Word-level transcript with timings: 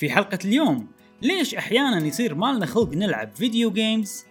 في 0.00 0.10
حلقة 0.10 0.38
اليوم. 0.44 0.86
ليش 1.22 1.54
أحيانا 1.54 2.06
يصير 2.06 2.34
مالنا 2.34 2.66
خلق 2.66 2.94
نلعب 2.94 3.30
video 3.34 3.70
games؟ 3.70 4.24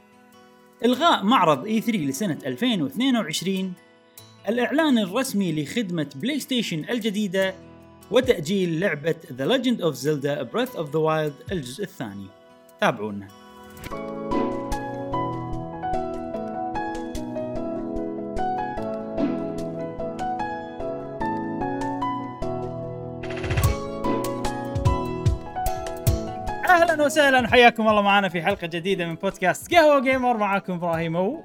إلغاء 0.85 1.23
معرض 1.23 1.67
E3 1.67 1.89
لسنة 1.89 2.38
2022 2.45 3.74
الإعلان 4.50 4.97
الرسمي 4.97 5.63
لخدمة 5.63 6.09
بلاي 6.16 6.40
ستيشن 6.40 6.85
الجديدة 6.90 7.55
وتأجيل 8.11 8.79
لعبة 8.79 9.16
The 9.38 9.45
Legend 9.45 9.82
of 9.82 9.95
Zelda 9.95 10.43
Breath 10.54 10.75
of 10.75 10.88
the 10.91 11.00
Wild 11.00 11.52
الجزء 11.52 11.84
الثاني. 11.84 12.28
تابعونا. 12.82 13.28
أهلا 26.90 27.06
وسهلا. 27.06 27.41
وحياكم 27.41 27.88
الله 27.88 28.02
معنا 28.02 28.30
في 28.30 28.41
حلقة 28.41 28.68
جديدة 28.68 29.05
من 29.05 29.16
بودكاست 29.16 29.73
قهوة 29.73 30.00
جيمر. 30.00 30.38
معاكم 30.38 30.73
إبراهيم 30.73 31.16
و 31.16 31.44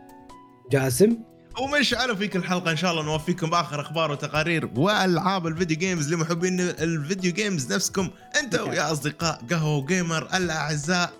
جاسم. 0.73 1.18
ومشعل 1.60 2.16
وفي 2.16 2.36
هالحلقة 2.36 2.70
إن 2.70 2.77
شاء 2.77 2.91
الله 2.91 3.02
نوفيكم 3.02 3.51
بآخر 3.51 3.80
أخبار 3.80 4.10
وتقارير 4.10 4.70
وألعاب 4.77 5.46
ال 5.46 5.52
video 5.52 5.77
games 5.77 6.14
لمحبين 6.15 6.60
ال 6.60 6.73
video 6.73 7.32
games 7.32 7.73
نفسكم. 7.73 8.10
أنتم 8.42 8.73
يا 8.73 8.92
أصدقاء 8.92 9.41
قهوة 9.51 9.87
جيمر 9.87 10.28
الأعزاء. 10.34 11.10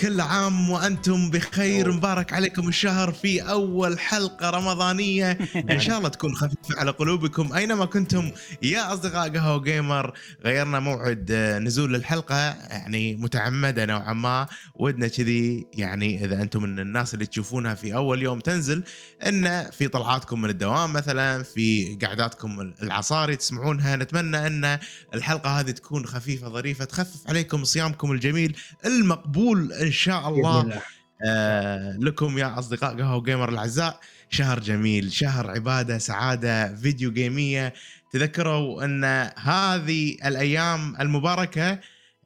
كل 0.00 0.20
عام 0.20 0.70
وأنتم 0.70 1.30
بخير. 1.30 1.92
مبارك 1.92 2.32
عليكم 2.32 2.68
الشهر 2.68 3.12
في 3.12 3.42
أول 3.42 3.98
حلقة 3.98 4.50
رمضانية. 4.50 5.38
إن 5.70 5.80
شاء 5.80 5.98
الله 5.98 6.08
تكون 6.08 6.34
خفيفة 6.34 6.80
على 6.80 6.90
قلوبكم. 6.90 7.52
أينما 7.52 7.84
كنتم 7.84 8.30
يا 8.62 8.92
أصدقاء 8.92 9.28
قهوة 9.28 9.62
جيمر 9.62 10.12
غيرنا 10.44 10.80
موعد 10.80 11.30
آه، 11.30 11.58
نزول 11.58 11.94
الحلقة 11.94 12.36
يعني 12.70 13.16
متعمدة 13.16 13.84
نوعا 13.86 14.12
ما. 14.12 14.46
ودنا 14.74 15.08
كذي 15.08 15.66
يعني 15.74 16.24
إذا 16.24 16.42
أنتم 16.42 16.62
من 16.62 16.78
الناس 16.78 17.14
اللي 17.14 17.26
تشوفونها 17.26 17.74
في 17.74 17.94
أول 17.94 18.22
يوم 18.22 18.40
تنزل 18.40 18.82
إن 19.26 19.70
في 19.70 19.88
طلعاتكم 19.88 20.40
من 20.40 20.50
الدوام 20.50 20.92
مثلا 20.92 21.42
في 21.42 21.98
قعداتكم 22.02 22.72
العصاري 22.82 23.36
تسمعونها. 23.36 23.96
نتمنى 23.96 24.46
إن 24.46 24.78
الحلقة 25.14 25.60
هذه 25.60 25.70
تكون 25.70 26.06
خفيفة 26.06 26.48
ظريفة 26.48 26.84
تخفف 26.84 27.28
عليكم 27.28 27.64
صيامكم 27.64 28.12
الجميل 28.12 28.56
المقبول 28.86 29.83
إن 29.86 29.92
شاء 29.92 30.28
الله, 30.28 30.60
الله. 30.60 30.82
آه 31.26 31.96
لكم 31.96 32.38
يا 32.38 32.58
أصدقاء 32.58 32.96
قهوة 33.00 33.22
جيمر 33.22 33.48
الأعزاء. 33.48 34.00
شهر 34.30 34.60
جميل 34.60 35.12
شهر 35.12 35.50
عبادة 35.50 35.98
سعادة 35.98 36.74
فيديو 36.76 37.12
جيمية. 37.12 37.74
تذكروا 38.12 38.84
أن 38.84 39.04
هذه 39.38 40.16
الأيام 40.24 41.00
المباركة 41.00 41.78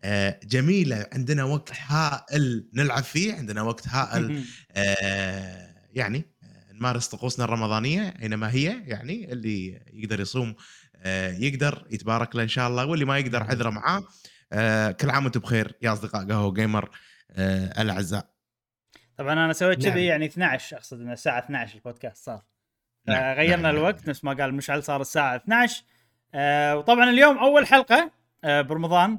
آه 0.04 0.40
جميلة. 0.44 1.06
عندنا 1.12 1.44
وقت 1.44 1.72
هائل 1.86 2.68
نلعب 2.74 3.02
فيه 3.02 3.34
عندنا 3.34 3.62
وقت 3.62 3.88
هائل 3.88 4.44
آه 4.76 5.74
يعني 5.92 6.24
آه، 6.42 6.72
نمارس 6.72 7.06
طقوسنا 7.08 7.44
الرمضانية 7.44 8.14
أينما 8.22 8.50
هي 8.50 8.82
يعني 8.86 9.32
اللي 9.32 9.80
يقدر 9.92 10.20
يصوم 10.20 10.54
آه 10.96 11.32
يقدر 11.32 11.86
يتبارك 11.90 12.36
له 12.36 12.42
إن 12.42 12.48
شاء 12.48 12.68
الله 12.68 12.86
واللي 12.86 13.04
ما 13.04 13.18
يقدر 13.18 13.42
عذره 13.42 13.70
معاه. 13.70 14.02
آه 14.52 14.90
كل 14.90 15.10
عام 15.10 15.24
وأنتم 15.24 15.40
بخير 15.40 15.72
يا 15.82 15.92
أصدقاء 15.92 16.26
قهوة 16.28 16.52
جيمر. 16.54 16.90
الأعزاء. 17.78 18.26
طبعا 19.16 19.32
أنا 19.32 19.52
سويت 19.52 19.82
نعم. 19.84 19.92
كذي 19.92 20.04
يعني 20.06 20.26
12 20.26 20.76
أقصد 20.76 21.00
ان 21.00 21.12
الساعة 21.12 21.38
12 21.38 21.74
البودكاست 21.74 22.24
صار. 22.24 22.42
نعم، 23.06 23.34
غيرنا 23.36 23.62
نعم، 23.62 23.76
الوقت 23.76 24.08
نفس 24.08 24.24
ما 24.24 24.32
قال 24.32 24.54
مشعل 24.54 24.82
صار 24.82 25.00
الساعة 25.00 25.36
12 25.36 25.82
آه 26.34 26.76
وطبعا 26.76 27.10
اليوم 27.10 27.38
أول 27.38 27.66
حلقة 27.66 28.10
آه 28.44 28.60
برمضان. 28.60 29.18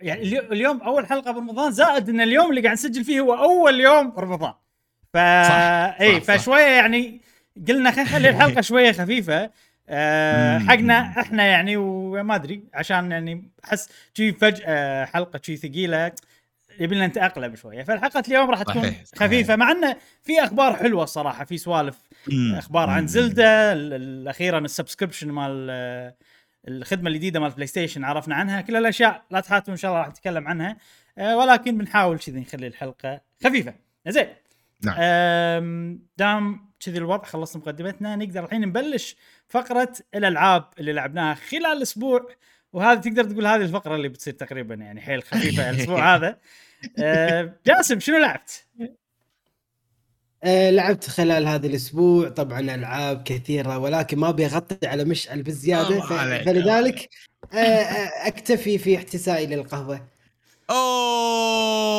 يعني 0.00 0.22
اليو- 0.22 0.52
اليوم 0.52 0.82
أول 0.82 1.06
حلقة 1.06 1.30
برمضان 1.30 1.72
زائد 1.72 2.08
إن 2.08 2.20
اليوم 2.20 2.50
اللي 2.50 2.60
قاعد 2.60 2.72
نسجل 2.72 3.04
فيه 3.04 3.20
هو 3.20 3.34
أول 3.34 3.80
يوم 3.80 4.10
برمضان 4.10 4.52
ف 5.12 5.16
إي. 5.16 6.20
فشوية 6.20 6.62
يعني 6.66 7.20
قلنا 7.68 7.90
خلينا 7.90 8.02
نخلي 8.10 8.28
الحلقة 8.30 8.60
شوية 8.70 8.92
خفيفة. 8.92 9.50
آه 9.88 10.58
مم. 10.58 10.68
حقنا 10.70 10.98
إحنا 11.20 11.46
يعني 11.46 11.76
وما 11.76 12.34
أدري 12.34 12.64
عشان 12.74 13.10
يعني 13.12 13.48
أحس 13.64 13.88
شي 14.14 14.32
فجأة 14.32 15.04
حلقة 15.04 15.40
شي 15.42 15.56
ثقيلة. 15.56 16.12
يبي 16.80 16.94
لنا 16.94 17.06
نتأقلم 17.06 17.56
شوية 17.56 17.82
فالحلقة 17.82 18.22
اليوم 18.28 18.50
راح 18.50 18.62
تكون 18.62 18.82
صحيح،. 18.82 19.04
خفيفة 19.16 19.56
مع 19.56 19.70
انه 19.70 19.96
في 20.22 20.44
أخبار 20.44 20.76
حلوة 20.76 21.04
الصراحه 21.04 21.44
في 21.44 21.58
سوالف. 21.58 21.98
أخبار 22.54 22.90
عن 22.90 23.00
مم. 23.00 23.06
Zelda 23.06 23.72
ال- 23.72 23.92
ال- 23.92 24.28
أخيرا 24.28 24.58
ال 24.58 24.64
subscription 24.64 25.30
مال 25.30 25.70
الخدمة 26.68 27.10
الجديدة 27.10 27.40
مال 27.40 27.50
بلاي 27.50 27.66
ستيشن 27.66 28.04
عرفنا 28.04 28.34
عنها 28.34 28.60
كل 28.60 28.76
الأشياء 28.76 29.22
لا 29.30 29.40
تحاتوا 29.40 29.72
إن 29.72 29.78
شاء 29.78 29.90
الله 29.90 30.00
راح 30.02 30.08
نتكلم 30.08 30.48
عنها 30.48 30.76
آه، 31.18 31.36
ولكن 31.36 31.78
بنحاول 31.78 32.18
كذي 32.18 32.40
نخلي 32.40 32.66
الحلقة 32.66 33.20
خفيفة 33.44 33.74
زين 34.08 34.26
نعم. 34.84 34.96
دام 36.16 36.70
كذي 36.80 36.98
الوضع 36.98 37.24
خلصنا 37.24 37.62
مقدمتنا 37.62 38.16
نقدر 38.16 38.44
الحين 38.44 38.60
نبلش 38.60 39.16
فقرة 39.48 39.92
الألعاب 40.14 40.64
اللي 40.78 40.92
لعبناها 40.92 41.34
خلال 41.34 41.66
الأسبوع 41.66 42.26
وهذه 42.74 42.98
تقدر 42.98 43.24
تقول 43.24 43.46
هذه 43.46 43.62
الفقرة 43.62 43.96
اللي 43.96 44.08
بتصير 44.08 44.34
تقريبا 44.34 44.74
يعني 44.74 45.00
حيل 45.00 45.22
خفيفة 45.22 45.70
الأسبوع 45.70 46.16
هذا. 46.16 46.38
آه، 46.98 47.52
جاسم 47.66 48.00
شنو 48.00 48.18
لعبت؟ 48.18 48.64
آه 50.44 50.70
لعبت 50.70 51.04
خلال 51.04 51.46
هذا 51.46 51.66
الأسبوع 51.66 52.28
طبعا 52.28 52.60
ألعاب 52.60 53.22
كثيرة 53.22 53.78
ولكن 53.78 54.18
ما 54.18 54.28
أبي 54.28 54.46
أغطي 54.46 54.86
على 54.86 55.04
مشعل 55.04 55.42
بزياده 55.42 56.00
فلذلك 56.00 57.08
آه 57.52 57.56
آه 57.56 58.28
أكتفي 58.28 58.78
في 58.78 58.96
احتسائي 58.96 59.46
للقهوة. 59.46 60.06
أوه 60.70 61.94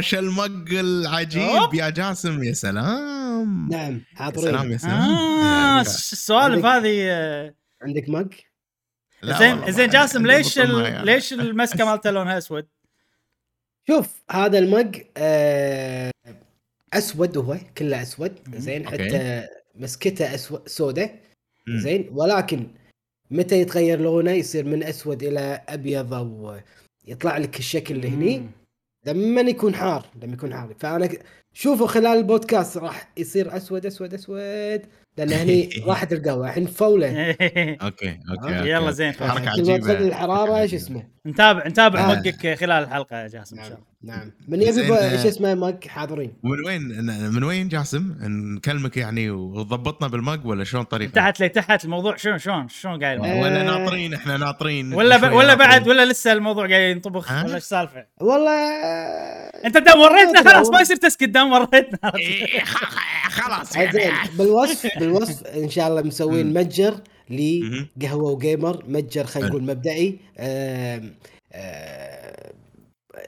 شو 0.00 0.18
المق 0.18 0.70
العجيب. 0.72 1.74
يا 1.74 1.90
جاسم 1.90 2.44
يا 2.44 2.52
سلام. 2.52 3.68
نعم 3.70 4.00
يا 4.20 4.32
سلام 4.36 4.72
يا 4.72 4.76
سلام. 4.76 5.10
يعني 5.42 5.80
السوالف 5.80 6.64
هذه 6.64 7.06
آه، 7.10 7.54
عندك 7.82 8.08
لا 8.08 8.51
زين 9.24 9.72
زين 9.72 9.88
جاسم 9.88 10.26
ليش. 10.26 10.58
معي. 10.58 11.04
ليش 11.04 11.32
المسكة 11.50 11.84
مالته 11.84 12.10
لونها 12.10 12.38
أسود؟ 12.38 12.66
شوف 13.88 14.22
هذا 14.30 14.58
المج 14.58 15.00
آه 15.16 16.10
أسود 16.92 17.38
هو 17.38 17.56
كله 17.78 18.02
أسود. 18.02 18.38
زين. 18.56 18.86
حتى 18.88 19.46
مسكته 19.74 20.34
اسود 20.34 20.68
سوداء. 20.68 21.20
زين 21.68 22.08
ولكن 22.12 22.66
متى 23.30 23.60
يتغير 23.60 24.00
لونه 24.00 24.30
يصير 24.30 24.64
من 24.64 24.82
أسود 24.82 25.22
إلى 25.22 25.60
أبيض 25.68 26.14
أو 26.14 26.56
يطلع 27.06 27.38
لك 27.38 27.58
الشكل 27.58 27.94
اللي 27.94 28.08
هني. 28.08 28.48
لما 29.06 29.40
يكون 29.40 29.74
حار 29.74 30.06
لما 30.22 30.32
يكون 30.32 30.54
حار 30.54 30.74
فأنا 30.78 31.08
شوفوا 31.52 31.86
خلال 31.86 32.18
البودكاست 32.18 32.76
راح 32.76 33.12
يصير 33.16 33.56
أسود 33.56 33.86
أسود 33.86 34.14
أسود 34.14 34.86
لأن 35.16 35.32
هني 35.32 35.70
راحت 35.86 36.12
القهوة 36.12 36.48
الحين 36.48 36.66
فولة 36.66 37.08
أوكي 37.82 38.18
أوكي. 38.30 38.70
يلا 38.70 38.90
زين 38.90 39.12
حركة 39.12 39.50
عجيبة 39.50 39.76
تقل 39.78 40.06
الحرارة 40.06 40.66
شو. 40.66 40.76
اسمه 40.76 41.02
نتابع 41.26 41.68
نتابع 41.68 42.00
آه. 42.00 42.14
مقك 42.14 42.58
خلال 42.58 42.84
الحلقة 42.84 43.16
يا 43.16 43.28
جاسم 43.28 43.58
إن 43.58 43.64
شاء 43.64 43.78
نعم 44.02 44.16
الله 44.16 44.16
نعم 44.16 44.32
من 44.48 44.62
يبي 44.62 44.94
آه. 44.94 45.22
شو 45.22 45.28
اسمه 45.28 45.54
مج 45.54 45.88
حاضرين 45.88 46.32
من 46.42 46.66
وين 46.66 46.82
من 47.32 47.44
وين 47.44 47.68
جاسم 47.68 48.16
نكلمك 48.56 48.96
يعني 48.96 49.30
وضبطنا 49.30 50.08
بالمق 50.08 50.46
ولا 50.46 50.64
شلون 50.64 50.84
طريقة 50.84 51.10
تحت 51.10 51.40
لي 51.40 51.48
تحت 51.48 51.84
الموضوع 51.84 52.16
شلون 52.16 52.38
شلون 52.38 52.68
شلون 52.68 53.04
قايل 53.04 53.24
آه. 53.24 53.40
ولا 53.42 53.62
ناطرين 53.62 54.14
إحنا 54.14 54.36
ناطرين 54.36 54.94
ولا 54.94 55.16
ب... 55.16 55.32
ولا 55.32 55.54
بعد. 55.54 55.88
ولا 55.88 56.04
لسه 56.04 56.32
الموضوع 56.32 56.68
قاعد 56.68 56.96
ينطبخ؟ 56.96 57.30
ولا 57.32 57.44
إيش 57.44 57.54
السالفه؟ 57.54 58.06
والله 58.20 58.52
أنت 59.64 59.76
دام 59.78 60.00
وريتنا 60.00 60.38
okay، 60.38 60.50
خلاص 60.50 60.70
ما 60.70 60.80
يصير 60.80 60.96
تسكت 60.96 61.24
دام 61.24 61.52
وريتنا 61.52 62.12
خلاص 63.32 63.72
زين 63.72 63.82
يعني 64.00 64.28
بالوصف 64.38 64.98
بالوصف 64.98 65.46
إن 65.46 65.68
شاء 65.70 65.88
الله 65.88 66.02
مسوين. 66.02 66.52
متجر. 66.54 67.00
لقهوه 67.30 68.32
جيمر 68.32 68.84
متجر 68.88 69.24
خلينا. 69.24 69.48
نقول 69.48 69.62
مبدئي 69.62 70.18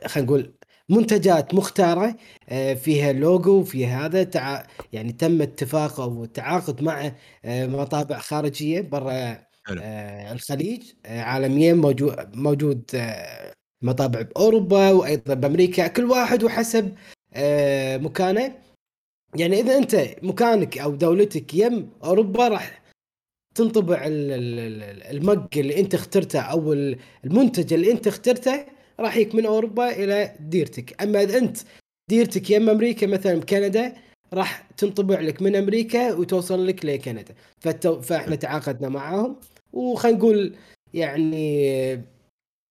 خلينا 0.06 0.26
نقول 0.28 0.52
منتجات 0.88 1.54
مختارة 1.54 2.16
آه، 2.48 2.74
فيها 2.74 3.12
لوجو 3.12 3.64
فيها 3.64 4.06
هذا 4.06 4.22
تع... 4.22 4.62
يعني 4.92 5.12
تم 5.12 5.42
اتفاق 5.42 6.00
أو 6.00 6.24
التعاقد 6.24 6.82
مع 6.82 7.12
آه، 7.44 7.66
مطابع 7.66 8.18
خارجية 8.18 8.80
برا 8.80 9.38
حلو. 9.66 9.80
آه، 9.82 10.32
الخليج 10.32 10.82
آه، 11.06 11.20
عالميا 11.22 11.74
موجود 11.74 12.36
موجود 12.36 12.82
آه، 12.94 13.52
مطابع 13.82 14.22
بأوروبا 14.22 14.90
وأيضا 14.90 15.34
بأمريكا 15.34 15.86
كل 15.86 16.04
واحد 16.04 16.44
وحسب 16.44 16.94
آه، 17.34 17.96
مكانه 17.96 18.52
يعني 19.36 19.60
إذا 19.60 19.76
أنت 19.78 20.06
مكانك 20.22 20.78
أو 20.78 20.90
دولتك 20.94 21.54
يم 21.54 21.90
أوروبا 22.04 22.48
راح 22.48 22.82
تنطبع 23.54 24.06
ال- 24.06 24.30
ال- 24.32 24.82
ال- 24.82 25.16
المج 25.16 25.46
اللي 25.56 25.80
أنت 25.80 25.94
اخترته 25.94 26.40
أو 26.40 26.72
ال- 26.72 26.98
المنتج 27.24 27.72
اللي 27.72 27.92
أنت 27.92 28.06
اخترته 28.06 28.66
راح 29.00 29.16
يك 29.16 29.34
من 29.34 29.46
أوروبا 29.46 29.90
إلى 29.90 30.34
ديرتك. 30.40 31.02
أما 31.02 31.22
إذا 31.22 31.38
أنت 31.38 31.58
ديرتك 32.10 32.50
يم 32.50 32.70
أمريكا 32.70 33.06
مثلا 33.06 33.34
بكندا 33.34 33.94
راح 34.32 34.68
تنطبع 34.76 35.20
لك 35.20 35.42
من 35.42 35.56
أمريكا 35.56 36.14
وتوصل 36.14 36.66
لك 36.66 36.84
لكندا. 36.84 37.34
فالتو... 37.60 38.00
فإحنا 38.00 38.36
تعاقدنا 38.36 38.88
معاهم 38.88 39.36
وخلينا 39.72 40.18
نقول 40.18 40.54
يعني 40.94 41.94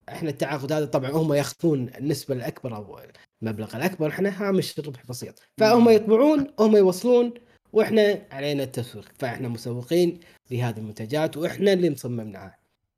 إحنا 0.09 0.29
التعاقد 0.29 0.71
هذا 0.71 0.85
طبعا 0.85 1.11
هم 1.11 1.33
ياخذون 1.33 1.89
النسبة 1.99 2.35
الأكبر 2.35 2.75
أو 2.75 2.99
المبلغ 3.43 3.75
الأكبر 3.77 4.07
إحنا 4.07 4.29
هامش 4.49 4.79
ربح 4.79 5.05
بسيط 5.09 5.39
فهم 5.57 5.89
يطبعون 5.89 6.47
هم 6.59 6.75
يوصلون 6.77 7.33
وإحنا 7.73 8.21
علينا 8.31 8.63
التسويق 8.63 9.05
فإحنا 9.19 9.47
مسوقين 9.47 10.19
لهذه 10.51 10.77
المنتجات 10.77 11.37
وإحنا 11.37 11.73
اللي 11.73 11.89
مصممناها. 11.89 12.57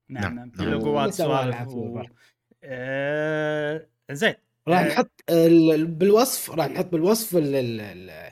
نعم 0.10 0.24
نعم، 0.24 0.36
نعم. 0.36 0.52
نعم. 0.60 0.70
لوجوات 0.70 1.14
سوالف 1.14 1.68
و... 1.68 2.02
آه... 2.64 3.88
زين. 4.12 4.34
راح 4.68 4.80
آه، 4.80 4.88
نحط 4.88 5.12
ال- 5.30 5.86
بالوصف 5.88 6.52
راح 6.52 6.68
نحط 6.70 6.86
بالوصف 6.92 7.36
ال 7.38 7.56
ال 7.56 7.82
ال 7.82 8.32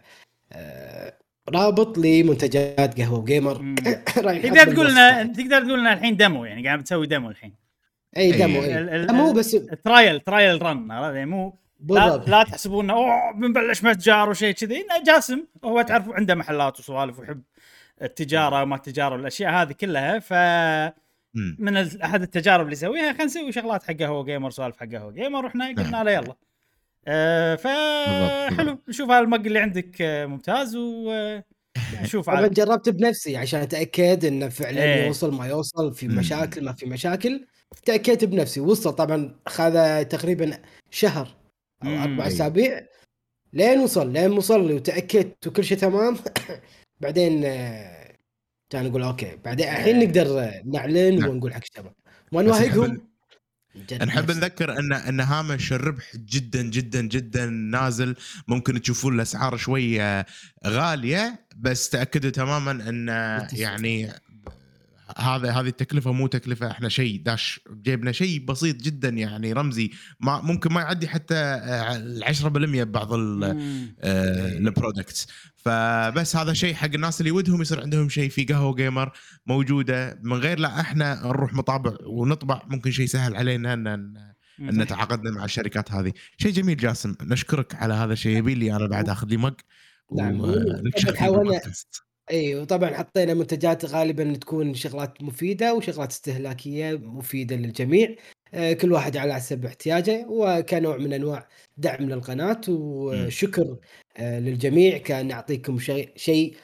آه، 0.51 1.18
رابط 1.50 1.98
لمنتجات 1.98 3.01
قهوة 3.01 3.25
جيمر 3.25 3.62
مم. 3.62 3.75
راح 4.18 4.33
نحط 4.36 4.44
تقدر 4.56 4.74
تقول 4.74 4.92
لنا. 4.92 5.24
تقدر 5.24 5.65
تقول 5.65 5.80
لنا 5.80 5.94
الحين 5.94 6.18
demo؟ 6.18 6.46
يعني 6.45 6.65
قاعد 6.68 6.80
بتسوي 6.80 7.07
demo 7.08 7.30
الحين. 7.30 7.56
أي 8.18 8.31
demo 8.31 8.64
إيه. 8.63 8.77
ال- 8.77 9.10
اي 9.10 9.15
مو 9.15 9.33
بس 9.33 9.51
trial 9.84 10.20
trial 10.20 10.62
run؟ 10.62 10.90
يعني 10.89 11.25
مو 11.25 11.60
بالضبط. 11.84 12.30
لا 12.30 12.44
تحسبون 12.44 12.90
انه 12.90 12.94
أوه 13.00 13.32
بنبلش 13.34 13.84
متجر 13.84 14.30
وشيء 14.30 14.54
كذي. 14.54 14.76
إنه 14.76 15.04
جاسم 15.06 15.46
هو 15.66 15.82
تعرف 15.82 16.10
عنده 16.10 16.36
محلات 16.36 16.80
وسوالف 16.80 17.20
ويحب 17.20 17.42
التجارة 18.02 18.62
وما 18.62 18.76
التجارة 18.76 19.16
والأشياء 19.16 19.52
هذه 19.52 19.72
كلها 19.72 20.20
ف. 20.20 20.34
من 21.60 21.78
أحد 21.78 22.22
التجارب 22.22 22.62
اللي 22.62 22.74
يسويها 22.74 23.12
خلينا 23.14 23.26
نسوي 23.26 23.52
شغلات 23.52 23.84
حق 23.84 23.94
قهوه 23.94 24.24
جيمر 24.24 24.50
سوالف 24.50 24.78
حق 24.78 24.88
قهوه 24.88 25.12
جيمر 25.12 25.46
رحنا 25.46 25.68
قلنا 25.68 25.90
نعم. 25.90 26.06
له 26.06 26.12
يلا. 26.12 26.36
آه 27.08 27.56
بالضبط، 27.56 28.50
فحلو 28.54 28.80
نشوف 28.90 29.10
هالمق 29.10 29.38
اللي 29.40 29.60
عندك 29.60 30.02
آه، 30.02 30.26
ممتاز 30.26 30.76
ونشوف 30.76 32.26
طبعا 32.30 32.38
عاد. 32.38 32.54
جربت 32.54 32.90
بنفسي 32.90 33.38
عشان 33.38 33.60
أتأكد 33.62 34.26
إنه 34.26 34.50
فعلا 34.50 34.84
إيه. 34.84 35.06
يوصل 35.08 35.34
ما 35.34 35.48
يوصل 35.48 35.94
في. 35.94 36.08
مشاكل 36.08 36.66
ما 36.66 36.74
في 36.74 36.86
مشاكل. 36.86 37.46
تأكدت 37.86 38.26
بنفسي. 38.26 38.60
وصل 38.60 38.94
طبعا 38.94 39.36
اخذ 39.48 40.04
تقريبا 40.04 40.58
شهر. 40.92 41.43
أو. 41.86 42.04
أربع 42.04 42.24
أي. 42.24 42.28
أسابيع 42.28 42.82
لين 43.54 43.80
وصل 43.80 44.14
لين 44.14 44.32
وصل 44.32 44.72
وتأكدت 44.72 45.48
وكل 45.48 45.64
شيء 45.64 45.78
تمام 45.78 46.18
بعدين 47.02 47.46
آه، 47.46 48.16
كان 48.70 48.86
أقول 48.86 49.04
أوكي 49.04 49.38
بعدين 49.46 49.68
الحين 49.68 49.96
إيه. 49.96 50.08
نقدر 50.08 50.52
نعلن 50.66 51.20
نعم. 51.20 51.30
ونقول 51.30 51.54
حق 51.54 51.62
الشباب 51.64 51.94
ما 52.32 52.42
بس 52.42 53.92
نحب. 53.92 54.32
نذكر 54.32 54.80
أن 54.80 54.94
أن 54.94 55.20
هامش 55.20 55.74
الربح 55.74 56.16
جدا 56.16 56.62
جدا 56.62 57.02
جدا 57.02 57.46
نازل 57.46 58.16
ممكن 58.48 58.82
تشوفون 58.82 59.16
الأسعار 59.16 59.58
شوي 59.58 60.02
آه، 60.02 60.26
غالية 60.68 61.48
بس 61.58 61.90
تأكدوا 61.90 62.30
تماما 62.30 62.72
أن. 62.72 63.08
يعني 63.54 64.12
هذا 65.18 65.51
هذه 65.51 65.68
التكلفة 65.68 66.12
مو 66.12 66.27
تكلفة 66.27 66.71
إحنا 66.71 66.89
شيء 66.89 67.21
داش. 67.21 67.60
جيبنا 67.81 68.12
شيء 68.12 68.45
بسيط 68.45 68.75
جدا 68.75 69.10
يعني 69.10 69.54
رمزي. 69.54 69.92
ما 70.19 70.42
ممكن 70.42 70.74
ما 70.74 70.81
يعدي 70.81 71.07
حتى 71.07 71.36
آه، 71.36 71.95
ال 71.95 72.24
10% 72.24 72.83
ببعض. 72.83 73.10
ال 74.04 74.17
products 74.17 75.28
فبس 75.56 76.36
هذا 76.36 76.54
شيء 76.54 76.74
حق 76.74 76.89
الناس 76.94 77.21
اللي 77.21 77.31
ودهم 77.31 77.62
يصير 77.62 77.81
عندهم 77.81 78.10
شيء 78.10 78.30
في 78.30 78.44
قهوة 78.44 78.75
جيمر 78.75 79.12
موجودة. 79.45 80.19
من 80.24 80.38
غير 80.38 80.60
لا 80.60 80.81
إحنا 80.81 81.27
نروح 81.27 81.54
مطابع 81.54 81.94
ونطبع 82.06 82.62
ممكن 82.68 82.92
شيء 82.92 83.06
سهل 83.06 83.36
علينا 83.36 83.74
ان 83.74 83.88
ان 83.88 84.13
نتعاقدنا 84.60 85.31
مع 85.31 85.45
الشركات 85.45 85.92
هذه. 85.92 86.13
شيء 86.38 86.51
جميل 86.51 86.77
جاسم. 86.77 87.15
نشكرك 87.21 87.75
على 87.75 87.94
هذا 87.94 88.13
الشيء 88.13 88.38
يبي 88.38 88.56
لي 88.56 88.75
أنا 88.75 88.88
بعد 88.88 89.10
اخذ 89.10 89.27
لي 89.27 89.38
مق 89.38 89.56
نعم. 90.18 90.42
ونكشف 92.31 92.31
طبعاً 92.31 92.31
حاولنا- 92.31 92.31
بالبودكاست. 92.31 92.31
اي 92.31 92.56
وطبعا 92.56 92.94
حطينا 92.94 93.34
منتجات 93.34 93.86
غالبا 93.86 94.34
تكون 94.34 94.74
شغلات 94.74 95.24
مفيدة 95.24 95.74
وشغلات 95.75 96.12
استهلاكية 96.12 96.94
مفيدة 96.98 97.56
للجميع. 97.56 98.16
آه، 98.54 98.74
كل 98.74 98.92
واحد 98.92 99.18
على 99.18 99.34
حسب 99.34 99.66
احتياجه 99.66 100.25
وكنوع 100.30 100.98
من 100.98 101.14
أنواع 101.14 101.48
دعم 101.78 102.10
للقناة 102.10 102.62
وشكر 102.70 103.78
آه، 104.18 104.40
للجميع. 104.40 104.98
كان 104.98 105.28
نعطيكم 105.28 105.80
شيء 105.80 106.12
شيء 106.16 106.56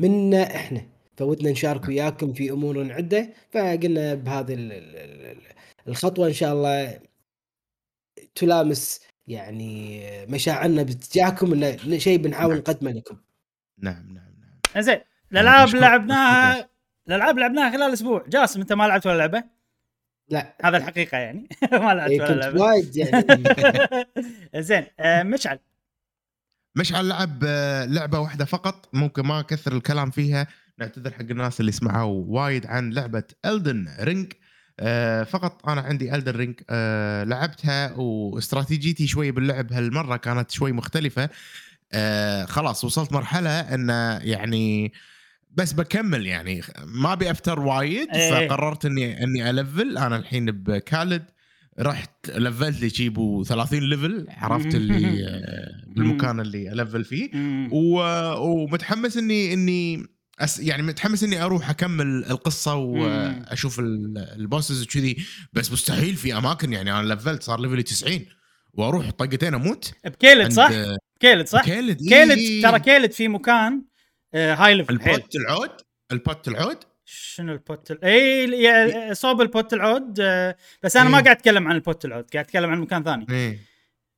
منا 0.00 0.42
إحنا. 0.56 0.88
فودنا 1.18 1.50
نشارك 1.50 1.88
وياكم 1.88 2.32
في 2.32 2.50
أمور 2.50 2.92
عده 2.92 3.32
فقلنا 3.50 4.14
بهذه 4.14 4.54
ال- 4.54 4.72
ال- 4.72 4.96
ال- 4.96 5.42
الخطوة 5.88 6.28
إن 6.28 6.32
شاء 6.32 6.52
الله 6.54 7.00
تلامس 8.34 9.00
يعني 9.28 10.00
مشاعرنا 10.26 10.82
باتجاهكم. 10.82 11.52
انه 11.64 11.98
شيء 11.98 12.18
بنحاول 12.18 12.56
نقدمه 12.56 12.90
لكم. 12.92 13.16
نعم 13.78 13.94
نعم 14.06 14.14
نعم. 14.14 14.25
زين 14.82 14.98
الألعاب 15.32 15.68
نشكر- 15.68 15.78
لعبناها 15.80 16.68
الألعاب 17.08 17.38
لعبناها 17.38 17.70
خلال 17.70 17.92
أسبوع. 17.92 18.24
جاسم 18.28 18.60
أنت 18.60 18.72
ما 18.72 18.88
لعبت 18.88 19.06
ولا 19.06 19.18
لعبة؟ 19.18 19.44
لا. 20.28 20.56
هذا 20.64 20.76
الحقيقة 20.76 21.18
يعني. 21.18 21.48
ما 21.72 21.94
لعبت 21.94 22.10
إيه 22.10 22.20
ولا 22.22 22.28
كنت 22.34 22.44
لعبة. 22.44 22.60
وايد 22.62 22.96
يعني. 22.96 23.44
زين 24.66 24.86
آه، 25.00 25.22
مشعل. 25.22 25.58
مشعل 26.76 27.08
لعب 27.08 27.42
آه، 27.46 27.84
لعبة 27.84 28.18
واحدة 28.18 28.44
فقط. 28.44 28.88
ممكن 28.92 29.22
ما 29.22 29.40
أكثر 29.40 29.72
الكلام 29.76 30.10
فيها 30.10 30.46
نعتذر 30.78 31.12
حق 31.12 31.20
الناس 31.20 31.60
اللي 31.60 31.72
سمعوا 31.72 32.24
وايد 32.28 32.66
عن 32.66 32.90
لعبة 32.90 33.22
Elden 33.44 33.88
Ring 34.00 34.32
فقط 35.26 35.68
أنا 35.68 35.80
عندي 35.80 36.14
Elden 36.14 36.32
Ring 36.36 36.60
لعبتها 37.30 37.92
واستراتيجيتي 37.92 39.06
شوي 39.06 39.30
باللعب 39.30 39.72
هالمرة 39.72 40.16
كانت 40.16 40.50
شوي 40.50 40.72
مختلفة. 40.72 41.28
آه، 41.92 42.44
خلاص 42.44 42.84
وصلت 42.84 43.12
مرحلة 43.12 43.60
إن 43.60 43.88
يعني 44.22 44.92
بس 45.50 45.72
بكمل 45.72 46.26
يعني 46.26 46.62
ما 46.86 47.12
أبي 47.12 47.30
أفتر 47.30 47.60
وايد 47.60 48.08
إيه. 48.14 48.48
فقررت 48.48 48.84
إني 48.84 49.22
إني 49.24 49.50
ألفل 49.50 49.98
أنا 49.98 50.16
الحين 50.16 50.46
ب 50.46 50.57
Caelid 50.57 51.24
رحت 51.80 52.30
لفلت 52.30 52.80
لي 52.80 52.88
جيبو 52.88 53.44
30 53.44 53.78
ليفل 53.80 54.26
عرفت 54.30 54.74
اللي 54.74 55.24
آه، 55.28 55.84
بالمكان 55.86 56.40
اللي 56.40 56.72
ألفل 56.72 57.04
فيه. 57.04 57.30
و... 57.72 58.00
ومتحمس 58.38 59.16
إني 59.16 59.52
إني 59.54 60.06
أس... 60.38 60.60
يعني 60.60 60.82
متحمس 60.82 61.24
إني 61.24 61.42
أروح 61.42 61.70
أكمل 61.70 62.24
القصة. 62.30 62.74
واشوف 62.74 63.80
ال- 63.80 64.18
البوسز 64.18 64.82
وكذي 64.82 65.16
بس 65.52 65.72
مستحيل 65.72 66.14
في 66.16 66.36
أماكن 66.38 66.72
يعني 66.72 66.92
أنا 66.92 67.14
لفلت 67.14 67.42
صار 67.42 67.60
ليفلي 67.60 67.82
90 67.82 68.20
وأروح 68.76 69.10
طقتين 69.10 69.54
أموت 69.54 69.92
بكيلد 70.04 70.52
صح؟ 70.52 70.64
عند 70.72 70.96
كيلد 71.20 71.46
صح؟ 71.46 71.64
كيلد 71.64 72.00
إيه. 72.02 72.08
كيلد 72.08 72.62
ترى 72.62 72.80
كيلد 72.80 73.12
في 73.12 73.28
مكان 73.28 73.82
آه، 74.34 74.54
هاي 74.54 74.74
ليفل 74.74 74.92
البوت 74.92 75.36
العود 75.36 75.70
البوت 76.12 76.48
العود 76.48 76.78
شنو 77.04 77.52
البوت 77.52 77.90
ال- 77.90 78.04
اي 78.04 79.14
صوب 79.14 79.40
البوت 79.40 79.72
العود 79.72 80.18
آه، 80.20 80.56
بس 80.82 80.96
أنا 80.96 81.08
ما 81.08 81.18
إيه. 81.18 81.24
قاعد 81.24 81.36
أتكلم 81.36 81.68
عن 81.68 81.74
البوت 81.74 82.04
العود 82.04 82.30
قاعد 82.32 82.44
أتكلم 82.44 82.70
عن 82.70 82.80
مكان 82.80 83.04
ثاني 83.04 83.26
إيه 83.30 83.58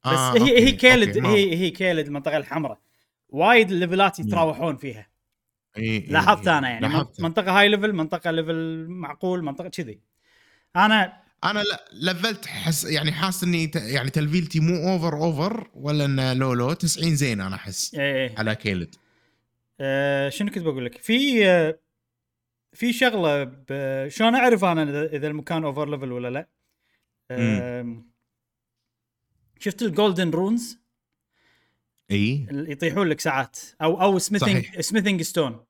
بس 0.06 0.12
آه، 0.12 0.32
هي 0.32 0.38
أوكي، 0.40 0.58
هي 0.60 0.72
كيلد 0.72 1.08
أوكي، 1.08 1.20
ما- 1.20 1.28
هي 1.28 1.56
هي 1.56 1.70
كيلد 1.70 2.06
المنطقة 2.06 2.36
الحمراء 2.36 2.78
وايد 3.28 3.70
الليفلات 3.70 4.20
مم. 4.20 4.26
يتراوحون 4.26 4.76
فيها 4.76 5.08
إيه، 5.76 5.84
إيه، 6.04 6.10
لاحظت 6.12 6.48
إيه، 6.48 6.58
أنا 6.58 6.68
يعني 6.68 6.88
لاحظت. 6.88 7.20
منطقة 7.20 7.58
هاي 7.60 7.68
ليفل 7.68 7.92
منطقة 7.92 8.30
ليفل 8.30 8.86
معقول 8.88 9.42
منطقة 9.44 9.68
كذي 9.68 10.00
أنا 10.76 11.12
أنا 11.44 11.64
لفلت 11.92 12.46
حس 12.46 12.84
يعني 12.84 13.12
حاسس 13.12 13.44
إني. 13.44 13.70
يعني 13.74 14.10
تلفيلتي 14.10 14.60
مو 14.60 14.88
اوفر 14.92 15.14
اوفر 15.16 15.70
ولا 15.74 16.04
انه 16.04 16.32
لو 16.32 16.52
لو 16.52 16.72
90 16.72 17.16
زين 17.16 17.40
أنا 17.40 17.56
أحس 17.56 17.94
إيه 17.94 18.34
على 18.38 18.54
كيلد 18.54 18.94
آه 19.80 20.28
شنو 20.28 20.50
كنت 20.50 20.64
بقول 20.64 20.84
لك؟ 20.84 20.98
في 20.98 21.44
في 22.72 22.92
شغلة 22.92 23.44
ب- 23.44 24.08
شلون 24.08 24.34
أعرف 24.34 24.64
أنا 24.64 24.82
إذا 24.82 25.06
إذا 25.06 25.26
المكان 25.26 25.64
over 25.64 25.90
level 25.90 26.12
ولا 26.12 26.28
لا؟ 26.30 26.48
آه 27.30 28.02
شفت 29.60 29.82
ال 29.82 29.89
golden 29.89 30.30
runes 30.30 30.78
إي. 32.10 32.46
يطيحون 32.50 33.08
لك 33.08 33.20
ساعات. 33.20 33.58
أو 33.82 34.02
أو 34.02 34.18
smithing. 34.18 34.80
smithing 34.80 35.22
stone 35.22 35.64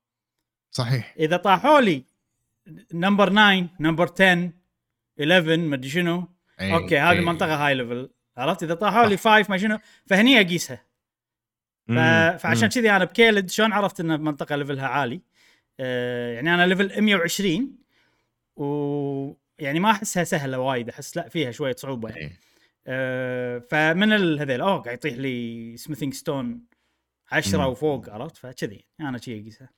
صحيح. 0.71 1.15
إذا 1.19 1.37
طاحوا 1.37 1.81
لي 1.81 2.03
number 2.93 3.27
9 3.29 3.69
number 3.79 4.09
10 4.19 4.51
11 5.21 5.57
ما 5.57 5.75
أدري 5.75 5.89
شنو 5.89 6.27
إيه، 6.61 6.75
okay 6.75 6.99
هذه 6.99 7.15
إيه. 7.15 7.25
منطقة 7.25 7.67
هاي 7.67 7.75
ليفل 7.75 8.09
عرفت 8.37 8.63
إذا 8.63 8.73
طاحوا 8.73 9.05
لي 9.05 9.17
5 9.17 9.45
ما 9.49 9.57
شنو 9.57 9.79
فهني 10.05 10.41
أقيسها 10.41 10.85
ف... 11.87 11.91
فعشان. 12.41 12.69
كذي 12.69 12.91
أنا 12.91 13.05
ب 13.05 13.11
Caelid 13.11 13.49
شلون 13.49 13.73
عرفت 13.73 13.99
إن 13.99 14.21
منطقة 14.21 14.55
level 14.55 14.82
ها 14.82 14.87
عالي 14.87 15.21
آه 15.79 16.33
يعني 16.33 16.53
أنا 16.53 16.67
level 16.67 17.01
120 17.01 17.75
و 18.55 19.33
يعني 19.59 19.79
ما 19.79 19.91
أحسها 19.91 20.23
سهلة 20.23 20.59
وايد 20.59 20.89
أحس 20.89 21.17
لا 21.17 21.29
فيها 21.29 21.51
شوية 21.51 21.75
صعوبة 21.75 22.09
يعني. 22.09 22.21
إيه. 22.21 22.39
آه 22.87 23.59
فمن 23.59 24.39
هذيل 24.39 24.61
أوه 24.61 24.77
قاعد 24.77 24.97
يطيح 24.97 25.13
لي 25.13 25.77
smithing 25.77 26.13
stone 26.13 26.61
10 27.31 27.57
مم. 27.57 27.65
وفوق 27.65 28.09
عرفت 28.09 28.37
فكذي 28.37 28.85
أنا 28.99 29.17
شي 29.17 29.41
أقيسها 29.41 29.69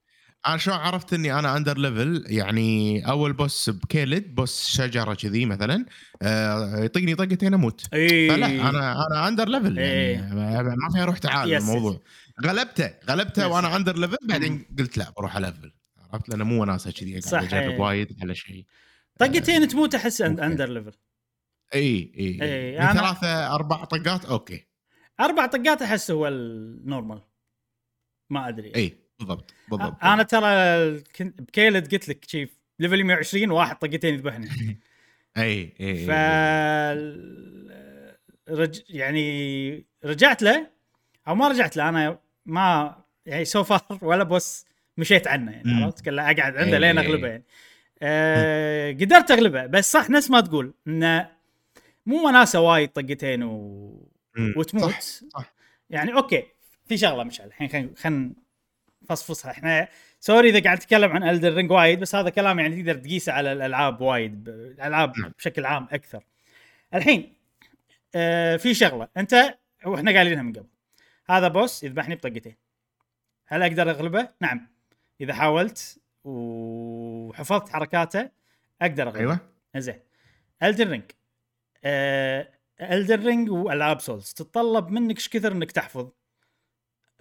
أنا 0.48 0.58
شلون 0.58 0.78
عرفت 0.78 1.14
إني 1.14 1.40
أنا 1.40 1.58
under 1.58 1.78
level 1.78 2.24
يعني 2.28 3.02
أول 3.10 3.34
boss 3.34 3.70
ب 3.70 3.79
Caelid 3.79 4.36
boss 4.36 4.68
شجرة 4.68 5.14
كذي 5.14 5.46
مثلا 5.46 5.86
آه، 6.22 6.80
يطقني 6.84 7.16
طقتين 7.16 7.54
أموت. 7.54 7.94
إي. 7.94 8.30
فلا 8.30 8.46
أنا 8.46 9.08
أنا 9.08 9.28
under 9.28 9.50
level. 9.50 9.78
يعني 9.78 10.36
ما 10.76 10.90
فيها 10.94 11.06
روح 11.06 11.18
تعال 11.18 11.54
الموضوع. 11.54 12.00
غلبته 12.46 12.94
غلبته. 13.10 13.48
وأنا 13.48 13.76
under 13.76 13.98
level 13.98 14.18
بعدين 14.30 14.66
قلت 14.80 14.98
لا 14.98 15.12
بروح 15.18 15.38
ألفل 15.38 15.72
عرفت؟ 16.14 16.30
لأنه 16.30 16.44
مو 16.46 16.62
وناسة 16.62 16.92
كذي 16.92 17.20
قاعد 17.20 17.54
اجرب. 17.54 17.80
وايد 17.80 18.18
على 18.22 18.36
شيء. 18.36 18.66
طقتين 19.20 19.68
تموت 19.68 19.96
أحس. 19.96 20.22
under 20.22 20.70
level 20.70 20.94
إي 21.76 22.14
إي 22.20 22.38
من 22.80 22.88
أنا- 22.88 22.94
ثلاثة 22.94 23.56
أربع 23.56 23.84
طقات 23.84 24.26
أوكي. 24.26 24.68
أربع 25.20 25.46
طقات 25.46 25.82
أحس 25.82 26.12
هو 26.12 26.28
ال 26.28 26.41
normal 26.41 27.22
ما 28.30 28.48
أدري. 28.50 28.72
إي. 28.76 29.01
بالضبط 29.22 29.54
بالضبط. 29.72 30.04
أنا 30.04 30.24
ترى 30.24 31.00
كنت 31.16 31.42
ب 31.42 31.49
Caelid 31.49 31.92
قلت 31.94 32.10
لك 32.10 32.26
شيف 32.28 32.50
level 32.80 33.04
120 33.04 33.52
واحد 33.52 33.76
طقتين 33.76 34.14
يذبحني. 34.14 34.50
إي 35.38 35.74
إي 35.82 36.06
ف 36.06 36.10
رج... 38.50 38.82
يعني 38.90 39.86
رجعت 40.06 40.42
له 40.42 40.68
أو 41.28 41.36
ما 41.36 41.48
رجعت 41.48 41.78
له 41.78 41.90
أنا 41.90 42.20
ما 42.46 42.96
يعني 43.26 43.46
so 43.46 43.64
far 43.64 43.82
ولا 44.02 44.24
boss 44.24 44.66
مشيت 44.98 45.28
عنه 45.28 45.52
يعني. 45.52 45.84
عرفت؟ 45.84 46.06
كله 46.06 46.22
أقعد 46.22 46.58
عنده. 46.58 46.78
لين 46.78 46.98
أغلبه 46.98 47.28
يعني. 47.28 47.44
أه 48.02 48.92
قدرت 48.92 49.32
أغلبه 49.32 49.66
بس 49.66 49.92
صح 49.92 50.10
نفس 50.10 50.32
ما 50.32 50.42
تقول 50.42 50.74
انه 50.88 51.30
مو 52.06 52.28
وناسه 52.28 52.60
وايد 52.60 52.90
طقتين 52.90 53.44
و... 53.44 54.10
وتموت. 54.56 54.92
صح 54.92 55.02
صح. 55.02 55.54
يعني 55.90 56.14
أوكي 56.14 56.44
في 56.86 56.98
شغلة 56.98 57.24
مشعل. 57.24 57.48
الحين 57.48 57.70
خلينا 57.70 57.90
خلينا 57.98 58.34
نفصفصها 59.04 59.52
إحنا 59.52 59.88
sorry 60.20 60.50
إذا 60.50 60.64
قاعد 60.64 60.78
أتكلم 60.78 61.12
عن 61.12 61.30
Elden 61.30 61.54
Ring 61.54 61.72
وايد 61.72 62.00
بس 62.00 62.16
هذا 62.16 62.30
كلام 62.30 62.60
يعني 62.60 62.84
تقدر 62.84 62.96
تقيسه 63.00 63.34
على 63.34 63.52
الألعاب 63.52 64.02
وايد 64.02 64.50
الألعاب 64.50 65.20
نعم. 65.20 65.32
بشكل 65.38 65.66
عام 65.66 65.88
أكثر. 65.92 66.24
الحين 66.94 67.34
آه 68.16 68.58
في 68.58 68.74
شغلة. 68.74 69.08
انت 69.18 69.58
وإحنا 69.86 70.12
قايلينها 70.12 70.44
من 70.44 70.54
قبل. 70.54 70.68
هذا 71.30 71.48
boss 71.48 71.84
يذبحني 71.84 72.16
بطقتين. 72.16 72.56
هل 73.48 73.64
أقدر 73.64 73.90
أغلبه؟ 73.90 74.30
نعم. 74.42 74.68
إذا 75.22 75.34
حاولت 75.34 76.00
وحفظت 76.24 77.70
حركاته 77.70 78.30
أقدر 78.82 79.08
أغلبه. 79.08 79.20
أيوه. 79.20 79.40
زين 79.78 80.00
Elden 80.64 80.88
Ring 80.88 81.12
Elden 82.82 83.20
Ring 83.20 83.50
وألعاب 83.50 84.02
Souls 84.02 84.34
تتطلب 84.34 84.90
منك 84.90 85.16
إيش 85.16 85.30
كثر 85.30 85.52
إنك 85.52 85.72
تحفظ؟ 85.72 86.02
آه، 86.02 86.12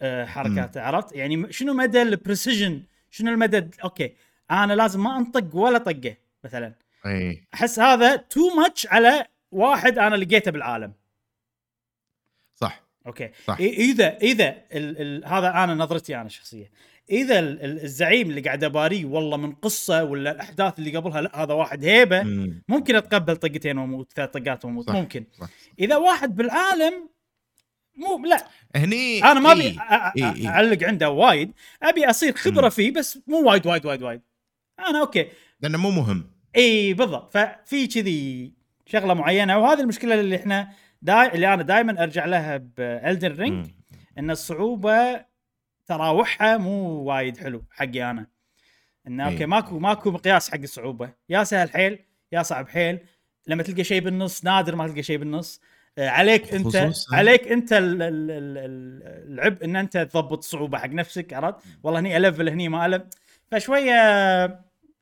حركاته 0.03 0.81
عرفت؟ 0.81 1.13
يعني 1.13 1.53
شنو 1.53 1.75
مدى 1.75 2.03
ال 2.03 2.11
precision 2.11 2.83
شنو 3.11 3.31
المدى 3.31 3.71
أوكي 3.85 4.15
أنا 4.51 4.73
لازم 4.73 5.03
ما 5.03 5.17
أنطق 5.17 5.57
ولا 5.57 5.79
طقة 5.79 6.17
مثلا. 6.45 6.75
إي. 7.07 7.45
أحس 7.55 7.79
هذا 7.79 8.17
too 8.17 8.41
much 8.57 8.87
على 8.87 9.27
واحد 9.51 9.99
أنا 9.99 10.17
لقيته 10.17 10.51
بالعالم. 10.51 10.93
صح. 12.55 12.83
أوكي. 13.07 13.31
صح. 13.47 13.57
إذا 13.61 14.17
إذا 14.17 14.49
ال 14.49 15.01
ال 15.01 15.27
هذا 15.27 15.49
أنا 15.49 15.75
نظرتي 15.75 16.17
أنا 16.17 16.29
شخصيه 16.29 16.71
إذا 17.11 17.39
ال 17.39 17.63
ال 17.65 17.83
الزعيم 17.83 18.31
اللي 18.31 18.41
قاعد 18.41 18.65
أباريه 18.65 19.05
والله 19.05 19.37
من 19.37 19.53
قصة 19.53 20.05
ولا 20.05 20.31
الأحداث 20.31 20.79
اللي 20.79 20.97
قبلها 20.97 21.21
لا 21.21 21.43
هذا 21.43 21.55
واحد 21.55 21.85
هيبة. 21.85 22.23
مم. 22.23 22.63
ممكن 22.69 22.97
أتقبل 22.97 23.37
طقتين 23.37 23.79
واموت 23.79 24.13
ثلاث 24.13 24.31
طقات 24.31 24.65
واموت 24.65 24.87
صح. 24.87 24.95
ممكن. 24.95 25.25
صح. 25.33 25.49
إذا 25.79 25.97
واحد 25.97 26.37
بالعالم 26.37 27.09
مو 27.97 28.25
لا 28.27 28.47
هني 28.77 29.25
أنا 29.25 29.41
ما 29.41 29.53
أبي 29.53 29.61
إي. 29.63 29.75
أ- 29.75 29.79
أ- 29.79 30.17
إي، 30.17 30.35
إي. 30.43 30.49
أعلق 30.49 30.83
عنده 30.85 31.11
وايد 31.11 31.53
أبي 31.83 32.11
أصير 32.11 32.33
خبرة 32.37 32.63
مم. 32.65 32.71
فيه 32.71 32.91
بس 32.91 33.19
مو 33.27 33.43
وايد 33.51 33.67
وايد 33.67 33.87
وايد 33.87 34.03
وايد 34.03 34.21
أنا 34.79 35.01
أوكي 35.01 35.29
لأنه 35.61 35.79
مو 35.79 35.91
مهم 35.91 36.31
إي 36.57 36.95
بالضبط 36.95 37.33
ففي 37.37 37.87
كذي 37.87 38.53
شغلة 38.87 39.15
معينة 39.15 39.59
وهذه 39.59 39.81
المشكلة 39.81 40.21
اللي 40.21 40.37
إحنا 40.37 40.73
داي 41.03 41.27
اللي 41.35 41.55
أنا 41.55 41.63
دائما 41.63 42.03
أرجع 42.03 42.25
لها 42.27 42.57
ب 42.57 42.69
Elden 42.69 43.33
Ring. 43.33 43.67
إن 44.19 44.31
الصعوبة 44.31 45.25
تراوحها 45.87 46.57
مو 46.57 46.89
وايد 47.03 47.37
حلو 47.37 47.65
حقي 47.71 48.11
أنا 48.11 48.27
انه 49.07 49.29
إي. 49.29 49.33
أوكي 49.33 49.47
ماكو 49.47 49.79
ماكو 49.79 50.11
مقياس 50.11 50.51
حق 50.51 50.59
الصعوبة 50.59 51.13
يا 51.29 51.45
سهل 51.45 51.71
حيل 51.71 51.99
يا 52.33 52.43
صعب 52.43 52.69
حيل 52.69 52.99
لما 53.47 53.63
تلقى 53.63 53.85
شيء 53.85 54.01
بالنص 54.01 54.45
نادر 54.45 54.77
ما 54.77 54.89
تلقى 54.89 55.03
شيء 55.03 55.17
بالنص 55.19 55.61
عليك 55.99 56.55
انت 56.55 56.77
خصوصاً- 56.77 57.13
عليك 57.15 57.49
انت 57.49 57.73
ال- 57.73 58.03
ال- 58.03 58.03
ال- 58.03 58.59
ال- 58.59 59.33
العبء 59.33 59.65
ان 59.65 59.77
انت 59.77 59.99
تضبط 59.99 60.39
الصعوبه 60.39 60.79
حق 60.79 60.89
نفسك 60.89 61.33
عرفت 61.33 61.57
والله 61.83 62.01
هني 62.01 62.17
ألفل 62.17 62.49
هني 62.49 62.69
ما 62.69 62.87
ألفل 62.87 63.03
فشوية 63.51 63.93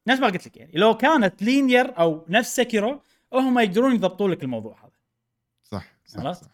نفس 0.07 0.21
ما 0.21 0.27
قلت 0.27 0.47
لك 0.47 0.57
يعني 0.57 0.73
لو 0.75 0.97
كانت 0.97 1.43
linear 1.43 1.99
أو 1.99 2.27
نفس 2.29 2.57
Sekiro 2.57 3.03
هم 3.33 3.59
يقدرون 3.59 3.95
يضبطون 3.95 4.31
لك 4.31 4.43
الموضوع 4.43 4.79
هذا 4.85 4.91
صح 5.65 5.85
صح, 6.07 6.21
عرفت؟ 6.21 6.45
صح. 6.45 6.51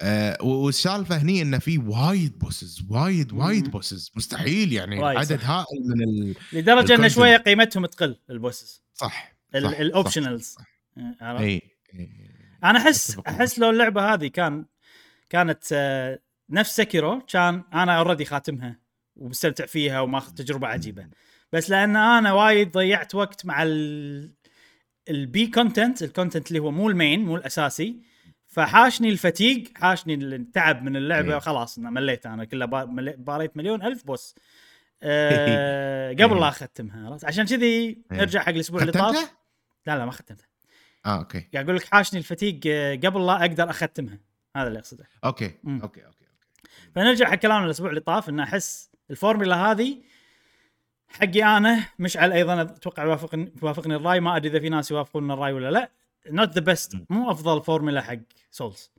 آه 0.00 0.42
والسالفة 0.42 1.16
هني 1.16 1.42
انه 1.42 1.58
في 1.58 1.78
وايد 1.78 2.38
bosses 2.38 2.82
وايد 2.90 3.32
وايد. 3.32 3.70
bosses 3.70 4.12
مستحيل 4.16 4.72
يعني 4.72 5.04
عدد 5.04 5.40
صح. 5.40 5.50
هائل 5.50 5.66
من 5.88 6.02
ال... 6.02 6.34
لدرجة 6.52 6.94
إن. 6.94 7.08
شوية 7.08 7.36
قيمتهم 7.36 7.86
تقل 7.86 8.16
ال 8.30 8.37
bosses 8.37 8.82
صح 8.94 9.32
ال 9.54 9.64
optionals 9.64 10.56
عرفت؟ 11.20 11.42
اي 11.42 11.62
أنا 12.64 12.78
احس 12.78 13.18
أحس 13.18 13.58
لو 13.58 13.70
اللعبة 13.70 14.14
هذه 14.14 14.26
كان 14.26 14.64
كانت 15.30 15.64
آه، 15.72 16.18
نفس 16.50 16.76
Sekiro 16.76 17.20
كان 17.20 17.62
أنا 17.74 17.98
already 17.98 18.24
خاتمها 18.24 18.78
ومستمتع 19.16 19.66
فيها 19.66 20.00
وماخذ 20.00 20.34
تجربة 20.34 20.66
عجيبة. 20.66 21.08
بس 21.52 21.70
لأن 21.70 21.96
أنا 21.96 22.32
وايد 22.32 22.72
ضيعت 22.72 23.14
وقت 23.14 23.46
مع 23.46 23.62
ال 23.62 24.34
ال 25.10 25.28
B 25.28 25.46
content 25.46 26.02
ال 26.02 26.08
content 26.08 26.48
اللي 26.48 26.58
هو 26.58 26.70
مو 26.70 26.90
ال 26.90 26.97
main 26.97 27.24
مو 27.24 27.36
الأساسي. 27.36 28.00
فحاشني 28.46 29.08
الفتيق 29.08 29.64
حاشني 29.78 30.14
التعب 30.14 30.82
من 30.82 30.96
اللعبة. 30.96 31.38
خلاص 31.38 31.78
أنا 31.78 31.90
مليت 31.90 32.26
أنا 32.26 32.44
كلها 32.44 32.66
باريت 33.16 33.56
مليون 33.56 33.82
ألف 33.82 34.06
boss. 34.06 34.34
أه 35.02 36.12
قبل 36.12 36.40
لا 36.40 36.48
أختمها 36.48 37.18
عشان 37.24 37.46
كذي 37.46 37.98
نرجع 38.12 38.40
حق 38.40 38.48
الأسبوع 38.48 38.80
اللي 38.80 38.92
طاف؟ 38.92 39.34
لا 39.86 39.98
لا 39.98 40.04
ما 40.04 40.10
ختمتها. 40.10 40.55
آه 41.06 41.18
أوكي. 41.18 41.48
قاعد 41.52 41.64
أقول 41.64 41.76
لك 41.76 41.84
حاشني 41.84 42.18
الفتيق 42.18 42.60
آه، 42.66 42.94
قبل 42.94 43.26
لا 43.26 43.40
أقدر 43.40 43.70
أختمها. 43.70 44.18
هذا 44.56 44.68
اللي 44.68 44.78
أقصده. 44.78 45.08
أوكي 45.24 45.54
مم. 45.64 45.80
أوكي 45.82 46.06
أوكي 46.06 46.26
فنرجع 46.94 47.30
حق 47.30 47.34
كلامنا 47.34 47.66
الأسبوع 47.66 47.90
اللي 47.90 48.00
طاف 48.00 48.28
إن 48.28 48.40
أحس 48.40 48.90
الفورمولا 49.10 49.56
هذه 49.56 50.02
حقي 51.08 51.44
أنا 51.44 51.86
مشعل 51.98 52.32
أيضا 52.32 52.62
أتوقع 52.62 53.04
يوافقني 53.04 53.52
يوافقني 53.62 53.96
الرأي. 53.96 54.20
ما 54.20 54.36
أدري 54.36 54.50
إذا 54.50 54.60
في 54.60 54.68
ناس 54.68 54.90
يوافقون 54.90 55.30
الرأي 55.30 55.52
ولا 55.52 55.70
لا. 55.70 55.90
not 56.30 56.50
the 56.52 56.60
best. 56.60 56.96
مو 57.10 57.30
أفضل 57.30 57.62
فورمولا 57.62 58.02
حق 58.02 58.18
Souls. 58.50 58.90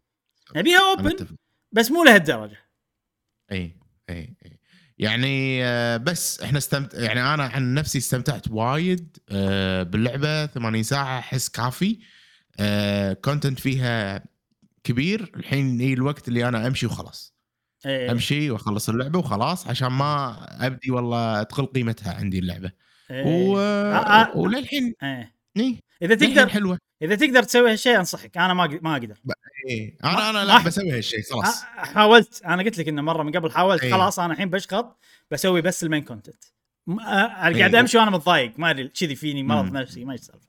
نبيها 0.56 0.90
open 0.90 1.28
بس 1.72 1.92
مو 1.92 2.04
لهالدرجة. 2.04 2.58
إي 3.52 3.76
إي 4.10 4.36
إي. 4.46 4.57
يعني 5.00 5.66
آه، 5.66 5.98
بس 5.98 6.42
إحنا 6.42 6.58
استمت... 6.58 6.94
يعني 6.94 7.34
أنا 7.34 7.44
عن 7.44 7.74
نفسي 7.74 7.98
استمتعت 7.98 8.48
وايد 8.50 9.18
آه، 9.30 9.84
باللعبة 9.84 10.46
80 10.46 10.84
ساعة 10.84 11.20
أحس 11.20 11.50
كافي 11.50 12.00
content 13.24 13.60
فيها 13.60 14.24
كبير 14.84 15.32
الحين 15.36 15.80
هي 15.80 15.94
الوقت 15.94 16.28
اللي 16.28 16.48
أنا 16.48 16.68
أمشي 16.68 16.86
وخلاص 16.86 17.38
إيه 17.86 18.12
أمشي 18.12 18.52
وأخلص 18.52 18.90
اللعبة 18.90 19.20
وخلاص 19.20 19.68
عشان 19.68 19.88
ما 19.88 20.38
أبدي 20.66 20.92
والله 20.92 21.44
تقل 21.44 21.66
قيمتها 21.66 22.14
عندي 22.14 22.40
اللعبة 22.40 22.72
إيه. 23.12 23.50
و... 23.50 23.60
آه، 23.60 23.96
آه. 23.96 24.38
وللحين 24.38 24.94
إيه. 25.04 25.34
إذا 26.02 26.16
تقدر 26.16 26.50
حلوة 26.50 26.78
إذا 27.02 27.16
تقدر 27.16 27.44
تسوي 27.44 27.72
هالشيء 27.72 28.00
أنصحك 28.00 28.38
أنا 28.38 28.54
ما 28.54 28.80
ما 28.82 28.94
أقدر 28.94 29.16
إيه. 29.70 29.98
أنا 30.04 30.30
أنا 30.30 30.46
لا 30.46 30.64
بسوي 30.64 30.92
هالشيء 30.92 31.22
خلاص 31.24 31.64
حاولت 31.64 32.42
أنا 32.46 32.64
قلت 32.64 32.78
لك 32.78 32.88
إنه 32.88 33.02
مرة 33.02 33.24
من 33.24 33.32
قبل 33.32 33.52
حاولت 33.52 33.84
إيه. 33.84 33.92
خلاص 33.92 34.20
أنا 34.20 34.34
الحين 34.34 34.50
بشخط 34.50 35.00
بسوي 35.32 35.62
بس 35.62 35.84
ال 35.84 35.88
main 35.88 36.04
content 36.04 36.44
قاعد 37.00 37.56
إيه. 37.56 37.80
أمشي 37.80 37.98
وأنا 37.98 38.12
متضايق 38.12 38.54
ما 38.58 38.70
أدري 38.70 38.88
كذي 38.88 39.16
فيني 39.16 39.44
مرض. 39.44 39.72
نفسي 39.72 40.06
ما 40.06 40.14
إيش 40.14 40.22
السالفه 40.22 40.48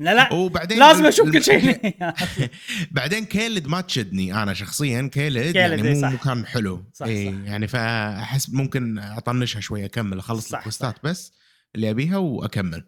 إنه 0.00 0.12
لا 0.12 0.32
وبعدين 0.32 0.78
لازم 0.78 1.06
أشوف 1.06 1.30
كل 1.30 1.42
شيء 1.42 1.94
بعدين 2.90 3.24
Caelid 3.24 3.66
ما 3.66 3.80
تشدني 3.80 4.42
أنا 4.42 4.54
شخصيا 4.54 5.10
Caelid, 5.12 5.42
Caelid، 5.42 5.56
يعني 5.56 5.82
إيه، 5.82 5.94
مو 5.94 6.00
صح. 6.00 6.12
مكان 6.12 6.46
حلو 6.46 6.84
صح، 6.94 7.06
إيه 7.06 7.30
صح. 7.30 7.36
يعني 7.44 7.68
فأحس 7.68 8.50
ممكن 8.50 8.98
أطنشها 8.98 9.60
شوية 9.60 9.84
أكمل 9.84 10.18
أخلص 10.18 10.54
الكوستات 10.54 10.94
بس 11.04 11.32
اللي 11.74 11.90
أبيها 11.90 12.16
وأكمل. 12.16 12.84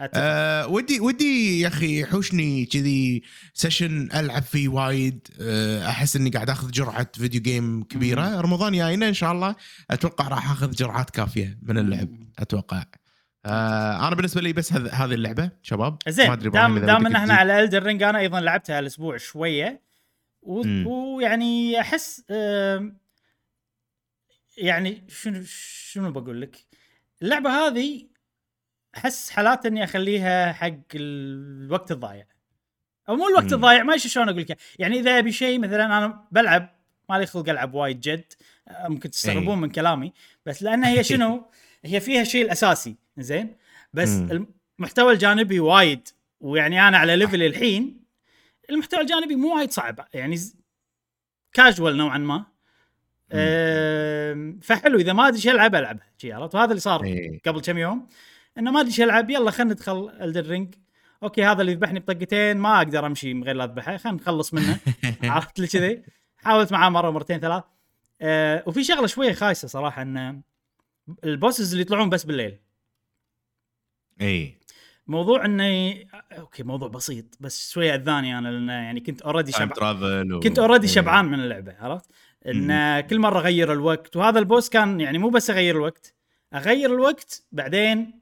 أه 0.00 0.66
ودي 0.66 1.00
ودي 1.00 1.60
يا 1.60 1.68
أخي 1.68 2.00
يحوشني 2.00 2.64
كذي 2.66 3.22
session 3.54 4.08
ألعب 4.14 4.42
فيه 4.42 4.68
وايد. 4.68 5.28
أه 5.40 5.88
أحس 5.88 6.16
إني 6.16 6.30
قاعد 6.30 6.50
آخذ 6.50 6.70
جرعة 6.70 7.08
video 7.14 7.40
game 7.42 7.82
كبيرة. 7.82 8.40
رمضان 8.40 8.72
جاينا 8.72 9.08
إن 9.08 9.14
شاء 9.14 9.32
الله 9.32 9.56
أتوقع 9.90 10.28
راح 10.28 10.50
آخذ 10.50 10.70
جرعات 10.70 11.10
كافية 11.10 11.58
من 11.62 11.78
اللعب 11.78 12.08
أتوقع. 12.38 12.84
أه 13.46 14.08
أنا 14.08 14.16
بالنسبة 14.16 14.40
لي 14.40 14.52
بس 14.52 14.72
هذ- 14.72 14.94
هذه 14.94 15.14
اللعبة 15.14 15.50
شباب. 15.62 15.98
ما 16.06 16.12
زين 16.12 16.30
أدري 16.30 16.48
إبراهيم 16.48 16.78
دام 16.78 16.86
دام 16.86 17.06
إن 17.06 17.16
إحنا. 17.16 17.34
على 17.34 17.60
Elden 17.64 17.82
Ring 17.82 18.02
أنا 18.02 18.18
أيضا 18.18 18.40
لعبتها 18.40 18.78
الأسبوع 18.78 19.16
شوية. 19.16 19.82
و- 20.42 20.62
مم. 20.62 20.86
ويعني 20.86 21.80
أحس 21.80 22.22
آم، 22.30 22.98
يعني 24.58 25.04
شنو 25.08 25.42
شنو 25.46 26.10
بقول 26.12 26.40
لك؟ 26.40 26.56
اللعبة 27.22 27.50
هذه 27.50 28.06
احس 28.96 29.30
حالات 29.30 29.66
اني 29.66 29.84
اخليها 29.84 30.52
حق 30.52 30.72
الوقت 30.94 31.92
الضايع. 31.92 32.26
أو 33.08 33.16
مو 33.16 33.28
الوقت. 33.28 33.52
الضايع 33.52 33.82
ما 33.82 33.94
أدري 33.94 34.08
شلون 34.08 34.28
أقول 34.28 34.40
لك 34.40 34.58
يعني 34.78 34.98
اذا 35.00 35.18
ابي 35.18 35.32
شيء 35.32 35.58
مثلا 35.58 35.84
أنا 35.84 36.24
بلعب 36.30 36.76
مالي 37.10 37.26
خلق 37.26 37.48
العب 37.48 37.74
وايد 37.74 38.00
جد 38.00 38.32
ممكن 38.70 39.10
تستغربون 39.10 39.54
أي. 39.54 39.60
من 39.60 39.70
كلامي 39.70 40.12
بس 40.46 40.62
لأن 40.62 40.84
هي 40.84 41.04
شنو؟ 41.04 41.50
هي 41.84 42.00
فيها 42.00 42.22
الشيء 42.22 42.44
الأساسي 42.44 42.96
زين؟ 43.18 43.56
بس. 43.94 44.08
المحتوى 44.78 45.12
الجانبي 45.12 45.60
وايد 45.60 46.08
ويعني 46.40 46.88
أنا 46.88 46.98
على 46.98 47.16
level 47.16 47.42
الحين 47.42 48.00
المحتوى 48.70 49.00
الجانبي 49.00 49.36
مو 49.36 49.56
وايد 49.56 49.70
صعب 49.70 50.08
يعني 50.14 50.36
كاجوال 51.52 51.96
نوعا 51.96 52.18
ما. 52.18 52.44
آم، 53.32 54.60
فحلو 54.62 54.98
إذا 54.98 55.12
ما 55.12 55.28
أدري 55.28 55.50
ألعب 55.50 55.74
ألعبها 55.74 56.06
عرفت؟ 56.24 56.54
وهذا 56.54 56.70
اللي 56.70 56.80
صار 56.80 57.04
إيه. 57.04 57.40
قبل 57.46 57.60
كم 57.60 57.78
يوم. 57.78 58.08
إنه 58.58 58.70
ما 58.70 58.80
أدري 58.80 58.92
شو 58.92 59.02
ألعب 59.02 59.30
يلا 59.30 59.50
خلينا 59.50 59.72
ندخل 59.72 60.10
Elden 60.20 60.46
Ring 60.46 60.74
okay 61.22 61.44
هذا 61.44 61.60
اللي 61.60 61.72
يذبحني 61.72 62.00
بطقتين 62.00 62.56
ما 62.56 62.76
أقدر 62.78 63.06
أمشي 63.06 63.34
من 63.34 63.44
غير 63.44 63.56
لا 63.56 63.64
أذبحه 63.64 63.96
خلينا 63.96 64.18
نخلص 64.18 64.54
منه. 64.54 64.78
عرفت 65.22 65.58
لي 65.58 65.66
كذي؟ 65.66 66.02
حاولت 66.36 66.72
معاه 66.72 66.88
مرة 66.88 67.10
مرتين 67.10 67.40
ثلاث. 67.40 67.64
آه 68.20 68.62
وفي 68.66 68.84
شغلة 68.84 69.06
شوية 69.06 69.32
خايسة 69.32 69.68
صراحة 69.68 70.02
إن 70.02 70.42
ال 71.24 71.31
bosses 71.31 71.70
اللي 71.72 71.82
يطلعون 71.82 72.10
بس 72.10 72.24
بالليل. 72.24 72.58
إي. 74.20 74.58
موضوع 75.06 75.44
إنه 75.44 75.94
okay 76.32 76.62
موضوع 76.62 76.88
بسيط 76.88 77.24
بس 77.40 77.72
شوية 77.72 77.94
أذاني 77.94 78.38
أنا 78.38 78.48
لأن 78.48 78.68
يعني 78.68 79.00
كنت 79.00 79.22
already 79.22 79.52
شبعان 79.52 80.32
و... 80.32 80.40
كنت 80.40 80.58
already. 80.58 80.88
شبعان 80.88 81.24
من 81.24 81.40
اللعبة 81.40 81.74
عرفت؟ 81.80 82.10
إن 82.46 83.00
كل 83.00 83.18
مرة 83.18 83.38
أغير 83.38 83.72
الوقت 83.72 84.16
وهذا 84.16 84.38
ال 84.38 84.44
boss 84.44 84.68
كان 84.68 85.00
يعني 85.00 85.18
مو 85.18 85.28
بس 85.28 85.50
أغير 85.50 85.76
الوقت 85.76 86.14
أغير 86.54 86.94
الوقت 86.94 87.46
بعدين 87.52 88.20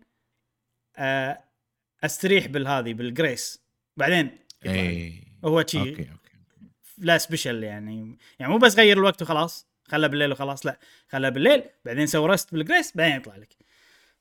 أستريح 2.04 2.46
بالهذه 2.46 2.94
بال 2.94 3.11
grace. 3.11 3.62
بعدين. 3.96 4.38
اي 4.66 5.22
هو 5.44 5.64
شي. 5.66 5.78
okay 5.78 5.90
okay 5.90 6.14
لا 6.98 7.18
special 7.18 7.62
يعني. 7.64 8.18
يعني 8.38 8.52
مو 8.52 8.58
بس 8.58 8.76
غير 8.76 8.98
الوقت 8.98 9.22
وخلاص. 9.22 9.66
خله 9.84 10.06
بالليل 10.06 10.32
وخلاص 10.32 10.66
لا. 10.66 10.78
خله 11.08 11.28
بالليل 11.28 11.62
بعدين 11.84 12.06
سوي 12.06 12.28
rest 12.28 12.52
بال 12.52 12.65
grace 12.65 12.96
بعدين 12.96 13.16
يطلع 13.16 13.36
لك. 13.36 13.56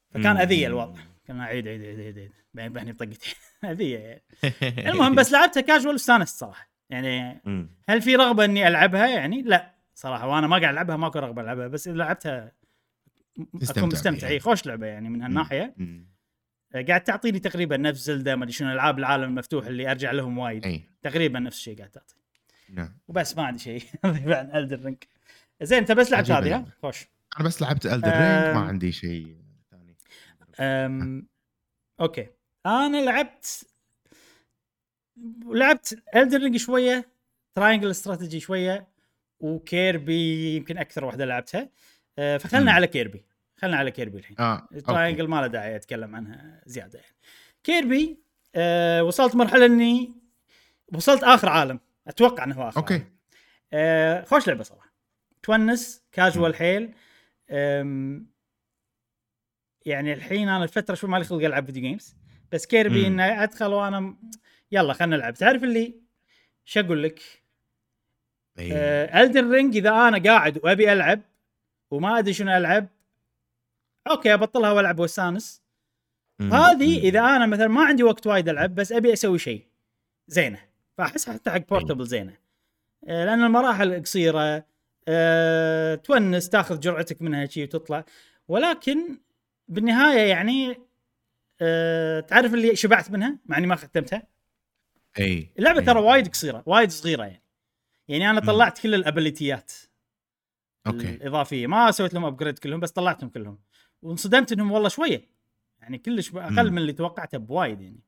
فكان 0.10 0.34
مم. 0.34 0.38
أذية 0.42 0.68
الوضع. 0.68 1.01
كنا 1.27 1.44
عيد 1.44 1.68
عيد 1.68 1.82
عيد 1.82 2.00
عيد, 2.00 2.18
عيد. 2.20 2.32
بعدين 2.53 2.74
بحني 2.74 2.92
بطقتين 2.92 3.34
أذية 3.72 3.98
يعني. 3.98 4.24
المهم 4.92 5.15
بس 5.15 5.32
لعبتها 5.32 5.62
كاجوال 5.62 5.94
واستانست 5.94 6.39
صراحة. 6.39 6.70
يعني. 6.89 7.42
هل 7.89 8.01
في 8.01 8.15
رغبة 8.15 8.46
إني 8.46 8.68
ألعبها؟ 8.68 9.08
يعني 9.08 9.42
لا 9.42 9.74
صراحة. 9.96 10.27
وأنا 10.27 10.48
ما 10.48 10.58
قاعد 10.58 10.74
ألعبها 10.74 10.98
ماكو 10.98 11.20
رغبة 11.20 11.42
ألعبها. 11.42 11.68
بس 11.68 11.88
إذا 11.88 11.98
لعبتها 11.98 12.51
أكون 13.70 13.84
مستمتع. 13.89 14.27
اي 14.27 14.39
خوش 14.39 14.65
لعبة 14.65 14.88
يعني 14.88 15.10
من 15.10 15.22
هالناحية. 15.22 15.75
آه، 15.80 16.12
قاعد 16.75 17.03
تعطيني 17.03 17.39
تقريبا 17.39 17.77
نفس 17.77 18.00
Zelda 18.00 18.36
ما 18.36 18.44
أدري 18.44 18.53
شنو 18.53 18.72
ألعاب 18.72 19.00
العالم 19.00 19.24
المفتوح 19.24 19.65
اللي 19.65 19.92
أرجع 19.92 20.12
لهم 20.12 20.38
وايد. 20.38 20.65
إي. 20.65 20.84
تقريبا 21.01 21.39
نفس 21.39 21.58
الشيء 21.58 21.77
قاعد 21.77 21.89
تعطي. 21.89 22.15
نعم. 22.70 22.98
وبس 23.08 23.38
ما 23.38 23.44
عندي 23.44 23.60
شيء 23.60 23.84
أضيف 24.06 24.27
عن 24.27 24.56
Elden 24.56 24.86
Ring 24.86 24.98
زين 25.62 25.77
أنت 25.77 25.92
بس 25.92 26.12
لعبت 26.12 26.32
هذه 26.32 26.56
ها. 26.56 26.65
خوش. 26.82 27.06
أنا 27.39 27.48
بس 27.48 27.62
لعبت 27.62 27.86
Elden 27.86 28.08
Ring 28.12 28.56
ما. 28.56 28.60
عندي 28.60 28.92
شيء 28.92 29.38
ثاني. 29.72 29.96
أم... 30.60 31.27
okay. 32.00 32.28
أنا 32.65 33.06
لعبت 33.06 33.65
لعبت 35.46 36.03
Elden 36.16 36.40
Ring 36.40 36.58
شوية 36.58 37.10
Triangle 37.56 37.90
Strategy 37.90 38.40
شوية 38.39 38.88
و 39.40 39.59
Kirby 39.59 40.56
يمكن 40.56 40.77
أكثر 40.77 41.06
واحدة 41.06 41.25
لعبتها. 41.25 41.70
أه 42.20 42.38
فخلنا. 42.38 42.72
على 42.72 42.88
Kirby. 42.88 43.25
خلنا 43.63 43.77
على 43.77 43.91
Kirby 43.92 44.18
الحين. 44.17 44.39
آه 44.39 44.67
Triangle 44.88 45.28
ما 45.27 45.41
له 45.41 45.48
داعي 45.48 45.75
أتكلم 45.75 46.15
عنها 46.15 46.62
زيادة 46.65 47.00
يعني. 47.00 47.15
Kirby 47.63 48.20
أه 48.55 49.03
وصلت 49.03 49.36
مرحلة 49.36 49.65
إني 49.65 50.13
وصلت 50.93 51.24
آخر 51.24 51.50
عالم. 51.50 51.79
أتوقع 52.08 52.43
إنه 52.43 52.55
هو 52.55 52.70
آخر 52.70 52.77
okay. 52.78 52.94
عالم. 52.93 53.08
أه 53.74 54.24
خوش 54.24 54.48
لعبة 54.48 54.63
صراحة. 54.63 54.93
تونس 55.43 56.03
كاجوال 56.12 56.55
حيل. 56.55 56.93
يعني 59.86 60.13
الحين 60.13 60.50
أنا 60.50 60.63
الفترة 60.63 60.96
شوي 60.96 61.10
مالي 61.10 61.24
خلق 61.24 61.46
ألعب 61.46 61.65
video 61.66 61.82
games 61.82 62.16
بس 62.51 62.65
Kirby. 62.66 63.08
انه 63.08 63.43
أدخل 63.43 63.74
وأنا 63.74 64.17
يلا 64.72 64.93
خلينا 64.93 65.15
نلعب. 65.15 65.34
تعرف 65.34 65.63
اللي 65.63 65.96
شو 66.65 66.79
أقول 66.79 67.03
لك؟ 67.03 67.22
إي. 68.60 68.74
Elden 69.24 69.52
Ring 69.52 69.78
إذا 69.77 69.89
أنا 69.89 70.24
قاعد 70.24 70.60
وأبي 70.63 70.93
ألعب 70.93 71.22
وما 71.91 72.19
أدري 72.19 72.34
شنو 72.34 72.58
ألعب 72.58 72.88
okay 74.10 74.34
ابطلها 74.34 74.72
والعب 74.72 75.00
واستانس. 75.00 75.63
هذه. 76.42 77.00
إذا 77.00 77.20
أنا 77.20 77.46
مثلا 77.46 77.68
ما 77.68 77.86
عندي 77.86 78.04
وقت 78.04 78.28
وايد 78.28 78.50
ألعب 78.50 78.76
بس 78.76 78.92
أبي 78.92 79.13
أسوي 79.13 79.39
شيء 79.39 79.68
زينة. 80.28 80.60
فأحس 80.98 81.30
حتى 81.30 81.50
حق 81.52 81.68
portable 81.69 82.06
زينة. 82.06 82.38
آه، 83.08 83.26
لأن 83.26 83.44
المراحل 83.44 84.02
قصيرة 84.02 84.66
أه 85.08 85.96
تونس 85.96 86.50
تأخذ 86.50 86.80
جرعتك 86.80 87.22
منها 87.22 87.46
شيء 87.46 87.63
وتطلع. 87.63 88.06
ولكن 88.48 89.18
بالنهاية 89.68 90.30
يعني 90.30 90.78
أه 91.62 92.20
تعرف 92.20 92.54
اللي 92.54 92.76
شبعت 92.76 93.12
منها؟ 93.12 93.39
مع 93.46 93.58
إني 93.58 93.68
ما 93.68 93.76
ختمتها. 93.76 94.28
إي 95.20 95.54
اللعبة 95.60 95.80
إي. 95.80 95.86
ترى 95.86 96.00
وايد 96.00 96.28
قصيرة 96.28 96.63
وايد 96.66 96.92
صغيرة 96.92 97.24
يعني. 97.24 97.44
يعني 98.08 98.30
أنا. 98.30 98.39
طلعت 98.39 98.80
كل 98.80 98.96
ال 98.96 99.04
ability 99.04 99.63
ات 99.63 99.72
okay. 100.88 101.10
الإضافية. 101.10 101.68
ما 101.68 101.92
سويت 101.92 102.13
لهم 102.13 102.26
upgrade 102.26 102.60
كلهم 102.60 102.80
بس 102.80 102.92
طلعتهم 102.92 103.30
كلهم. 103.30 103.60
وانصدمت 104.04 104.52
إنهم 104.52 104.72
والله 104.72 104.89
شوية 104.89 105.28
يعني 105.82 105.98
كلش 105.98 106.36
أقل. 106.36 106.72
من 106.72 106.78
اللي 106.78 106.94
توقعته 106.94 107.38
بوايد 107.38 107.82
يعني 107.82 108.00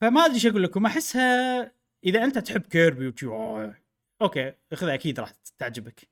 فما 0.00 0.24
أدري 0.24 0.34
إيش 0.34 0.46
أقول 0.46 0.62
لكم 0.62 0.86
أحسها 0.86 1.72
إذا 2.04 2.24
أنت 2.24 2.38
تحب 2.38 2.60
Kirby 2.60 3.14
أوه، 3.22 3.74
okay 4.22 4.52
خذها 4.74 4.94
أكيد 4.94 5.20
راح 5.20 5.32
تعجبك 5.58 6.08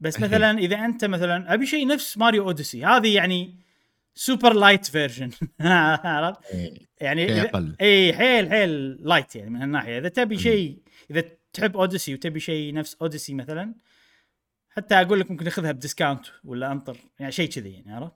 بس. 0.00 0.20
مثلا 0.20 0.58
إذا 0.58 0.76
أنت 0.76 1.04
مثلا 1.04 1.54
أبي 1.54 1.66
شيء 1.66 1.86
نفس 1.86 2.18
Mario 2.18 2.44
Odyssey 2.44 2.84
هذه 2.84 3.14
يعني 3.14 3.54
super 4.14 4.52
light 4.52 4.86
version 4.86 5.30
عرفت 5.60 6.44
إي. 6.54 6.86
يعني 7.00 7.42
أقل 7.42 7.76
اي 7.80 8.12
حيل 8.12 8.50
حيل 8.50 8.70
light 9.08 9.36
يعني 9.36 9.50
من 9.50 9.60
هالناحية 9.60 9.98
إذا 9.98 10.08
تبي. 10.08 10.38
شيء 10.38 10.78
إذا 11.10 11.24
تحب 11.52 11.76
Odyssey 11.76 12.14
وتبي 12.14 12.40
شيء 12.40 12.74
نفس 12.74 12.96
Odyssey 13.02 13.34
مثلا 13.34 13.74
حتى 14.70 14.94
أقول 14.94 15.20
لك 15.20 15.30
ممكن 15.30 15.46
اخذها 15.46 15.72
ب 15.72 15.78
discount 15.78 16.26
ولا 16.44 16.72
أنطر 16.72 16.96
يعني 17.18 17.32
شيء 17.32 17.48
كذي 17.50 17.70
يعني 17.72 17.92
عرفت 17.94 18.12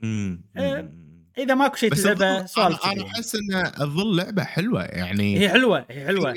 مم. 0.00 0.44
آه، 0.56 0.80
مم. 0.82 1.10
إذا 1.38 1.54
ماكو 1.54 1.76
شيء 1.76 1.94
تلعبه 1.94 2.46
سؤال 2.46 2.78
أنا. 2.84 3.06
أحس 3.06 3.34
انها 3.34 3.70
تظل 3.70 4.16
لعبة 4.16 4.44
حلوة 4.44 4.84
يعني 4.84 5.38
هي 5.40 5.48
حلوة 5.48 5.86
هي 5.90 6.06
حلوة 6.06 6.34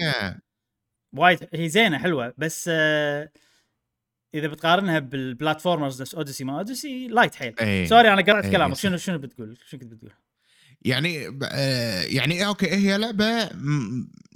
وايد 1.14 1.40
هي 1.54 1.70
زينة 1.70 1.98
حلوة 1.98 2.34
بس 2.38 2.70
آه 2.74 3.30
إذا 4.34 4.48
بتقارنها 4.48 5.00
بال 5.00 5.15
platformers 5.15 6.02
نفس 6.02 6.16
Odyssey 6.16 6.44
ما 6.44 6.58
Odyssey 6.58 7.08
light 7.08 7.36
حيل 7.36 7.60
إي. 7.62 7.88
sorry 7.88 8.14
أنا 8.14 8.22
قرأت 8.22 8.46
إي، 8.46 8.52
كلامك. 8.52 8.76
شنو 8.76 8.98
شنو 8.98 9.18
بتقول 9.18 9.58
شنو 9.68 9.80
كنت 9.80 9.94
بتقول 9.94 10.12
يعني 10.82 11.40
آه، 11.44 12.04
يعني 12.04 12.34
إيه، 12.34 12.48
okay 12.48 12.70
هي 12.72 12.98
لعبة 12.98 13.50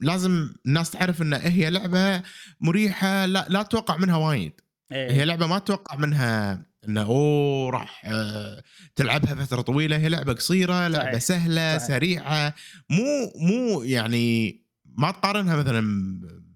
لازم 0.02 0.54
الناس 0.65 0.91
تعرف 0.91 1.22
إن 1.22 1.34
هي 1.34 1.70
لعبة 1.70 2.24
مريحة 2.62 3.26
لا 3.26 3.46
لا 3.50 3.63
تتوقع 3.63 3.98
منها 3.98 4.17
وايد 4.17 4.62
إيه. 4.91 5.12
هي 5.12 5.26
لعبة 5.26 5.47
ما 5.47 5.60
تتوقع 5.60 5.95
منها 5.95 6.65
إنه 6.88 7.02
أوه 7.02 7.69
راح 7.71 8.02
آه، 8.06 8.63
تلعبها 8.95 9.36
فترة 9.45 9.62
طويلة 9.62 9.97
هي 9.97 10.10
لعبة 10.10 10.34
قصيرة 10.34 10.88
لعبة 10.88 11.04
صحيح. 11.10 11.17
سهلة 11.19 11.78
صحيح. 11.78 11.88
سريعة 11.88 12.54
مو 12.89 13.32
مو 13.36 13.84
يعني 13.84 14.58
ما 14.97 15.12
تقارنها 15.12 15.56
مثلا 15.56 15.82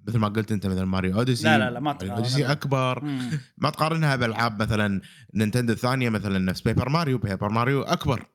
مثل 0.08 0.18
ما 0.18 0.28
قلت 0.28 0.52
أنت 0.52 0.68
مثلا 0.68 0.86
Mario 0.86 1.18
Odyssey 1.18 1.44
لا، 1.44 1.58
لا، 1.58 1.70
لا، 1.72 1.80
ما 1.80 1.94
ماريو 1.94 1.98
تقارن. 2.00 2.12
Odyssey 2.18 2.46
أكبر 2.52 3.04
مم. 3.04 3.40
ما 3.58 3.70
تقارنها 3.70 4.16
بألعاب 4.16 4.62
مثلا 4.62 5.02
Nintendo 5.34 5.74
الثانية 5.74 6.10
مثلا 6.10 6.40
نفس 6.40 6.62
Paper 6.62 6.90
Mario 6.90 7.18
Paper 7.18 7.50
Mario 7.50 7.82
أكبر 7.82 8.26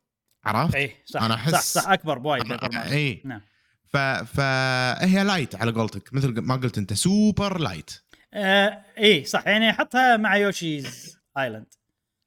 عرفت؟ 0.45 0.75
اي 0.75 0.91
صح 1.05 1.23
أنا 1.23 1.37
صح 1.37 1.47
أحس- 1.47 1.63
صح 1.63 1.89
أكبر 1.89 2.19
بوايد 2.19 2.43
Paper 2.43 2.69
Mario. 2.75 2.93
اي 2.93 3.23
نعم 3.25 3.41
فهي 4.25 5.25
light 5.25 5.55
على 5.55 5.71
قولتك 5.73 6.15
مثل 6.15 6.41
ما 6.41 6.57
قلت 6.57 6.79
أنت 6.79 6.93
super 6.93 7.59
light 7.61 7.91
آه 8.37 8.85
اي 8.99 9.25
صح 9.25 9.47
يعني 9.47 9.71
أحطها 9.71 10.17
مع 10.17 10.37
Yoshi's 10.37 11.19
Island 11.39 11.75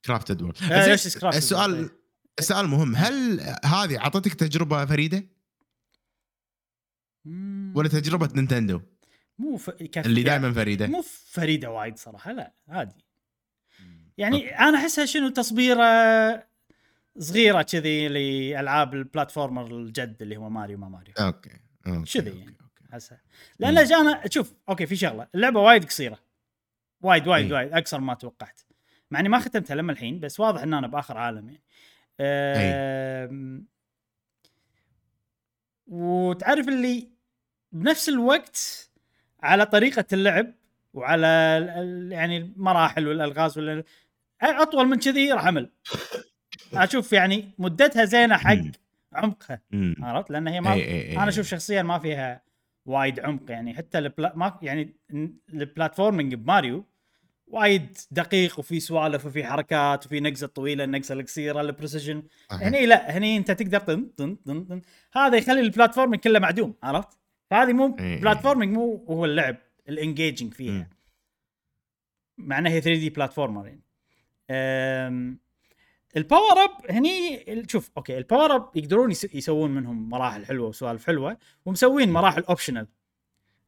Crafted 0.04 0.42
World 0.42 0.56
Yoshi's 0.62 1.18
Crafted 1.18 1.38
السؤال 1.38 1.72
World. 1.72 1.90
السؤال 2.38 2.66
مهم. 2.66 2.96
هل 2.96 3.40
هذه 3.64 3.98
أعطتك 3.98 4.34
تجربة 4.34 4.86
فريدة. 4.86 5.26
ولا 7.74 7.88
تجربة 7.88 8.28
Nintendo؟ 8.34 8.80
مو 9.38 9.56
ف... 9.56 9.70
كف... 9.70 10.06
اللي 10.06 10.22
دائما 10.22 10.52
فريدة؟ 10.52 10.86
مو 10.86 11.02
فريدة 11.26 11.70
وايد 11.70 11.96
صراحة 11.96 12.32
لا 12.32 12.54
عادي. 12.68 13.04
يعني 14.18 14.58
أنا 14.58 14.78
أحسها 14.78 15.06
شنو 15.06 15.28
تصبيرة 15.28 15.84
صغيرة 17.18 17.62
كذي 17.62 18.08
لألعاب 18.08 18.94
ال 18.94 19.01
platformer 19.01 19.66
الجد 19.66 20.22
اللي 20.22 20.36
هو 20.36 20.50
ماريو 20.50 20.78
ما 20.78 20.88
Mario. 20.88 21.14
okay 21.18 21.50
okay 21.86 22.06
شذي 22.06 22.30
okay، 22.30 22.40
يعني. 22.40 22.56
احسها 22.92 23.20
لأن 23.58 23.78
أنا 23.78 24.22
شوف 24.30 24.54
okay 24.68 24.86
في 24.86 24.96
شغلة. 24.96 25.26
اللعبة 25.34 25.60
وايد 25.60 25.84
قصيرة. 25.84 26.18
وايد 27.02 27.28
وايد. 27.28 27.52
وايد 27.52 27.72
أقصر 27.72 28.00
ما 28.00 28.14
توقعت. 28.14 28.60
مع 29.10 29.20
إني 29.20 29.28
ما 29.28 29.38
ختمتها 29.38 29.74
لما 29.74 29.92
الحين 29.92 30.20
بس 30.20 30.40
واضح 30.40 30.62
إن 30.62 30.74
أنا 30.74 30.86
بآخر 30.86 31.18
عالم 31.18 31.48
يعني. 31.48 31.62
أم... 32.20 33.66
وتعرف 35.86 36.68
اللي 36.68 37.08
بنفس 37.72 38.08
الوقت 38.08 38.90
على 39.42 39.66
طريقة 39.66 40.04
اللعب 40.12 40.54
وعلى 40.94 41.26
يعني 42.10 42.36
المراحل 42.36 43.08
والألغاز 43.08 43.58
ولا 43.58 43.84
أطول 44.42 44.86
من 44.86 44.98
كذي 44.98 45.32
راح 45.32 45.46
أمل. 45.46 45.70
أشوف 46.74 47.12
يعني 47.12 47.50
مدتها 47.58 48.04
زينة 48.04 48.36
حق. 48.36 48.56
عمقها. 49.12 49.60
عرفت؟ 49.98 50.30
لأن 50.30 50.48
هي 50.48 50.60
ما. 50.60 50.74
أنا 51.12 51.28
أشوف 51.28 51.46
شخصيا 51.46 51.82
ما 51.82 51.98
فيها 51.98 52.42
وايد 52.90 53.20
عمق 53.20 53.50
يعني 53.50 53.74
حتى 53.74 53.98
البلا... 53.98 54.32
ما 54.36 54.58
يعني 54.62 54.96
ال 55.54 55.61
platforming 55.61 56.34
بماريو 56.34 56.84
وايد 57.46 57.96
دقيق 58.10 58.58
وفي 58.58 58.80
سوالف 58.80 59.26
وفي 59.26 59.44
حركات 59.44 60.06
وفي 60.06 60.20
نقزة 60.20 60.46
طويلة 60.46 60.84
النقزه 60.84 61.14
القصيره 61.14 61.60
ال 61.60 61.66
precision 61.66 62.22
صحيح. 62.50 62.62
هني 62.62 62.86
لا 62.86 63.18
هني 63.18 63.36
انت 63.36 63.50
تقدر 63.50 63.78
طن 63.78 64.10
طن 64.16 64.34
طن 64.34 64.64
طن 64.64 64.82
هذا 65.12 65.36
يخلي 65.36 65.60
ال 65.60 65.65
platforming 65.65 66.22
كله 66.22 66.38
معدوم 66.38 66.74
عرفت؟ 66.82 67.18
فهذه 67.50 67.72
مو 67.72 67.96
إيه. 68.00 68.20
platforming 68.20 68.74
مو 68.74 69.04
هو 69.10 69.24
اللعب 69.24 69.56
ال 69.88 69.95
engaging 69.95 70.54
فيها. 70.54 70.90
مع 72.38 72.58
انها 72.58 72.72
هي 72.72 72.80
3D 72.80 73.10
platformer 73.10 73.66
يعني 73.66 73.82
ال 76.16 76.24
power 76.24 76.64
up 76.64 76.90
هني 76.90 77.44
شوف 77.68 77.90
أوكي 77.96 78.18
ال 78.18 78.24
power 78.24 78.54
up 78.56 78.70
يقدرون 78.76 79.10
يس- 79.10 79.34
يسوون 79.34 79.70
منهم 79.70 80.08
مراحل 80.10 80.46
حلوة 80.46 80.68
وسوالف 80.68 81.06
حلوة 81.06 81.36
ومسوين 81.66 82.10
مراحل 82.12 82.42
optional 82.42 82.86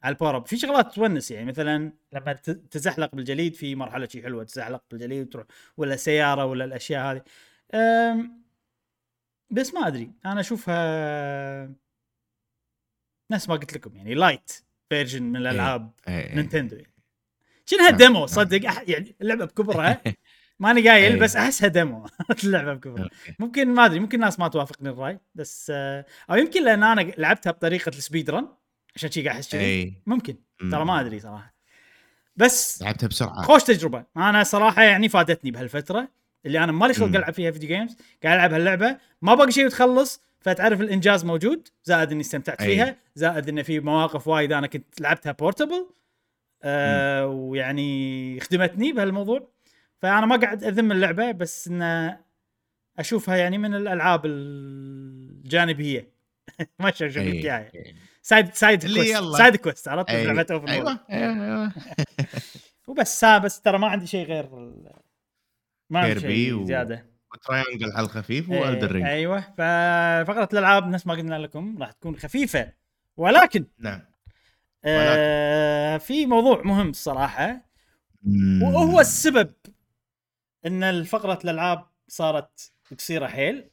على 0.03 0.13
ال 0.13 0.17
power 0.17 0.37
up 0.37 0.47
في 0.47 0.57
شغلات 0.57 0.95
تونس 0.95 1.31
يعني 1.31 1.47
مثلا 1.47 1.93
لما 2.13 2.33
تزحلق 2.71 3.15
بالجليد 3.15 3.55
في 3.55 3.75
مرحلة 3.75 4.09
شي 4.09 4.23
حلوة 4.23 4.45
تزحلق 4.45 4.83
بالجليد 4.91 5.27
وتروح 5.27 5.47
ولا 5.77 5.97
سياره 5.97 6.45
ولا 6.45 6.65
الأشياء 6.65 7.13
هذه. 7.13 7.23
أم، 7.75 8.43
بس 9.51 9.75
ما 9.75 9.87
أدري 9.87 10.11
أنا 10.27 10.41
أشوفها 10.41 11.73
نفس 13.31 13.49
ما 13.49 13.55
قلت 13.57 13.73
لكم 13.75 13.97
يعني 13.97 14.15
light 14.15 14.53
version 14.89 15.23
من 15.23 15.37
الألعاب 15.37 15.91
إيه. 16.09 16.35
Nintendo 16.35 16.77
يعني. 16.77 16.93
شنها 17.67 17.91
demo 17.91 18.15
نعم. 18.19 18.27
صدق 18.27 18.67
أح... 18.69 18.85
يعني 18.89 19.15
اللعبة 19.21 19.45
بكبرها. 19.45 20.03
ماني 20.61 20.89
قايل. 20.89 21.19
بس 21.19 21.37
أحسها 21.37 21.69
demo 21.69 22.07
اللعبة 22.45 22.73
أوكي. 22.73 23.09
ممكن 23.39 23.69
ما 23.75 23.85
أدري 23.85 24.01
ممكن 24.01 24.19
الناس 24.19 24.39
ما 24.41 24.49
توافقني 24.49 24.89
الرأي 24.89 25.19
بس 25.35 25.73
آه، 25.75 26.07
أو 26.31 26.37
يمكن 26.37 26.65
لأن 26.65 26.83
أنا 26.83 27.01
لعبتها 27.01 27.51
بطريقة 27.51 27.89
ال 27.89 27.96
speed 27.96 28.31
run 28.31 28.49
عشان 28.97 29.11
شي 29.11 29.23
قاعد 29.23 29.37
أحس 29.37 29.49
كذي 29.53 29.95
ممكن 30.07 30.37
ترى. 30.71 30.85
ما 30.85 31.01
أدري 31.01 31.21
صراحة 31.21 31.55
بس 32.37 32.83
لعبتها 32.83 33.07
بسرعة 33.07 33.43
خوش 33.43 33.63
تجربة 33.63 34.05
أنا 34.17 34.43
صراحة 34.43 34.83
يعني 34.83 35.09
فادتني 35.09 35.51
بهالفترة 35.51 36.09
اللي 36.47 36.65
أنا 36.65 36.73
مالي 36.73 36.95
خلق. 36.95 37.17
ألعب 37.17 37.33
فيها 37.33 37.51
video 37.51 37.69
games 37.69 37.97
قاعد 38.23 38.37
ألعب 38.39 38.53
هاللعبة 38.53 38.97
ما 39.23 39.35
باقي 39.35 39.53
شيء 39.53 39.67
وتخلص 39.67 40.23
فتعرف 40.41 40.81
الإنجاز 40.81 41.25
موجود 41.25 41.69
زائد 41.85 42.11
إني 42.13 42.21
استمتعت 42.21 42.61
أي. 42.61 42.67
فيها 42.67 42.97
زائد 43.15 43.49
انه 43.49 43.63
في 43.63 43.81
مواقف 43.81 44.29
وايد 44.29 44.53
أنا 44.53 44.67
كنت 44.67 45.01
لعبتها 45.01 45.33
portable 45.33 45.87
آه 46.63 47.27
ويعني 47.27 48.41
خدمتني 48.41 48.93
بهالموضوع 48.93 49.49
فأنا 50.03 50.27
ما 50.27 50.37
قاعد 50.37 50.65
أذم 50.65 50.93
اللعبة 50.93 51.33
بس 51.33 51.69
إن 51.69 52.17
أشوفها 52.99 53.37
يعني 53.37 53.59
من 53.59 53.75
الألعاب 53.75 54.27
الجانبية 54.27 56.13
ما 56.81 56.91
شو 56.91 57.05
قلت 57.05 57.17
أي. 57.17 57.33
اياها 57.33 57.71
سايد 58.23 58.55
سايد 58.55 58.95
كويست. 58.95 59.37
سايد 59.39 59.57
كويست 59.57 59.89
عرفت 59.89 60.11
أي. 60.11 60.27
لعبة 60.27 60.47
وورلد. 60.51 60.69
أيوه 60.69 61.01
أيوه 61.11 61.45
أيوه 61.45 61.73
وبس 62.89 63.25
بس 63.25 63.61
ترى 63.61 63.79
ما 63.79 63.87
عندي 63.87 64.07
شيء 64.07 64.27
غير 64.27 64.49
ما 65.91 66.01
عندي 66.01 66.21
شيء 66.21 66.65
زيادة 66.65 67.07
وتراينجل 67.33 67.93
على 67.93 68.05
الخفيف 68.07 68.51
إيه، 68.51 68.61
والدر 68.61 68.93
رينج 68.93 69.07
أيوه 69.07 69.41
ففقره 69.41 70.49
الألعاب 70.53 70.89
نفس 70.89 71.07
ما 71.07 71.15
قلنا 71.15 71.39
لكم 71.39 71.79
راح 71.83 71.93
تكون 71.93 72.17
خفيفة 72.17 72.73
ولكن 73.17 73.67
نعم 73.79 74.01
آه 74.85 75.97
في 75.97 76.27
موضوع 76.27 76.63
مهم 76.63 76.89
الصراحة. 76.89 77.73
وهو 78.63 79.01
السبب 79.01 79.53
إن 80.67 80.83
الفقرة 80.83 81.39
الألعاب 81.45 81.87
صارت 82.09 82.73
قصيره 82.99 83.27
حيل 83.27 83.71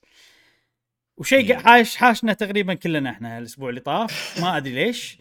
وشيء. 1.17 1.57
حاش 1.57 1.95
حاشنا 1.95 2.33
تقريبا 2.33 2.73
كلنا 2.73 3.09
إحنا 3.09 3.37
الأسبوع 3.37 3.69
اللي 3.69 3.81
طاف 3.81 4.39
ما 4.41 4.57
أدري 4.57 4.73
ليش 4.73 5.17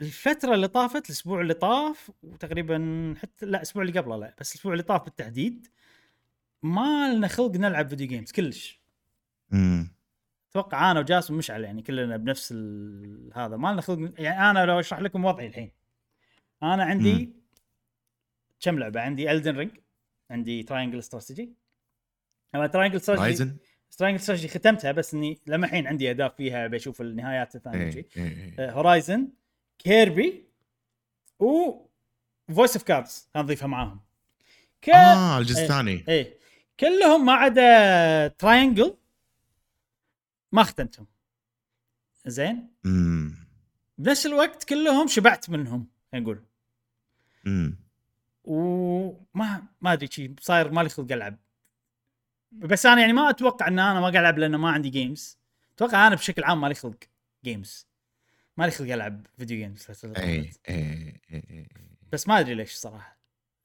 الفترة 0.00 0.54
اللي 0.54 0.68
طافت 0.68 1.06
الأسبوع 1.06 1.40
اللي 1.40 1.54
طاف 1.54 2.10
وتقريبا 2.22 3.14
حتى 3.22 3.46
لا 3.46 3.56
الأسبوع 3.58 3.82
اللي 3.82 4.00
قبله 4.00 4.16
لا 4.16 4.34
بس 4.40 4.52
الأسبوع 4.54 4.72
اللي 4.72 4.82
طاف 4.82 5.04
بالتحديد 5.04 5.66
ما 6.62 7.14
لنا 7.14 7.28
خلق 7.28 7.56
نلعب 7.56 7.88
فيديو 7.88 8.06
جيمز 8.06 8.32
كلش 8.32 8.80
مم. 9.50 9.92
أتوقع 10.50 10.90
أنا 10.90 11.00
وجاسم 11.00 11.34
مشعل 11.36 11.64
يعني 11.64 11.82
كلنا 11.82 12.16
بنفس. 12.16 12.52
هذا 13.34 13.56
ما 13.56 13.72
لنا 13.72 13.80
خلق 13.80 14.12
يعني 14.18 14.50
أنا 14.50 14.66
لو 14.66 14.80
أشرح 14.80 15.00
لكم 15.00 15.24
وضعي 15.24 15.46
الحين 15.46 15.70
أنا 16.62 16.84
عندي. 16.84 17.32
كم 18.60 18.78
لعبة 18.78 19.00
عندي 19.00 19.32
Elden 19.32 19.56
Ring 19.56 19.70
عندي 20.32 20.62
Triangle 20.62 20.98
Strategy 20.98 21.52
أنا 22.54 22.66
Triangle 22.66 22.96
Strategy 22.96 23.56
Triangle 23.98 24.20
Strategy 24.20 24.48
ختمتها 24.48 24.92
بس 24.92 25.14
إني 25.14 25.40
لما 25.46 25.66
الحين 25.66 25.86
عندي 25.86 26.10
اهداف 26.10 26.36
فيها 26.36 26.66
بشوف 26.66 27.00
النهايات 27.00 27.56
الثانية 27.56 27.88
وشي. 27.88 28.06
Horizon 28.58 29.28
Kirby 29.78 30.44
و 31.38 31.72
Voice 32.54 32.76
of 32.76 32.82
Cards 32.82 33.28
نضيفها 33.36 33.66
معاهم. 33.66 34.00
ك... 34.82 34.88
آه 34.88 35.38
الجزء 35.38 35.58
إيه. 35.58 35.64
الثاني. 35.64 36.04
إيه. 36.08 36.38
كلهم 36.80 37.26
ما 37.26 37.32
عدا 37.32 38.28
Triangle 38.28 38.96
ما 40.52 40.62
ختمتهم. 40.62 41.06
زين؟ 42.26 42.68
مم. 42.84 43.34
بنفس 43.98 44.26
الوقت 44.26 44.64
كلهم 44.64 45.06
شبعت 45.06 45.50
منهم 45.50 45.86
نقول 46.14 46.42
مم. 47.44 47.81
وما 48.44 49.62
ما 49.80 49.92
أدري 49.92 50.06
شي 50.12 50.34
صاير 50.40 50.70
مالي 50.72 50.88
خلق 50.88 51.12
ألعب 51.12 51.38
بس 52.52 52.86
أنا 52.86 53.00
يعني 53.00 53.12
ما 53.12 53.30
أتوقع 53.30 53.68
إن 53.68 53.78
أنا 53.78 53.94
ما 53.94 54.00
قاعد 54.00 54.16
ألعب 54.16 54.38
لأنه 54.38 54.58
ما 54.58 54.70
عندي 54.70 54.90
games 54.90 55.38
أتوقع 55.76 56.06
أنا 56.06 56.14
بشكل 56.14 56.44
عام 56.44 56.60
مالي 56.60 56.74
خلق 56.74 56.98
games 57.44 57.86
مالي 58.56 58.70
خلق 58.70 58.92
ألعب 58.92 59.26
video 59.38 59.56
games. 59.58 59.86
اي 60.16 60.50
إي، 60.68 61.20
إي. 61.32 61.68
بس 62.12 62.28
ما 62.28 62.40
أدري 62.40 62.54
ليش 62.54 62.72
صراحة 62.74 63.18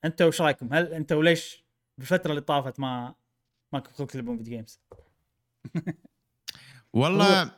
أنت 0.06 0.22
وش 0.22 0.42
رأيكم 0.42 0.74
هل 0.74 0.94
أنت 0.94 1.12
وليش 1.12 1.64
بالفترة 1.98 2.30
اللي 2.30 2.42
طافت 2.42 2.80
ما 2.80 3.16
ماكم 3.74 3.92
خلق 3.94 4.08
تلعبون 4.08 4.38
video 4.38 4.54
games 4.54 4.80
والله. 6.94 7.52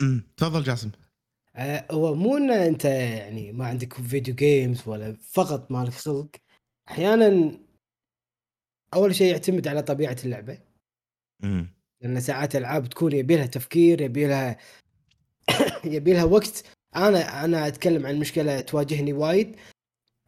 مم. 0.00 0.24
تفضل 0.36 0.62
جاسم 0.62 0.90
آه، 1.56 1.86
هو 1.90 2.14
مو 2.14 2.36
إن 2.36 2.50
أنت 2.50 2.84
يعني 2.84 3.52
ما 3.52 3.66
عندك 3.66 3.94
video 3.94 4.34
games 4.34 4.88
ولا 4.88 5.16
فقط 5.32 5.70
مالك 5.70 5.92
خلق 5.92 6.30
أحيانا 6.90 7.58
أول 8.94 9.14
شيء 9.14 9.32
يعتمد 9.32 9.68
على 9.68 9.82
طبيعة 9.82 10.16
اللعبة 10.24 10.58
مم. 11.42 11.66
لأن 12.00 12.20
ساعات 12.20 12.56
ألعاب 12.56 12.86
تكون 12.86 13.12
يبي 13.12 13.36
لها 13.36 13.46
تفكير 13.46 14.00
يبي 14.00 14.26
لها 14.26 14.56
يبي 15.84 16.12
لها 16.12 16.24
وقت 16.24 16.64
أنا 16.96 17.44
أنا 17.44 17.66
أتكلم 17.66 18.06
عن 18.06 18.18
مشكلة 18.18 18.60
تواجهني 18.60 19.12
وايد 19.12 19.56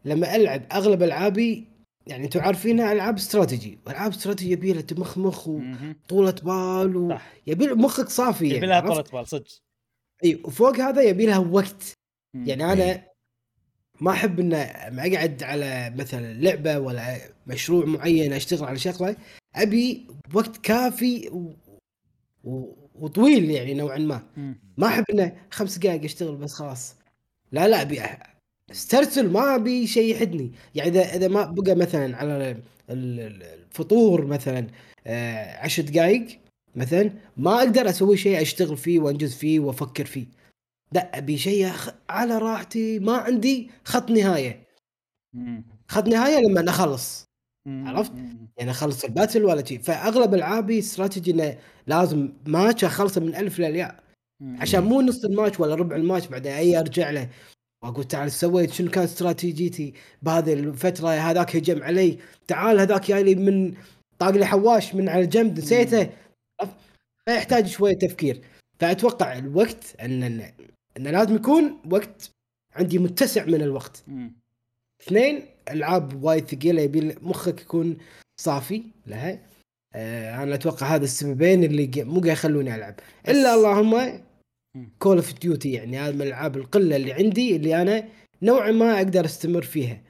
لما 0.04 0.36
ألعب 0.36 0.62
أغلب 0.72 1.02
ألعابي 1.02 1.68
يعني 2.06 2.24
أنتم 2.24 2.40
عارفينها 2.40 2.92
ألعاب 2.92 3.16
استراتيجي 3.16 3.78
والعاب 3.86 4.10
استراتيجي 4.10 4.52
يبي 4.52 4.72
لها 4.72 4.84
مخمخ 4.92 5.48
مهم. 5.48 5.96
وطولة 6.04 6.32
بال 6.32 7.08
صح. 7.10 7.32
ويبي 7.46 7.66
له 7.66 7.74
مخك 7.74 8.08
صافي 8.08 8.44
يبي 8.44 8.54
يعني 8.54 8.66
لها؟ 8.66 8.80
طولة 8.80 9.02
بال 9.12 9.26
صدق 9.26 9.46
إي 10.24 10.42
وفوق 10.44 10.76
هذا 10.76 11.02
يبي 11.02 11.26
لها 11.26 11.38
وقت 11.38 11.92
مم. 12.34 12.46
يعني 12.46 12.64
أنا. 12.64 13.11
ما 14.00 14.10
أحب 14.10 14.40
ان 14.40 14.52
أقعد 14.98 15.42
على 15.42 15.92
مثلا 15.96 16.34
لعبة 16.34 16.78
ولا 16.78 17.16
مشروع 17.46 17.84
معين 17.84 18.32
أشتغل 18.32 18.64
على 18.64 18.78
شغلة. 18.78 19.16
أبي 19.56 20.06
وقت 20.34 20.56
كافي 20.56 21.28
و... 21.28 21.52
و... 22.44 22.74
وطويل 22.94 23.50
يعني 23.50 23.74
نوعا 23.74 23.98
ما. 23.98 24.22
ما 24.76 24.86
أحب 24.86 25.04
إنه 25.12 25.32
خمس 25.50 25.78
دقائق 25.78 26.04
أشتغل 26.04 26.36
بس 26.36 26.52
خلاص. 26.52 26.94
لا 27.52 27.68
لا 27.68 27.82
أبي 27.82 28.00
استرسل 28.70 29.30
ما 29.30 29.54
أبي 29.54 29.86
شيء 29.86 30.14
يحدني. 30.14 30.52
يعني 30.74 30.90
إذا 30.90 31.16
إذا 31.16 31.28
ما 31.28 31.44
بقى 31.44 31.74
مثلا 31.74 32.16
على 32.16 32.50
ال- 32.50 32.56
ال- 32.90 33.42
الفطور 33.42 34.26
مثلا 34.26 34.66
آه، 35.06 35.56
عشر 35.58 35.82
دقائق 35.82 36.38
مثلا 36.76 37.10
ما 37.36 37.58
أقدر 37.58 37.88
أسوي 37.88 38.16
شيء 38.16 38.42
أشتغل 38.42 38.76
فيه 38.76 39.00
وأنجز 39.00 39.34
فيه 39.34 39.60
وأفكر 39.60 40.04
فيه. 40.04 40.26
لا 40.94 41.18
ابي 41.18 41.38
شيء 41.38 41.72
على 42.10 42.38
راحتي 42.38 42.98
ما 42.98 43.16
عندي 43.16 43.70
خط 43.84 44.10
نهاية. 44.10 44.66
خط 45.88 46.08
نهاية 46.08 46.38
لما 46.38 46.70
أخلص. 46.70 47.24
عرفت؟ 47.68 48.12
يعني 48.58 48.70
أخلص 48.70 49.04
ال 49.04 49.10
battle 49.10 49.44
ولا 49.44 49.64
شيء 49.64 49.78
فأغلب 49.78 50.34
ألعابي 50.34 50.78
استراتيجي 50.78 51.30
إنه 51.30 51.58
لازم 51.86 52.32
ماتش 52.46 52.84
أخلصه 52.84 53.20
من 53.20 53.34
ألف 53.34 53.58
للياء. 53.58 54.02
عشان 54.42 54.82
مو 54.84 55.00
نص 55.00 55.24
الماتش 55.24 55.60
ولا 55.60 55.74
ربع 55.74 55.96
الماتش 55.96 56.26
بعدين 56.26 56.52
أي 56.52 56.78
أرجع 56.78 57.10
له. 57.10 57.28
وأقول 57.84 58.04
تعال 58.04 58.32
سويت 58.32 58.72
شنو 58.72 58.90
كانت 58.90 59.08
استراتيجيتي 59.08 59.94
بهذه 60.22 60.52
الفترة 60.52 61.08
هذاك 61.08 61.56
هجم 61.56 61.82
علي. 61.82 62.18
تعال 62.48 62.80
هذاك 62.80 63.06
جاي 63.06 63.22
لي 63.22 63.34
من 63.34 63.74
طاق 64.18 64.30
لي 64.30 64.46
حواش 64.46 64.94
من 64.94 65.08
على 65.08 65.24
الجنب 65.24 65.58
نسيته؟ 65.58 66.10
فيحتاج 67.26 67.66
شوية 67.66 67.98
تفكير. 67.98 68.40
فأتوقع 68.78 69.38
الوقت 69.38 69.96
أن 70.00 70.52
ان 70.96 71.06
إن 71.06 71.12
لازم 71.12 71.34
يكون 71.34 71.78
وقت 71.90 72.30
عندي 72.76 72.98
متسع 72.98 73.44
من 73.44 73.62
الوقت 73.62 74.04
مم. 74.06 74.32
اثنين 75.02 75.46
ألعاب 75.70 76.24
وايد 76.24 76.46
ثقيلة 76.46 76.82
يبي 76.82 77.16
مخك 77.22 77.60
يكون 77.60 77.98
صافي 78.40 78.82
لها 79.06 79.38
آه 79.94 80.42
أنا 80.42 80.54
أتوقع 80.54 80.86
هذا 80.86 81.04
السببين 81.04 81.64
اللي 81.64 81.90
مو 81.96 82.20
قاعد 82.20 82.32
يخلوني 82.32 82.74
ألعب 82.74 82.94
إلا 83.28 83.54
اللهم. 83.54 84.22
Call 84.98 85.16
of 85.16 85.38
Duty 85.38 85.72
يعني 85.72 85.98
هذا 85.98 86.14
من 86.14 86.22
الألعاب 86.22 86.56
القلة 86.56 86.96
اللي 86.96 87.12
عندي 87.12 87.56
اللي 87.56 87.82
أنا 87.82 88.08
نوعا 88.42 88.70
ما 88.70 88.96
أقدر 88.96 89.24
أستمر 89.24 89.62
فيها 89.62 90.02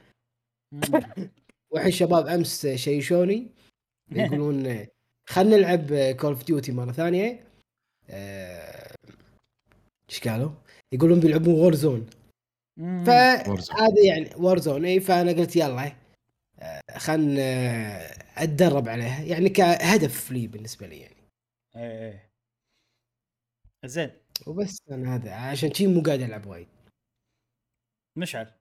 والحين 1.71 1.93
شباب 1.93 2.27
أمس 2.27 2.67
شيشوني 2.67 3.47
يقولون 4.13 4.87
خلينا 5.33 5.57
نلعب 5.57 6.17
Call 6.17 6.31
of 6.31 6.45
Duty 6.45 6.73
مرة 6.73 6.93
ثانية 6.93 7.41
آه، 8.11 8.95
إيش 10.11 10.29
قالوا؟ 10.29 10.51
يقولون 10.93 11.21
بيلعبون 11.21 11.55
Warzone. 11.55 12.07
فهذا 12.79 14.05
يعني 14.07 14.31
Warzone 14.37 14.85
اي 14.85 15.01
فأنا 15.01 15.33
قلت 15.33 15.57
يلا 15.57 15.93
خلنا 16.97 17.43
أتدرب 18.43 18.89
عليها 18.89 19.23
يعني 19.23 19.49
كهدف 19.49 20.31
لي 20.31 20.47
بالنسبة 20.47 20.87
لي 20.87 21.01
يعني. 21.01 21.17
إيه 21.77 22.11
إيه. 22.11 22.33
زين. 23.85 24.11
وبس 24.47 24.79
أنا 24.91 25.15
هذا. 25.15 25.33
عشان 25.35 25.75
شي 25.75 25.87
مو 25.87 26.03
قاعد 26.03 26.21
ألعب 26.21 26.47
وايد. 26.47 26.69
مشعل. 28.19 28.53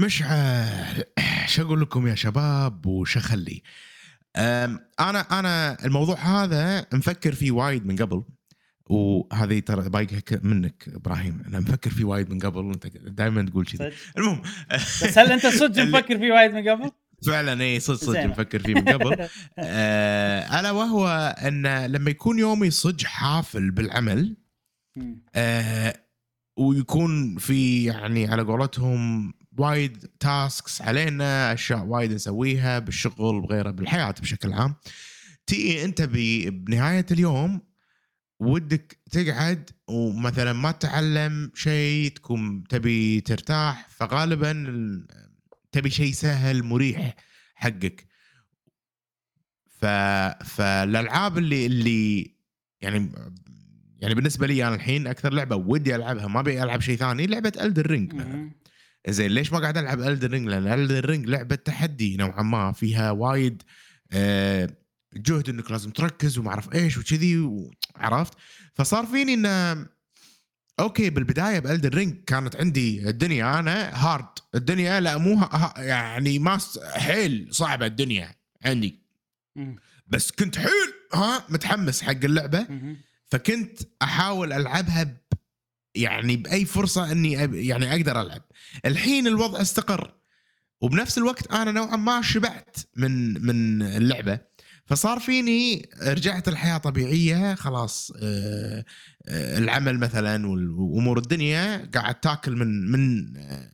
مشعل. 0.00 1.04
شو 1.52 1.62
أقول 1.62 1.80
لكم 1.80 2.06
يا 2.06 2.14
شباب 2.14 2.86
وش 2.86 3.16
أخلي؟ 3.16 3.62
أنا 5.00 5.20
أنا 5.38 5.84
الموضوع 5.84 6.16
هذا 6.16 6.86
مفكر 6.92 7.32
فيه 7.32 7.50
وايد 7.50 7.86
من 7.86 7.96
قبل. 7.96 8.24
وهذه 8.90 9.58
ترى 9.58 9.88
بايقه 9.88 10.18
ك- 10.20 10.44
منك 10.44 10.88
إبراهيم 10.94 11.42
أنا 11.48 11.60
مفكر 11.60 11.90
فيه 11.90 12.04
وايد 12.04 12.30
من 12.30 12.38
قبل 12.38 12.58
وأنت 12.64 12.86
دائما 12.86 13.42
تقول 13.42 13.66
كذي 13.66 13.92
المهم 14.18 14.42
بس 14.72 15.18
هل 15.18 15.32
أنت 15.32 15.46
صدق 15.46 15.82
مفكر 15.88 16.18
فيه 16.18 16.32
وايد 16.32 16.52
من 16.54 16.68
قبل؟ 16.68 16.90
فعلا 17.26 17.62
اي 17.62 17.80
صدق 17.80 17.96
صدق. 17.96 18.24
مفكر 18.24 18.58
فيه 18.58 18.74
من 18.74 18.88
قبل 18.88 19.28
آه، 19.58 20.60
ألا 20.60 20.70
وهو 20.70 21.08
أن 21.42 21.86
لما 21.86 22.10
يكون 22.10 22.38
يومي 22.38 22.70
صدق 22.70 23.04
حافل 23.06 23.70
بالعمل. 23.70 24.36
آه، 25.34 25.94
ويكون 26.58 27.36
في 27.38 27.84
يعني 27.84 28.28
على 28.28 28.42
قولتهم 28.42 29.32
وايد 29.58 30.06
tasks 30.20 30.82
علينا 30.82 31.52
أشياء 31.52 31.84
وايد 31.84 32.12
نسويها 32.12 32.78
بالشغل 32.78 33.40
بغيره 33.40 33.70
بالحياة 33.70 34.14
بشكل 34.20 34.52
عام 34.52 34.74
تي 35.46 35.84
أنت 35.84 36.02
بنهاية 36.02 37.06
اليوم 37.10 37.60
ودك 38.40 38.98
تقعد 39.10 39.70
ومثلا 39.88 40.52
ما 40.52 40.70
تتعلم 40.72 41.50
شيء 41.54 42.08
تكون 42.12 42.64
تبي 42.68 43.20
ترتاح 43.20 43.88
فغالبا 43.90 44.50
ال- 44.50 45.06
تبي 45.72 45.90
شيء 45.90 46.12
سهل 46.12 46.62
مريح 46.62 47.14
حقك. 47.54 48.06
ف 49.80 49.84
فالألعاب 50.44 51.38
اللي 51.38 51.66
اللي 51.66 52.34
يعني 52.80 53.12
يعني 54.00 54.14
بالنسبة 54.14 54.46
لي 54.46 54.66
أنا 54.66 54.74
الحين 54.74 55.06
أكثر 55.06 55.32
لعبة 55.32 55.56
ودي 55.56 55.94
ألعبها 55.96 56.26
ما 56.26 56.40
أبي 56.40 56.62
ألعب 56.62 56.80
شيء 56.80 56.96
ثاني 56.96 57.26
لعبة 57.26 57.52
Elden 57.60 57.86
Ring 57.86 58.14
مم. 58.14 58.52
زين 59.08 59.30
ليش 59.30 59.52
ما 59.52 59.58
قاعد 59.58 59.76
ألعب 59.78 60.00
Elden 60.00 60.30
Ring 60.30 60.48
لأن 60.48 60.66
Elden 60.80 61.04
Ring 61.04 61.26
لعبة 61.26 61.54
تحدي 61.54 62.16
نوعا 62.16 62.42
ما 62.42 62.72
فيها 62.72 63.10
وايد 63.10 63.62
آه، 64.12 64.70
جهد 65.16 65.48
إنك 65.48 65.70
لازم 65.70 65.90
تركز 65.90 66.38
وما 66.38 66.50
أعرف 66.50 66.74
إيش 66.74 66.98
وكذي 66.98 67.48
عرفت؟ 67.96 68.32
فصار 68.74 69.06
فيني 69.06 69.34
ان 69.34 69.86
okay 70.80 71.10
بالبداية 71.10 71.58
ب 71.58 71.64
Elden 71.64 71.94
Ring 71.94 72.24
كانت 72.24 72.56
عندي 72.56 73.08
الدنيا 73.08 73.58
أنا 73.58 74.06
hard 74.06 74.28
الدنيا 74.54 75.00
لا 75.00 75.18
مو 75.18 75.48
يعني 75.76 76.38
ما 76.38 76.58
حيل 76.94 77.48
صعبة 77.50 77.86
الدنيا 77.86 78.34
عندي. 78.64 79.02
بس 80.06 80.30
كنت 80.30 80.58
حيل 80.58 80.92
ها 81.14 81.44
متحمس 81.48 82.02
حق 82.02 82.24
اللعبة. 82.24 82.66
فكنت 83.26 83.80
أحاول 84.02 84.52
ألعبها 84.52 85.02
ب 85.02 85.16
يعني 85.94 86.36
بأي 86.36 86.64
فرصة 86.64 87.12
إني 87.12 87.32
يعني 87.68 87.92
أقدر 87.92 88.20
ألعب. 88.20 88.42
الحين 88.84 89.26
الوضع 89.26 89.60
استقر. 89.60 90.14
وبنفس 90.80 91.18
الوقت 91.18 91.52
أنا 91.52 91.72
نوعا 91.72 91.96
ما 91.96 92.22
شبعت 92.22 92.76
من 92.96 93.46
من 93.46 93.82
اللعبة. 93.82 94.40
فصار 94.90 95.20
فيني 95.20 95.88
رجعت 96.02 96.48
الحياة 96.48 96.78
طبيعية 96.78 97.54
خلاص 97.54 98.12
آه، 98.22 98.84
آه، 99.28 99.58
العمل 99.58 99.98
مثلا 99.98 100.46
وأمور 100.46 101.18
الدنيا 101.18 101.90
قاعد 101.94 102.14
تاكل 102.14 102.56
من 102.56 102.90
من 102.90 103.36
آه، 103.36 103.72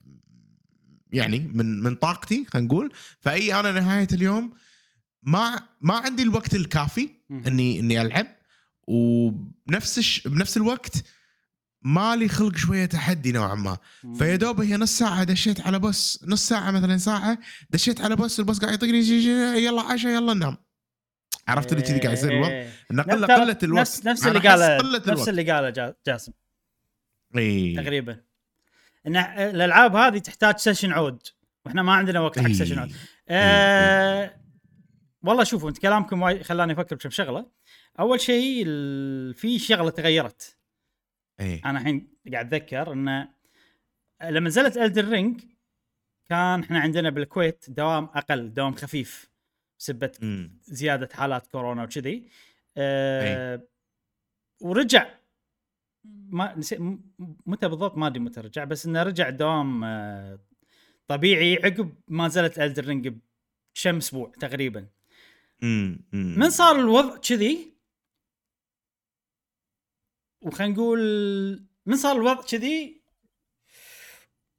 يعني 1.12 1.50
من 1.54 1.82
من 1.82 1.94
طاقتي 1.94 2.46
خلينا 2.48 2.68
نقول. 2.68 2.92
فأي 3.20 3.60
أنا 3.60 3.72
نهاية 3.72 4.08
اليوم 4.12 4.52
ما 5.22 5.60
ما 5.80 5.94
عندي 5.94 6.22
الوقت 6.22 6.54
الكافي. 6.54 7.10
اني 7.30 7.80
إني 7.80 8.02
ألعب. 8.02 8.26
وبنفس 8.88 9.98
الش... 9.98 10.28
بنفس 10.28 10.56
الوقت 10.56 11.04
مالي 11.82 12.28
خلق 12.28 12.56
شوية 12.56 12.86
تحدي 12.86 13.32
نوعا 13.32 13.54
ما. 13.54 13.76
فيا 14.18 14.36
دوب 14.36 14.60
هي 14.60 14.76
نص 14.76 14.98
ساعة 14.98 15.24
دشيت 15.24 15.60
على 15.60 15.78
boss 15.78 16.24
نص 16.26 16.48
ساعة 16.48 16.70
مثلا 16.70 16.96
ساعة 16.98 17.38
دشيت 17.70 18.00
على 18.00 18.16
boss 18.16 18.40
ال 18.40 18.44
boss 18.44 18.58
قاعد 18.58 18.74
يطقني 18.74 18.98
يلا 19.64 19.82
عشاء 19.82 20.12
يلا 20.12 20.34
ننام 20.34 20.65
عرفت 21.48 21.72
اللي 21.72 21.82
كذي 21.82 21.98
قاعد 22.00 22.12
يصير 22.12 22.30
الوضع؟ 22.32 22.48
إيه. 22.48 22.70
ان 22.90 23.00
قله 23.00 23.26
قلة 23.26 23.58
الوقت 23.62 23.80
نفس 23.80 24.06
نفس 24.06 24.26
اللي 24.26 24.38
قاله 24.48 24.78
نفس 25.12 25.28
اللي 25.28 25.52
قاله 25.52 25.70
جا- 25.70 25.94
جاسم. 26.06 26.32
إيه. 27.36 27.76
تقريبا. 27.76 28.20
ان 29.06 29.16
الألعاب 29.16 29.96
هذه 29.96 30.18
تحتاج 30.18 30.56
session 30.56 30.92
عود. 30.92 31.22
وإحنا 31.66 31.82
ما 31.82 31.92
عندنا 31.92 32.20
وقت 32.20 32.38
حق 32.38 32.46
إيه. 32.46 32.52
session 32.52 32.78
عود 32.78 32.92
آه 33.28 34.36
والله 35.22 35.44
شوفوا 35.44 35.68
انت 35.68 35.78
كلامكم 35.78 36.22
وايد 36.22 36.42
خلاني 36.42 36.72
أفكر 36.72 36.96
بكم 36.96 37.10
شغله 37.10 37.46
أول 38.00 38.20
شيء 38.20 38.64
في 39.32 39.58
شغلة 39.58 39.90
تغيرت. 39.90 40.56
إيه. 41.40 41.60
أنا 41.64 41.78
الحين 41.80 42.08
قاعد 42.32 42.54
أتذكر 42.54 42.92
انه 42.92 43.28
لما 44.22 44.48
نزلت 44.48 44.76
Elden 44.76 45.08
Ring 45.08 45.40
كان 46.28 46.60
إحنا 46.62 46.80
عندنا 46.80 47.10
بالكويت 47.10 47.64
دوام 47.68 48.04
أقل 48.04 48.54
دوام 48.54 48.74
خفيف. 48.74 49.30
بسبه. 49.78 50.12
زيادة 50.62 51.08
حالات 51.12 51.46
كورونا 51.46 51.82
وكذي. 51.82 52.28
أه 52.76 53.62
ورجع. 54.60 55.14
ما 56.04 56.54
نسي 56.54 56.78
م- 56.78 57.12
متى 57.46 57.68
بالضبط؟ 57.68 57.96
ما 57.96 58.06
أدري 58.06 58.20
متى 58.20 58.40
رجع 58.40 58.64
بس 58.64 58.86
إنه 58.86 59.02
رجع 59.02 59.28
الدوام 59.28 59.84
أه 59.84 60.38
طبيعي 61.08 61.56
عقب 61.64 61.92
ما 62.08 62.26
نزلت 62.26 62.58
Elden 62.58 62.84
Ring 62.84 63.08
بكم 63.08 63.96
أسبوع 63.96 64.32
تقريبا. 64.40 64.86
من 66.12 66.50
صار 66.50 66.80
الوضع 66.80 67.16
كذي؟ 67.16 67.76
وخلينا 70.42 70.72
نقول 70.72 71.00
من 71.86 71.96
صار 71.96 72.16
الوضع 72.16 72.42
كذي؟ 72.42 73.02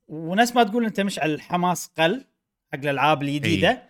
وناس 0.07 0.55
ما 0.55 0.63
تقول 0.63 0.85
أنت 0.85 0.99
مش 0.99 1.19
على 1.19 1.33
الحماس 1.33 1.87
قل 1.87 2.25
حق 2.73 2.79
الألعاب 2.79 3.23
الجديدة. 3.23 3.89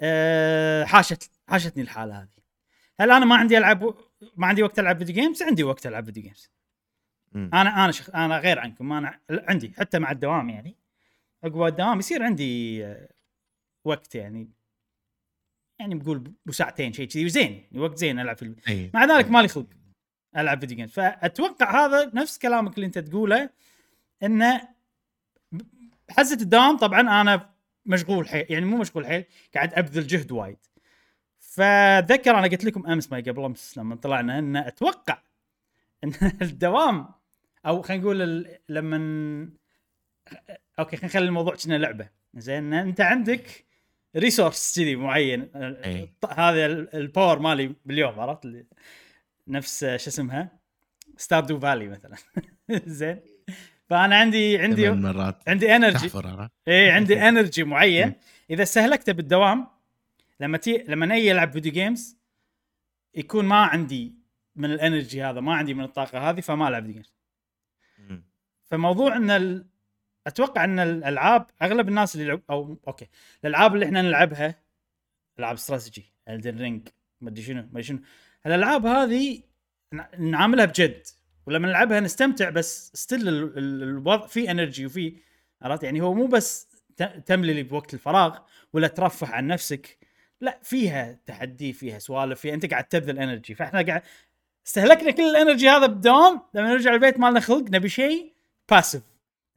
أه 0.00 0.84
حاشت 0.84 1.30
حاشتني 1.48 1.82
الحالة 1.82 2.18
هذه. 2.18 2.28
هل 3.00 3.10
أنا 3.10 3.24
ما 3.24 3.36
عندي 3.36 3.58
ألعب 3.58 3.94
ما 4.36 4.46
عندي 4.46 4.62
وقت 4.62 4.78
ألعب 4.78 4.98
video 4.98 5.14
games 5.14 5.42
عندي 5.42 5.64
وقت 5.64 5.86
ألعب 5.86 6.04
video 6.04 6.22
games 6.22 6.50
أمم. 7.34 7.50
أنا 7.54 7.84
أنا 7.84 7.92
شخ... 7.92 8.10
أنا 8.14 8.38
غير 8.38 8.58
عنكم. 8.58 8.92
أنا 8.92 9.20
عندي 9.30 9.72
حتى 9.78 9.98
مع 9.98 10.10
الدوام 10.10 10.50
يعني. 10.50 10.76
عقب 11.44 11.62
الدوام 11.62 11.98
يصير 11.98 12.22
عندي 12.22 12.84
آه، 12.86 13.08
وقت 13.84 14.14
يعني. 14.14 14.50
يعني 15.80 15.94
بقول 15.94 16.32
بساعتين 16.46 16.92
شيء 16.92 17.08
كذي 17.08 17.24
وزين 17.24 17.52
يعني 17.52 17.78
وقت 17.78 17.96
زين 17.96 18.20
ألعب 18.20 18.36
في 18.36 18.42
الب... 18.42 18.58
إيه. 18.68 18.90
مع 18.94 19.04
ذلك 19.04 19.30
مالي 19.30 19.48
خلق 19.48 19.66
ألعب 20.36 20.60
فيديو 20.60 20.76
جيمز 20.76 20.90
فأتوقع 20.90 21.86
هذا 21.86 22.10
نفس 22.14 22.38
كلامك 22.38 22.74
اللي 22.74 22.86
أنت 22.86 22.98
تقوله 22.98 23.50
إنه 24.22 24.68
بحزه 26.08 26.42
الدوام 26.42 26.76
طبعا 26.76 27.00
أنا 27.00 27.55
مشغول 27.86 28.28
حيل 28.28 28.46
يعني 28.50 28.64
مو 28.66 28.76
مشغول 28.76 29.06
حيل 29.06 29.24
قاعد 29.54 29.74
أبذل 29.74 30.06
جهد 30.06 30.32
وايد. 30.32 30.56
فاتذكر 31.38 32.30
أنا 32.38 32.46
قلت 32.46 32.64
لكم 32.64 32.86
أمس 32.86 33.12
ما 33.12 33.18
قبل 33.18 33.44
أمس 33.44 33.78
لما 33.78 33.96
طلعنا 33.96 34.38
إن 34.38 34.56
أتوقع 34.56 35.18
إن 36.04 36.12
الدوام 36.42 37.08
أو 37.66 37.82
خلينا 37.82 38.02
نقول 38.02 38.22
ال- 38.22 38.58
لما 38.68 38.98
okay 40.78 40.96
خلينا 40.96 41.06
نخلي 41.06 41.24
الموضوع 41.24 41.54
كنا 41.54 41.78
لعبة. 41.78 42.08
زين 42.34 42.74
أنت 42.74 43.00
عندك 43.00 43.64
resource 44.16 44.76
كذي 44.78 44.96
معين 44.96 45.50
أي. 45.56 46.12
هذا 46.36 46.66
ال- 46.66 46.94
ال 46.94 47.01
power 47.01 47.38
مالي 47.38 47.74
باليوم 47.84 48.20
عرفت؟ 48.20 48.66
نفس 49.48 49.80
شو 49.84 50.10
اسمها؟ 50.10 50.58
Stardew 51.16 51.58
Valley 51.60 51.88
مثلا. 51.88 52.16
زين. 52.86 53.20
فأنا 53.88 54.16
عندي 54.16 54.58
عندي 54.58 54.90
مرات 54.90 55.48
عندي 55.48 55.76
energy؟ 55.76 56.10
إيه 56.68 56.92
عندي 56.92 57.28
energy 57.28 57.64
معين. 57.64 58.14
إذا 58.50 58.62
استهلكته 58.62 59.12
بالدوام 59.12 59.66
لما 60.40 60.58
تي 60.58 60.84
لما 60.88 61.16
أجي 61.16 61.32
ألعب 61.32 61.52
video 61.52 61.72
games 61.72 62.16
يكون 63.14 63.44
ما 63.44 63.64
عندي 63.64 64.14
من 64.56 64.70
ال 64.70 64.77
energy 64.77 65.22
هذا 65.22 65.40
ما 65.40 65.54
عندي 65.54 65.74
من 65.74 65.84
الطاقة 65.84 66.30
هذه 66.30 66.40
فما 66.40 66.68
ألعب 66.68 66.86
video 66.86 67.02
games. 67.02 67.14
فموضوع 68.64 69.16
إن 69.16 69.30
ال... 69.30 69.66
أتوقع 70.26 70.64
إن 70.64 70.78
الألعاب 70.78 71.46
أغلب 71.62 71.88
الناس 71.88 72.14
اللي 72.14 72.26
يلعب 72.26 72.42
أو 72.50 72.78
okay. 72.88 73.08
الألعاب 73.44 73.74
اللي 73.74 73.86
إحنا 73.86 74.02
نلعبها 74.02 74.54
ألعاب 75.38 75.54
strategy 75.54 76.04
Elden 76.28 76.58
Ring 76.58 76.88
ما 77.20 77.30
أدري 77.30 77.42
شنو 77.42 77.62
ما 77.62 77.68
أدري 77.70 77.82
شنو. 77.82 77.98
الألعاب 78.46 78.86
هذه 78.86 79.42
نعاملها 80.18 80.64
بجد. 80.64 81.06
ولما 81.46 81.68
نلعبها 81.68 82.00
نستمتع 82.00 82.50
بس 82.50 82.90
still 82.94 83.28
الوضع 83.58 84.26
فيه 84.26 84.50
energy 84.50 84.86
وفي 84.86 85.16
عرفت؟ 85.62 85.82
يعني 85.82 86.00
هو 86.00 86.14
مو 86.14 86.26
بس 86.26 86.68
تملي 87.26 87.52
لي 87.54 87.62
بوقت 87.62 87.94
الفراغ 87.94 88.38
ولا 88.72 88.88
ترفه 88.88 89.26
عن 89.26 89.46
نفسك 89.46 89.98
لا 90.40 90.58
فيها 90.62 91.18
تحدي 91.26 91.72
فيها 91.72 91.98
سوالف 91.98 92.40
فيها 92.40 92.54
أنت 92.54 92.70
قاعد 92.70 92.84
تبذل 92.84 93.18
energy 93.18 93.54
فإحنا 93.54 93.82
قاعد 93.82 94.02
استهلكنا 94.66 95.10
كل 95.10 95.22
ال 95.22 95.29
energy 95.29 95.68
هذا 95.68 95.86
بالدوام 95.86 96.40
لما 96.54 96.68
نرجع 96.68 96.94
البيت 96.94 97.18
مالنا 97.18 97.40
خلق 97.40 97.70
نبي 97.70 97.88
شيء 97.88 98.32
passive 98.70 99.02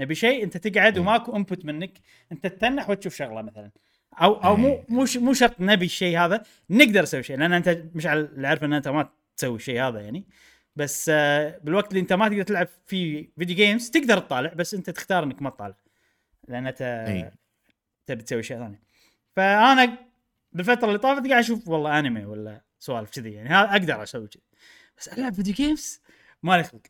نبي 0.01 0.15
شيء 0.15 0.43
أنت 0.43 0.57
تقعد 0.57 0.93
إيه. 0.93 1.01
وماكو 1.01 1.35
input 1.35 1.65
منك 1.65 1.99
أنت 2.31 2.47
تتنح 2.47 2.89
وتشوف 2.89 3.15
شغلة 3.15 3.41
مثلا. 3.41 3.71
أو 4.21 4.33
أو 4.33 4.55
مو 4.55 4.67
إيه. 4.67 4.85
مو 4.89 5.05
مو 5.15 5.33
شرط 5.33 5.55
نبي 5.59 5.85
الشيء 5.85 6.19
هذا 6.19 6.43
نقدر 6.69 7.01
نسوي 7.01 7.23
شيء 7.23 7.37
لأن 7.37 7.53
أنت 7.53 7.83
مش 7.93 8.05
على 8.05 8.19
اللي 8.19 8.47
عارف 8.47 8.63
إن 8.63 8.73
أنت 8.73 8.87
ما 8.87 9.09
تسوي 9.37 9.55
الشيء 9.55 9.81
هذا 9.81 9.99
يعني. 9.99 10.25
بس 10.79 11.09
آه، 11.13 11.59
بالوقت 11.63 11.89
اللي 11.89 11.99
انت 11.99 12.13
ما 12.13 12.29
تقدر 12.29 12.43
تلعب 12.43 12.67
فيه 12.85 13.29
video 13.37 13.55
games 13.55 13.89
تقدر 13.89 14.19
تطالع 14.19 14.53
بس 14.53 14.73
انت 14.73 14.89
تختار 14.89 15.23
انك 15.23 15.41
ما 15.41 15.49
تطالع. 15.49 15.75
لأن 16.47 16.67
أنت. 16.67 17.31
تبي 18.05 18.23
تسوي 18.23 18.43
شيء 18.43 18.57
ثاني. 18.57 18.79
فأنا 19.35 19.97
بالفترة 20.51 20.87
اللي 20.87 20.97
طافت 20.97 21.27
قاعد 21.27 21.43
أشوف 21.43 21.67
والله 21.67 21.99
انمي 21.99 22.25
ولا 22.25 22.61
سوالف 22.79 23.09
كذي 23.09 23.31
يعني. 23.31 23.49
هذا 23.49 23.71
أقدر 23.71 24.03
أسوي 24.03 24.27
كذي 24.27 24.43
بس 24.97 25.07
ألعب 25.07 25.33
video 25.33 25.53
games 25.53 26.01
مالي 26.43 26.63
خلق. 26.63 26.81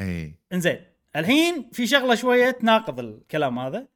إي. 0.00 0.34
إنزين 0.52 0.84
الحين 1.16 1.70
في 1.72 1.86
شغلة 1.86 2.14
شوية 2.14 2.50
تناقض 2.50 2.98
الكلام 3.00 3.58
هذا 3.58 3.88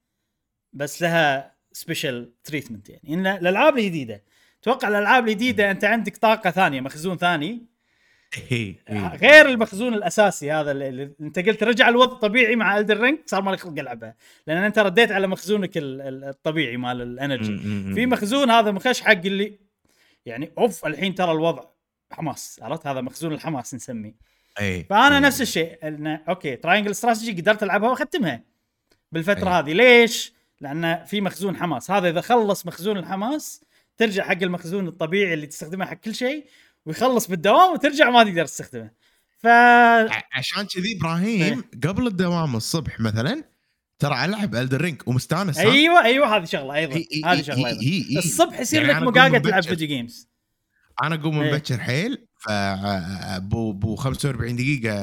بس 0.73 1.03
لها 1.03 1.55
special 1.73 2.43
treatment 2.45 2.91
يعني. 2.91 3.15
إن 3.15 3.27
الألعاب 3.27 3.79
الجديدة 3.79 4.23
توقع 4.63 4.89
الألعاب 4.89 5.29
الجديدة 5.29 5.71
أنت 5.71 5.85
عندك 5.85 6.17
طاقة 6.17 6.51
ثانية 6.51 6.81
مخزون 6.81 7.17
ثاني. 7.17 7.67
غير 9.17 9.49
المخزون 9.49 9.95
الأساسي 9.95 10.53
هذا 10.53 10.71
اللي 10.73 11.13
أنت 11.21 11.39
قلت 11.39 11.63
رجع 11.63 11.89
الوضع 11.89 12.15
طبيعي 12.19 12.57
مع 12.57 12.79
Elden 12.79 13.01
Ring 13.01 13.19
صار 13.27 13.43
مالك 13.43 13.61
خلق 13.61 13.79
العبها 13.79 14.15
لأن 14.47 14.57
أنت 14.63 14.79
رديت 14.79 15.13
على 15.13 15.27
مخزونك 15.27 15.77
ال- 15.79 16.01
ال- 16.01 16.25
الطبيعي 16.25 16.77
مال 16.77 17.03
ال 17.03 17.10
energy. 17.10 17.59
في 17.95 18.07
مخزون 18.07 18.51
هذا 18.51 18.71
مخش 18.71 19.01
حق 19.01 19.11
اللي 19.11 19.59
يعني 20.27 20.53
أوف 20.59 20.87
الحين 20.87 21.15
ترى 21.15 21.33
الوضع 21.33 21.63
حماس 22.13 22.61
عرفت 22.63 22.87
هذا 22.87 23.01
مخزون 23.01 23.33
الحماس 23.33 23.75
نسميه 23.75 24.15
اي 24.61 24.85
فأنا. 24.85 25.21
نفس 25.21 25.41
الشيء 25.41 25.79
انه 25.89 26.21
okay 26.29 26.57
Triangle 26.57 26.91
Strategy 26.91 27.41
قدرت 27.41 27.63
ألعبها 27.63 27.91
وأختمها 27.91 28.43
بالفترة 29.13 29.49
أي. 29.49 29.55
هذه 29.63 29.73
ليش؟ 29.73 30.33
لأن 30.61 31.05
في 31.05 31.21
مخزون 31.21 31.57
حماس 31.57 31.91
هذا 31.91 32.09
إذا 32.09 32.21
خلص 32.21 32.67
مخزون 32.67 32.97
الحماس 32.99 33.65
ترجع 33.97 34.25
حق 34.25 34.43
المخزون 34.43 34.89
الطبيعي 34.89 35.35
اللي 35.35 35.47
تستخدمه 35.47 35.85
حق 35.87 35.95
كل 35.95 36.15
شيء 36.15 36.47
ويخلص 36.87 37.27
بالدوام 37.29 37.73
وترجع 37.73 38.11
ما 38.11 38.25
تقدر 38.25 38.47
تستخدمه 38.47 38.91
ف 39.39 39.47
عشان 40.33 40.67
كذي 40.75 40.97
إبراهيم 40.97 41.65
قبل 41.85 42.07
الدوام 42.07 42.57
الصبح 42.57 43.01
مثلا 43.01 43.45
ترى 43.99 44.25
العب 44.25 44.55
Elden 44.55 44.81
Ring 44.81 45.03
ومستانس؟ 45.07 45.59
أيوه 45.59 46.05
أيوه 46.05 46.37
هذه 46.37 46.45
شغلة 46.45 46.75
أيضا 46.75 47.05
هذه 47.25 47.43
شغلة 47.43 47.69
أيضا. 47.69 48.19
الصبح 48.19 48.61
يصير 48.61 48.83
يعني 48.83 49.01
لك 49.01 49.09
مقاقة 49.09 49.39
تلعب. 49.39 49.63
video 49.63 49.89
games 49.89 50.29
أنا 51.03 51.15
اقوم 51.15 51.39
من 51.39 51.45
إيه. 51.45 51.55
بكر 51.55 51.79
حيل 51.79 52.27
ف 52.39 52.51
بو 53.39 53.73
بو 53.73 53.97
45 53.97 54.57
دقيقة 54.57 54.95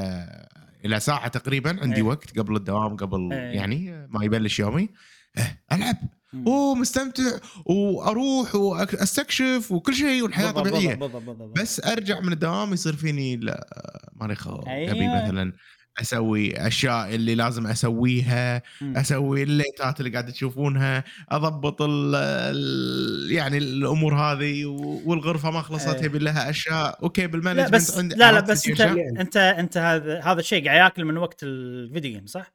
إلى 0.86 1.00
ساعة 1.00 1.28
تقريبا 1.28 1.78
عندي 1.82 1.96
إيه. 1.96 2.02
وقت 2.02 2.40
قبل 2.40 2.56
الدوام 2.56 2.98
قبل 2.98 3.34
إيه. 3.34 3.40
يعني 3.40 4.08
ما 4.10 4.26
يبلش 4.26 4.60
يومي 4.60 4.90
إيه، 5.38 5.63
ألعب 5.71 5.95
مم. 6.34 6.47
أوه 6.47 6.76
مستمتع 6.76 7.38
وأروح 7.65 8.56
وأستكشف 8.56 9.71
وكل 9.71 9.95
شيء 9.95 10.23
والحياة 10.23 10.52
بالضبط 10.52 10.67
طبيعية 10.67 10.95
بالضبط 10.95 11.23
بالضبط. 11.23 11.60
بس 11.60 11.86
أرجع 11.86 12.19
من 12.19 12.34
الدوام 12.34 12.73
يصير 12.73 12.95
فيني 12.95 13.36
لا 13.36 13.67
ماني 14.15 14.36
خلق 14.36 14.67
أيوة. 14.67 14.91
أبي 14.91 15.08
مثلا 15.08 15.54
أسوي 16.02 16.67
أشياء 16.67 17.15
اللي 17.15 17.36
لازم 17.36 17.67
أسويها. 17.67 18.62
أسوي 18.82 19.43
الليتات 19.43 20.00
اللي 20.00 20.12
قاعد 20.12 20.32
تشوفونها 20.32 21.04
أضبط 21.30 21.82
ال 21.82 22.15
ال 22.15 23.32
يعني 23.32 23.58
الأمور 23.58 24.15
هذه 24.15 24.65
والغرفة 25.06 25.52
ما 25.52 25.62
خلصت 25.62 25.88
إيه. 25.88 26.06
يبي 26.06 26.19
لها 26.19 26.50
أشياء 26.50 27.04
okay 27.04 27.21
لا 27.21 27.28
بال 27.28 27.35
management 27.35 27.73
بس 27.73 27.97
عندي 27.97 28.15
لا 28.15 28.32
لا 28.32 28.39
بس 28.39 28.67
أنت؟ 28.67 28.80
يعني. 28.80 29.21
أنت 29.21 29.38
أنت 29.38 29.78
هذا 29.78 30.21
هذا 30.21 30.39
الشيء 30.39 30.65
قاعد 30.65 30.78
ياكل 30.78 31.06
من 31.06 31.17
وقت 31.17 31.43
ال 31.43 31.55
video 31.55 32.12
game 32.12 32.26
صح؟ 32.26 32.54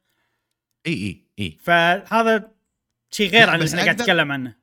إي 0.86 0.92
إي 0.92 1.26
إي 1.38 1.56
فهذا 1.62 2.52
شيء 3.14 3.30
غير 3.30 3.46
لا، 3.46 3.50
عن 3.52 3.62
اللي 3.62 3.68
إحنا 3.70 3.82
قاعد 3.82 4.00
نتكلم 4.00 4.32
عنه. 4.32 4.54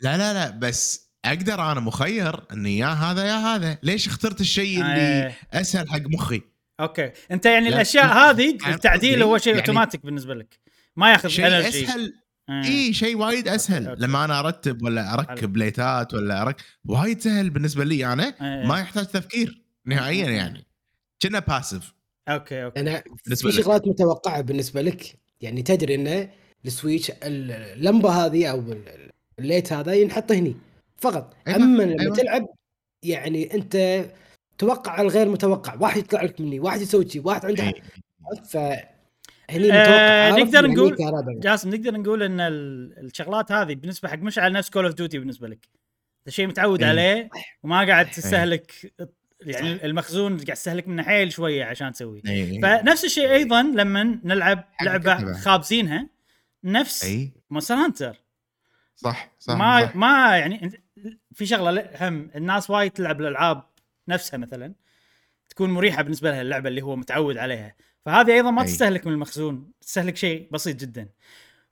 لا 0.00 0.16
لا 0.18 0.34
لا 0.34 0.50
بس 0.50 1.10
أقدر 1.24 1.72
أنا 1.72 1.80
مخير 1.80 2.40
اني 2.52 2.78
يا 2.78 2.86
هذا 2.86 3.24
يا 3.24 3.36
هذا. 3.36 3.78
ليش 3.82 4.06
اخترت 4.06 4.40
الشيء 4.40 4.80
اللي 4.80 5.32
آه. 5.52 5.60
أسهل 5.60 5.88
حق 5.90 6.00
مخي؟ 6.06 6.40
okay. 6.80 7.12
أنت 7.30 7.46
يعني 7.46 7.68
لا، 7.68 7.74
الأشياء 7.76 8.06
لا، 8.06 8.30
هذه 8.30 8.58
عارف 8.62 8.76
التعديل 8.76 9.12
قصدي؟ 9.12 9.24
هو 9.24 9.38
شيء 9.38 9.52
يعني- 9.52 9.60
أوتوماتيك 9.60 10.06
بالنسبة 10.06 10.34
لك. 10.34 10.58
ما 10.96 11.12
ياخذ 11.12 11.28
شيء 11.28 11.46
energy 11.46 11.84
أسهل. 11.84 12.14
آه. 12.48 12.64
إي 12.64 12.92
شيء 12.94 13.16
وايد 13.16 13.48
أسهل. 13.48 13.86
okay. 13.88 14.02
لما 14.02 14.24
أنا 14.24 14.40
أرتب 14.40 14.82
ولا 14.82 15.14
أركب 15.14 15.56
ليتات 15.56 16.14
ولا 16.14 16.42
أركب 16.42 16.64
وايد 16.84 17.20
سهل 17.20 17.50
بالنسبة 17.50 17.84
لي 17.84 18.12
أنا. 18.12 18.24
إيه. 18.24 18.66
ما 18.66 18.80
يحتاج 18.80 19.06
تفكير 19.06 19.62
نهائيا 19.86 20.30
يعني. 20.30 20.66
كنا 21.22 21.38
باسف 21.38 21.92
أوكي 22.28 22.64
أوكي. 22.64 22.80
أنا 22.80 23.02
في. 23.34 23.52
شغلات 23.52 23.88
متوقعة 23.88 24.40
بالنسبة 24.40 24.82
لك؟ 24.82 25.18
يعني 25.40 25.62
تدري 25.62 25.94
إنه 25.94 26.30
ال 26.66 26.73
switch 26.73 27.12
اللمبة 27.22 28.10
هذه 28.10 28.46
أو 28.46 28.58
ال- 28.58 29.10
ال 29.38 29.44
light 29.44 29.72
هذا 29.72 29.94
ينحط 29.94 30.32
هني 30.32 30.56
فقط 30.96 31.34
أيوة، 31.48 31.56
أما 31.58 31.82
لما 31.82 32.00
أيوة. 32.02 32.16
تلعب 32.16 32.46
يعني 33.02 33.54
أنت 33.54 34.04
توقع 34.58 35.00
الغير 35.00 35.28
متوقع 35.28 35.74
واحد 35.80 35.96
يطلع 35.98 36.22
لك 36.22 36.40
مني 36.40 36.60
واحد 36.60 36.80
يسوي 36.80 37.08
شيء 37.08 37.22
واحد 37.26 37.46
عنده 37.46 37.62
إيه. 37.62 37.82
ف 38.48 38.56
هني 39.50 39.72
آه،؟ 39.72 40.30
نقدر 40.30 40.64
يعني 40.64 40.74
نقول-. 40.74 41.40
جاسم 41.40 41.70
نقدر 41.74 41.92
نقول 41.92 42.22
إن 42.22 42.40
ال- 42.40 42.98
الشغلات 43.06 43.52
هذه 43.52 43.74
بالنسبة 43.74 44.08
حق 44.08 44.18
مشعل 44.18 44.52
نفس 44.52 44.70
Call 44.70 44.84
of 44.86 44.94
Duty 44.94 45.18
بالنسبة 45.18 45.48
لك 45.48 45.68
انت 46.26 46.34
شيء 46.34 46.46
متعود 46.46 46.82
إيه. 46.82 46.88
عليه 46.90 47.28
وما 47.62 47.86
قاعد 47.86 48.10
تستهلك 48.10 48.92
يعني 49.40 49.86
المخزون 49.86 50.32
قاعد 50.36 50.56
تستهلك 50.56 50.88
منه 50.88 51.02
حيل 51.02 51.32
شوية 51.32 51.64
عشان 51.64 51.92
تسويه 51.92 52.22
إيه. 52.26 52.60
فنفس 52.60 53.04
الشيء 53.04 53.30
أيضا 53.32 53.62
لما 53.62 54.20
نلعب 54.24 54.64
لعبة. 54.82 55.32
خابزينها 55.32 56.08
نفس 56.64 57.04
أي 57.04 57.32
Monster 57.50 57.74
Hunter 57.74 58.16
صح 58.96 59.30
صح 59.38 59.54
ما 59.56 59.86
صح. 59.86 59.96
ما 59.96 60.36
يعني 60.38 60.82
في 61.34 61.46
شغلة 61.46 61.90
هم 62.00 62.30
الناس 62.36 62.70
وايد 62.70 62.90
تلعب 62.90 63.20
الألعاب 63.20 63.62
نفسها 64.08 64.36
مثلا 64.38 64.74
تكون 65.48 65.70
مريحة 65.70 66.02
بالنسبة 66.02 66.30
لها 66.30 66.42
اللعبة 66.42 66.68
اللي 66.68 66.82
هو 66.82 66.96
متعود 66.96 67.36
عليها 67.38 67.74
فهذه 68.06 68.32
أيضا 68.32 68.50
ما 68.50 68.62
أي. 68.62 68.66
تستهلك 68.66 69.06
من 69.06 69.12
المخزون 69.12 69.72
تستهلك 69.80 70.16
شيء 70.16 70.48
بسيط 70.52 70.76
جدا 70.80 71.08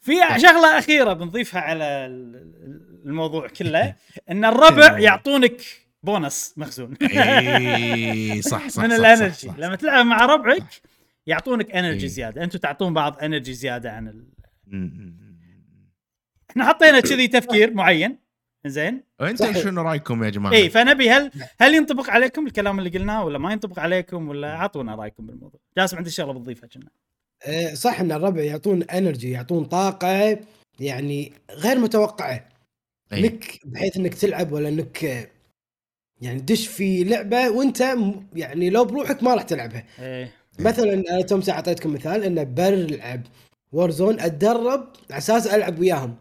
في 0.01 0.13
شغلة 0.37 0.79
أخيرة 0.79 1.13
بنضيفها 1.13 1.61
على 1.61 1.85
ال- 1.85 3.03
الموضوع 3.05 3.49
كله 3.49 3.95
إن 4.31 4.45
الربع. 4.45 4.99
يعطونك 4.99 5.63
بونص 6.03 6.55
مخزون 6.57 6.95
أي 7.03 8.43
صح 8.43 8.69
صح 8.75 8.83
من 8.83 8.93
ال 8.93 9.00
energy. 9.00 9.51
لما 9.59 9.77
تلعب 9.77 10.07
مع 10.07 10.27
ربعك 10.27 10.65
يعطونك 11.27 11.71
energy. 11.71 12.09
زيادة 12.09 12.45
أنتم 12.45 12.59
تعطون 12.59 12.95
بعض 12.95 13.19
energy 13.23 13.55
زيادة 13.55 13.93
عن. 13.93 14.25
إحنا 16.51 16.65
حطينا 16.69 17.01
كذي 17.01 17.29
تفكير 17.29 17.75
معين. 17.75 18.19
زين 18.67 19.03
صحيح. 19.35 19.59
شنو 19.59 19.83
رأيكم 19.83 20.25
يا 20.25 20.31
جماعة؟ 20.31 20.53
اي 20.53 20.71
فنبي 20.71 21.11
هل 21.11 21.31
هل 21.61 21.75
ينطبق 21.75 22.11
عليكم 22.11 22.47
الكلام 22.47 22.79
اللي 22.79 22.91
قلناه 22.91 23.25
ولا 23.25 23.39
ما 23.39 23.53
ينطبق 23.53 23.79
عليكم 23.79 24.29
ولا 24.29 24.55
أعطونا 24.55 24.95
رأيكم 24.95 25.27
بالموضوع؟ 25.27 25.61
جاسم 25.77 25.97
عندي 25.97 26.11
شغلة 26.11 26.33
بتضيفها 26.33 26.69
كنا. 26.69 26.91
آه، 27.47 27.75
صح 27.75 28.01
إن 28.01 28.13
الربع 28.13 28.43
يعطون 28.43 28.83
انرجي 28.83 29.31
يعطون 29.31 29.65
طاقة 29.65 30.39
يعني 30.81 31.33
غير 31.51 31.79
متوقعة. 31.79 32.49
لك 33.13 33.61
بحيث 33.65 33.97
إنك 33.97 34.15
تلعب 34.15 34.53
ولا 34.53 34.69
إنك 34.69 35.31
يعني 36.21 36.41
تدش 36.41 36.67
في 36.67 37.05
لعبة 37.05 37.51
وأنت 37.51 37.97
يعني 38.35 38.71
لو 38.71 38.85
بروحك 38.85 39.23
ما 39.23 39.35
راح 39.35 39.43
تلعبها. 39.43 39.85
إيه. 39.99 40.33
مثلا 40.59 40.93
أنا 40.95 41.23
توم 41.23 41.43
أعطيتكم 41.49 41.93
مثال 41.95 42.25
انه 42.25 42.43
بلعب 42.43 43.23
وورزون 43.73 44.21
أتدرب 44.21 44.93
على 45.11 45.19
أساس 45.19 45.47
ألعب 45.47 45.79
وياهم. 45.79 46.17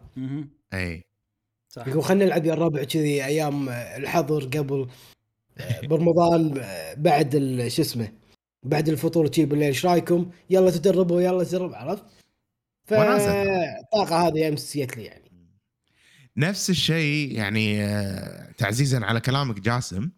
أي. 0.74 1.04
صح. 1.68 1.88
يقول 1.88 2.04
خلينا 2.04 2.24
نلعب 2.24 2.44
يا 2.46 2.52
الربع 2.52 2.84
كذي 2.84 3.24
أيام 3.24 3.68
الحظر 3.68 4.44
قبل 4.44 4.88
آه، 5.58 5.80
برمضان 5.86 6.58
آه، 6.58 6.94
بعد 6.94 7.34
ال- 7.34 7.72
شو 7.72 7.82
اسمه 7.82 8.12
بعد 8.62 8.88
الفطور 8.88 9.32
شي 9.32 9.44
بالليل. 9.44 9.66
إيش 9.68 9.86
رأيكم؟ 9.86 10.30
يلا 10.50 10.70
تدربوا 10.70 11.20
يلا 11.20 11.44
تدرب 11.44 11.74
عرفت؟ 11.74 12.04
فالطاقه 12.84 14.28
هذه 14.28 14.48
أمسيت 14.48 14.96
لي 14.96 15.04
يعني. 15.04 15.28
نفس 16.36 16.70
الشيء 16.70 17.32
يعني 17.32 17.84
آه، 17.84 18.52
تعزيزا 18.58 19.04
على 19.04 19.20
كلامك 19.20 19.60
جاسم. 19.60 20.10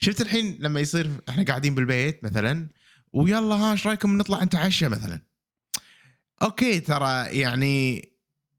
شفت 0.00 0.20
الحين 0.20 0.58
لما 0.60 0.80
يصير 0.80 1.10
إحنا 1.28 1.44
قاعدين 1.44 1.74
بالبيت 1.74 2.24
مثلا 2.24 2.68
ويلا 3.12 3.54
ها 3.54 3.72
إيش 3.72 3.86
رأيكم 3.86 4.18
نطلع 4.18 4.44
نتعشى 4.44 4.88
مثلا؟ 4.88 5.20
أوكي 6.42 6.80
ترى 6.80 7.40
يعني 7.40 8.08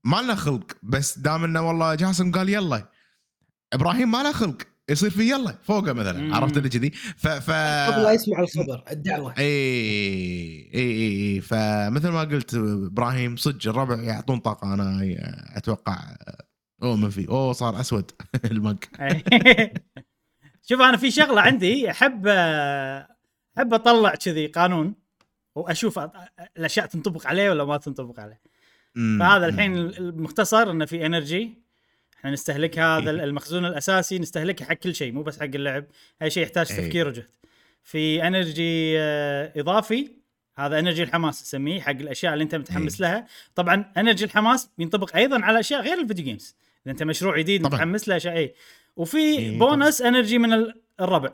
ما 0.04 0.22
لنا 0.22 0.36
خلق 0.36 0.78
بس 0.84 1.20
دام 1.20 1.44
انه 1.44 1.68
والله 1.68 1.96
جاسم 1.96 2.32
قال 2.32 2.50
يلا 2.50 2.90
إبراهيم 3.74 4.12
ما 4.12 4.24
له 4.24 4.32
خلق 4.32 4.58
يصير 4.90 5.10
في 5.10 5.30
يلا 5.30 5.56
فوقه 5.64 5.94
مثلا 5.94 6.22
مم. 6.22 6.34
عرفت 6.34 6.58
اللي 6.58 6.70
كذي؟ 6.70 6.90
ف 6.90 7.28
ف 7.28 7.52
قبل 7.92 8.04
لا 8.04 8.12
يسمع 8.12 8.40
الخبر 8.40 8.84
الدعوة. 8.92 9.34
اي 9.38 9.46
اي 10.74 10.92
اي 10.92 11.36
اي 11.36 11.42
فمثل 11.42 12.10
ما 12.10 12.22
قلت 12.22 12.54
إبراهيم 12.54 13.36
صدق 13.36 13.70
الربع 13.70 14.02
يعطون 14.02 14.40
طاقة 14.40 14.74
أنا 14.74 15.00
أتوقع 15.56 15.98
اؤمن 16.84 17.10
فيه 17.10 17.28
أوه 17.30 17.54
صار 17.54 17.80
أسود 17.80 18.12
المج 18.52 18.78
شوف 20.68 20.82
أنا 20.82 20.98
في 20.98 21.12
شغلة 21.12 21.42
عندي 21.42 21.92
أحب 21.92 22.28
أحب 23.58 23.74
أطلع 23.74 24.16
كذي 24.16 24.48
قانون. 24.48 25.09
وأشوف 25.60 26.00
الأشياء 26.58 26.86
تنطبق 26.86 27.28
عليه 27.28 27.50
ولا 27.50 27.66
ما 27.66 27.78
تنطبق 27.78 28.20
عليه. 28.20 28.40
فهذا 29.20 29.46
الحين 29.46 29.78
المختصر 29.78 30.72
إنه 30.72 30.86
في 30.86 31.06
energy 31.06 31.54
إحنا 32.20 32.32
نستهلك 32.32 32.80
هذا 32.80 33.12
إيه. 33.12 33.24
المخزون 33.24 33.66
الأساسي 33.66 34.20
نستهلكه 34.20 34.66
حق 34.66 34.74
كل 34.74 34.96
شيء 34.96 35.12
مو 35.12 35.24
بس 35.24 35.40
حق 35.40 35.46
اللعب. 35.46 35.86
هاي 36.22 36.30
شيء 36.30 36.44
يحتاج 36.44 36.72
إيه. 36.72 36.78
تفكير 36.78 37.08
وجهد. 37.08 37.26
في 37.84 38.28
energy 38.28 39.00
آه، 39.00 39.54
إضافي 39.56 40.12
هذا 40.58 40.80
energy 40.80 41.04
الحماس 41.04 41.42
نسميه 41.42 41.82
حق 41.82 41.90
الأشياء 41.90 42.34
اللي 42.34 42.44
أنت 42.44 42.56
متحمس 42.56 43.02
لها. 43.02 43.28
طبعا 43.56 43.92
energy 43.98 44.26
الحماس 44.26 44.70
ينطبق 44.80 45.16
أيضا 45.16 45.42
على 45.42 45.60
أشياء 45.60 45.82
غير 45.82 46.02
ال 46.02 46.06
video 46.06 46.26
games 46.26 46.56
إذا 46.86 46.92
أنت 46.92 47.04
مشروع 47.04 47.38
جديد. 47.38 47.64
متحمس 47.64 48.08
له 48.10 48.16
أشياء 48.18 48.38
اي 48.38 48.54
وفي 48.96 49.18
إيه، 49.18 49.60
bonus 49.60 50.02
energy 50.02 50.38
من 50.38 50.54
ال- 50.54 50.82
الربع. 51.02 51.34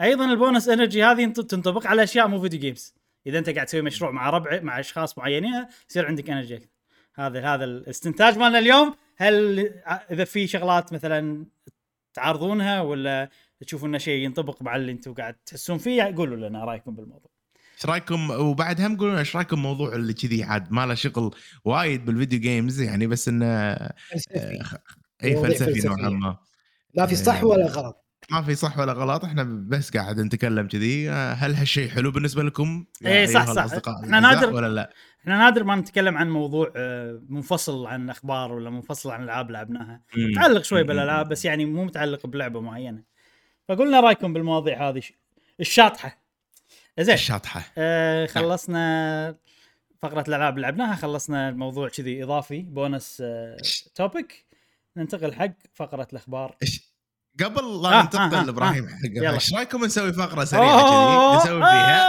أيضا 0.00 0.24
ال 0.24 0.31
bonus 0.31 0.68
energy 0.68 1.04
هذه 1.04 1.24
تنطبق 1.26 1.86
على 1.86 2.02
أشياء 2.02 2.28
مو 2.28 2.40
video 2.40 2.60
games 2.60 2.94
إذا 3.26 3.38
أنت 3.38 3.50
قاعد 3.50 3.66
تسوي 3.66 3.82
مشروع 3.82 4.10
مع 4.10 4.30
ربع 4.30 4.60
مع 4.60 4.80
أشخاص 4.80 5.18
معينين 5.18 5.66
يصير 5.90 6.06
عندك 6.06 6.30
energy. 6.30 6.70
هذا 7.14 7.54
هذا 7.54 7.64
الاستنتاج 7.64 8.38
مالنا 8.38 8.58
اليوم. 8.58 8.94
هل 9.16 9.58
إذا 10.10 10.24
في 10.24 10.46
شغلات 10.46 10.92
مثلا 10.92 11.46
تعارضونها 12.14 12.80
ولا 12.80 13.28
تشوفون 13.60 13.88
إنه 13.88 13.98
شيء 13.98 14.24
ينطبق 14.24 14.62
مع 14.62 14.76
اللي 14.76 14.92
أنتم 14.92 15.14
قاعد 15.14 15.34
تحسون 15.34 15.78
فيه 15.78 16.02
قولوا 16.02 16.48
لنا 16.48 16.64
رأيكم 16.64 16.94
بالموضوع. 16.94 17.30
إيش 17.76 17.86
رأيكم؟ 17.86 18.30
وبعد 18.30 18.80
هم 18.80 18.96
قولوا 18.96 19.18
إيش 19.18 19.36
رأيكم 19.36 19.62
موضوع 19.62 19.94
اللي 19.94 20.12
كذي 20.12 20.44
عاد؟ 20.44 20.72
ما 20.72 20.86
له 20.86 20.94
شغل 20.94 21.34
وايد 21.64 22.04
بال 22.04 22.14
video 22.14 22.40
games 22.40 22.80
يعني 22.80 23.06
بس 23.06 23.28
إنه 23.28 23.76
فلسفي. 24.10 24.78
اي 25.24 25.36
فلسفي. 25.36 25.88
نوعا 25.88 26.08
ما. 26.08 26.38
ما 26.96 27.06
في 27.06 27.16
صح 27.16 27.44
ولا 27.44 27.66
غلط. 27.66 28.03
ما 28.30 28.42
في 28.42 28.54
صح 28.54 28.78
ولا 28.78 28.92
غلط 28.92 29.24
إحنا 29.24 29.42
بس 29.68 29.90
قاعد 29.90 30.20
نتكلم 30.20 30.68
كذي. 30.68 31.10
هل 31.10 31.54
هالشيء 31.54 31.88
حلو 31.88 32.10
بالنسبة 32.10 32.42
لكم؟ 32.42 32.84
إيه، 33.06 33.26
صح، 33.26 33.44
صح. 33.44 33.50
الأعزاء 33.50 34.20
نادر- 34.20 34.54
ولا 34.54 34.68
لا؟ 34.68 34.90
إحنا 35.20 35.38
نادر 35.38 35.64
ما 35.64 35.76
نتكلم 35.76 36.16
عن 36.18 36.30
موضوع 36.30 36.72
آه، 36.76 37.22
منفصل 37.28 37.86
عن 37.86 38.10
أخبار 38.10 38.52
ولا 38.52 38.70
منفصل 38.70 39.10
عن 39.10 39.22
ألعاب 39.22 39.50
لعبناها. 39.50 40.02
متعلق 40.16 40.62
شوي. 40.62 40.82
بالألعاب 40.82 41.28
بس 41.28 41.44
يعني 41.44 41.64
مو 41.64 41.84
متعلق 41.84 42.26
بلعبة 42.26 42.60
معينة. 42.60 43.02
فقلنا 43.68 44.00
رأيكم 44.00 44.32
بالمواضيع 44.32 44.88
هذه. 44.88 45.02
الشاطحة. 45.60 46.18
زين 47.00 47.14
الشاطحة. 47.14 47.64
آه 47.78 48.26
خلصنا 48.26 49.36
فقرة 50.02 50.24
الألعاب 50.28 50.54
اللي 50.56 50.62
لعبناها 50.66 50.94
خلصنا 50.96 51.48
الموضوع 51.48 51.88
كذي 51.88 52.22
إضافي 52.24 52.62
بونس 52.62 53.18
آه 53.26 53.56
topic 53.94 54.44
ننتقل 54.96 55.32
حق 55.34 55.50
فقرة 55.74 56.08
الأخبار. 56.12 56.56
قبل 57.40 57.58
آه، 57.58 57.82
لا 57.82 57.98
آه، 57.98 58.02
ننتقل 58.02 58.34
آه، 58.34 58.44
لإبراهيم 58.44 58.88
يلا. 59.04 59.28
حق 59.28 59.34
إيش 59.34 59.54
رأيكم 59.54 59.84
نسوي 59.84 60.12
فقرة 60.12 60.44
سريعة 60.44 60.80
كذي؟ 60.80 61.36
نسوي 61.36 61.60
فيها 61.60 62.08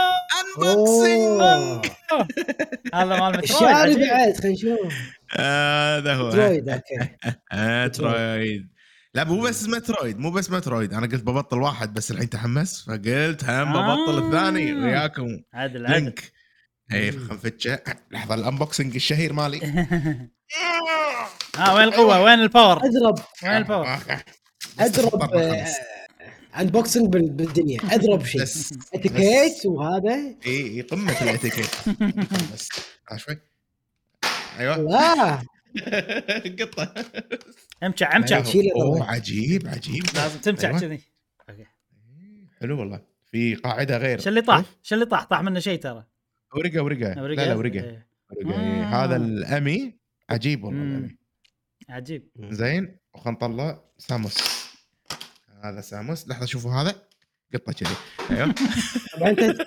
unboxing. 0.58 1.86
هذا 2.94 3.20
مال 3.20 3.42
عجيب. 3.62 3.98
بعد؟ 3.98 4.36
خلينا 4.36 4.54
نشوف. 4.54 4.94
هذا 5.32 6.14
هو. 6.14 6.28
Metroid 6.28 6.68
okay. 6.68 7.16
Metroid. 7.84 8.68
لا 9.14 9.24
مو 9.24 9.40
بس 9.40 9.68
Metroid 9.68 10.18
مو 10.18 10.30
بس 10.30 10.50
Metroid. 10.50 10.94
أنا 10.94 11.06
قلت 11.06 11.22
ببطل 11.22 11.58
واحد 11.58 11.94
بس 11.94 12.10
الحين 12.10 12.30
تحمس 12.30 12.84
فقلت 12.84 13.44
هم 13.44 13.72
ببطل 13.72 14.22
آه. 14.22 14.26
الثاني 14.26 14.74
وياكم. 14.74 15.28
عدل 15.54 15.86
عدل. 15.86 16.02
لينك. 16.02 16.32
اي 16.92 17.12
خنفتشه 17.12 17.78
لحظة 18.10 18.34
الانبوكسنج 18.34 18.94
الشهير 18.94 19.32
مالي. 19.32 19.60
ها 21.56 21.72
وين 21.72 21.84
القوة؟ 21.84 22.22
وين 22.22 22.40
الباور 22.40 22.76
أضرب. 22.76 23.18
وين 23.42 23.56
الباور 23.56 23.98
أضرب 24.80 25.22
انبوكسنج 26.60 27.06
بالدنيا. 27.16 27.78
أضرب 27.84 28.24
شيء. 28.24 28.40
بس 28.42 28.72
اتيكيت 28.94 29.66
وهذا. 29.66 30.34
إي 30.46 30.80
قمة 30.80 31.22
الأتيكيت. 31.22 31.66
بس. 32.54 32.68
آه، 33.12 33.16
شوي. 33.16 33.40
أيوه. 34.58 34.76
لا 34.76 35.42
قطة. 36.60 36.94
امشع 37.82 38.16
امشع. 38.16 38.42
شيل 38.42 38.72
أوه. 38.72 39.10
عجيب 39.10 39.68
عجيب. 39.68 40.04
لازم 40.14 40.38
تمشع 40.38 40.68
أيوة. 40.68 40.80
كذي 40.80 41.00
أوكي. 41.50 41.64
حلو 42.60 42.80
والله. 42.80 43.00
في 43.30 43.54
قاعدة 43.54 43.96
غير. 43.96 44.20
شو 44.20 44.28
اللي 44.28 44.42
طاح؟ 44.42 44.64
شو 44.82 44.94
اللي 44.94 45.06
طاح؟ 45.06 45.24
طاح 45.24 45.42
منه 45.42 45.60
شيء 45.60 45.78
ترى. 45.78 46.04
ورقه 46.56 46.82
ورقه 46.82 47.14
لا 47.14 47.46
لا 47.46 47.54
ورقه 47.54 47.74
إيه. 47.74 48.06
إيه. 48.36 48.84
آه. 48.84 49.04
هذا 49.04 49.16
الأمي. 49.16 49.96
عجيب 50.30 50.64
والله. 50.64 50.82
الأمي. 50.82 51.16
عجيب. 51.88 52.28
زين 52.50 52.96
وخلنا 53.14 53.36
نطلع 53.36 53.80
ساموس. 53.98 54.55
هذا 55.64 55.80
ساموس. 55.80 56.28
لحظة 56.28 56.46
شوفوا 56.46 56.72
هذا. 56.72 56.94
قطة 57.54 57.72
كذي. 57.72 57.96
أيوه. 58.30 58.54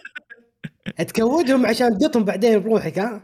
أنت 0.99 1.11
تكودهم 1.11 1.65
عشان 1.65 1.97
تقطهم 1.97 2.25
بعدين 2.25 2.59
بروحك 2.59 2.99
ها. 2.99 3.23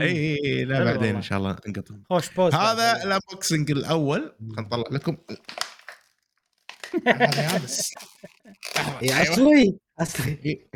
إي 0.00 0.38
إي 0.44 0.64
لا 0.64 0.84
بعدين. 0.84 1.16
إن 1.16 1.22
شاء 1.22 1.38
الله 1.38 1.56
نقطهم 1.66 2.04
خوش 2.10 2.28
بوست 2.28 2.54
هذا 2.54 3.02
الانبوكسنج 3.04 3.70
الأول. 3.70 4.36
خلنا 4.56 4.62
نطلع 4.62 4.84
لكم. 4.90 5.16
هذا 7.06 7.52
يابس. 7.52 7.94
أصلي. 10.00 10.68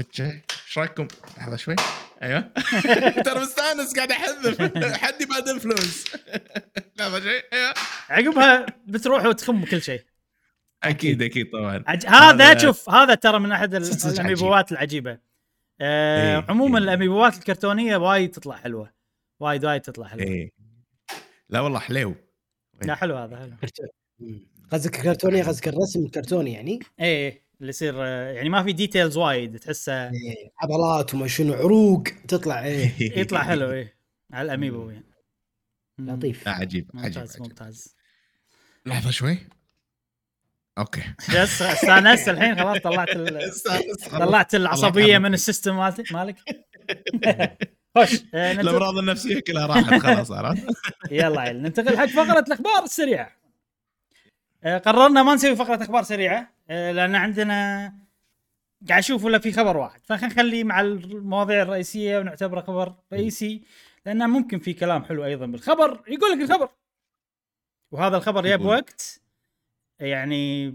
إيش 0.00 0.78
رأيكم؟ 0.78 1.08
لحظة 1.38 1.56
شوي. 1.56 1.74
أيوه. 2.22 2.40
ترى 3.26 3.40
مستأنس 3.40 3.94
قاعد 3.96 4.12
أحذف. 4.12 4.62
حدي 4.96 5.26
بعد 5.26 5.48
انفلونس 5.48 6.04
لحظة 6.98 7.20
شوي. 7.20 7.42
أيوه. 7.52 7.74
عقبها 8.10 8.66
بتروح 8.86 9.24
وتخم 9.26 9.64
كل 9.64 9.82
شيء. 9.82 10.02
أكيد 10.82 11.22
أكيد. 11.22 11.50
طبعا. 11.52 11.84
عج... 11.86 12.06
هذا 12.06 12.50
هذا- 12.50 12.58
شوف 12.58 12.90
هذا 12.90 13.14
ترى 13.14 13.38
من 13.38 13.52
أحد. 13.52 13.74
الأميبوات 13.74 14.72
العجيبة. 14.72 15.18
آه 15.80 16.36
إيه، 16.38 16.44
عموما 16.48 16.78
إيه. 16.78 16.84
الأميبوات 16.84 17.34
الكرتونية 17.38 17.96
وايد 17.96 18.30
تطلع 18.30 18.56
حلوة. 18.56 18.92
وايد 19.40 19.64
وايد 19.64 19.80
تطلع 19.80 20.06
حلوة. 20.06 20.24
إيه. 20.24 20.50
لا 21.48 21.60
والله 21.60 21.78
حليو 21.78 22.14
لا 22.82 22.94
حلو 22.94 23.16
هذا 23.16 23.36
حلو. 23.36 23.56
قصدك 24.72 24.90
كرتوني 25.02 25.42
قصدك 25.42 25.68
الرسم 25.68 26.04
الكرتوني 26.04 26.52
يعني؟ 26.52 26.78
إيه 27.00 27.46
اللي 27.60 27.68
يصير 27.70 27.94
آه، 27.98 28.30
يعني 28.32 28.48
ما 28.48 28.62
في 28.62 28.72
details 28.72 29.16
وايد 29.16 29.58
تحسه. 29.58 30.04
إيه، 30.04 30.50
عضلات 30.62 31.14
وما 31.14 31.26
شنو 31.26 31.54
عروق 31.54 32.02
تطلع 32.28 32.64
إيه. 32.64 32.92
يطلع 33.20 33.42
حلو 33.42 33.70
إيه. 33.70 33.96
على 34.32 34.46
ال 34.46 34.52
amiibo 34.52 34.90
يعني. 34.90 35.04
لطيف. 35.98 36.46
لا 36.46 36.52
عجيب 36.52 36.90
عجيب, 36.94 37.06
ممتاز 37.06 37.30
عجيب. 37.32 37.42
ممتاز. 37.42 37.96
لحظة 38.86 39.10
شوي. 39.10 39.38
Okay. 40.78 41.02
بس 41.28 41.62
استانست 41.62 42.28
الحين 42.28 42.58
خلاص 42.58 42.78
طلعت 42.78 43.08
ال... 43.08 43.52
طلعت 44.10 44.54
العصبية. 44.54 45.18
من 45.18 45.34
ال 45.34 45.40
system 45.40 45.76
مالتي 45.76 46.14
مالك. 46.14 46.36
خوش 47.96 48.22
آه، 48.34 48.52
الأمراض 48.52 48.98
النفسية 48.98 49.40
كلها 49.40 49.66
راحت 49.66 50.02
خلاص 50.02 50.30
عرفت. 50.30 50.66
يلا 51.10 51.40
عيل 51.40 51.62
ننتقل 51.62 51.98
حق 51.98 52.06
فقرة 52.06 52.44
الأخبار 52.46 52.84
السريعة. 52.84 53.30
آه، 54.64 54.78
قررنا 54.78 55.22
ما 55.22 55.34
نسوي 55.34 55.56
فقرة 55.56 55.82
أخبار 55.82 56.02
سريعة 56.02 56.52
آه، 56.70 56.92
لأن 56.92 57.14
عندنا 57.14 57.92
قاعد 58.88 58.98
أشوف 58.98 59.24
ولا 59.24 59.38
في 59.38 59.52
خبر 59.52 59.76
واحد. 59.76 60.00
فخلينا 60.04 60.34
نخليه 60.34 60.64
مع 60.64 60.80
المواضيع 60.80 61.62
الرئيسية 61.62 62.18
ونعتبره 62.18 62.60
خبر 62.60 62.94
رئيسي 63.12 63.62
لأنه 64.06 64.26
ممكن 64.26 64.58
في 64.58 64.72
كلام 64.72 65.04
حلو 65.04 65.24
أيضا 65.24 65.46
بالخبر 65.46 66.02
يقول 66.08 66.30
لك 66.30 66.50
الخبر. 66.50 66.68
وهذا 67.92 68.16
الخبر 68.16 68.46
يا 68.46 68.50
يقول. 68.50 68.84
يعني 70.00 70.74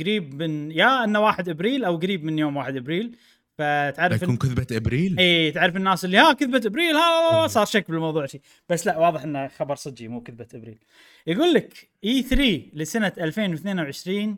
قريب 0.00 0.42
من 0.42 0.70
يا 0.70 1.04
إنه 1.04 1.20
1 1.20 1.48
إبريل 1.48 1.84
أو 1.84 1.96
قريب 1.96 2.24
من 2.24 2.38
يوم 2.38 2.56
1 2.56 2.76
إبريل 2.76 3.16
فتعرف 3.58 4.22
يكون 4.22 4.36
كذبة 4.36 4.66
إبريل؟ 4.72 5.18
إي 5.18 5.50
تعرف 5.50 5.76
الناس 5.76 6.04
اللي 6.04 6.18
ها 6.18 6.32
كذبة 6.32 6.62
إبريل 6.66 6.96
ها 6.96 7.46
صار 7.46 7.66
شك 7.66 7.90
بالموضوع 7.90 8.26
شيء 8.26 8.40
بس 8.68 8.86
لا 8.86 8.98
واضح 8.98 9.22
إنه 9.22 9.48
خبر 9.48 9.76
صجي 9.76 10.08
مو 10.08 10.22
كذبة 10.22 10.46
إبريل. 10.54 10.78
يقول 11.26 11.54
لك 11.54 11.90
E3 12.04 12.62
لسنة 12.72 13.12
2022 13.18 14.36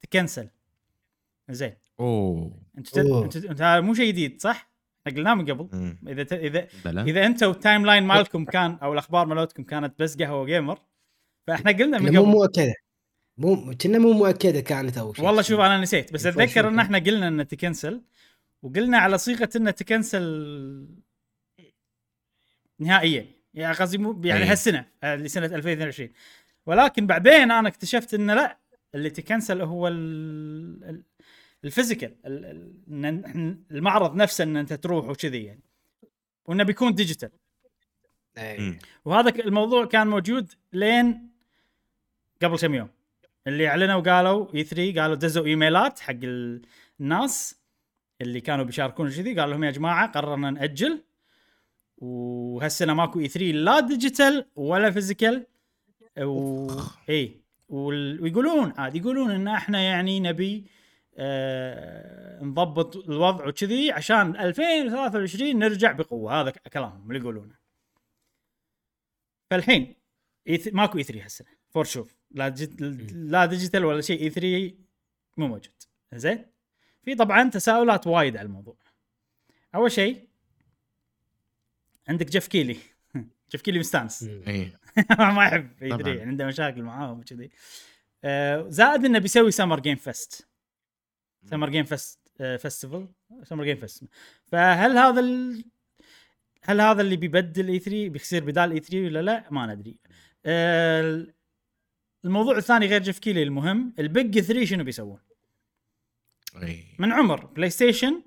تكنسل. 0.00 0.48
زين. 1.50 1.74
أوه. 2.00 2.60
أنت. 2.78 2.98
أنت 2.98 3.36
انت 3.36 3.80
مو 3.84 3.94
شيء 3.94 4.08
جديد 4.08 4.40
صح؟ 4.40 4.70
إحنا 5.06 5.18
قلناه 5.18 5.34
من 5.34 5.50
قبل. 5.50 5.68
مم. 5.72 5.98
إذا 6.08 6.22
ت... 6.22 6.32
إذا 6.32 6.66
بلا 6.84 7.02
إذا 7.02 7.26
انت 7.26 7.42
وال 7.42 7.86
timeline 7.86 8.02
مالكم 8.02 8.44
كان 8.44 8.78
أو 8.82 8.92
الأخبار 8.92 9.26
مالتكم 9.26 9.62
كانت 9.62 10.02
بس 10.02 10.16
قهوة 10.16 10.46
gamer 10.46 10.78
فإحنا 11.46 11.72
قلنا 11.72 11.98
من 11.98 12.06
لا، 12.06 12.20
مو 12.20 12.20
قبل 12.20 12.30
مؤكدة. 12.30 12.74
مو 13.40 13.74
كنا 13.74 13.98
مو 13.98 14.12
مؤكدة 14.12 14.60
كانت 14.60 14.98
أول 14.98 15.16
شيء. 15.16 15.24
والله 15.24 15.42
شوف 15.42 15.60
أنا 15.60 15.80
نسيت. 15.80 16.12
بس 16.12 16.26
أتذكر. 16.26 16.68
إن 16.68 16.78
إحنا 16.78 16.98
قلنا 16.98 17.28
إنه 17.28 17.42
تكنسل 17.42 18.02
وقلنا 18.62 18.98
على 18.98 19.18
صيغة 19.18 19.50
إنه 19.56 19.70
تكنسل 19.70 20.88
نهائيا. 22.78 23.26
يعني 23.54 23.74
قصدي 23.76 23.98
مو 23.98 24.20
يعني 24.24 24.42
أي. 24.42 24.48
هالسنة 24.48 24.86
آه، 25.02 25.16
لسنة 25.16 25.46
2022 25.46 26.08
ولكن 26.66 27.06
بعدين 27.06 27.50
أنا 27.50 27.68
اكتشفت 27.68 28.14
إنه 28.14 28.34
لا 28.34 28.58
اللي 28.94 29.10
تكنسل 29.10 29.60
هو 29.62 29.88
ال- 29.88 30.84
ال- 30.84 31.02
ال 31.64 31.70
physical 31.70 32.16
ال- 32.26 32.44
ال- 32.44 33.04
إن 33.04 33.22
إحنا- 33.22 33.72
المعرض 33.72 34.14
نفسه 34.16 34.44
إن 34.44 34.56
أنت 34.56 34.72
تروح 34.72 35.08
وكذي 35.08 35.44
يعني. 35.44 35.60
وإنه 36.46 36.64
بيكون 36.64 36.94
digital. 36.94 37.30
إيه. 38.38 38.78
وهذا 39.04 39.30
الموضوع 39.30 39.84
كان 39.86 40.06
موجود 40.06 40.52
لين 40.72 41.30
قبل 42.42 42.58
كم 42.58 42.74
يوم. 42.74 42.88
اللي 43.52 43.68
أعلنوا 43.68 43.94
وقالوا 43.94 44.54
E3 44.54 45.00
قالوا 45.02 45.14
دزوا 45.16 45.46
إيميلات 45.46 45.98
حق 46.00 46.14
ال- 46.22 46.62
الناس 47.00 47.60
اللي 48.20 48.40
كانوا 48.40 48.64
بيشاركون 48.64 49.10
كذي 49.10 49.40
قالوا 49.40 49.54
لهم 49.54 49.64
يا 49.64 49.70
جماعة 49.70 50.12
قررنا 50.12 50.50
نأجل. 50.50 51.02
وهالسنة 51.96 52.94
ماكو 52.94 53.20
E3 53.20 53.46
لا 53.52 53.80
digital 53.80 54.46
ولا 54.56 54.90
physical 54.90 55.46
و... 56.18 56.66
اي 57.08 57.40
وال... 57.68 58.22
ويقولون 58.22 58.72
عاد 58.78 58.96
يقولون 58.96 59.30
إن 59.30 59.48
إحنا 59.48 59.80
يعني 59.82 60.20
نبي 60.20 60.66
آه 61.18 62.44
نضبط 62.44 62.96
الوضع 62.96 63.48
وكذي 63.48 63.92
عشان 63.92 64.36
2023 64.36 65.58
نرجع 65.58 65.92
بقوة. 65.92 66.40
هذا 66.40 66.50
كلامهم 66.50 67.10
اللي 67.10 67.20
يقولونه. 67.20 67.54
فالحين 69.50 69.94
إي 70.48 70.56
ث... 70.56 70.68
ماكو 70.72 70.98
E3 70.98 71.24
هالسنة. 71.24 71.59
for 71.70 71.84
شوف 71.84 72.16
لا 72.30 72.48
digit... 72.48 72.80
لا 73.12 73.46
digital 73.46 73.84
ولا 73.84 74.00
شيء 74.00 74.20
E3 74.20 74.74
مو 75.36 75.46
موجود. 75.46 75.74
زين؟ 76.14 76.46
في 77.02 77.14
طبعا 77.14 77.50
تساؤلات 77.50 78.06
وايد 78.06 78.36
على 78.36 78.46
الموضوع. 78.46 78.76
أول 79.74 79.92
شيء 79.92 80.28
عندك 82.08 82.26
جيف 82.26 82.46
كيلي 82.46 82.76
جيف 83.52 83.62
كيلي 83.62 83.78
مستانس. 83.78 84.22
اي 84.22 84.72
ما 85.18 85.44
يحب 85.44 85.70
اي 85.82 85.90
طبعاً. 85.90 86.02
3 86.02 86.22
عنده 86.22 86.46
مشاكل 86.46 86.82
معاهم 86.82 87.20
وكذي. 87.20 87.50
آه، 88.24 88.66
زائد 88.68 89.04
إنه 89.04 89.18
بيسوي 89.18 89.50
Summer 89.50 89.80
Game 89.80 89.96
فيست 89.96 90.48
Summer 91.44 91.70
Game 91.70 91.84
Fest 91.84 92.18
festival 92.36 93.08
Summer 93.42 93.64
Game 93.64 93.76
Fest 93.76 94.04
فهل 94.44 94.98
هذا 94.98 95.20
ال... 95.20 95.64
هل 96.62 96.80
هذا 96.80 97.02
اللي 97.02 97.16
بيبدل 97.16 97.68
E3 97.68 98.08
بيصير 98.08 98.44
بدال 98.44 98.72
E3 98.72 99.04
ولا 99.04 99.22
لا؟ 99.22 99.44
ما 99.50 99.74
ندري. 99.74 99.98
آه، 100.46 101.26
الموضوع 102.24 102.56
الثاني 102.56 102.86
غير 102.86 103.02
جيف 103.02 103.18
كيلي 103.18 103.42
المهم 103.42 103.94
ال 103.98 104.09
big 104.09 104.40
3 104.40 104.64
شنو 104.64 104.84
بيسوون؟ 104.84 105.18
إي. 106.62 106.84
من 106.98 107.12
عمر 107.12 107.46
PlayStation 107.46 108.22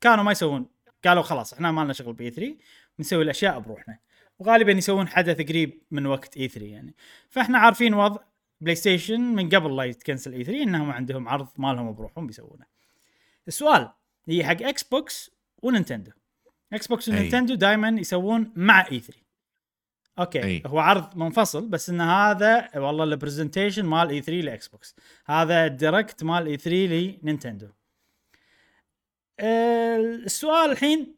كانوا 0.00 0.24
ما 0.24 0.32
يسوون. 0.32 0.66
قالوا 1.04 1.22
خلاص 1.22 1.52
إحنا 1.52 1.72
ما 1.72 1.84
لنا 1.84 1.92
شغل 1.92 2.12
ب 2.12 2.30
E3 2.30 2.56
بنسوي 2.98 3.22
الأشياء 3.22 3.58
بروحنا. 3.58 3.98
وغالبا 4.38 4.72
يسوون 4.72 5.08
حدث 5.08 5.48
قريب 5.48 5.82
من 5.90 6.06
وقت 6.06 6.36
E3 6.36 6.66
يعني. 6.66 6.94
فإحنا 7.28 7.58
عارفين 7.58 7.94
وضع 7.94 8.20
PlayStation 8.60 9.20
من 9.20 9.48
قبل 9.48 9.76
لا 9.76 9.84
يتكنسل 9.84 10.32
E3 10.32 10.62
إنهم 10.62 10.90
عندهم 10.90 11.28
عرض 11.28 11.48
مالهم 11.56 11.94
بروحهم 11.94 12.26
بيسوونه. 12.26 12.64
السؤال 13.48 13.92
هي 14.28 14.44
حق 14.44 14.62
Xbox 14.62 14.82
و 14.82 15.30
Nintendo 15.62 16.10
Xbox 16.72 17.08
أي. 17.08 17.14
و 17.14 17.18
Nintendo 17.18 17.54
دائما 17.54 17.88
يسوون 17.88 18.52
مع 18.56 18.86
E3 18.92 19.00
okay 19.00 20.44
أي. 20.44 20.62
هو 20.66 20.78
عرض 20.78 21.16
منفصل 21.16 21.68
بس 21.68 21.90
إن 21.90 22.00
هذا 22.00 22.68
والله 22.76 23.04
ال 23.04 23.10
presentation 23.10 23.86
مال 23.86 24.10
E3 24.10 24.20
ل 24.20 24.40
Xbox 24.40 24.96
هذا 25.26 25.66
ال 25.66 25.74
Direct 25.74 26.24
مال 26.24 26.46
E3 26.46 26.56
ل 26.56 27.18
Nintendo. 27.22 27.68
السؤال 29.40 30.70
الحين 30.70 31.14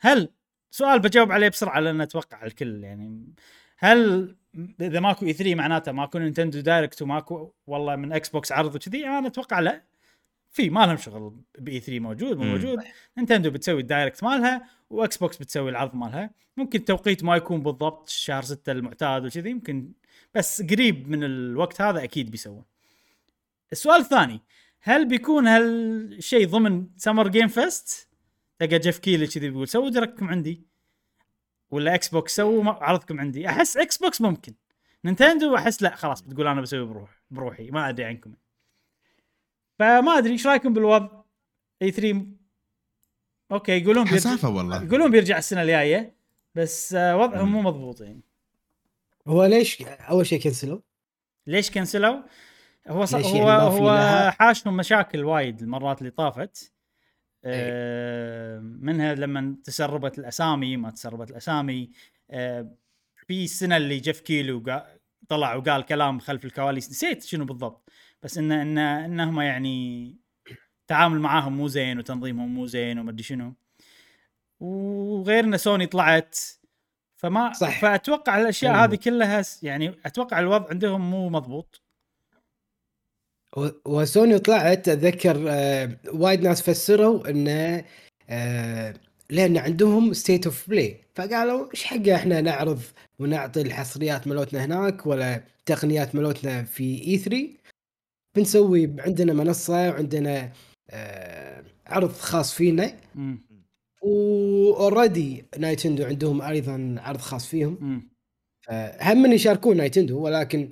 هل 0.00 0.28
سؤال 0.70 0.98
بجاوب 0.98 1.32
عليه 1.32 1.48
بسرعة 1.48 1.80
لأن 1.80 2.00
أتوقع 2.00 2.44
الكل 2.44 2.84
يعني 2.84 3.34
هل 3.78 4.36
إذا 4.80 5.00
ماكو 5.00 5.26
E3 5.26 5.54
معناته 5.54 5.92
ماكو 5.92 6.18
Nintendo 6.18 6.60
Direct 6.60 7.02
وماكو 7.02 7.52
والله 7.66 7.96
من 7.96 8.12
Xbox 8.12 8.52
عرض 8.52 8.74
وكذي؟ 8.74 9.06
أنا 9.06 9.26
أتوقع 9.26 9.60
لا. 9.60 9.82
في 10.54 10.70
ما 10.70 10.86
لهم 10.86 10.96
شغل 10.96 11.36
ب 11.58 11.80
E3 11.80 12.00
موجود 12.00 12.36
مو. 12.38 12.44
موجود. 12.44 12.78
Nintendo 13.18 13.50
بتسوي 13.50 13.80
ال 13.80 13.86
Direct 13.86 14.24
مالها 14.24 14.68
و 14.90 15.16
Xbox 15.16 15.36
بتسوي 15.36 15.70
العرض 15.70 15.94
مالها. 15.94 16.30
ممكن 16.56 16.78
التوقيت 16.78 17.24
ما 17.24 17.36
يكون 17.36 17.62
بالضبط 17.62 18.08
شهر 18.08 18.42
6 18.42 18.72
المعتاد 18.72 19.24
وكذي 19.24 19.50
يمكن 19.50 19.92
بس 20.34 20.62
قريب 20.62 21.08
من 21.08 21.24
الوقت 21.24 21.80
هذا 21.80 22.04
أكيد 22.04 22.30
بيسوون. 22.30 22.64
السؤال 23.72 24.00
الثاني 24.00 24.40
هل 24.80 25.08
بيكون 25.08 25.46
هالشيء 25.46 26.48
ضمن 26.48 26.86
Summer 26.96 27.28
Game 27.28 27.48
Fest 27.48 28.08
تلقى 28.58 28.78
جيف 28.78 28.98
كيلي 28.98 29.26
كذي 29.26 29.50
بيقول 29.50 29.68
سووا 29.68 29.90
Direct 29.90 30.18
كم 30.18 30.28
عندي. 30.28 30.62
ولا 31.70 31.94
Xbox 31.94 32.36
سووا 32.36 32.64
عرضكم 32.64 33.20
عندي. 33.20 33.48
أحس 33.48 33.76
Xbox 33.76 34.20
ممكن. 34.20 34.54
Nintendo 35.04 35.56
أحس 35.56 35.82
لا 35.82 35.96
خلاص 35.96 36.20
بتقول 36.22 36.46
أنا 36.46 36.60
بسوي 36.60 36.86
بروح 36.86 37.10
بروحي 37.30 37.70
ما 37.70 37.88
أدري 37.88 38.04
عنكم. 38.04 38.34
فما 39.78 40.18
أدري 40.18 40.32
إيش 40.32 40.46
رأيكم 40.46 40.72
بالوضع؟ 40.74 41.22
E3 41.82 41.90
okay 41.90 43.72
يقولون 43.72 44.04
بيرجع 44.04 44.16
حسافة 44.16 44.48
والله. 44.48 44.84
يقولون 44.84 45.10
بيرجع 45.10 45.38
السنة 45.38 45.62
الجاية 45.62 46.16
بس 46.54 46.94
آه، 46.94 47.16
وضعهم 47.16 47.52
مو 47.52 47.62
مضبوط 47.62 48.00
يعني. 48.00 48.20
هو 49.26 49.44
ليش 49.44 49.82
أول 49.82 50.26
شيء 50.26 50.40
كنسلوا؟ 50.40 50.80
ليش 51.46 51.70
كنسلوا؟ 51.70 52.22
هو 52.88 53.04
ص... 53.04 53.14
ليش 53.14 53.26
هو 53.26 53.48
يعني 53.48 53.62
هو 53.62 53.94
لها؟ 53.94 54.30
حاشهم 54.30 54.76
مشاكل 54.76 55.24
وايد 55.24 55.62
المرات 55.62 55.98
اللي 55.98 56.10
طافت. 56.10 56.72
آه 57.44 58.58
منها 58.58 59.14
لما 59.14 59.56
تسربت 59.64 60.18
الأسامي 60.18 60.76
ما 60.76 60.90
تسربت 60.90 61.30
الأسامي. 61.30 61.90
آه 62.30 62.76
في 63.26 63.44
السنة 63.44 63.76
اللي 63.76 63.98
جيف 63.98 64.20
كيلو 64.20 64.62
قا... 64.66 64.86
طلع 65.28 65.54
وقال 65.54 65.82
كلام 65.82 66.18
خلف 66.18 66.44
الكواليس. 66.44 66.90
نسيت 66.90 67.22
شنو 67.22 67.44
بالضبط. 67.44 67.90
بس 68.24 68.38
انه 68.38 68.62
انه 68.62 69.04
إنهم 69.04 69.40
يعني 69.40 70.16
التعامل 70.80 71.20
معاهم 71.20 71.56
مو 71.56 71.68
زين 71.68 71.98
وتنظيمهم 71.98 72.54
مو 72.54 72.66
زين 72.66 72.98
وما 72.98 73.10
أدري 73.10 73.22
شنو 73.22 73.54
وغير 74.60 75.44
إن 75.44 75.56
سوني 75.56 75.86
طلعت 75.86 76.38
فما 77.16 77.52
صح. 77.52 77.80
فأتوقع 77.80 78.40
الأشياء 78.40 78.72
مم. 78.72 78.78
هذه 78.78 78.94
كلها 78.96 79.42
يعني 79.62 79.94
أتوقع 80.06 80.38
الوضع 80.38 80.70
عندهم 80.70 81.10
مو 81.10 81.28
مضبوط 81.28 81.82
وسوني 83.84 84.38
طلعت 84.38 84.88
أتذكر 84.88 85.44
آه، 85.48 85.96
وايد 86.12 86.42
ناس 86.42 86.62
فسروا 86.62 87.30
انه 87.30 87.84
آه، 88.30 88.94
لأن 89.30 89.56
عندهم 89.56 90.12
State 90.12 90.46
of 90.46 90.70
Play 90.70 91.00
فقالوا 91.14 91.70
إيش 91.70 91.84
حقه 91.84 92.14
إحنا 92.14 92.40
نعرض 92.40 92.80
ونعطي 93.18 93.60
الحصريات 93.60 94.26
ملوتنا 94.26 94.64
هناك 94.64 95.06
ولا 95.06 95.44
تقنيات 95.66 96.14
ملوتنا 96.14 96.62
في 96.62 97.06
E3 97.06 97.63
بنسوي 98.34 98.96
عندنا 98.98 99.32
منصة 99.32 99.90
وعندنا 99.90 100.52
آه، 100.90 101.64
عرض 101.86 102.12
خاص 102.12 102.54
فينا. 102.54 102.96
و 104.02 104.20
already 104.20 105.44
Nintendo 105.58 106.04
عندهم 106.04 106.42
أيضا 106.42 106.94
عرض 106.98 107.20
خاص 107.20 107.46
فيهم. 107.46 108.08
هم 109.00 109.22
من 109.22 109.32
يشاركون 109.32 109.76
Nintendo 109.76 110.20
ولكن 110.20 110.70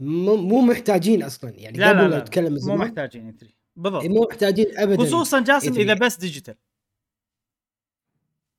مو 0.00 0.60
محتاجين 0.60 1.22
أصلا. 1.22 1.50
يعني 1.50 1.78
لا 1.78 1.92
لا 1.92 2.18
قبل 2.18 2.44
لا, 2.44 2.48
لا 2.48 2.66
مو 2.66 2.76
محتاجين 2.76 3.36
بالضبط. 3.76 4.02
إيه، 4.02 4.08
مو 4.08 4.26
محتاجين 4.30 4.66
ابدا. 4.76 5.04
خصوصا 5.04 5.40
جاسم 5.40 5.74
E3. 5.74 5.78
إذا 5.78 5.94
بس 5.94 6.16
digital 6.16 6.54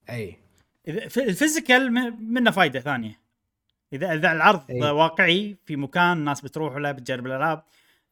أي. 0.09 0.37
إذا 0.87 1.03
ال 1.03 1.13
physical 1.13 1.91
منه 2.19 2.51
فائده 2.51 2.79
ثانية. 2.79 3.19
إذا 3.93 4.13
إذا 4.13 4.31
العرض 4.31 4.71
أي. 4.71 4.91
واقعي 4.91 5.57
في 5.65 5.75
مكان 5.75 6.17
الناس 6.17 6.41
بتروح 6.41 6.75
له 6.75 6.91
بتجرب 6.91 7.25
الألعاب. 7.25 7.63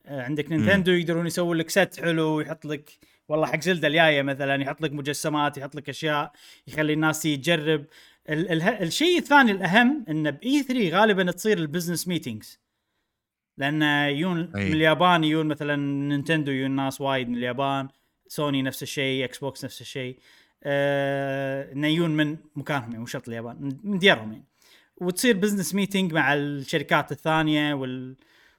عندك 0.07 0.51
Nintendo 0.51 0.91
يقدرون 0.91 1.27
يسوون 1.27 1.57
لك 1.57 1.69
set 1.69 1.99
حلو 2.01 2.27
ويحط 2.37 2.65
لك 2.65 2.91
والله 3.29 3.45
حق 3.47 3.59
Zelda 3.61 3.87
الجاية 3.87 4.21
مثلا 4.21 4.61
يحط 4.63 4.81
لك 4.81 4.91
مجسمات 4.93 5.57
يحط 5.57 5.75
لك 5.75 5.89
أشياء 5.89 6.31
يخلي 6.67 6.93
الناس 6.93 7.21
تجرب. 7.23 7.85
ال- 8.29 8.51
ال- 8.51 8.61
الشيء 8.61 9.17
الثاني 9.17 9.51
الأهم 9.51 10.05
انه 10.09 10.29
ب 10.29 10.63
E3 10.63 10.89
غالبا 10.89 11.31
تصير 11.31 11.57
ال 11.57 11.63
business 11.63 12.07
meetings 12.07 12.59
لأن 13.57 13.81
يجون 14.09 14.37
من. 14.37 14.73
اليابان 14.73 15.23
يجون 15.23 15.45
مثلا 15.47 15.75
Nintendo 16.09 16.51
يجون 16.51 16.71
ناس 16.71 17.01
وايد 17.01 17.29
من 17.29 17.37
اليابان 17.37 17.87
سوني 18.27 18.61
نفس 18.61 18.83
الشيء 18.83 19.25
Xbox 19.25 19.65
نفس 19.65 19.81
الشيء 19.81 20.17
آه 20.63 21.73
انه 21.73 21.87
يجون 21.87 22.09
من 22.11 22.37
مكانهم 22.55 22.83
يعني 22.87 22.99
مو 22.99 23.05
شرط 23.05 23.27
اليابان 23.27 23.71
من- 23.83 23.99
ديارهم 23.99 24.31
يعني. 24.31 24.43
وتصير 24.97 25.37
business 25.37 25.75
meeting 25.75 26.13
مع 26.13 26.33
الشركات 26.33 27.11
الثانية 27.11 27.73
وال 27.73 28.15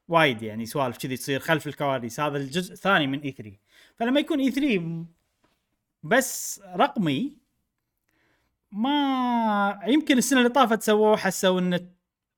وايد 0.08 0.42
يعني 0.42 0.66
سوالف 0.66 0.98
كذي 0.98 1.16
تصير 1.16 1.40
خلف 1.40 1.66
الكواليس. 1.66 2.20
هذا 2.20 2.36
الجزء 2.38 2.72
الثاني 2.72 3.06
من 3.06 3.20
E3 3.20 3.56
فلما 3.96 4.20
يكون 4.20 4.40
E3 4.40 5.04
بس 6.02 6.60
رقمي 6.76 7.36
ما 8.72 9.80
يمكن 9.86 10.18
السنة 10.18 10.38
اللي 10.38 10.50
طافت 10.50 10.82
سووه 10.82 11.16
حسوا 11.16 11.60
إنه 11.60 11.90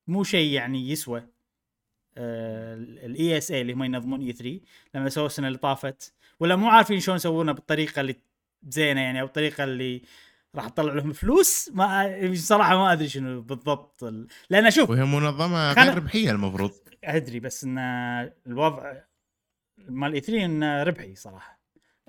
مو 0.07 0.23
شيء 0.23 0.53
يعني 0.53 0.89
يسوى. 0.89 1.27
ال 2.17 3.37
ESA 3.37 3.61
اللي 3.61 3.73
هم 3.73 3.83
ينظمون 3.83 4.21
E3 4.21 4.59
لما 4.95 5.09
سووا 5.09 5.25
السنة 5.25 5.47
اللي 5.47 5.57
طافت. 5.57 6.13
ولا 6.39 6.55
مو 6.55 6.67
عارفين 6.67 6.99
شلون 6.99 7.15
يسوونه 7.15 7.51
بالطريقة 7.51 8.01
اللي 8.01 8.15
زينة 8.67 9.01
يعني 9.01 9.21
أو 9.21 9.25
الطريقة 9.25 9.63
اللي 9.63 10.01
راح 10.55 10.69
تطلع 10.69 10.93
لهم 10.93 11.13
فلوس 11.13 11.69
ما 11.73 12.31
صراحة 12.35 12.77
ما 12.77 12.93
أدري 12.93 13.07
شنو 13.09 13.41
بالضبط 13.41 14.03
ال... 14.03 14.27
لأن 14.49 14.65
أشوف 14.65 14.89
وهي 14.89 15.03
منظمة 15.05 15.73
خل- 15.73 15.81
غير 15.81 15.95
ربحية 15.95 16.31
المفروض. 16.31 16.71
أدري 17.03 17.39
بس 17.39 17.63
إن 17.63 17.77
الوضع 18.47 18.93
مال 19.77 20.13
E3 20.13 20.45
انه 20.45 20.83
ربحي 20.83 21.15
صراحة. 21.15 21.59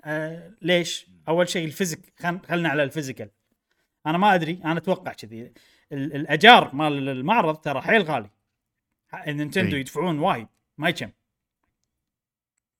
أه 0.03 0.51
ليش؟ 0.61 1.07
أول 1.27 1.49
شيء 1.49 1.65
ال 1.65 1.72
physic 1.72 2.13
خل... 2.19 2.39
خلنا 2.47 2.69
على 2.69 2.83
ال 2.83 2.88
physical. 2.88 3.29
أنا 4.05 4.17
ما 4.17 4.35
أدري 4.35 4.61
أنا 4.65 4.77
أتوقع 4.77 5.13
كذي. 5.13 5.41
ال- 5.91 6.15
الأجار 6.15 6.75
مال 6.75 7.09
المعرض 7.09 7.55
ترى 7.55 7.81
حيل 7.81 8.01
غالي. 8.01 8.29
Nintendo 9.27 9.75
إي. 9.75 9.79
يدفعون 9.79 10.19
وايد 10.19 10.47
ما 10.77 10.89
يكم 10.89 11.09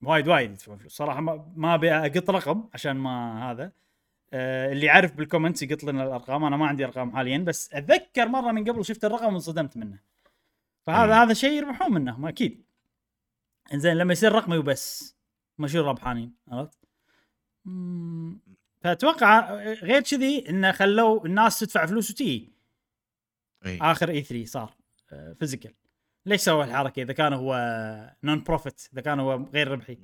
وايد 0.03 0.27
وايد 0.27 0.51
يدفعون 0.51 0.77
فلوس. 0.77 0.93
صراحة 0.93 1.21
ما 1.21 1.53
ما 1.55 1.75
أبي 1.75 1.91
أقط 1.91 2.29
رقم 2.29 2.69
عشان 2.73 2.91
ما 2.97 3.51
هذا. 3.51 3.71
اللي 4.33 4.85
يعرف 4.85 5.15
بال 5.15 5.25
comments 5.25 5.63
يقط 5.63 5.83
لنا 5.83 6.03
الأرقام. 6.03 6.43
أنا 6.43 6.57
ما 6.57 6.67
عندي 6.67 6.85
أرقام 6.85 7.11
حاليا 7.11 7.37
بس 7.37 7.73
اتذكر 7.73 8.27
مرة 8.27 8.51
من 8.51 8.69
قبل 8.69 8.85
شفت 8.85 9.05
الرقم 9.05 9.33
وانصدمت 9.33 9.77
منه. 9.77 9.99
فهذا. 10.83 11.23
هذا 11.23 11.33
شيء 11.33 11.51
يربحون 11.51 11.93
منه 11.93 12.19
ما 12.19 12.29
أكيد. 12.29 12.63
إنزين 13.73 13.93
لما 13.93 14.13
يصير 14.13 14.31
رقمي 14.31 14.57
وبس. 14.57 15.15
ما 15.57 15.65
يصير 15.65 15.85
ربحانين 15.85 16.33
عرفت؟ 16.47 16.77
فأتوقع 18.79 19.53
غير 19.63 20.01
كذي 20.01 20.49
إنه 20.49 20.71
خلوا 20.71 21.25
الناس 21.25 21.59
تدفع 21.59 21.85
فلوس 21.85 22.11
وتي. 22.11 22.51
إي. 23.65 23.77
آخر 23.81 24.09
E3 24.09 24.45
صار 24.45 24.73
physical 25.39 25.73
ليش 26.25 26.41
سوى 26.41 26.63
الحركة 26.63 27.01
إذا 27.01 27.13
كان 27.13 27.33
هو 27.33 27.55
non-profit 28.23 28.89
إذا 28.93 29.01
كان 29.01 29.19
هو 29.19 29.35
غير 29.53 29.67
ربحي؟ 29.67 29.97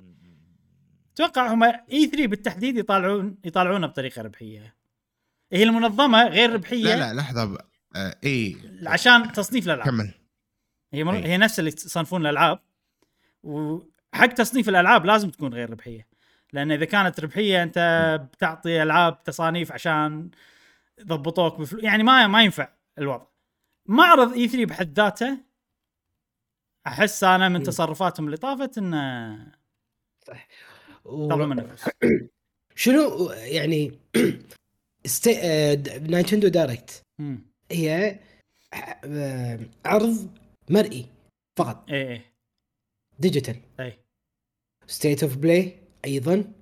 أتوقع 1.20 1.52
هم 1.52 1.62
E3 1.62 2.26
بالتحديد 2.26 2.76
يطالعون 2.76 3.36
يطالعونه 3.44 3.86
بطريقة 3.86 4.22
ربحية. 4.22 4.74
هي 5.52 5.62
المنظمة 5.62 6.28
غير 6.28 6.52
ربحية. 6.52 6.84
لا 6.84 6.96
لا 6.96 7.20
لحظة. 7.20 7.44
ب... 7.44 7.58
آه 7.96 8.16
اي 8.24 8.56
عشان 8.86 9.32
تصنيف 9.32 9.66
الألعاب. 9.66 9.88
كمل. 9.88 10.14
هي 10.92 11.04
من... 11.04 11.14
أي. 11.14 11.24
هي 11.24 11.36
نفس 11.36 11.58
اللي 11.58 11.70
يصنفون 11.70 12.20
الألعاب. 12.20 12.58
وحق 13.42 14.26
تصنيف 14.26 14.68
الألعاب 14.68 15.06
لازم 15.06 15.30
تكون 15.30 15.54
غير 15.54 15.70
ربحية. 15.70 16.08
لأن 16.52 16.72
إذا 16.72 16.84
كانت 16.84 17.20
ربحية 17.20 17.62
أنت 17.62 17.78
بتعطي 18.32 18.82
ألعاب 18.82 19.22
تصانيف 19.22 19.72
عشان 19.72 20.30
يضبطوك 20.98 21.60
بفلوس 21.60 21.84
يعني 21.84 22.02
ما 22.02 22.26
ما 22.26 22.42
ينفع 22.42 22.68
الوضع. 22.98 23.26
معرض 23.86 24.32
E3 24.32 24.66
بحد 24.66 25.00
ذاته 25.00 25.38
أحس 26.86 27.24
أنا 27.24 27.48
من. 27.48 27.62
تصرفاتهم 27.62 28.26
اللي 28.26 28.36
طافت 28.36 28.78
إنه 28.78 29.58
و- 31.08 31.28
شنو 32.82 33.30
يعني 33.32 33.92
استي... 35.06 35.36
آه، 35.38 35.74
Nintendo 35.98 36.48
Direct. 36.48 37.02
هي 37.70 38.20
آه، 39.04 39.60
عرض 39.84 40.28
مرئي 40.70 41.06
فقط. 41.58 41.90
إيه 41.90 42.08
إيه. 42.08 42.24
digital. 43.18 43.56
إيه 43.80 43.98
State 44.86 45.22
of 45.22 45.36
Play 45.36 45.78
أيضا 46.04 46.52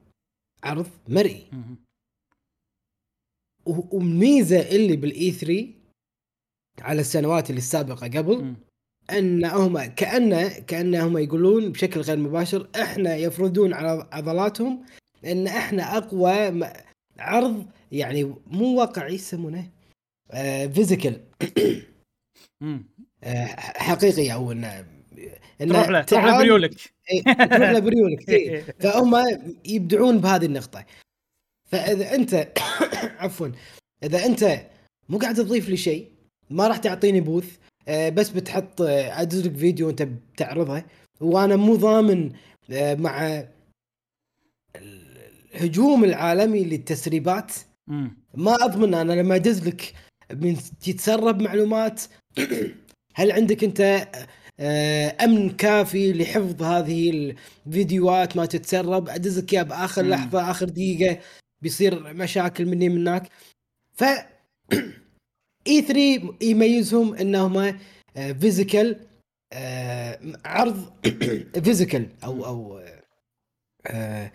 عرض 0.64 0.90
مرئي. 1.08 1.46
والميزه 3.66 4.60
اللي 4.76 4.96
بالإي 4.96 5.30
3 5.30 5.68
على 6.80 7.00
السنوات 7.00 7.50
اللي 7.50 7.58
السابقة 7.58 8.06
قبل 8.08 8.54
أن 9.10 9.44
هم 9.44 9.84
كانه 9.84 10.48
كأنهم 10.48 11.18
يقولون 11.18 11.72
بشكل 11.72 12.00
غير 12.00 12.16
مباشر 12.16 12.68
إحنا 12.76 13.16
يفرضون 13.16 13.72
على 13.72 14.08
عضلاتهم 14.12 14.84
أن 15.24 15.46
إحنا 15.46 15.96
أقوى 15.96 16.60
عرض 17.18 17.66
يعني 17.92 18.34
مو 18.46 18.78
واقعي 18.78 19.14
يسمونه 19.14 19.70
آه 20.30 20.66
فيزيكال. 20.66 21.20
آه 23.24 23.46
حقيقي 23.76 24.32
أو 24.32 24.52
انه 24.52 24.84
إنه 25.60 25.74
تروح 25.74 25.88
له 25.88 26.02
تروح 26.02 26.24
له 26.24 26.38
بريولك 26.38 26.94
إيه، 27.10 27.22
تروح 27.22 27.70
له 27.70 27.78
بريولك 27.78 28.28
إيه. 28.28 28.62
فهم 28.80 29.14
يبدعون 29.64 30.18
بهذه 30.18 30.44
النقطة 30.44 30.84
فإذا 31.64 32.14
أنت 32.14 32.48
عفوا 33.22 33.48
إذا 34.02 34.26
أنت 34.26 34.66
مو 35.08 35.18
قاعد 35.18 35.34
تضيف 35.34 35.68
لي 35.68 35.76
شيء 35.76 36.10
ما 36.50 36.68
راح 36.68 36.76
تعطيني 36.76 37.20
booth 37.20 37.56
بس 37.88 38.30
بتحط 38.30 38.82
آه، 38.82 39.22
ادز 39.22 39.46
لك 39.46 39.56
فيديو 39.56 39.90
انت 39.90 40.02
بتعرضه 40.02 40.82
وأنا 41.20 41.56
مو 41.56 41.76
ضامن 41.76 42.32
آه، 42.70 42.94
مع 42.94 43.44
الهجوم 45.54 46.04
العالمي 46.04 46.64
للتسريبات. 46.64 47.52
ما 48.34 48.54
أضمن 48.54 48.94
أنا 48.94 49.12
لما 49.12 49.34
أدز 49.36 49.68
لك 49.68 49.92
من 50.34 50.56
تتسرب 50.80 51.42
معلومات 51.42 52.02
هل 53.14 53.32
عندك 53.32 53.64
أنت 53.64 54.08
آه، 54.60 55.16
أمن 55.24 55.50
كافي 55.50 56.12
لحفظ 56.12 56.62
هذه 56.62 57.34
الفيديوات 57.66 58.36
ما 58.36 58.46
تتسرب 58.46 59.08
أدز 59.08 59.38
لك 59.38 59.52
إياها 59.52 59.62
بآخر. 59.62 60.02
لحظة 60.02 60.50
آخر 60.50 60.66
دقيقة 60.68 61.18
بيصير 61.62 62.12
مشاكل 62.14 62.66
مني 62.66 62.88
من 62.88 62.98
هناك 63.08 63.28
ف 63.94 64.04
E3 65.66 66.34
يميزهم 66.42 67.14
انهم 67.14 67.78
physical 68.40 68.96
عرض 70.44 70.92
physical 71.64 72.08
أو 72.24 72.46
أو 72.46 72.82
آه، 73.86 74.32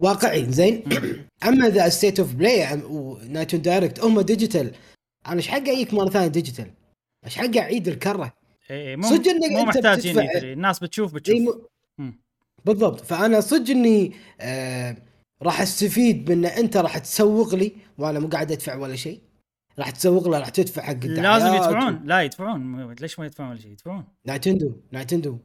واقعي. 0.00 0.52
زين؟ 0.52 0.82
أما 1.48 1.68
the 1.68 1.88
State 1.88 2.20
of 2.20 2.34
Play 2.34 2.82
و 2.84 2.93
Nintendo 2.93 3.62
Direct 3.62 4.00
هم 4.00 4.20
digital 4.20 4.72
أنا 5.26 5.36
إيش 5.36 5.48
حق 5.48 5.56
اجيك 5.58 5.94
مرة 5.94 6.10
ثانية 6.10 6.26
digital؟ 6.26 6.70
إيش 7.24 7.36
حق 7.36 7.56
أعيد 7.56 7.88
الكرة؟ 7.88 8.32
إيه 8.70 8.96
مو 8.96 9.02
صدق 9.02 9.28
إنك 9.30 9.50
مو 9.50 9.64
محتاجين 9.64 10.18
يدري 10.18 10.52
الناس 10.52 10.78
بتشوف 10.78 11.14
بتشوف. 11.14 11.56
م-. 11.98 12.12
بالضبط. 12.64 13.00
فأنا 13.00 13.40
صدق 13.40 13.70
إني 13.70 14.12
آه 14.40 14.96
راح 15.42 15.60
أستفيد 15.60 16.24
بأن 16.24 16.44
أنت 16.44 16.76
راح 16.76 16.98
تسوق 16.98 17.54
لي 17.54 17.72
وأنا 17.98 18.18
مو 18.20 18.28
قاعد 18.28 18.52
أدفع 18.52 18.76
ولا 18.76 18.96
شيء. 18.96 19.20
راح 19.78 19.90
تسوق 19.90 20.28
له 20.28 20.38
راح 20.38 20.48
تدفع 20.48 20.82
حق 20.82 21.04
لازم 21.06 21.54
يدفعون. 21.54 22.02
لا 22.04 22.22
يدفعون. 22.22 22.92
ليش 23.00 23.18
ما 23.18 23.26
يدفعون 23.26 23.50
ولا 23.50 23.60
شيء؟ 23.60 23.70
يدفعون. 23.70 24.04
Nintendo 24.24 24.80
Nintendo. 24.92 25.38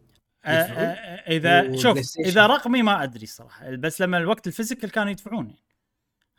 آه، 0.46 0.50
آه، 0.50 0.54
آه، 0.54 1.32
إذا 1.38 1.78
شوف. 1.78 1.98
إذا 2.20 2.46
رقمي 2.46 2.82
ما 2.82 3.04
أدري 3.04 3.24
الصراحه 3.24 3.76
بس 3.76 4.02
لما 4.02 4.18
الوقت 4.18 4.48
ال 4.48 4.53
physical 4.53 4.92
كانوا 4.92 5.12
يدفعون. 5.12 5.46
يعني. 5.46 5.60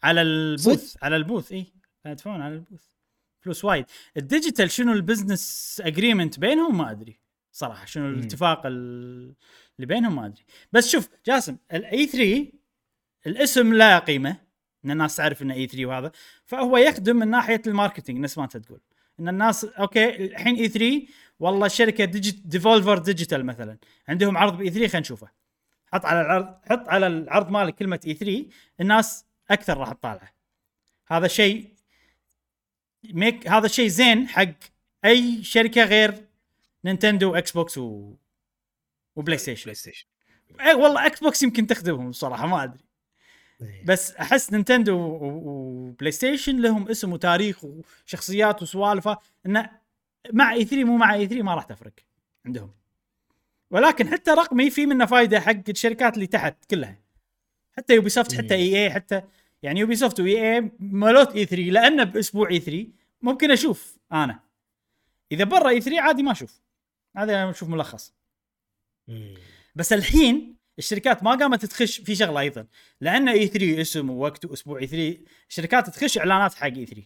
على 0.03 0.23
ال 0.23 0.35
booth 0.35 0.97
على 1.03 1.17
ال 1.17 1.23
booth 1.23 1.53
إي. 1.53 1.63
كانوا 2.05 2.13
يدفعون 2.13 2.43
على 2.43 2.55
ال 2.55 2.59
booth. 2.59 2.83
فلوس 3.41 3.65
وايد. 3.65 3.85
ال 4.17 4.23
digital 4.24 4.71
شنو 4.71 4.93
ال 4.93 5.03
business 5.03 5.83
agreement 5.85 6.39
بينهم 6.41 6.79
ما 6.79 6.91
أدري 6.91 7.21
صراحة. 7.53 7.85
شنو 7.85 8.05
مم. 8.09 8.15
الاتفاق 8.15 8.63
ال- 8.67 9.35
اللي 9.77 9.87
بينهم 9.87 10.17
ما 10.17 10.27
أدري. 10.27 10.45
بس 10.73 10.89
شوف 10.89 11.09
جاسم 11.27 11.57
ال 11.73 12.07
E3 12.07 12.53
الاسم 13.27 13.75
له 13.75 13.99
قيمة. 13.99 14.48
إن 14.85 14.91
الناس 14.91 15.17
تعرف 15.17 15.43
انه 15.43 15.55
E3 15.55 15.87
وهذا. 15.87 16.13
فهو 16.45 16.77
يخدم 16.77 17.17
من 17.17 17.29
ناحية 17.29 17.63
ال 17.67 17.72
marketing 17.72 18.19
نفس 18.19 18.39
ما 18.39 18.45
أنت 18.45 18.57
تقول. 18.57 18.81
إن 19.21 19.29
الناس 19.29 19.65
okay 19.65 20.25
الحين 20.25 20.57
E3 20.57 21.07
والله 21.41 21.67
الشركة 21.67 22.05
Digit 22.05 22.47
Devolver 22.47 22.99
Digital 22.99 23.47
مثلا 23.47 23.79
عندهم 24.09 24.37
عرض 24.37 24.57
ب 24.59 24.71
E3 24.71 24.89
خلينا 24.89 25.01
نشوفه. 25.01 25.29
حط 25.93 26.05
على 26.05 26.21
العرض 26.21 26.55
حط 26.71 26.89
على 26.89 27.07
العرض 27.07 27.51
مالك 27.51 27.75
كلمة 27.75 28.01
E3 28.07 28.47
الناس 28.81 29.25
أكثر 29.51 29.79
راح 29.79 29.93
تطالعه. 29.93 30.35
هذا 31.09 31.29
شيء 31.29 31.75
make 33.05 33.49
هذا 33.49 33.69
شيء 33.69 33.89
زين 33.89 34.29
حق 34.29 34.55
أي 35.05 35.45
شركة 35.45 35.85
غير 35.85 36.29
Nintendo 36.85 37.35
Xbox 37.35 37.79
و 37.79 38.15
و 39.17 39.39
PlayStation 39.39 39.63
PlayStation 39.63 40.07
اي 40.61 40.75
والله 40.75 41.07
Xbox 41.07 41.43
يمكن 41.43 41.67
تخدمهم 41.67 42.09
الصراحه 42.09 42.47
ما 42.47 42.65
أدري. 42.65 42.88
بس 43.85 44.13
أحس 44.13 44.53
Nintendo 44.53 44.97
و 45.23 46.13
PlayStation 46.13 46.61
لهم 46.61 46.89
اسم 46.89 47.13
وتاريخ 47.13 47.65
وشخصيات 47.65 48.63
وسوالف 48.63 49.09
انه 49.47 49.71
مع 50.33 50.53
E3 50.53 50.85
مو 50.85 50.97
مع 50.97 51.15
E3 51.15 51.43
ما 51.43 51.55
راح 51.55 51.65
تفرق 51.65 51.93
عندهم. 52.47 52.71
ولكن 53.71 54.09
حتى 54.09 54.31
رقمي 54.31 54.71
في 54.71 54.87
منه 54.87 55.07
فائده 55.07 55.41
حق 55.41 55.69
الشركات 55.69 56.15
اللي 56.15 56.27
تحت 56.27 56.65
كلها. 56.71 56.99
حتى 57.77 57.95
Ubisoft 57.95 58.35
حتى 58.35 58.55
EA 58.55 58.91
حتى 58.91 59.23
يعني 59.63 59.81
Ubisoft 59.81 60.21
و 60.21 60.57
EA 60.57 60.71
مالوت 60.79 61.33
E3 61.37 61.63
لأنه 61.63 62.05
بأسبوع 62.05 62.51
E3 62.51 62.87
ممكن 63.23 63.51
أشوف 63.51 63.99
أنا. 64.13 64.41
إذا 65.33 65.45
برا 65.45 65.69
E3 65.69 66.01
عادي 66.01 66.23
ما 66.23 66.33
أشوف. 66.33 66.61
هذا 67.17 67.51
أشوف 67.51 67.69
ملخص. 67.69 68.15
بس 69.75 69.93
الحين 69.93 70.58
الشركات 70.79 71.23
ما 71.23 71.31
قامت 71.35 71.65
تخش 71.67 72.01
في 72.01 72.15
شغلة 72.15 72.41
أيضا. 72.41 72.67
لأن 73.01 73.29
E3 73.29 73.81
اسم 73.81 74.11
ووقت 74.11 74.45
وأسبوع 74.45 74.79
E3 74.81 75.19
الشركات 75.49 75.91
تخش 75.91 76.19
إعلانات 76.19 76.55
حق 76.55 76.65
E3 76.67 77.03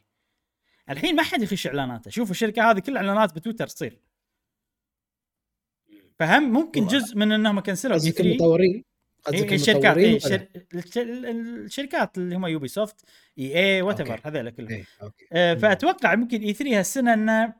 الحين 0.90 1.16
ما 1.16 1.22
حد 1.22 1.42
يخش 1.42 1.66
إعلاناته. 1.66 2.10
شوف 2.10 2.30
الشركة 2.30 2.70
هذه 2.70 2.78
كل 2.78 2.96
إعلانات 2.96 3.34
بتويتر 3.34 3.66
تصير. 3.66 3.98
فهم 6.18 6.42
ممكن 6.52 6.86
جزء 6.86 7.16
من 7.16 7.32
إنهم 7.32 7.60
كنسلوا 7.60 7.94
E 7.94 7.98
قصدك 7.98 8.12
3 8.14 8.28
المطورين؟ 8.30 8.84
قصدك 9.24 9.48
إيه 9.48 9.54
الشركات 9.54 9.96
إيه 9.96 10.18
ال- 10.96 11.26
الشركات 11.64 12.18
اللي 12.18 12.36
هم 12.36 12.46
Ubisoft 12.46 13.05
EA 13.38 13.57
whatever. 13.57 14.20
هذول 14.24 14.50
كلهم. 14.50 14.70
إيه،. 14.70 14.84
آه، 15.32 15.54
فأتوقع 15.54 16.14
ممكن 16.14 16.40
E3 16.42 16.78
هالسنة 16.78 17.14
إنه 17.14 17.54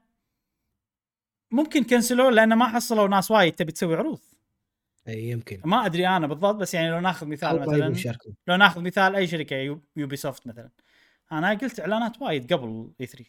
ممكن 1.51 1.85
كنسلوا 1.85 2.31
لأنه 2.31 2.55
ما 2.55 2.69
حصلوا 2.69 3.09
ناس 3.09 3.31
وايد 3.31 3.53
تبي 3.55 3.73
تسوي 3.73 3.97
عروض. 3.97 4.21
اي 5.09 5.29
يمكن. 5.31 5.61
ما 5.65 5.87
أدري 5.87 6.09
أنا 6.09 6.27
بالضبط 6.27 6.55
بس 6.55 6.75
يعني 6.75 6.91
لو 6.91 7.01
ناخذ 7.01 7.27
مثال 7.27 7.57
ما 7.57 7.77
يبون 7.77 7.91
مثلا 7.91 8.17
لو 8.47 8.57
ناخذ 8.57 8.81
مثال 8.81 9.17
أي 9.17 9.27
شركة 9.27 9.57
يو- 9.57 9.83
Ubisoft 9.97 10.47
مثلا. 10.47 10.71
أنا 11.33 11.51
قلت 11.55 11.81
إعلانات 11.81 12.23
وايد 12.23 12.53
قبل 12.53 12.93
E3 13.01 13.25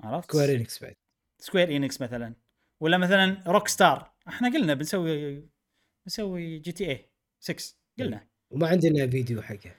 عرفت؟ 0.00 0.30
Square 0.30 0.56
Enix 0.56 0.82
بعد. 0.82 0.96
Square 1.38 1.76
Enix 1.76 2.00
مثلا. 2.02 2.34
ولا 2.80 2.98
مثلا 2.98 3.42
Rockstar 3.46 4.12
إحنا 4.28 4.48
قلنا 4.48 4.74
بنسوي 4.74 5.44
بنسوي 6.06 6.58
GTA 6.58 7.10
6 7.40 7.74
قلنا. 7.98 8.26
وما 8.50 8.68
عندنا 8.68 9.06
فيديو 9.06 9.42
حقه. 9.42 9.74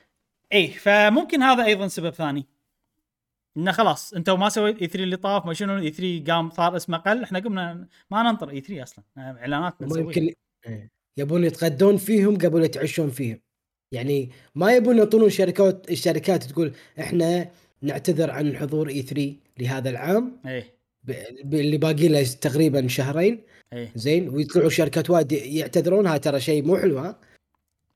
اي 0.53 0.67
فممكن 0.67 1.41
هذا 1.43 1.65
أيضا 1.65 1.87
سبب 1.87 2.09
ثاني. 2.13 2.45
إنه 3.57 3.71
خلاص 3.71 4.13
أنتم 4.13 4.39
ما 4.39 4.49
سويت 4.49 4.81
E3 4.81 5.03
اللي 5.03 5.17
طاف 5.17 5.45
ما 5.45 5.53
شنو 5.53 5.77
E3 5.77 6.23
قام 6.33 6.49
صار 6.49 6.75
اسمه 6.75 6.97
قل 6.97 7.23
إحنا 7.23 7.39
قمنا 7.39 7.87
ما 8.11 8.23
ننطر 8.23 8.49
E3 8.49 8.83
أصلا. 8.83 9.05
إعلانات 9.17 9.75
بنسويها. 9.79 10.03
يمكن 10.05 10.33
إيه. 10.67 10.91
يبون 11.17 11.43
يتغدون 11.43 11.97
فيهم 11.97 12.37
قبل 12.37 12.63
يتعشون 12.63 13.09
فيهم. 13.09 13.39
يعني 13.91 14.29
ما 14.55 14.75
يبون 14.75 14.97
يعطون 14.97 15.23
الشركات 15.23 15.91
الشركات 15.91 16.43
تقول 16.43 16.73
إحنا 16.99 17.51
نعتذر 17.81 18.31
عن 18.31 18.57
حضور 18.57 18.89
E3 18.89 19.35
لهذا 19.59 19.89
العام. 19.89 20.41
إيه. 20.45 20.73
اللي 21.43 21.77
باقي 21.77 22.07
له 22.07 22.23
تقريبا 22.23 22.87
شهرين. 22.87 23.43
إيه. 23.73 23.91
زين 23.95 24.29
ويطلعوا 24.29 24.69
شركات 24.69 25.09
وايد 25.09 25.31
يعتذرون. 25.31 26.07
هاي 26.07 26.19
ترى 26.19 26.39
شيء 26.39 26.63
مو 26.63 26.77
حلو 26.77 26.97
ها. 26.97 27.19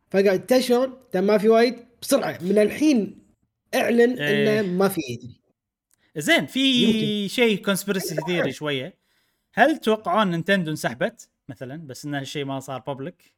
فقاعد 0.09 0.45
تشون 0.45 0.93
تم 1.11 1.23
ما 1.23 1.37
في 1.37 1.49
وايد 1.49 1.75
بسرعة. 2.01 2.37
من 2.41 2.57
الحين 2.57 3.17
أعلن 3.75 4.19
إيه. 4.19 4.61
إنه 4.61 4.71
ما 4.77 4.87
في 4.87 5.01
E3 5.09 5.35
زين 6.17 6.45
في. 6.45 7.29
شيء 7.29 7.63
conspiracy 7.65 8.15
theory 8.27 8.51
شوية. 8.51 8.97
هل 9.53 9.77
تتوقعون 9.77 10.31
Nintendo 10.31 10.71
انسحبت؟ 10.71 11.29
مثلا 11.49 11.87
بس 11.87 12.05
ان 12.05 12.15
هالشيء 12.15 12.45
ما 12.45 12.59
صار 12.59 12.79
public 12.79 13.35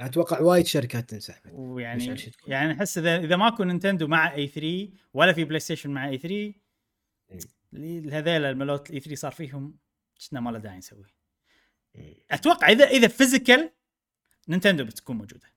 أتوقع 0.00 0.40
وايد 0.40 0.66
شركات 0.66 1.10
تنسحب. 1.10 1.52
ويعني. 1.52 2.04
يعني 2.46 2.72
أحس 2.72 2.98
إذا 2.98 3.16
إذا 3.16 3.36
ماكو 3.36 3.64
Nintendo 3.64 4.06
مع 4.08 4.34
E3 4.34 4.88
ولا 5.14 5.32
في 5.32 5.44
PlayStation 5.44 5.90
مع 5.90 6.08
E3 6.08 6.54
اللي- 7.72 8.12
هذيل 8.12 8.44
الملوت 8.44 8.88
ال 8.90 9.00
E3 9.00 9.14
صار 9.16 9.32
فيهم 9.32 9.78
كنا 10.30 10.40
ما 10.40 10.50
له 10.50 10.58
داعي 10.58 10.78
نسوي 10.78 11.14
أتوقع 12.30 12.68
إذا 12.68 12.84
إذا 12.84 13.08
physical 13.08 13.70
Nintendo 14.48 14.84
بتكون 14.84 15.16
موجودة. 15.16 15.52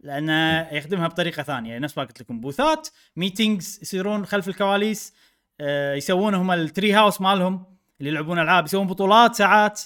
لأن 0.00 0.28
يخدمها 0.76 1.08
بطريقة 1.08 1.42
ثانية. 1.42 1.78
نفس 1.78 1.98
ما 1.98 2.04
قلت 2.04 2.20
لكم 2.20 2.40
booth 2.40 2.80
ات 2.80 2.88
meetings 3.16 3.78
يصيرون 3.82 4.26
خلف 4.26 4.48
الكواليس 4.48 5.14
آه، 5.60 5.94
يسوون 5.94 6.34
هم 6.34 6.50
ال 6.50 6.92
Treehouse 6.92 7.20
مالهم. 7.20 7.75
اللي 8.00 8.10
يلعبون 8.10 8.38
ألعاب 8.38 8.64
يسوون 8.64 8.86
بطولات 8.86 9.34
ساعات. 9.34 9.82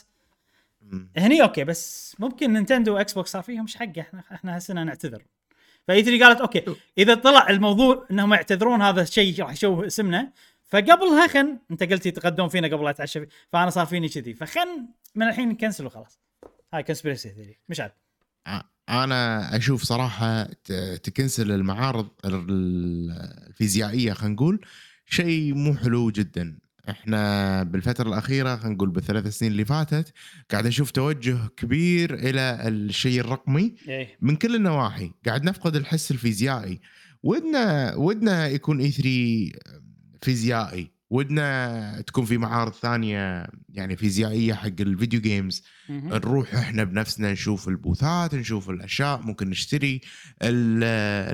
هني 1.16 1.42
okay 1.43 1.64
بس 1.64 2.16
ممكن 2.18 2.52
Nintendo 2.53 2.95
و 2.95 3.12
Xbox 3.12 3.30
صار 3.32 3.42
فيهم 3.42 3.62
إيش 3.62 3.76
حقه 3.76 4.00
إحنا 4.00 4.22
إحنا 4.32 4.56
هالسنه 4.56 4.82
نعتذر. 4.82 5.22
ف 5.88 6.03
E3 6.03 6.24
قالت 6.24 6.40
okay 6.41 6.64
إذا 6.98 7.14
طلع 7.14 7.48
الموضوع 7.50 8.06
إنهم 8.11 8.34
يعتذرون 8.34 8.82
هذا 8.82 9.02
الشيء 9.02 9.42
راح 9.42 9.52
يشوه 9.52 9.86
اسمنا. 9.86 10.32
فقبلها 10.68 11.26
خن 11.26 11.58
أنت 11.70 11.82
قلت 11.82 12.06
يتغدون 12.07 12.49
فينا 12.48 12.68
قبل 12.68 12.84
لا 12.84 12.90
يتعشى 12.90 13.26
فأنا 13.52 13.70
صار 13.70 13.86
فيني 13.86 14.08
كذي. 14.08 14.34
فخن 14.34 14.86
من 15.14 15.28
الحين 15.28 15.48
نكنسل 15.48 15.86
وخلاص 15.86 16.20
هاي 16.74 16.82
conspiracy 16.82 17.28
theory 17.28 17.59
مش 17.68 17.80
عاد. 17.80 17.92
ع- 18.46 18.62
أنا 18.88 19.56
أشوف 19.56 19.82
صراحة 19.82 20.42
تكنسل 21.02 21.52
المعارض 21.52 22.08
ال- 22.24 23.11
الفيزيائية 23.48 24.12
خلينا 24.12 24.34
نقول 24.34 24.66
شيء 25.06 25.54
مو 25.54 25.74
حلو 25.76 26.11
جدا. 26.11 26.58
إحنا 26.91 27.62
بالفترة 27.62 28.09
الأخيرة 28.09 28.57
خلينا 28.57 28.74
نقول 28.74 28.91
بالثلاث 28.91 29.26
سنين 29.26 29.53
اللي 29.53 29.64
فاتت 29.64 30.12
قاعد 30.51 30.66
نشوف 30.66 30.91
توجه 30.91 31.38
كبير 31.57 32.14
إلى 32.14 32.68
الشيء 32.68 33.20
الرقمي 33.20 33.74
إيه. 33.88 34.16
من 34.20 34.36
كل 34.36 34.55
النواحي. 34.55 35.12
قاعد 35.26 35.45
نفقد 35.45 35.76
الحس 35.76 36.11
الفيزيائي. 36.11 36.80
ودنا 37.22 37.95
ودنا 37.95 38.49
يكون 38.49 38.80
إي 38.80 38.91
3 38.91 39.59
فيزيائي. 40.22 40.91
ودنا 41.11 42.01
تكون 42.01 42.24
في 42.24 42.38
معارض 42.38 42.72
ثانية 42.72 43.47
يعني 43.68 43.97
فيزيائية 43.97 44.55
حق 44.55 44.80
الفيديو 44.80 45.20
جيمز. 45.20 45.62
نروح 45.88 46.55
إحنا 46.55 46.84
بنفسنا 46.84 47.32
نشوف 47.32 47.68
البوثات 47.68 48.34
نشوف 48.34 48.70
الأشياء 48.70 49.20
ممكن 49.22 49.51
نشتري 49.51 50.01
ال 50.43 50.84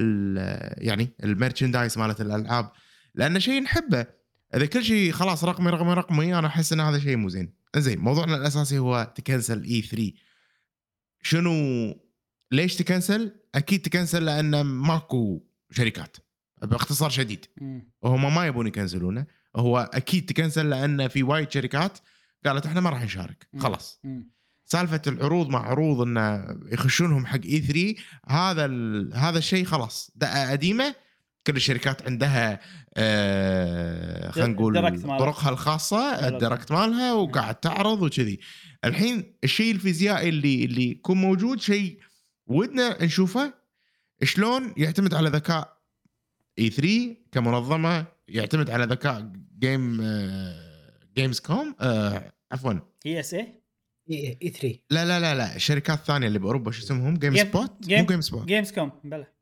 ال 0.01 0.87
يعني 0.87 1.09
ال 1.25 1.31
merchandise 1.31 1.99
مالت 1.99 2.21
الألعاب. 2.21 2.71
لأن 3.15 3.41
شيء 3.41 3.63
نحبه. 3.63 4.07
إذا 4.55 4.67
كل 4.67 4.85
شيء 4.85 5.13
خلاص 5.13 5.45
رقمي 5.45 5.71
رقمي 5.71 5.95
رقمي 5.95 6.39
أنا 6.39 6.47
أحس 6.47 6.73
إن 6.73 6.81
هذا 6.81 6.99
شيء 6.99 7.17
مو 7.17 7.29
زين. 7.29 7.53
زين 7.77 7.99
موضوعنا 7.99 8.37
الأساسي 8.37 8.79
هو 8.79 9.13
تكنسل 9.15 9.65
E3 9.65 10.13
شنو 11.23 11.53
ليش 12.53 12.77
تكنسل؟ 12.77 13.41
أكيد 13.55 13.83
تكنسل 13.83 14.25
لأن 14.25 14.61
ماكو 14.61 15.43
شركات. 15.71 16.17
باختصار 16.63 17.11
شديد. 17.11 17.47
وهم 18.03 18.35
ما 18.35 18.47
يبون 18.47 18.67
يكنسلونه. 18.67 19.27
هو 19.57 19.91
أكيد 19.95 20.27
تكنسل 20.27 20.71
لأن 20.71 21.09
في 21.09 21.23
وايد 21.23 21.51
شركات 21.51 21.99
قالت 22.47 22.67
إحنا 22.67 22.81
ما 22.81 22.91
راح 22.91 23.05
نشارك. 23.05 23.49
خلاص. 23.59 24.01
سالفة 24.65 25.03
العروض 25.07 25.49
مع 25.49 25.67
عروض 25.67 26.01
إنه 26.01 26.59
يخشونهم 26.73 27.27
حق 27.27 27.45
E3 27.45 27.95
هذا 28.29 28.65
ال... 28.65 29.15
هذا 29.15 29.39
الشيء 29.39 29.65
خلاص. 29.65 30.11
دقة 30.15 30.51
قديمة 30.51 30.95
كل 31.47 31.57
الشركات 31.57 32.07
عندها 32.07 32.61
آه 32.97 34.31
خلينا 34.31 34.49
نقول. 34.53 35.01
طرقها 35.19 35.51
الخاصة 35.51 36.11
direct. 36.21 36.33
ال 36.35 36.40
direct 36.40 36.73
مالها 36.73 37.13
وقاعد 37.13 37.55
تعرض 37.55 38.03
وكذي. 38.03 38.39
الحين 38.85 39.37
الشيء 39.45 39.75
الفيزيائي 39.75 40.29
اللي 40.29 40.65
اللي 40.65 40.91
يكون 40.91 41.17
موجود 41.17 41.61
شيء 41.61 41.99
ودنا 42.47 43.05
نشوفه 43.05 43.55
شلون 44.23 44.75
يعتمد 44.77 45.15
على 45.15 45.29
ذكاء 45.29 45.77
إي 46.59 46.71
3 46.71 47.17
كمنظمة 47.33 48.07
يعتمد 48.29 48.71
على 48.71 48.85
ذكاء 48.85 49.33
جيم 49.59 50.03
جيمز 51.17 51.41
كوم 51.41 51.75
آه 51.81 52.33
عفوا. 52.53 52.73
هي 53.07 53.21
إس 53.21 53.35
اي 53.35 53.63
إي 54.11 54.39
إي 54.43 54.49
3 54.51 54.79
لا 54.91 55.05
لا 55.05 55.21
لا 55.21 55.35
لا 55.35 55.57
الشركات 55.57 55.99
الثانية 55.99 56.27
اللي 56.27 56.39
بأوروبا 56.39 56.71
شو 56.71 56.83
اسمهم؟ 56.83 57.15
جيم 57.17 57.33
جيم- 57.33 57.45
سبوت 57.47 57.71
مو 57.91 58.07
جيم 58.07 58.21
سبوت 58.21 58.47
جيمز 58.47 58.73
كوم 58.73 58.93
بلا 59.05 59.36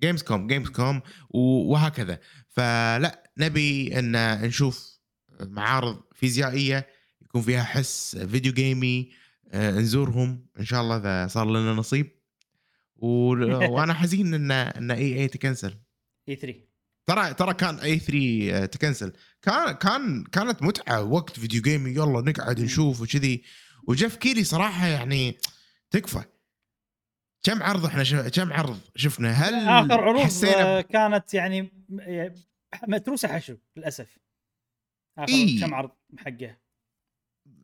جيمز 0.00 0.22
كوم 0.22 0.46
جيمز 0.46 0.68
كوم 0.68 1.00
وهكذا. 1.30 2.20
فلا 2.48 3.30
نبي 3.38 3.98
أن 3.98 4.42
نشوف 4.42 4.98
معارض 5.40 6.02
فيزيائية 6.14 6.86
يكون 7.22 7.42
فيها 7.42 7.62
حس 7.62 8.16
فيديو 8.16 8.52
جيمي 8.52 9.10
آه، 9.52 9.70
نزورهم. 9.70 10.46
إن 10.60 10.64
شاء 10.64 10.82
الله 10.82 10.96
إذا 10.96 11.26
صار 11.26 11.50
لنا 11.50 11.72
نصيب. 11.72 12.10
و... 12.96 13.08
وأنا 13.74 13.94
حزين 13.94 14.34
إن 14.34 14.50
إن 14.50 14.90
E 14.90 15.18
E 15.20 15.28
تكنسل. 15.28 15.74
E3 16.28 16.58
ترى 17.06 17.34
ترى 17.34 17.54
كان 17.54 17.78
E3 17.78 18.66
تكنسل. 18.66 19.12
كان 19.42 19.72
كان 19.72 20.24
كانت 20.24 20.62
متعة 20.62 21.02
وقت 21.02 21.38
فيديو 21.38 21.62
جيمي. 21.62 21.90
يلا 21.90 22.20
نقعد 22.20 22.60
نشوف 22.60 23.00
وكذي. 23.00 23.42
و 23.88 23.93
Geoff 23.93 24.16
Keighley 24.16 24.44
صراحة 24.44 24.86
يعني 24.86 25.38
تكفى. 25.90 26.22
كم 27.46 27.62
عرض 27.62 27.84
إحنا 27.86 28.04
شف... 28.04 28.28
كم 28.28 28.52
عرض 28.52 28.80
شفنا؟ 28.96 29.30
هل 29.30 29.54
آخر 29.54 30.00
عروض 30.00 30.20
حسينا 30.24 30.80
كانت 30.80 31.34
يعني 31.34 31.62
م- 31.88 32.30
متروسة 32.88 33.28
حشو 33.28 33.56
للأسف. 33.76 34.18
آخر 35.18 35.32
إيه. 35.32 35.60
كم 35.60 35.74
عرض 35.74 35.90
حقه 36.18 36.56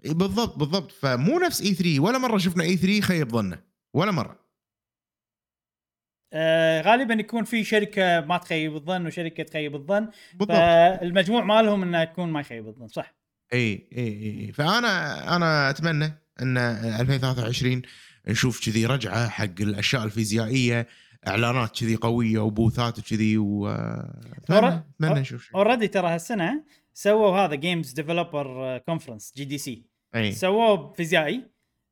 بالضبط 0.05 0.59
بالضبط. 0.59 0.93
فمو 0.93 1.39
نفس 1.39 1.61
E3 1.63 2.01
ولا 2.01 2.19
مرة 2.19 2.39
شفنا 2.39 2.65
إي 2.65 2.77
3 2.77 3.01
خيب 3.01 3.29
ظنه. 3.29 3.63
ولا 3.95 4.11
مرة. 4.11 4.39
آه 6.33 6.81
غالبا 6.81 7.15
يكون 7.15 7.45
في 7.45 7.65
شركة 7.65 8.21
ما 8.21 8.39
تخيب 8.39 8.77
الظن 8.77 9.07
وشركة 9.07 9.43
تخيب 9.43 9.75
الظن. 9.75 10.09
بالضبط. 10.35 10.57
فالمجموع 10.57 11.45
مالهم 11.45 11.83
انها 11.83 12.05
تكون 12.05 12.31
ما 12.31 12.41
يخيب 12.41 12.69
الظن 12.69 12.89
صح. 12.89 13.15
إي 13.53 13.89
إي 13.93 14.41
إي 14.47 14.53
فأنا 14.53 15.37
أنا 15.37 15.71
أتمنى 15.71 16.13
إن 16.43 16.59
2023 16.59 17.83
نشوف 18.29 18.67
كذي 18.67 18.87
رجعة 18.87 19.29
حق 19.29 19.61
الأشياء 19.61 20.05
الفيزيائية 20.05 20.87
إعلانات 21.29 21.81
كذي 21.81 21.97
قوية 21.97 22.39
وبوثات 22.39 22.99
وكذي 22.99 23.39
و 23.39 23.69
اتمنى 23.69 24.85
نشوف 25.01 25.45
شيء. 25.45 25.57
already 25.57 25.89
ترى 25.89 26.09
هالسنة 26.09 26.65
سووا 26.95 27.39
هذا 27.39 27.55
Games 27.55 27.93
Developer 27.93 28.79
Conference 28.79 29.33
GDC 29.37 29.83
سووه 30.31 30.93
فيزيائي 30.93 31.43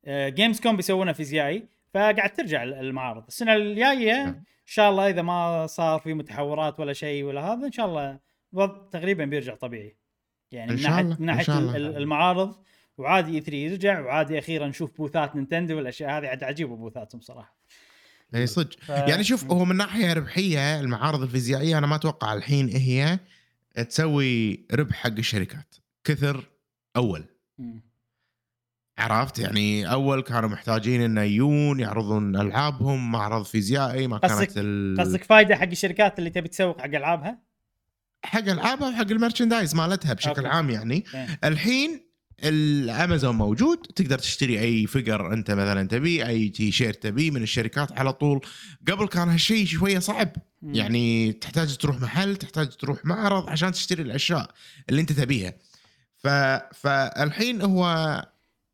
Gamescom 0.07 0.75
بيسوونه 0.75 1.11
فيزيائي. 1.11 1.67
فقاعد 1.93 2.33
ترجع 2.33 2.63
المعارض. 2.63 3.23
السنة 3.27 3.55
الجاية 3.55 4.23
إن 4.23 4.43
شاء 4.65 4.89
الله 4.89 5.09
إذا 5.09 5.21
ما 5.21 5.67
صار 5.67 5.99
في 5.99 6.13
متحورات 6.13 6.79
ولا 6.79 6.93
شيء 6.93 7.23
ولا 7.23 7.53
هذا 7.53 7.65
إن 7.65 7.71
شاء 7.71 7.85
الله 7.85 8.19
الوضع 8.53 8.89
تقريبا 8.91 9.25
بيرجع 9.25 9.55
طبيعي. 9.55 9.97
يعني 10.51 10.71
من 10.71 10.81
ناحيه 10.81 11.03
من 11.03 11.25
ناحية 11.25 11.59
المعارض 11.75 12.55
وعادي 13.01 13.31
E3 13.35 13.55
يرجع 13.57 13.99
وعادي 13.99 14.39
أخيرا 14.39 14.67
نشوف 14.67 14.97
بوثات 14.97 15.35
Nintendo 15.35 15.77
والأشياء 15.77 16.09
هذه 16.17 16.27
عاد 16.27 16.43
عجيبة 16.43 16.75
بوثاتهم 16.75 17.21
صراحة 17.21 17.55
اي 18.35 18.47
صدق 18.47 18.79
ف- 18.79 18.89
يعني 18.89 19.23
شوف 19.23 19.45
هو 19.51 19.65
من 19.65 19.75
ناحية 19.75 20.13
ربحية 20.13 20.79
المعارض 20.79 21.21
الفيزيائية 21.21 21.77
أنا 21.77 21.87
ما 21.87 21.95
أتوقع 21.95 22.33
الحين 22.33 22.69
هي 22.69 23.19
تسوي 23.89 24.65
ربح 24.73 24.95
حق 24.95 25.09
الشركات 25.17 25.75
كثر 26.03 26.49
أول 26.95 27.25
مم. 27.57 27.81
عرفت 28.97 29.39
يعني 29.39 29.91
أول 29.91 30.21
كانوا 30.21 30.49
محتاجين 30.49 31.01
إنه 31.01 31.21
يجون 31.21 31.79
يعرضون 31.79 32.35
ألعابهم 32.35 33.11
معرض 33.11 33.45
فيزيائي 33.45 34.07
ما 34.07 34.17
قصدك- 34.17 34.37
كانت 34.37 34.51
ال... 34.57 34.97
قصدك 34.99 35.23
فائده 35.23 35.55
حق 35.55 35.63
الشركات 35.67 36.19
اللي 36.19 36.29
تبي 36.29 36.47
تسوق 36.47 36.79
حق 36.81 36.85
ألعابها؟ 36.85 37.39
حق 38.25 38.39
ألعابها 38.39 38.89
وحق 38.89 39.11
ال 39.11 39.16
merchandise 39.16 39.75
مالتها 39.75 40.13
بشكل 40.13 40.29
okay. 40.45 40.47
عام 40.47 40.69
يعني 40.69 41.03
إيه. 41.15 41.39
الحين 41.43 42.10
الامازون 42.43 43.35
موجود 43.35 43.77
تقدر 43.77 44.19
تشتري 44.19 44.59
أي 44.59 44.87
figure 44.87 45.33
أنت 45.33 45.51
مثلا 45.51 45.87
تبيه 45.87 46.27
أي 46.27 46.49
تي 46.49 46.71
شيرت 46.71 47.03
تبيه 47.03 47.31
من 47.31 47.43
الشركات 47.43 47.99
على 47.99 48.13
طول 48.13 48.41
قبل 48.87 49.07
كان 49.07 49.29
هالشيء 49.29 49.65
شوية 49.65 49.99
صعب 49.99 50.31
مم. 50.61 50.75
يعني 50.75 51.33
تحتاج 51.33 51.77
تروح 51.77 52.01
محل 52.01 52.35
تحتاج 52.35 52.69
تروح 52.69 53.05
معرض 53.05 53.49
عشان 53.49 53.71
تشتري 53.71 54.01
الأشياء 54.03 54.51
اللي 54.89 55.01
أنت 55.01 55.11
تبيها 55.11 55.53
ف... 56.17 56.27
فالحين 56.75 57.61
هو 57.61 57.85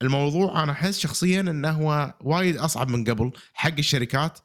الموضوع 0.02 0.64
أنا 0.64 0.72
أحس 0.72 1.00
شخصيا 1.00 1.40
إنه 1.40 1.70
هو 1.70 2.14
وايد 2.22 2.58
أصعب 2.58 2.90
من 2.90 3.04
قبل 3.04 3.32
حق 3.54 3.78
الشركات 3.80 4.40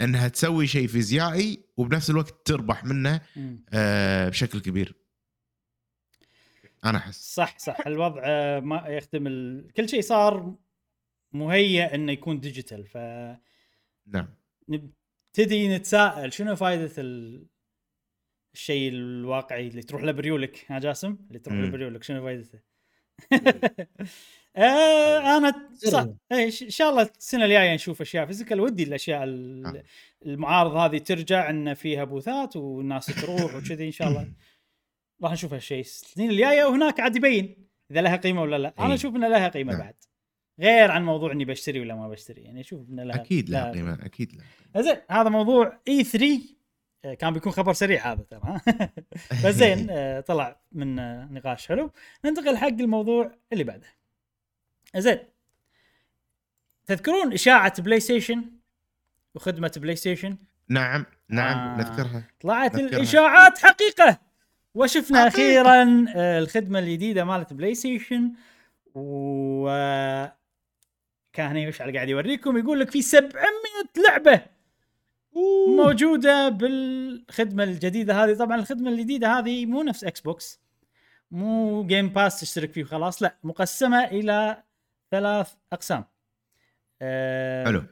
إنها 0.00 0.28
تسوي 0.28 0.66
شيء 0.66 0.86
فيزيائي 0.86 1.60
وبنفس 1.76 2.10
الوقت 2.10 2.34
تربح 2.44 2.84
منه. 2.84 3.20
آه، 3.72 4.28
بشكل 4.28 4.60
كبير 4.60 4.99
أنا 6.84 6.98
أحس. 6.98 7.34
صح 7.34 7.58
صح. 7.58 7.86
الوضع 7.86 8.20
ما 8.60 8.84
يخدم 8.88 9.26
ال... 9.26 9.72
كل 9.76 9.88
شيء 9.88 10.00
صار 10.00 10.54
مهيئ 11.32 11.94
إنه 11.94 12.12
يكون 12.12 12.40
ديجيتال 12.40 12.86
ف 12.86 12.96
نعم. 14.06 14.34
نبتدي 14.68 15.76
نتساءل 15.76 16.32
شنو 16.32 16.56
فائده 16.56 16.92
ال... 16.98 17.46
الشيء 18.54 18.88
الواقعي 18.92 19.68
اللي 19.68 19.82
تروح 19.82 20.02
له 20.02 20.12
بريولك؟ 20.12 20.64
ها 20.68 20.78
جاسم؟ 20.78 21.16
اللي 21.28 21.38
تروح 21.38 21.58
له. 21.58 21.70
بريولك 21.70 22.02
شنو 22.02 22.22
فائدته؟ 22.22 22.60
آه 24.56 25.36
أنا 25.36 25.68
صح. 25.74 26.06
إيه، 26.32 26.44
إن 26.44 26.50
شاء 26.50 26.90
الله 26.90 27.02
السنة 27.18 27.44
الجاية 27.44 27.74
نشوف 27.74 28.00
أشياء 28.00 28.26
physical 28.26 28.60
ودي 28.60 28.82
الأشياء 28.82 29.24
ال- 29.24 29.66
آه. 29.66 29.82
المعارض 30.26 30.76
هذه 30.76 30.98
ترجع 30.98 31.50
إن 31.50 31.74
فيها 31.74 32.04
بوثات 32.04 32.56
والناس 32.56 33.06
تروح 33.06 33.54
وكذي 33.54 33.86
إن 33.86 33.90
شاء 33.92 34.08
الله. 34.08 34.32
راح 35.22 35.32
نشوف 35.32 35.52
هالشيء. 35.54 35.80
السنين 35.80 36.30
الجاية 36.30 36.64
وهناك 36.64 37.00
عاد 37.00 37.16
يبين 37.16 37.68
إذا 37.90 38.00
لها 38.00 38.16
قيمة 38.16 38.42
ولا 38.42 38.58
لا. 38.58 38.74
أنا 38.78 38.88
إيه. 38.88 38.94
أشوف 38.94 39.16
ان 39.16 39.24
لها 39.24 39.48
قيمة 39.48 39.72
نعم. 39.72 39.82
بعد. 39.82 39.94
غير 40.60 40.90
عن 40.90 41.04
موضوع 41.04 41.32
إني 41.32 41.44
بشتري 41.44 41.80
ولا 41.80 41.94
ما 41.94 42.08
بشتري. 42.08 42.42
يعني 42.42 42.60
أشوف 42.60 42.88
ان 42.90 43.00
لها 43.00 43.16
أكيد 43.16 43.50
لا. 43.50 43.72
قيمة 43.72 43.98
أكيد 44.02 44.42
لا 44.74 44.82
زين 44.82 44.96
هذا 45.10 45.28
موضوع 45.28 45.78
E3 45.88 46.40
آه، 47.04 47.14
كان 47.14 47.32
بيكون 47.32 47.52
خبر 47.52 47.72
سريع 47.72 48.12
هذا 48.12 48.22
ترى؟ 48.30 48.60
بس 49.44 49.54
زين 49.54 49.86
آه، 49.90 50.20
طلع 50.20 50.60
من 50.72 50.98
آه، 50.98 51.28
نقاش 51.30 51.68
حلو. 51.68 51.90
ننتقل 52.24 52.56
حق 52.56 52.66
الموضوع 52.66 53.34
اللي 53.52 53.64
بعده. 53.64 53.86
زين. 54.96 55.18
تذكرون 56.86 57.32
إشاعة 57.32 57.82
PlayStation 57.82 58.44
وخدمة 59.34 59.72
PlayStation 59.76 60.36
نعم 60.68 61.06
نعم 61.28 61.58
آه. 61.58 61.76
نذكرها. 61.78 62.24
طلعت 62.40 62.74
أذكرها. 62.74 62.98
الإشاعات 62.98 63.58
حقيقة. 63.58 64.29
وشفنا 64.74 65.18
حقيقة. 65.30 65.60
أخيرا 65.60 66.06
آه، 66.16 66.38
الخدمة 66.38 66.78
الجديدة 66.78 67.24
مالت 67.24 67.52
PlayStation 67.52 68.32
و 68.94 69.66
كان 71.32 71.56
هنا 71.56 71.68
مشعل 71.68 71.92
قاعد 71.94 72.08
يوريكم 72.08 72.58
يقول 72.58 72.80
لك 72.80 72.90
في 72.90 73.02
700 73.02 73.44
لعبة 74.08 74.42
موجودة 75.76 76.48
بالخدمة 76.48 77.64
الجديدة 77.64 78.24
هذه. 78.24 78.34
طبعا 78.34 78.56
الخدمة 78.56 78.90
الجديدة 78.90 79.38
هذه 79.38 79.66
مو 79.66 79.82
نفس 79.82 80.04
Xbox 80.04 80.60
مو 81.30 81.84
Game 81.86 82.08
Pass 82.08 82.40
تشترك 82.40 82.72
فيه 82.72 82.82
وخلاص 82.82 83.22
لا 83.22 83.36
مقسمة 83.44 84.04
إلى 84.04 84.62
ثلاث 85.10 85.54
أقسام. 85.72 86.04
آه، 87.02 87.64
حلو. 87.64 87.82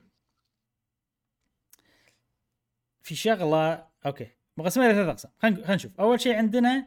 في 3.02 3.14
شغلة 3.14 3.86
okay. 4.06 4.26
مقسمه 4.58 4.86
إلى 4.86 4.94
ثلاث 4.94 5.08
أقسام. 5.08 5.30
خلينا 5.38 5.74
نشوف. 5.74 6.00
أول 6.00 6.20
شيء 6.20 6.36
عندنا 6.36 6.86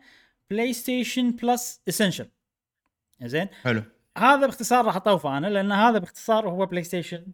PlayStation 0.49 1.31
Plus 1.31 1.81
Essential 1.89 2.29
زين؟ 3.21 3.47
حلو. 3.63 3.83
هذا 4.17 4.45
باختصار 4.45 4.85
راح 4.85 4.95
أطوفه 4.95 5.37
أنا 5.37 5.47
لأن 5.47 5.71
هذا 5.71 5.97
باختصار 5.97 6.49
هو 6.49 6.65
PlayStation 6.65 7.25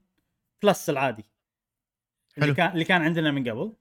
Plus 0.63 0.89
العادي. 0.89 1.25
اللي 2.37 2.45
حلو. 2.45 2.55
كان 2.55 2.71
اللي 2.71 2.83
كان 2.83 3.01
عندنا 3.01 3.31
من 3.31 3.49
قبل. 3.49 3.73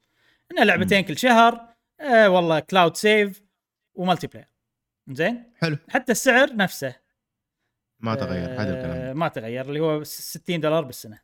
إنه 0.52 0.64
لعبتين 0.64 1.00
كل 1.00 1.18
شهر. 1.18 1.68
آه 2.00 2.28
والله 2.28 2.60
cloud 2.60 2.96
save 2.96 3.42
و 3.94 4.26
multiplayer 4.26 4.48
زين؟ 5.08 5.52
حلو. 5.56 5.76
حتى 5.88 6.12
السعر 6.12 6.56
نفسه. 6.56 6.94
ما 8.00 8.14
تغير 8.14 8.62
هذا 8.62 8.74
آه 8.74 8.80
الكلام 8.80 9.18
ما 9.18 9.28
تغير 9.28 9.68
اللي 9.68 9.80
هو 9.80 10.04
60 10.04 10.60
دولار 10.60 10.84
بالسنة. 10.84 11.18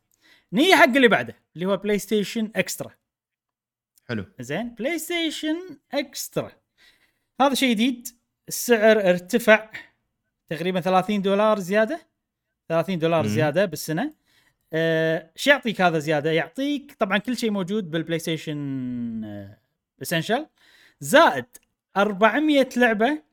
نيجي 0.53 0.75
حق 0.75 0.83
اللي 0.95 1.07
بعده 1.07 1.35
اللي 1.55 1.65
هو 1.65 1.77
PlayStation 1.77 2.51
Extra 2.55 2.91
حلو. 4.09 4.25
زين 4.39 4.69
PlayStation 4.75 5.77
Extra 5.93 6.51
هذا 7.41 7.53
شيء 7.53 7.71
جديد 7.71 8.07
السعر 8.47 9.09
ارتفع 9.09 9.69
تقريبا 10.49 10.81
30 10.81 11.21
دولار 11.21 11.59
زيادة. 11.59 12.07
30 12.69 12.99
دولار 12.99 13.23
مم. 13.23 13.29
زيادة 13.29 13.65
بالسنة. 13.65 14.13
أه 14.73 15.31
شو 15.35 15.49
يعطيك 15.49 15.81
هذا 15.81 15.99
زيادة؟ 15.99 16.31
يعطيك 16.31 16.95
طبعا 16.99 17.17
كل 17.17 17.37
شيء 17.37 17.51
موجود 17.51 17.91
بال 17.91 18.19
PlayStation 18.19 19.53
Essential 20.01 20.47
زائد 20.99 21.45
400 21.97 22.69
لعبة 22.77 23.23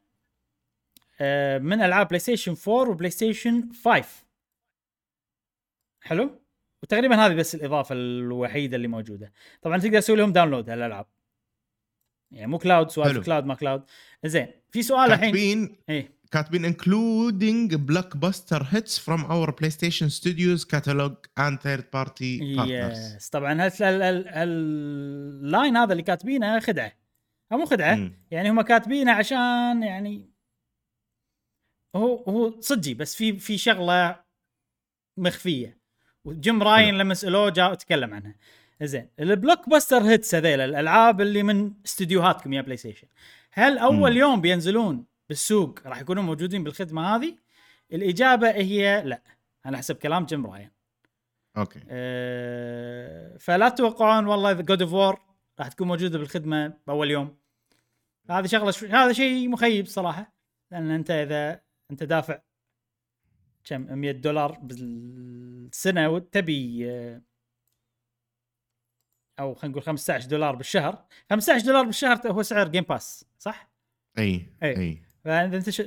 أه 1.20 1.58
من 1.58 1.82
ألعاب 1.82 2.08
PlayStation 2.08 2.56
4 2.68 2.90
و 2.90 3.10
PlayStation 3.10 3.72
5 3.84 4.04
حلو؟ 6.02 6.40
وتقريبا 6.82 7.26
هذه 7.26 7.34
بس 7.34 7.54
الإضافة 7.54 7.94
الوحيدة 7.94 8.76
اللي 8.76 8.88
موجودة. 8.88 9.32
طبعا 9.62 9.78
تقدر 9.78 10.00
تسوي 10.00 10.16
لهم 10.16 10.32
download 10.32 10.70
هالألعاب. 10.70 11.06
يعني 12.32 12.46
مو 12.46 12.58
cloud 12.58 12.90
حلو. 12.92 13.22
cloud 13.22 13.44
ما 13.44 13.54
cloud 13.54 13.82
زين 14.24 14.46
في 14.70 14.82
سؤال 14.82 15.12
الحين. 15.12 15.30
كاتبين 15.30 15.76
إيه. 15.88 16.20
كاتبين 16.30 16.72
including 16.74 17.76
blockbuster 17.90 18.62
hits 18.62 18.98
from 18.98 19.20
our 19.24 19.52
PlayStation 19.52 20.08
Studios 20.20 20.64
catalog 20.64 21.12
and 21.40 21.58
third 21.58 21.84
party 21.96 22.56
partners. 22.56 23.16
yes 23.16 23.28
طبعا 23.28 23.52
هال- 23.66 23.82
ال- 23.82 24.02
ال- 24.02 24.28
ال 25.44 25.51
line 25.51 25.76
هذا 25.76 25.92
اللي 25.92 26.02
كاتبينه 26.02 26.60
خدعة. 26.60 26.92
أو 27.52 27.58
مو 27.58 27.66
خدعة. 27.66 27.94
مم. 27.94 28.12
يعني 28.30 28.50
هم 28.50 28.60
كاتبينه 28.60 29.12
عشان 29.12 29.82
يعني 29.82 30.30
هو 31.96 32.16
هو 32.16 32.60
صدقي 32.60 32.94
بس 32.94 33.14
في 33.16 33.38
في 33.38 33.58
شغلة 33.58 34.24
مخفية. 35.18 35.79
وجيم 36.24 36.62
راين 36.62 36.98
لما 36.98 37.14
سألوه 37.14 37.50
جاء 37.50 37.74
تكلم 37.74 38.14
عنها. 38.14 38.34
زين 38.82 39.08
ال 39.20 39.68
blockbuster 39.68 40.02
hits 40.02 40.34
هذيل 40.34 40.60
الألعاب 40.60 41.20
اللي 41.20 41.42
من 41.42 41.72
استديوهاتكم 41.86 42.52
يا 42.52 42.60
بلاي 42.60 42.76
ستيشن 42.76 43.06
هل 43.52 43.78
أول 43.78 44.10
مم. 44.10 44.16
يوم 44.16 44.40
بينزلون 44.40 45.04
بالسوق 45.28 45.78
راح 45.86 46.00
يكونون 46.00 46.24
موجودين 46.24 46.64
بالخدمة 46.64 47.16
هذه؟ 47.16 47.36
الإجابة 47.92 48.50
هي 48.50 49.02
لا. 49.04 49.22
على 49.64 49.78
حسب 49.78 49.96
كلام 49.96 50.26
جيم 50.26 50.46
راين. 50.46 50.70
أوكي. 51.56 51.80
أه 51.88 53.36
فلا 53.36 53.68
تتوقعون 53.68 54.26
والله 54.26 54.52
جود 54.52 54.82
اوف 54.82 54.92
وور 54.92 55.20
راح 55.58 55.68
تكون 55.68 55.88
موجودة 55.88 56.18
بالخدمة 56.18 56.72
بأول 56.86 57.10
يوم. 57.10 57.36
هذه 58.30 58.46
شغلة 58.46 58.70
شو... 58.70 58.86
هذا 58.86 59.12
شيء 59.12 59.48
مخيب 59.48 59.86
صراحة 59.86 60.32
لأن 60.70 60.90
أنت 60.90 61.10
إذا 61.10 61.60
أنت 61.90 62.02
دافع 62.02 62.38
كم 63.64 63.98
100 63.98 64.12
دولار 64.12 64.58
بالسنة 64.62 66.08
وتبي 66.08 66.90
آه، 66.90 67.22
أو 69.40 69.54
خلينا 69.54 69.72
نقول 69.72 69.82
15 69.82 70.28
دولار 70.28 70.54
بالشهر. 70.56 71.04
15 71.30 71.66
دولار 71.66 71.84
بالشهر 71.84 72.20
هو 72.26 72.42
سعر 72.42 72.68
جيم 72.68 72.84
باس 72.84 73.24
صح؟ 73.38 73.70
أي. 74.18 74.46
أي. 74.62 75.02
فإذا 75.24 75.56
أنت 75.56 75.70
ش... 75.70 75.82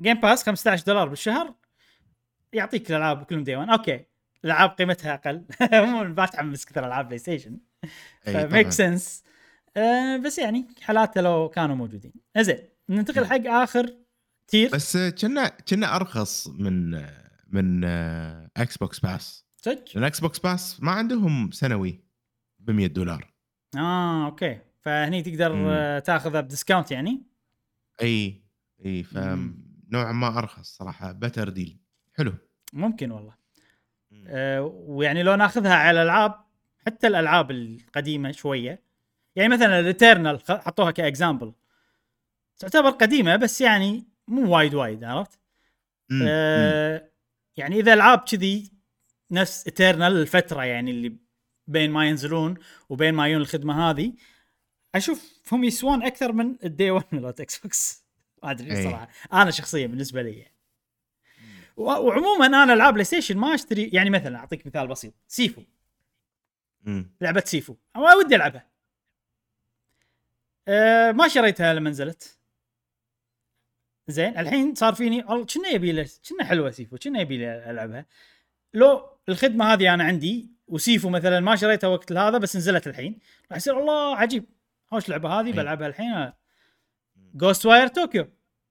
جيم 0.00 0.20
باس 0.20 0.42
15 0.42 0.84
دولار 0.86 1.08
بالشهر 1.08 1.54
يعطيك 2.52 2.90
الألعاب 2.90 3.24
كلهم 3.24 3.44
day 3.44 3.56
1 3.56 3.70
أوكي 3.70 4.04
الألعاب 4.44 4.70
قيمتها 4.70 5.14
أقل. 5.14 5.44
مو 5.72 6.04
ما 6.04 6.26
تحمس 6.26 6.64
كثر 6.64 6.86
العاب 6.86 7.06
بلاي 7.06 7.18
ستيشن 7.18 7.58
ف 8.20 8.28
make. 8.28 8.70
sense 8.70 9.24
آه 9.76 10.16
بس 10.16 10.38
يعني 10.38 10.66
حالاته 10.82 11.20
لو 11.20 11.48
كانوا 11.48 11.76
موجودين. 11.76 12.12
زين 12.38 12.58
ننتقل 12.88 13.26
حق 13.26 13.46
آخر 13.46 13.96
tier 14.48 14.70
بس 14.70 14.96
كنا 14.96 15.48
كنا 15.48 15.96
أرخص 15.96 16.48
من 16.48 16.90
من 17.46 17.84
إكس 18.56 18.76
بوكس 18.76 19.00
باس 19.00 19.46
صدق؟ 19.56 19.84
لأن 19.94 20.04
إكس 20.04 20.20
بوكس 20.20 20.38
باس 20.38 20.82
ما 20.82 20.90
عندهم 20.90 21.50
سنوي 21.50 22.00
ب 22.58 22.70
100 22.70 22.86
دولار. 22.86 23.34
آه 23.76 24.26
أوكي. 24.26 24.60
فهني 24.80 25.22
تقدر 25.22 25.52
مم. 25.52 25.98
تاخذها 25.98 26.40
ب 26.40 26.46
discount 26.46 26.90
يعني؟ 26.90 27.22
إي 28.02 28.42
إي. 28.86 29.02
فنوعا 29.02 30.12
ما 30.12 30.38
أرخص 30.38 30.76
صراحة. 30.76 31.12
better 31.12 31.48
deal 31.48 31.78
حلو. 32.16 32.34
ممكن 32.72 33.10
والله. 33.10 33.34
أه 34.26 34.62
ويعني 34.62 35.22
لو 35.22 35.34
ناخذها 35.34 35.74
على 35.74 36.02
الألعاب 36.02 36.34
حتى 36.86 37.06
الألعاب 37.06 37.50
القديمة 37.50 38.32
شوية. 38.32 38.82
يعني 39.36 39.54
مثلا 39.54 39.80
الاترنال 39.80 40.40
حطوها 40.48 40.90
ك 40.90 40.98
example 40.98 41.52
تعتبر 42.58 42.90
قديمة 42.90 43.36
بس 43.36 43.60
يعني 43.60 44.08
مو 44.28 44.56
وايد 44.56 44.74
وايد 44.74 45.04
عرفت؟ 45.04 45.38
أه 46.28 47.10
يعني 47.56 47.80
إذا 47.80 47.94
العاب 47.94 48.18
كذي 48.18 48.72
نفس 49.30 49.66
اترنال 49.66 50.16
الفترة 50.16 50.64
يعني 50.64 50.90
اللي 50.90 51.16
بين 51.66 51.90
ما 51.90 52.08
ينزلون 52.08 52.54
وبين 52.88 53.14
ما 53.14 53.28
يجون 53.28 53.40
الخدمة 53.40 53.90
هذه 53.90 54.12
أشوف 54.94 55.40
هم 55.52 55.64
يسوون 55.64 56.02
أكثر 56.02 56.32
من 56.32 56.56
ال 56.64 56.70
day 56.70 56.90
1 56.90 57.06
مالت 57.12 57.40
إكس 57.40 57.58
بوكس 57.58 58.04
ما 58.42 58.50
أدري 58.50 58.72
أي. 58.72 58.78
الصراحه 58.78 59.08
أنا 59.32 59.50
شخصيا 59.50 59.86
بالنسبة 59.86 60.22
لي 60.22 60.38
يعني. 60.38 60.54
وعموما 61.76 62.46
أنا 62.46 62.72
العاب 62.74 62.92
بلاي 62.94 63.04
ستيشن 63.04 63.36
ما 63.36 63.54
أشتري 63.54 63.90
يعني 63.92 64.10
مثلا 64.10 64.38
أعطيك 64.38 64.66
مثال 64.66 64.86
بسيط. 64.86 65.14
سيفو. 65.28 65.62
مم. 66.82 67.10
لعبة 67.20 67.42
سيفو. 67.46 67.76
ما 67.96 68.14
ودي 68.14 68.36
ألعبها. 68.36 68.66
أه 70.68 71.12
ما 71.12 71.28
شريتها 71.28 71.74
لما 71.74 71.90
نزلت. 71.90 72.37
زين 74.08 74.38
الحين 74.38 74.74
صار 74.74 74.94
فيني 74.94 75.24
والله 75.24 75.46
كنا 75.46 75.68
يبي 75.68 75.92
له 75.92 76.08
كنا 76.28 76.44
حلوة 76.44 76.70
سيفو 76.70 76.96
كنا 76.96 77.20
يبي 77.20 77.38
لي 77.38 77.70
ألعبها. 77.70 78.06
لو 78.74 79.10
الخدمة 79.28 79.72
هذه 79.72 79.94
أنا 79.94 80.04
عندي 80.04 80.50
وسيفو 80.68 81.08
مثلا 81.08 81.40
ما 81.40 81.56
شريتها 81.56 81.88
وقت 81.88 82.12
هذا 82.12 82.38
بس 82.38 82.56
نزلت 82.56 82.86
الحين 82.86 83.18
راح 83.50 83.56
يصير 83.56 83.80
الله 83.80 84.16
عجيب. 84.16 84.44
هوش 84.92 85.08
لعبة 85.08 85.28
هذه. 85.40 85.52
بلعبها 85.52 85.86
الحين. 85.88 86.32
جوست 87.34 87.66
واير 87.66 87.88
طوكيو 87.88 88.28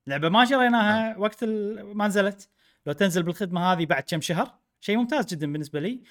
لعبة 0.07 0.29
ما 0.29 0.45
شريناها 0.45 1.17
وقت 1.17 1.43
ال- 1.43 1.97
ما 1.97 2.07
نزلت. 2.07 2.49
لو 2.85 2.93
تنزل 2.93 3.23
بالخدمة 3.23 3.73
هذه 3.73 3.85
بعد 3.85 4.03
كم 4.03 4.21
شهر 4.21 4.57
شيء 4.81 4.97
ممتاز 4.97 5.25
جدا 5.25 5.51
بالنسبة 5.51 5.79
لي. 5.79 6.01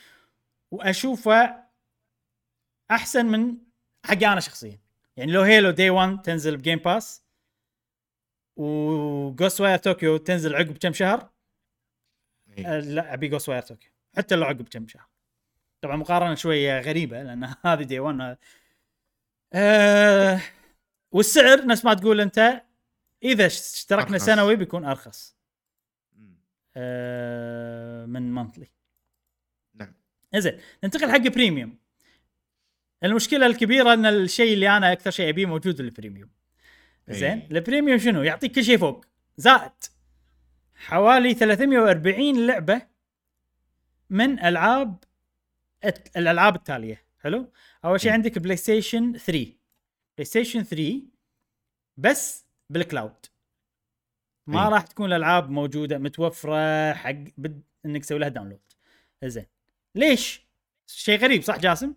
وأشوفه 0.71 1.55
أحسن 2.91 3.27
من 3.27 3.57
حقي 4.05 4.27
أنا 4.27 4.41
شخصيا. 4.41 4.79
يعني 5.17 5.33
لو 5.33 5.43
هيلو 5.43 5.71
day 5.71 5.91
1 5.91 6.23
تنزل 6.23 6.57
بجيم 6.57 6.79
باس 6.79 7.23
وجوست 8.57 9.61
واير 9.61 9.79
طوكيو 9.79 10.17
تنزل 10.17 10.55
عقب 10.55 10.79
كم 10.79 10.93
شهر؟ 10.93 11.31
إي. 12.59 12.67
آه، 12.67 12.81
لا 12.81 13.15
أبي 13.15 13.29
جوست 13.29 13.49
واير 13.49 13.63
طوكيو 13.63 13.91
حتى 14.17 14.35
لو 14.35 14.45
عقب 14.45 14.69
كم 14.69 14.89
شهر. 14.89 15.09
طبعا 15.81 15.97
مقارنة 15.97 16.35
شوية 16.35 16.81
غريبة 16.81 17.23
لأن 17.23 17.55
هذه 17.67 17.83
day 17.83 18.01
1 18.01 18.39
آه 19.53 20.41
والسعر 21.13 21.67
نفس 21.67 21.85
ما 21.85 21.95
تقول 21.95 22.21
أنت 22.21 22.63
إذا 23.23 23.47
اشتركنا 23.47 24.15
أرخص. 24.15 24.27
سنوي 24.27 24.57
بيكون 24.57 24.85
أرخص. 24.85 25.37
آه 26.77 28.07
من 28.07 28.35
monthly 28.35 28.67
نعم. 29.75 29.95
زين 30.37 30.61
ننتقل 30.85 31.11
حق 31.11 31.19
premium 31.29 31.79
المشكلة 33.05 33.47
الكبيرة 33.47 33.93
إن 33.93 34.07
الشيء 34.07 34.55
اللي 34.55 34.77
أنا 34.77 34.93
أكثر 34.93 35.11
شيء 35.11 35.29
أبيه 35.29 35.47
موجود 35.47 35.81
ال 35.81 35.87
premium 35.87 36.31
زين؟ 37.09 37.39
إي. 37.39 37.49
ال 37.51 37.57
premium 37.57 37.99
شنو؟ 37.99 38.23
يعطيك 38.23 38.55
كل 38.55 38.65
شيء 38.65 38.79
فوق. 38.79 39.05
زائد 39.37 39.73
حوالي 40.75 41.35
340 41.35 42.47
لعبة 42.47 42.83
من 44.11 44.45
ألعاب 44.45 45.05
الألعاب 46.17 46.57
التالية. 46.57 47.05
حلو؟ 47.21 47.53
أول 47.85 48.01
شيء 48.01 48.11
مم. 48.11 48.15
عندك 48.15 48.39
بلاي 48.39 48.57
ستيشن 48.57 49.13
3 49.13 49.53
بلاي 50.17 50.25
ستيشن 50.25 50.63
3 50.63 51.03
بس 51.97 52.47
بال 52.71 52.87
cloud 52.87 53.27
ما 54.47 54.67
إي. 54.67 54.73
راح 54.73 54.83
تكون 54.83 55.07
الألعاب 55.07 55.51
موجودة 55.51 55.99
متوفرة 55.99 56.93
حق 56.93 57.11
بدل 57.39 57.63
إنك 57.87 58.03
تسوي 58.03 58.19
لها 58.19 58.29
download 58.29 58.61
زين. 59.25 59.47
ليش؟ 59.95 60.47
شيء 60.87 61.19
غريب 61.19 61.43
صح 61.43 61.59
جاسم؟ 61.59 61.95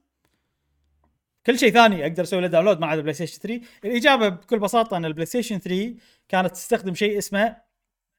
كل 1.45 1.59
شيء 1.59 1.71
ثاني 1.71 2.03
أقدر 2.03 2.23
أسوي 2.23 2.41
له 2.41 2.47
download 2.47 2.79
ما 2.79 2.87
عدا 2.87 3.01
بلاي 3.01 3.13
ستيشن 3.13 3.39
3 3.39 3.61
الإجابة 3.85 4.29
بكل 4.29 4.59
بساطة 4.59 4.97
أن 4.97 5.05
البلاي 5.05 5.25
ستيشن 5.25 5.59
3 5.59 5.95
كانت 6.29 6.51
تستخدم 6.51 6.93
شيء 6.95 7.17
اسمه 7.17 7.57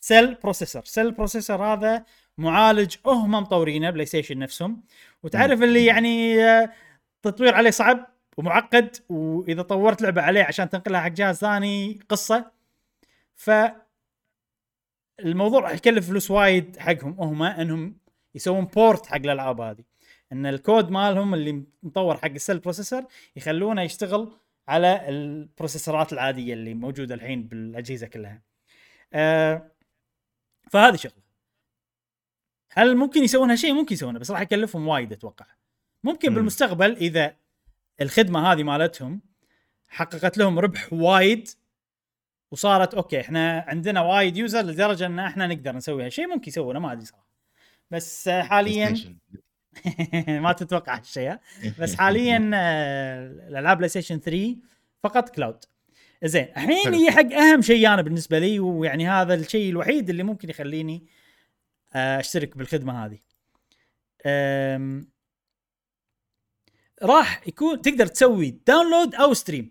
cell 0.01 0.35
processor 0.35 0.85
cell 0.85 1.13
processor 1.13 1.65
هذا 1.65 2.05
معالج 2.39 2.97
هم 3.07 3.31
مطورينه 3.31 3.91
بلاي 3.91 4.07
ستيشن 4.07 4.39
نفسهم. 4.39 4.83
وتعرف 5.23 5.63
اللي 5.63 5.85
يعني 5.87 6.45
آه، 6.45 6.73
تطوير 7.23 7.55
عليه 7.55 7.71
صعب 7.71 8.07
ومعقد 8.37 8.97
وإذا 9.09 9.63
طورت 9.63 10.03
لعبة 10.03 10.23
عليه 10.23 10.43
عشان 10.45 10.69
تنقلها 10.71 11.01
حق 11.01 11.09
جهاز 11.09 11.37
ثاني 11.39 12.01
قصة. 12.09 12.51
ف 13.35 13.51
الموضوع 15.21 15.61
راح 15.61 15.73
يكلف 15.73 16.09
فلوس 16.09 16.31
وايد 16.31 16.77
حقهم 16.79 17.17
هم 17.21 17.43
انهم 17.43 17.97
يسوون 18.35 18.65
port 18.65 19.07
حق 19.07 19.17
الألعاب 19.17 19.61
هذه. 19.61 19.90
إن 20.33 20.47
الكود 20.47 20.91
مالهم 20.91 21.35
اللي 21.35 21.65
مطور 21.83 22.17
حق 22.17 22.31
ال 22.31 22.36
cell 22.36 22.59
processor 22.59 23.07
يخلونه 23.37 23.83
يشتغل 23.83 24.33
على 24.69 25.09
ال 25.09 25.18
processorات 25.18 26.13
العادية 26.13 26.55
اللي 26.55 26.75
موجودة 26.75 27.15
الحين 27.15 27.49
بالأجهزة 27.49 28.07
كلها. 28.07 28.43
آه 29.13 29.71
فهذه 30.71 30.97
شغلة. 30.97 31.23
هل 32.73 32.97
ممكن 32.97 33.25
يسوونها 33.25 33.57
شيء؟ 33.57 33.73
ممكن 33.73 33.95
يسوونها 33.95 34.21
بس 34.21 34.31
راح 34.31 34.41
يكلفهم 34.41 34.89
وايد 34.89 35.13
أتوقع. 35.13 35.47
ممكن 36.05 36.29
مم. 36.29 36.35
بالمستقبل 36.35 36.97
إذا 36.97 37.37
الخدمة 38.01 38.53
هذه 38.53 38.63
مالتهم 38.63 39.21
حققت 39.89 40.39
لهم 40.39 40.59
ربح 40.59 40.93
وايد 40.93 41.49
وصارت 42.51 42.95
أوكي 42.95 43.21
إحنا 43.21 43.65
عندنا 43.69 44.01
وايد 44.01 44.37
user 44.37 44.63
لدرجة 44.63 45.07
إن 45.07 45.19
إحنا 45.19 45.47
نقدر 45.47 45.77
نسوي 45.77 46.07
هالشيء 46.07 46.27
ممكن 46.27 46.49
يسوونه 46.49 46.79
ما 46.79 46.93
أدري 46.93 47.05
صراحة. 47.05 47.27
بس 47.91 48.29
آه، 48.29 48.43
حاليا. 48.43 49.19
ما 50.45 50.53
تتوقع 50.53 50.99
هالشيء 50.99 51.31
ها؟ 51.31 51.41
بس 51.79 51.95
حاليا 52.01 52.51
آه، 52.55 53.27
الألعاب 53.49 53.77
بلاي 53.77 53.89
ستيشن 53.89 54.21
3 54.21 54.57
فقط 55.03 55.29
cloud 55.29 55.65
زين 56.25 56.45
الحين. 56.57 56.95
هي 56.95 57.11
حق 57.11 57.33
أهم 57.33 57.63
شيء 57.63 57.89
أنا 57.89 58.03
بالنسبة 58.03 58.39
لي 58.39 58.61
ويعني 58.61 59.09
هذا 59.09 59.35
الشيء 59.35 59.71
الوحيد 59.71 60.11
اللي 60.11 60.23
ممكن 60.23 60.51
يخليني 60.51 61.07
آه، 61.95 62.21
أشترك 62.21 62.57
بالخدمة 62.57 63.05
هذه 63.07 63.19
أم، 64.27 65.09
راح 67.03 67.49
يكون 67.49 67.83
تقدر 67.83 68.07
تسوي 68.07 68.51
download 68.67 69.15
أو 69.15 69.35
stream 69.35 69.71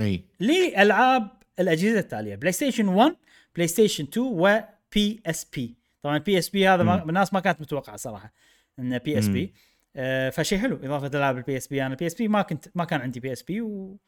أي 0.00 0.24
لألعاب 0.40 1.28
الأجهزة 1.60 1.98
التالية 1.98 2.34
بلاي 2.34 2.52
ستيشن 2.52 2.88
1 2.88 3.16
بلاي 3.54 3.66
ستيشن 3.68 4.04
2 4.04 4.26
وبي 4.26 5.20
اس 5.26 5.44
بي 5.44 5.74
طبعا 6.02 6.18
بي 6.18 6.38
اس 6.38 6.48
بي 6.48 6.68
هذا 6.68 6.82
ما. 6.82 7.02
الناس 7.02 7.32
ما 7.34 7.40
كانت 7.40 7.60
متوقعة 7.60 7.96
صراحة 7.96 8.32
إنه 8.78 8.98
بي 8.98 9.18
اس 9.18 9.28
بي. 9.28 9.54
آه 9.96 10.30
فشيء 10.30 10.58
حلو 10.58 10.76
إضافة 10.76 11.18
العاب 11.18 11.38
ال 11.38 11.56
PSP 11.56 11.82
أنا 11.82 11.92
ال 11.92 12.06
PSP 12.06 12.28
ما 12.28 12.42
كنت 12.42 12.68
ما 12.74 12.84
كان 12.84 13.00
عندي 13.00 13.20
PSP 13.20 13.60
و 13.60 13.98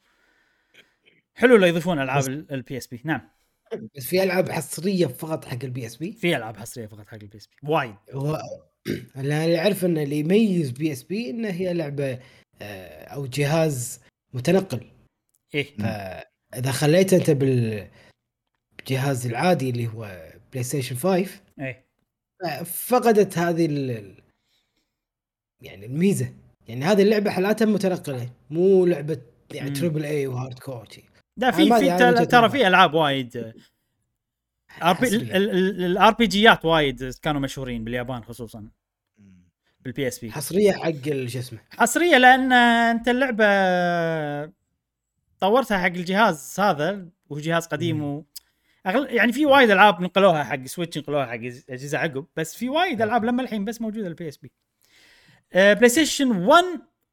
حلو 1.35 1.55
لو 1.55 1.67
يضيفون 1.67 1.99
ألعاب 1.99 2.27
ال 2.51 2.77
PSP 2.77 3.01
نعم. 3.03 3.21
بس 3.95 4.05
في 4.05 4.23
ألعاب 4.23 4.49
حصرية 4.49 5.07
فقط 5.07 5.45
حق 5.45 5.57
ال 5.63 5.85
PSP 5.85 6.11
في 6.11 6.37
ألعاب 6.37 6.57
حصرية 6.57 6.85
فقط 6.85 7.07
حق 7.07 7.13
ال 7.13 7.37
PSP 7.37 7.69
وايد. 7.69 7.95
هو 8.13 8.41
اللي 9.17 9.59
أعرف 9.59 9.85
انه 9.85 10.03
اللي 10.03 10.19
يميز 10.19 10.71
PSP 10.71 11.29
إنه 11.29 11.49
هي 11.49 11.73
لعبة 11.73 12.19
آه، 12.61 13.03
أو 13.03 13.25
جهاز 13.25 14.01
متنقل. 14.33 14.91
إيه. 15.55 15.75
فاذا 15.77 16.71
خليته 16.71 17.17
أنت 17.17 17.29
بال 17.29 17.87
بالجهاز 18.77 19.27
العادي 19.27 19.69
اللي 19.69 19.87
هو 19.87 20.31
بلاي 20.51 20.63
ستيشن 20.63 20.95
5 20.95 21.41
إيه. 21.59 21.85
فقدت 22.63 23.37
هذه 23.37 23.65
ال... 23.65 24.20
يعني 25.61 25.85
الميزة. 25.85 26.33
يعني 26.67 26.85
هذه 26.85 27.01
اللعبة 27.01 27.31
حالاتها 27.31 27.65
متنقلة 27.65 28.29
مو 28.49 28.85
لعبة 28.85 29.21
يعني 29.53 29.69
مم. 29.69 29.75
triple 29.75 30.05
A 30.05 30.27
و 30.27 30.59
hardcore. 30.59 30.87
لا 31.37 31.51
في 31.51 31.65
في 31.65 32.25
ترى-. 32.25 32.49
في 32.49 32.67
ألعاب 32.67 32.93
وايد. 32.93 33.53
ال 34.83 36.13
RPG 36.13 36.27
ات 36.27 36.65
وايد 36.65 37.13
كانوا 37.21 37.41
مشهورين 37.41 37.83
باليابان 37.83 38.23
خصوصا. 38.23 38.69
بال 39.79 40.07
PSP 40.07 40.31
حصرية 40.31 40.71
حق 40.71 41.09
شو 41.27 41.39
اسمه؟ 41.39 41.59
حصرية 41.69 42.17
لأن 42.17 42.51
أنت 42.51 43.07
اللعبة 43.07 43.45
طورتها 45.39 45.77
حق 45.77 45.85
الجهاز 45.85 46.59
هذا 46.59 47.05
وهو 47.29 47.39
جهاز 47.41 47.65
قديم 47.67 48.03
و 48.03 48.25
أغل... 48.85 49.15
يعني 49.15 49.33
في 49.33 49.45
وايد 49.45 49.69
ألعاب 49.69 50.01
نقلوها 50.01 50.43
حق 50.43 50.65
Switch 50.65 50.97
نقلوها 50.97 51.25
حق 51.25 51.33
أجهزة 51.69 51.97
عقب 51.97 52.25
بس 52.35 52.55
في 52.55 52.69
وايد 52.69 53.01
ألعاب 53.01 53.25
لما 53.25 53.43
الحين 53.43 53.65
بس 53.65 53.81
موجودة 53.81 54.07
ال 54.07 54.27
PSP 54.27 54.51
بلاي 55.53 55.89
ستيشن 55.89 56.31
1 56.31 56.63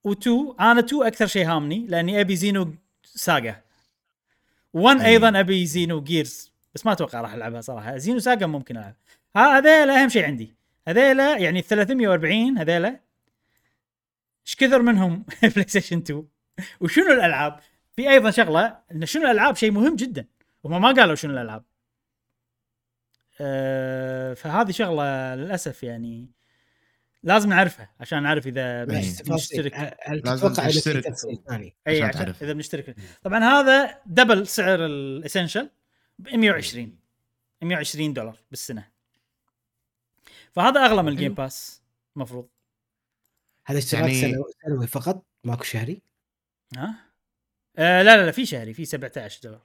و2 0.08 0.28
أنا 0.60 0.80
2 0.80 1.06
أكثر 1.06 1.26
شيء 1.26 1.46
هامني 1.46 1.86
لأني 1.86 2.20
أبي 2.20 2.36
Xenosaga 2.36 3.60
1 4.72 5.00
أي. 5.00 5.06
أيضا 5.06 5.40
أبي 5.40 5.66
Xenogears 5.66 6.52
بس 6.74 6.86
ما 6.86 6.92
أتوقع 6.92 7.20
راح 7.20 7.34
ألعبها 7.34 7.60
صراحة. 7.60 7.96
Xenosaga 7.96 8.46
ممكن 8.46 8.76
ألعب. 8.76 8.94
هذيلا 9.36 10.02
أهم 10.02 10.08
شيء 10.08 10.24
عندي. 10.24 10.54
هذيلا 10.88 11.38
يعني 11.38 11.62
340 11.62 12.58
هذيلا. 12.58 13.00
إيش 14.46 14.56
كثر 14.56 14.82
منهم 14.82 15.24
بلاي 15.42 15.68
ستيشن 15.68 15.98
2 15.98 16.24
وشنو 16.80 17.12
الألعاب؟ 17.12 17.60
في 17.96 18.10
أيضا 18.10 18.30
شغلة 18.30 18.78
إن 18.92 19.06
شنو 19.06 19.24
الألعاب؟ 19.24 19.56
شيء 19.56 19.70
مهم 19.70 19.96
جدا. 19.96 20.26
هم 20.64 20.82
ما 20.82 20.92
قالوا 20.92 21.14
شنو 21.14 21.32
الألعاب. 21.32 21.64
آه 23.40 24.34
فهذه 24.34 24.70
شغلة 24.70 25.34
للأسف 25.34 25.82
يعني. 25.82 26.37
لازم 27.22 27.48
نعرفها 27.48 27.90
عشان 28.00 28.22
نعرف 28.22 28.46
إذا. 28.46 28.84
بنش- 28.84 29.22
بنشترك 29.22 29.74
هل 30.02 30.20
تتوقع 30.22 30.68
في. 30.68 31.00
تفصيل 31.00 31.38
ثاني؟ 31.48 31.76
أي 31.86 31.96
عشان 31.96 32.08
عشان 32.08 32.20
تعرف. 32.24 32.42
إذا 32.42 32.52
بنشترك. 32.52 32.96
طبعا 33.22 33.38
هذا 33.44 33.98
double 34.06 34.46
سعر 34.46 34.86
ال 34.86 34.94
Essential 34.94 35.70
ب 36.18 36.28
120 36.28 36.98
120 37.62 38.12
دولار 38.12 38.38
بالسنة. 38.50 38.88
فهذا 40.52 40.80
أغلى 40.86 41.02
من 41.02 41.08
ال 41.08 41.13
Game 41.13 41.34
Pass 41.34 41.82
المفروض 42.16 42.48
هذا 43.66 43.78
اشتراك 43.78 44.02
يعني- 44.12 44.44
سنوي 44.66 44.86
فقط؟ 44.86 45.24
ماكو 45.44 45.62
شهري؟ 45.64 46.02
ها؟ 46.76 46.94
آه 47.78 48.02
لا 48.02 48.16
لا 48.16 48.26
لا 48.26 48.32
في 48.32 48.46
شهري 48.46 48.74
في 48.74 48.84
17 48.84 49.40
دولار. 49.44 49.60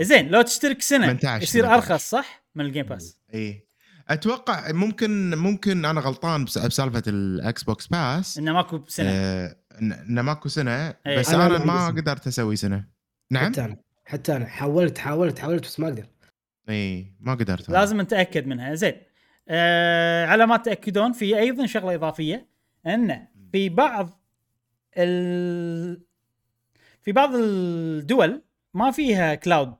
زين 0.00 0.28
لو 0.28 0.42
تشترك 0.42 0.82
سنة 0.82 1.06
18 1.06 1.42
يصير 1.42 1.62
18. 1.64 1.74
أرخص 1.92 2.10
صح؟ 2.10 2.44
من 2.54 2.64
ال 2.64 2.68
Game 2.68 2.86
Pass 2.86 3.18
اي 3.34 3.66
أتوقع 4.10 4.72
ممكن 4.72 5.34
ممكن 5.38 5.84
أنا 5.84 6.00
غلطان 6.00 6.44
بس- 6.44 6.58
بسالفة 6.58 7.02
ال 7.06 7.62
Xbox 7.62 7.86
Pass. 7.86 8.38
إنه 8.38 8.52
ماكو 8.52 8.78
بسنه 8.78 9.08
آه، 9.10 9.56
إن- 9.74 9.78
انه 9.80 10.22
ماكو 10.22 10.48
سنة 10.48 10.94
إيه. 11.06 11.18
بس 11.18 11.34
أنا 11.34 11.46
أنا 11.46 11.58
ما 11.58 11.64
ما 11.64 11.86
قدرت 12.00 12.26
أسوي 12.26 12.56
سنة. 12.56 12.84
نعم؟ 13.30 13.52
حتى 13.52 13.64
أنا 13.64 13.76
حتى 14.04 14.36
أنا. 14.36 14.46
حاولت 14.46 14.98
حاولت 14.98 15.38
حاولت 15.38 15.64
بس 15.64 15.80
ما 15.80 15.88
أقدر 15.88 16.06
إي 16.68 17.12
ما 17.20 17.34
قدرت 17.34 17.68
لازم 17.70 18.00
نتأكد 18.00 18.46
منها. 18.46 18.74
زين. 18.74 18.94
آه 19.48 20.26
على 20.26 20.46
ما 20.46 20.56
تأكدون 20.56 21.12
في 21.12 21.38
أيضا 21.38 21.66
شغلة 21.66 21.94
إضافية. 21.94 22.48
إن 22.86 23.26
في 23.52 23.68
بعض 23.68 24.20
ال... 24.96 26.00
في 27.02 27.12
بعض 27.12 27.30
الدول 27.34 28.42
ما 28.74 28.90
فيها 28.90 29.34
cloud 29.34 29.74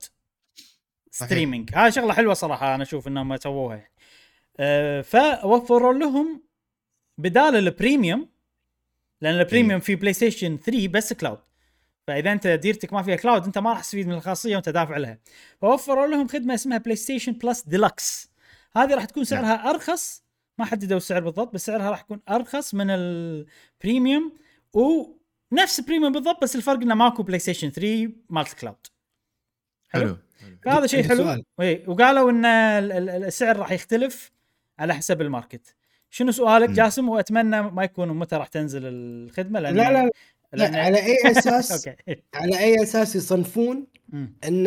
streaming 1.10 1.70
هذه 1.74 1.90
شغلة 1.90 2.12
حلوة 2.12 2.34
صراحة 2.34 2.74
أنا 2.74 2.82
أشوف 2.82 3.08
إنهم 3.08 3.36
سووها. 3.36 3.89
فوفروا 5.02 5.92
لهم 5.92 6.42
بدال 7.18 7.56
ال 7.56 7.65
Premium 7.65 8.28
لأن 9.20 9.34
ال 9.40 9.45
Premium 9.45 9.80
في 9.80 9.94
بلاي 9.94 10.12
ستيشن 10.12 10.56
3 10.58 10.88
بس 10.88 11.12
cloud 11.12 11.38
فإذا 12.06 12.32
أنت 12.32 12.46
ديرتك 12.46 12.92
ما 12.92 13.02
فيها 13.02 13.16
cloud 13.16 13.44
أنت 13.44 13.58
ما 13.58 13.70
راح 13.70 13.80
تستفيد 13.80 14.06
من 14.06 14.14
الخاصية 14.14 14.54
وأنت 14.56 14.68
دافع 14.68 14.96
لها. 14.96 15.18
فوفروا 15.60 16.06
لهم 16.06 16.28
خدمة 16.28 16.54
اسمها 16.54 16.78
PlayStation 16.78 17.32
Plus 17.32 17.62
Deluxe 17.62 18.30
هذه 18.76 18.94
راح 18.94 19.04
تكون 19.04 19.24
سعرها 19.24 19.70
أرخص 19.70 20.22
ما 20.58 20.64
حددوا 20.64 20.96
السعر 20.96 21.20
بالضبط 21.20 21.54
بس 21.54 21.66
سعرها 21.66 21.90
راح 21.90 22.00
يكون 22.00 22.20
أرخص 22.28 22.74
من 22.74 22.90
ال 22.90 23.06
Premium. 23.06 24.32
ونفس 24.72 25.78
ال 25.78 25.82
Premium 25.83 26.12
بالضبط 26.12 26.42
بس 26.42 26.56
الفرق 26.56 26.80
إنه 26.80 26.94
ماكو 26.94 27.22
بلاي 27.22 27.38
ستيشن 27.38 27.70
3 27.70 28.12
مالت 28.30 28.52
cloud 28.52 28.86
حلو؟ 29.88 30.16
فهذا 30.64 30.86
شيء 30.86 31.08
حلو. 31.08 31.24
وقالوا 31.86 32.30
إن 32.30 32.44
ال- 32.44 32.92
ال- 32.92 33.24
السعر 33.24 33.56
راح 33.56 33.72
يختلف. 33.72 34.32
على 34.80 34.94
حسب 34.94 35.20
ال 35.20 35.27
market. 35.27 35.74
شنو 36.10 36.32
سؤالك. 36.32 36.70
جاسم؟ 36.70 37.08
وأتمنى 37.08 37.62
ما 37.62 37.84
يكون 37.84 38.08
متى 38.08 38.36
راح 38.36 38.46
تنزل 38.48 38.80
الخدمة 38.84 39.60
لأن 39.60 39.74
لا 39.76 39.92
لا 39.92 40.04
لا. 40.04 40.10
لأن... 40.52 40.74
على 40.74 40.98
أي 41.06 41.16
أساس؟ 41.38 41.88
على 42.34 42.58
أي 42.58 42.82
أساس 42.82 43.16
يصنفون. 43.16 43.86
إن 44.44 44.66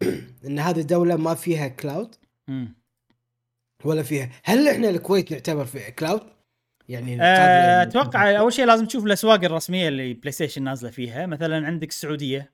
إن 0.46 0.58
هذه 0.58 0.80
الدولة 0.80 1.16
ما 1.16 1.34
فيها 1.34 1.68
cloud. 1.68 2.14
ولا 3.84 4.02
فيها. 4.02 4.30
هل 4.44 4.68
إحنا 4.68 4.90
الكويت 4.90 5.32
نعتبر 5.32 5.64
في 5.64 5.90
cloud؟ 5.90 6.20
يعني 6.88 7.16
قابلة- 7.18 7.88
أتوقع 7.88 8.38
أول 8.38 8.52
شيء 8.52 8.64
لازم 8.64 8.86
تشوف 8.86 9.06
الأسواق 9.06 9.44
الرسمية 9.44 9.88
اللي 9.88 10.14
بلاي 10.14 10.32
ستيشن 10.32 10.62
نازلة 10.62 10.90
فيها. 10.90 11.26
مثلا 11.26 11.66
عندك 11.66 11.88
السعودية. 11.88 12.52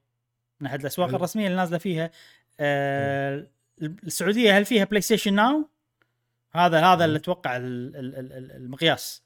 من 0.60 0.66
احد 0.66 0.80
الاسواق. 0.80 1.08
الرسمية 1.08 1.46
اللي 1.46 1.56
نازلة 1.56 1.78
فيها 1.78 2.10
آه 2.60 3.46
السعودية 3.82 4.58
هل 4.58 4.64
فيها 4.64 4.84
PlayStation 4.84 5.34
Now 5.34 5.68
هذا 6.52 6.80
هذا 6.84 7.04
اللي 7.04 7.18
أتوقع 7.18 7.56
ال- 7.56 7.96
ال- 7.96 8.16
ال- 8.16 8.32
ال- 8.32 8.52
المقياس. 8.56 9.22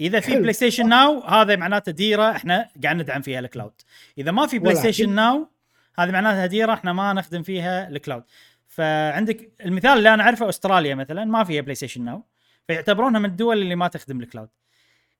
إذا 0.00 0.20
في. 0.20 0.36
PlayStation 0.40 0.88
Now 0.88 1.20
هذا 1.20 1.56
معناته 1.56 1.92
ديرة 1.92 2.30
إحنا 2.30 2.68
قاعد 2.82 2.96
ندعم 2.96 3.22
فيها 3.22 3.38
ال 3.40 3.45
cloud 3.45 3.72
إذا 4.18 4.30
ما 4.30 4.46
في 4.46 4.58
PlayStation 4.58 5.08
Now 5.14 5.48
هذه 5.98 6.10
معناتها 6.10 6.46
ديرة 6.46 6.72
إحنا 6.72 6.92
ما 6.92 7.12
نخدم 7.12 7.42
فيها 7.42 7.88
ال 7.88 7.94
cloud 7.94 8.22
فعندك 8.68 9.52
المثال 9.64 9.90
اللي 9.98 10.14
أنا 10.14 10.22
أعرفه 10.22 10.48
أستراليا 10.48 10.94
مثلا 10.94 11.24
ما 11.24 11.44
فيها 11.44 11.60
PlayStation 11.62 12.04
Now 12.04 12.24
فيعتبرونها 12.68 13.20
من 13.20 13.30
الدول 13.30 13.58
اللي 13.62 13.74
ما 13.74 13.88
تخدم 13.88 14.20
ال 14.20 14.25
cloud 14.25 14.48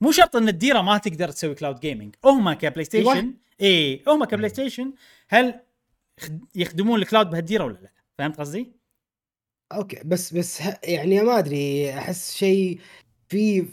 مو 0.01 0.13
شرط 0.13 0.37
إن 0.37 0.49
الديرة 0.49 0.81
ما 0.81 0.99
تقدر 0.99 1.29
تسوي 1.29 1.55
cloud 1.55 1.81
gaming 1.81 2.15
هم 2.25 2.53
كبلاي 2.53 2.85
ستيشن 2.85 3.35
إي 3.61 4.03
هم 4.09 4.25
كبلاي 4.25 4.49
ستيشن 4.49 4.93
هل 5.29 5.61
خد- 6.21 6.45
يخدمون 6.55 7.03
ال 7.03 7.08
cloud 7.08 7.31
بهالديرة 7.31 7.65
ولا 7.65 7.79
لا؟ 7.83 7.91
فهمت 8.19 8.41
قصدي؟ 8.41 8.73
okay 9.77 10.01
بس 10.05 10.35
بس 10.35 10.63
ه- 10.63 10.79
يعني 10.85 11.23
ما 11.23 11.39
أدري 11.39 11.95
أحس 11.99 12.35
شيء 12.35 12.81
في 13.29 13.67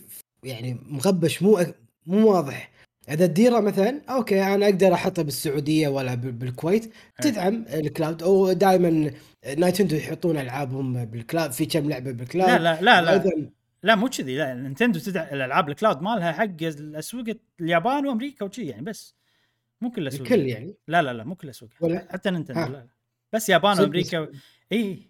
يعني 0.44 0.80
مغبش 0.86 1.44
مو 1.44 1.60
مو 2.06 2.32
واضح. 2.32 2.72
إذا 3.10 3.26
الديره 3.26 3.60
مثلا 3.60 4.02
okay 4.10 4.44
أنا 4.44 4.66
أقدر 4.66 4.94
احطها 4.94 5.22
بالسعودية 5.22 5.88
ولا 5.88 6.16
بال- 6.16 6.32
بالكويت. 6.32 6.94
تدعم 7.22 7.66
ال 7.74 7.81
cloud. 7.81 8.24
أو 8.24 8.54
دائما 8.54 9.12
نينتندو 9.58 9.96
يحطون 9.96 10.38
ألعابهم 10.38 11.06
بال 11.06 11.17
cloud. 11.17 11.52
في 11.52 11.66
كم 11.66 11.90
لعبة 11.90 12.12
بال 12.12 12.21
cloud. 12.21 12.50
لا 12.52 12.82
لا 12.82 13.02
لا 13.02 13.18
لا. 13.18 13.50
لا 13.84 13.96
مو 13.96 14.10
كذي. 14.10 14.38
لا 14.38 14.54
نينتندو 14.54 15.00
تدعم 15.00 15.28
الألعاب 15.34 15.70
ال 15.70 15.75
cloud 15.75 16.02
مالها 16.02 16.32
حق 16.32 16.62
الاسواق 16.62 17.26
اليابان 17.62 18.08
وأمريكا 18.08 18.46
وشي 18.46 18.66
يعني 18.66 18.82
بس. 18.82 19.16
مو 19.82 19.92
كل 19.92 20.02
الاسواق 20.02 20.22
الكل 20.22 20.48
يعني. 20.48 20.76
لا 20.88 21.02
لا 21.02 21.14
لا 21.14 21.24
مو 21.24 21.36
كل 21.36 21.48
الاسواق 21.48 21.72
ولا؟ 21.82 22.08
حتى 22.12 22.30
نينتندو 22.32 22.60
ها. 22.60 22.66
لا 22.68 22.72
لا. 22.74 22.88
بس 23.34 23.50
يابان 23.50 23.76
صدق 23.76 23.84
وأمريكا. 23.84 24.28
اي 24.72 25.09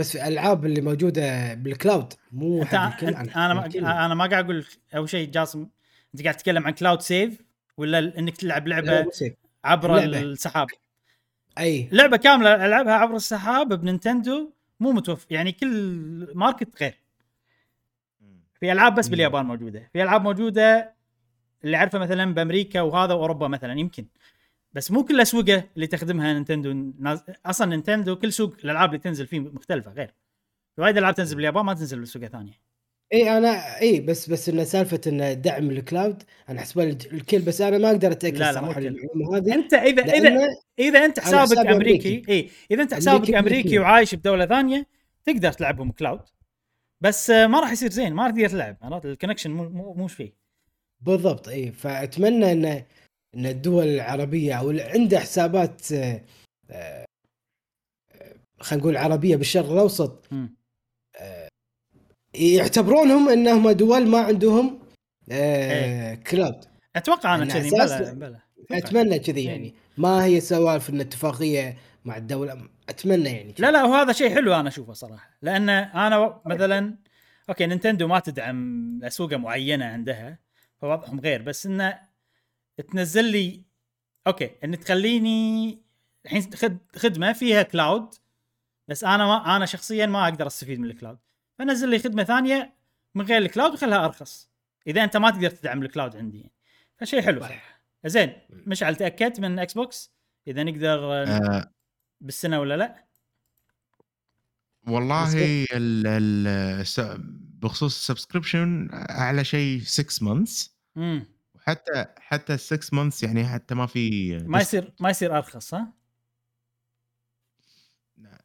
بس 0.00 0.12
في 0.12 0.18
الألعاب 0.18 0.66
اللي 0.66 0.80
موجودة 0.80 1.54
بال 1.54 1.71
cloud 1.71 2.12
مو 2.32 2.62
أنت, 2.62 2.74
حق 2.74 3.04
الكل 3.04 3.14
أنا 3.16 3.54
ما. 3.54 3.66
أنا 4.06 4.14
ما 4.14 4.26
قاعد 4.26 4.44
أقول 4.44 4.64
أول 4.96 5.08
شيء 5.08 5.30
جاسم 5.30 5.66
أنت 6.14 6.22
قاعد 6.22 6.36
تتكلم 6.36 6.66
عن 6.66 6.72
cloud 6.72 7.00
save 7.02 7.42
ولا 7.76 7.98
إنك 7.98 8.36
تلعب 8.36 8.68
لعبة. 8.68 9.06
عبر 9.64 9.94
لعبة. 9.94 10.20
السحاب 10.20 10.66
أي 11.58 11.88
لعبة 11.92 12.16
كاملة 12.16 12.66
ألعبها 12.66 12.92
عبر 12.92 13.16
السحاب 13.16 13.80
بنينتندو 13.80 14.50
مو 14.80 14.92
متوفر 14.92 15.26
يعني 15.30 15.52
كل 15.52 15.68
market 16.34 16.82
غير 16.82 16.94
في 18.60 18.72
ألعاب 18.72 18.94
بس. 18.94 19.08
باليابان 19.08 19.46
موجودة 19.46 19.90
في 19.92 20.02
ألعاب 20.02 20.22
موجودة 20.22 20.94
اللي 21.64 21.76
اعرفه 21.76 21.98
مثلا 21.98 22.34
بأمريكا 22.34 22.80
وهذا 22.80 23.14
وأوروبا 23.14 23.48
مثلا 23.48 23.80
يمكن 23.80 24.06
بس 24.72 24.90
مو 24.90 25.04
كل 25.04 25.14
الاسواق 25.14 25.68
اللي 25.74 25.86
تخدمها 25.86 26.32
نينتندو. 26.32 26.92
ناز... 26.98 27.22
أصلا 27.46 27.66
نينتندو 27.66 28.16
كل 28.16 28.32
سوق 28.32 28.56
الألعاب 28.64 28.88
اللي 28.88 28.98
تنزل 28.98 29.26
فيه 29.26 29.40
مختلفة 29.40 29.92
غير. 29.92 30.14
وايد 30.78 30.96
ألعاب 30.96 31.14
تنزل 31.14 31.36
باليابان 31.36 31.64
ما 31.64 31.74
تنزل 31.74 32.00
بسوق 32.00 32.24
ثانية. 32.24 32.70
اي 33.12 33.38
أنا 33.38 33.80
اي 33.80 34.00
بس 34.00 34.30
بس 34.30 34.48
انه 34.48 34.64
سالفة 34.64 35.00
انه 35.06 35.32
دعم 35.32 35.70
ال 35.70 35.79
cloud 35.79 36.22
أنا 36.48 36.60
احسبها 36.60 36.84
الكل 36.84 37.38
بس 37.38 37.60
أنا 37.60 37.78
ما 37.78 37.90
أقدر 37.90 38.12
أتأكد 38.12 38.36
لا، 38.36 38.52
لا، 38.52 38.60
صراحة 38.60 38.80
هذه 38.80 39.54
أنت 39.54 39.74
اذا 39.74 40.02
اذا 40.02 40.48
إذا 40.78 41.04
أنت 41.04 41.20
حسابك 41.20 41.66
أمريكي. 41.66 42.22
اي 42.28 42.50
إذا 42.70 42.82
أنت 42.82 42.94
حسابك 42.94 43.34
أمريكي. 43.34 43.78
وعايش 43.78 44.14
بدولة 44.14 44.46
ثانية 44.46 44.86
تقدر 45.24 45.52
تلعبهم 45.52 45.92
cloud. 45.92 46.20
بس 47.00 47.30
آه، 47.30 47.46
ما 47.46 47.60
راح 47.60 47.72
يصير 47.72 47.90
زين 47.90 48.12
ما 48.12 48.26
راح 48.26 48.32
تقدر 48.32 48.48
تلعب 48.48 48.76
عرفت؟ 48.82 49.06
ال 49.06 49.10
connection 49.10 49.50
مو 49.50 49.68
مو 49.68 49.94
مو 49.94 50.06
فيه. 50.06 50.34
بالضبط 51.00 51.48
اي 51.48 51.72
فأتمنى 51.72 52.52
إن 52.52 52.84
إن 53.34 53.46
الدول 53.46 53.86
العربية 53.86 54.54
أو 54.54 54.70
اللي 54.70 54.82
عنده 54.82 55.20
حسابات 55.20 55.92
آه، 55.92 56.24
آه، 56.70 57.06
خلينا 58.60 58.82
نقول 58.82 58.96
عربية 58.96 59.36
بالشرق 59.36 59.70
الأوسط 59.70 60.26
مم. 60.30 60.54
يعتبرونهم 62.34 63.28
إنهم 63.28 63.70
دول 63.70 64.08
ما 64.08 64.18
عندهم 64.18 64.80
آه 65.30 66.14
كلاود 66.14 66.64
أتوقع 66.96 67.34
أنا 67.34 67.44
كذي. 67.44 67.70
بلا 67.70 68.12
بلا. 68.12 68.38
أتمنى 68.70 69.18
كذي 69.18 69.44
يعني. 69.44 69.74
ما 69.98 70.24
هي 70.24 70.40
سوالف 70.40 70.90
إن 70.90 71.00
اتفاقية 71.00 71.76
مع 72.04 72.16
الدولة 72.16 72.68
أتمنى 72.88 73.28
يعني 73.28 73.54
لا 73.58 73.70
لا 73.70 73.84
وهذا 73.84 74.12
شيء 74.12 74.34
حلو 74.34 74.54
أنا 74.54 74.68
أشوفه 74.68 74.92
صراحة. 74.92 75.30
لأن 75.42 75.68
أنا 75.68 76.40
مثلا 76.46 76.98
okay 77.48 77.66
نينتندو 77.66 78.08
ما 78.08 78.18
تدعم 78.18 79.00
اسواق 79.04 79.32
معينة 79.34 79.84
عندها 79.84 80.38
فوضعهم 80.76 81.20
غير 81.20 81.42
بس 81.42 81.66
إنه 81.66 81.98
تنزل 82.80 83.24
لي 83.24 83.62
okay 84.26 84.50
أنت 84.64 84.80
تخليني 84.80 85.78
الحين 86.24 86.42
خذ 86.54 86.78
خدمة 86.96 87.32
فيها 87.32 87.62
cloud 87.62 88.14
بس 88.88 89.04
أنا 89.04 89.26
ما 89.26 89.56
أنا 89.56 89.66
شخصيا 89.66 90.06
ما 90.06 90.24
أقدر 90.24 90.46
أستفيد 90.46 90.78
من 90.80 90.84
ال 90.90 90.95
cloud 90.95 91.18
فنزل 91.58 91.88
لي 91.88 91.98
خدمة 91.98 92.24
ثانية 92.24 92.74
من 93.14 93.24
غير 93.24 93.38
ال 93.38 93.44
cloud 93.44 93.72
وخلها 93.72 94.04
أرخص. 94.04 94.50
إذا 94.86 95.04
أنت 95.04 95.16
ما 95.16 95.30
تقدر 95.30 95.50
تدعم 95.50 95.82
ال 95.82 95.88
cloud 95.88 96.16
عندي 96.16 96.38
يعني. 96.38 96.52
فشيء 96.96 97.22
حلو 97.22 97.40
صراحة. 97.40 97.80
زين 98.06 98.32
مشعل 98.50 98.96
تاكدت 98.96 99.40
من 99.40 99.58
إكس 99.58 99.74
بوكس 99.74 100.12
إذا 100.48 100.62
نقدر 100.62 101.12
آه. 101.12 101.24
آه. 101.26 101.72
بالسنة 102.20 102.60
ولا 102.60 102.76
لا؟ 102.76 103.04
والله 104.88 105.32
ال 105.36 106.06
ال 106.06 106.46
الس- 106.80 107.16
بخصوص 107.62 107.96
ال 107.96 108.03
subscription 108.03 108.88
أعلى 108.92 109.44
شيء 109.44 109.80
6 109.84 110.22
months 110.24 110.70
حتى 112.18 112.54
ال 112.54 112.60
6 112.60 112.94
months 112.96 113.22
يعني 113.22 113.44
حتى 113.46 113.74
ما 113.74 113.86
في 113.86 114.36
ما 114.46 114.60
يصير 114.60 114.92
ما 115.00 115.10
يصير 115.10 115.36
أرخص 115.36 115.74
ها 115.74 115.92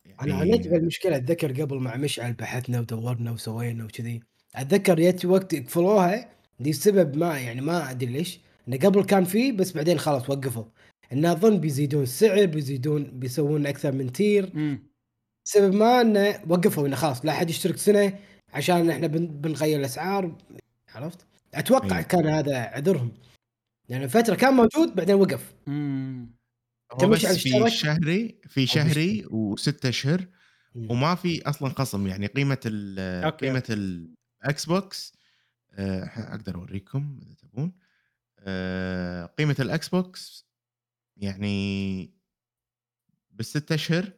يعني 0.05 0.21
أنا 0.21 0.35
عانيت 0.35 0.67
بالمشكلة 0.67 1.15
أتذكر 1.17 1.61
قبل 1.61 1.77
مع 1.77 1.95
مشعل 1.95 2.33
بحثنا 2.33 2.79
ودورنا 2.79 3.31
وسوينا 3.31 3.83
وكذي 3.85 4.19
أتذكر 4.55 4.99
جت 4.99 5.25
وقت 5.25 5.53
يقفلوها 5.53 6.29
دي 6.59 6.69
السبب 6.69 7.17
ما 7.17 7.39
يعني 7.39 7.61
ما 7.61 7.91
أدري 7.91 8.11
ليش 8.11 8.39
إنه 8.67 8.77
قبل 8.77 9.03
كان 9.03 9.23
فيه 9.23 9.51
بس 9.51 9.71
بعدين 9.71 9.97
خلاص 9.99 10.29
وقفوا 10.29 10.65
انه 11.13 11.31
أظن 11.31 11.57
بيزيدون 11.57 12.03
السعر 12.03 12.45
بيزيدون 12.45 13.03
بيسوون 13.03 13.65
أكثر 13.67 13.91
من 13.91 14.11
tier 14.11 14.51
مم. 14.53 14.83
سبب 15.43 15.73
ما 15.75 16.01
إنه 16.01 16.41
وقفوا 16.49 16.87
إنه 16.87 16.95
خلاص 16.95 17.25
لا 17.25 17.31
أحد 17.31 17.49
يشترك 17.49 17.77
سنة 17.77 18.19
عشان 18.53 18.89
إحنا 18.89 19.07
بن- 19.07 19.27
بنغير 19.27 19.79
الأسعار 19.79 20.35
عرفت؟ 20.89 21.25
أتوقع 21.59 21.95
أيوة. 21.97 22.01
كان 22.01 22.27
هذا 22.27 22.57
عذرهم 22.57 23.11
لأن 23.89 24.07
فترة 24.07 24.35
كان 24.35 24.53
موجود 24.53 24.95
بعدين 24.95 25.15
وقف 25.15 25.53
مم. 25.67 26.35
هو 26.93 26.97
تمشي 26.97 27.27
بس 27.27 27.37
في؟ 27.37 27.69
شهري 27.69 28.41
في 28.47 28.67
شهري 28.67 29.25
وستة 29.29 29.89
أشهر 29.89 30.27
مم. 30.75 30.91
وما 30.91 31.15
في 31.15 31.49
أصلا 31.49 31.69
خصم 31.69 32.07
يعني 32.07 32.27
قيمة 32.27 32.59
ال. 32.65 33.31
قيمة 33.31 33.63
الاكس 33.69 34.65
بوكس 34.65 35.13
آه، 35.73 36.03
أقدر 36.03 36.55
أوريكم 36.55 37.19
إذا 37.21 37.33
تبون 37.33 37.73
آه، 38.39 39.25
قيمة 39.25 39.55
الاكس 39.59 39.89
بوكس 39.89 40.45
يعني 41.17 42.13
بالست 43.31 43.71
أشهر 43.71 44.11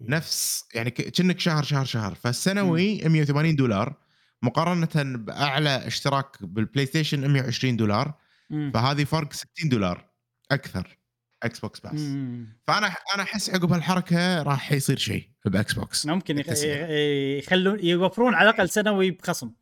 نفس 0.00 0.64
يعني 0.74 0.90
كأنك 0.90 1.40
شهر 1.40 1.62
شهر 1.62 1.84
شهر 1.84 2.14
فالسنوي 2.14 3.08
180 3.08 3.56
دولار 3.56 3.96
مقارنة 4.42 5.16
بأعلى 5.16 5.86
اشتراك 5.86 6.42
بالبلاي 6.42 6.86
ستيشن 6.86 7.28
120 7.30 7.76
دولار 7.76 8.14
مم. 8.50 8.70
فهذه 8.74 9.04
فرق 9.04 9.32
60 9.32 9.68
دولار 9.68 10.10
أكثر 10.50 10.98
إكس 11.42 11.60
بوكس 11.60 11.80
باس 11.80 12.00
مم. 12.00 12.58
فأنا 12.66 12.86
أنا 13.14 13.22
أحس 13.22 13.50
عقب 13.50 13.72
هالحركة 13.72 14.42
راح 14.42 14.72
يصير 14.72 14.98
شيء 14.98 15.28
باكس 15.44 15.72
بوكس 15.72 16.06
ممكن 16.06 16.36
بالتسعير. 16.36 16.90
يخلون 17.38 17.84
يوفرون 17.84 18.34
على 18.34 18.50
الأقل 18.50 18.68
سنوي 18.68 19.10
بخصم. 19.10 19.52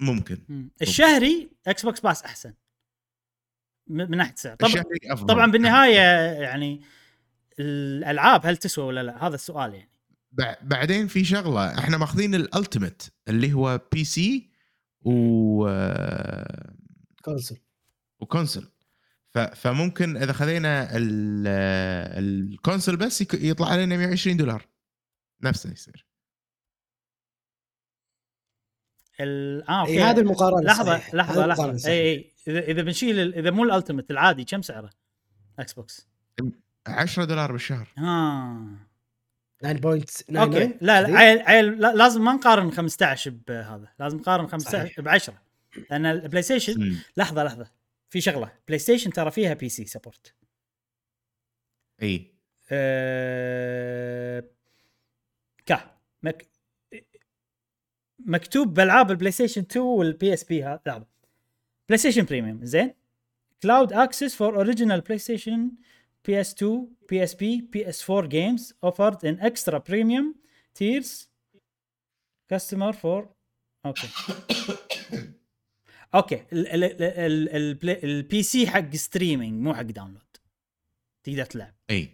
ممكن. 0.00 0.44
مم. 0.48 0.70
الشهري 0.82 1.50
إكس 1.66 1.82
بوكس 1.82 2.00
باس 2.00 2.22
احسن 2.22 2.54
من 3.90 4.16
ناحية 4.16 4.34
سعر. 4.36 4.56
طبعا 4.56 4.84
طبعا 5.28 5.50
بالنهاية 5.50 6.00
يعني 6.40 6.82
الألعاب 7.58 8.46
هل 8.46 8.56
تسوى 8.56 8.84
ولا 8.84 9.02
لا؟ 9.02 9.26
هذا 9.26 9.34
السؤال 9.34 9.74
يعني. 9.74 9.90
بعدين 10.62 11.06
في 11.06 11.24
شغلة. 11.24 11.78
إحنا 11.78 11.98
ماخذين 11.98 12.34
ال 12.34 12.42
Ultimate 12.42 13.02
اللي 13.28 13.52
هو 13.52 13.80
PC 13.92 14.50
و 15.02 15.66
console 17.24 17.56
و 18.20 18.26
console 18.26 18.68
ف- 19.34 19.38
فممكن 19.38 20.16
إذا 20.16 20.32
خذينا 20.32 20.96
ال- 20.96 21.46
ال 22.24 22.33
console 22.33 22.96
بس 22.96 23.20
يك- 23.20 23.34
يطلع 23.34 23.68
علينا 23.68 23.96
120 23.96 24.36
دولار. 24.36 24.66
نفسه 25.42 25.72
يصير. 25.72 26.06
ال... 29.20 29.62
آه 29.68 29.86
اي 29.86 29.90
okay. 29.90 30.02
هذه 30.02 30.20
المقارنة 30.20 30.60
لحظة 30.62 30.84
صحيح. 30.98 31.14
لحظة 31.14 31.46
لحظة. 31.46 31.88
اي 31.90 31.92
اي 32.12 32.34
إذا 32.48 32.58
إذا 32.60 32.82
بنشيل 32.82 33.18
ال- 33.20 33.34
إذا 33.34 33.50
مو 33.50 33.64
ال 33.64 33.69
Ultimate 33.69 34.10
العادي 34.10 34.44
كم 34.44 34.62
سعره؟ 34.62 34.90
إكس 35.58 35.72
بوكس 35.72 36.08
10 36.86 37.24
دولار 37.24 37.52
بالشهر. 37.52 37.88
ها 37.98 38.85
9.99 39.64 40.36
okay. 40.36 40.78
لا 40.80 41.02
لا 41.02 41.18
عيل 41.18 41.42
عيل 41.42 41.80
لا 41.80 41.94
لازم 41.94 42.24
ما 42.24 42.32
نقارن 42.32 42.70
15 42.70 43.30
بهذا 43.48 43.88
لازم 43.98 44.18
نقارن 44.18 44.46
15 44.46 44.78
صحيح. 44.78 45.00
ب 45.00 45.08
10 45.08 45.42
لأن 45.90 46.06
البلاي 46.06 46.42
ستيشن. 46.42 46.96
لحظة 47.16 47.44
لحظة. 47.44 47.70
في 48.10 48.20
شغلة. 48.20 48.52
بلاي 48.68 48.78
ستيشن 48.78 49.12
ترى 49.12 49.30
فيها 49.30 49.54
PC 49.54 49.68
support. 49.68 50.34
إي. 52.02 52.34
أه... 52.70 54.44
كا. 55.66 55.96
مك... 56.22 56.46
مكتوب 58.18 58.74
بألعاب 58.74 59.10
البلاي 59.10 59.32
ستيشن 59.32 59.60
2 59.60 59.84
وال 59.86 60.34
PSP 60.34 60.64
هذا 60.64 61.04
بلاي 61.88 61.98
ستيشن 61.98 62.24
Premium. 62.24 62.64
زين. 62.64 62.94
cloud 63.62 63.92
access 63.92 64.34
for 64.34 64.56
original 64.56 65.00
PlayStation 65.00 65.70
PS 66.26 66.54
2 66.54 66.88
PSP 67.10 67.60
PS 67.60 68.10
4 68.10 68.28
games 68.28 68.74
offered 68.84 69.24
in 69.24 69.40
Extra 69.40 69.78
Premium 69.78 70.34
tiers 70.74 71.30
customer 72.48 72.92
for 72.92 73.34
okay 73.86 74.08
okay 76.14 76.44
ال 78.04 78.42
PC 78.42 78.66
حق 78.66 78.94
streaming 78.94 79.62
مو 79.62 79.74
حق 79.74 79.82
download 79.82 80.22
تقدر 81.24 81.44
تلعب. 81.44 81.74
إي. 81.90 82.12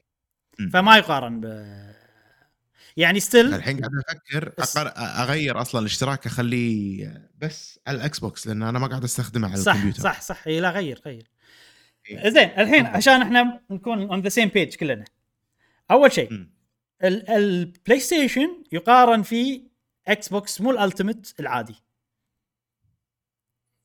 فما 0.73 0.97
يقارن 0.97 1.41
ب 1.41 1.45
يعني 2.97 3.21
still 3.21 3.55
الحين 3.55 3.81
قاعد 3.81 3.93
أفكر 4.09 4.53
أقر... 4.59 4.93
أغير 4.97 5.61
أصلا 5.61 5.81
الاشتراك 5.81 6.27
أخليه 6.27 7.31
بس 7.39 7.81
على 7.87 7.97
الاكس 7.97 8.19
بوكس 8.19 8.47
لأن 8.47 8.63
أنا 8.63 8.79
ما 8.79 8.87
قاعد 8.87 9.05
أستخدمه 9.05 9.49
على 9.49 9.57
صح 9.57 9.73
الكمبيوتر. 9.73 10.03
صح 10.03 10.21
صح. 10.21 10.49
لا 10.49 10.71
غير 10.71 11.01
غير. 11.07 11.31
زين 12.17 12.49
الحين. 12.49 12.87
عشان 12.87 13.23
إحنا 13.23 13.61
نكون 13.71 14.03
on 14.03 14.21
the 14.21 14.29
same 14.29 14.49
page 14.49 14.75
كلنا 14.75 15.05
أول 15.91 16.13
شيء 16.13 16.47
البلاي 17.05 18.01
ستيشن 18.01 18.65
يقارن 18.73 19.23
في 19.23 19.63
إكس 20.09 20.29
بوكس 20.29 20.61
مو 20.61 20.71
ال 20.71 20.78
Ultimate 20.78 21.35
العادي 21.41 21.75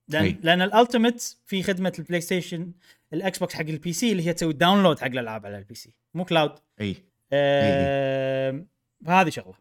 لأن 0.07 0.23
أي. 0.23 0.37
لأن 0.43 0.61
ال 0.61 0.69
Ultimate 0.69 1.35
في 1.45 1.63
خدمة 1.63 1.93
البلاي 1.99 2.21
ستيشن 2.21 2.71
الاكس 3.13 3.39
بوكس 3.39 3.55
حق 3.55 3.61
ال 3.61 3.93
PC 3.93 4.11
اللي 4.11 4.27
هي 4.27 4.33
تسوي 4.33 4.53
download 4.53 4.99
حق 4.99 5.05
الألعاب 5.05 5.45
على 5.45 5.57
ال 5.57 5.75
PC 5.75 5.93
مو 6.13 6.25
cloud 6.25 6.59
أي 6.81 6.95
آه 7.33 8.65
هذه 9.07 9.29
شغلة 9.29 9.57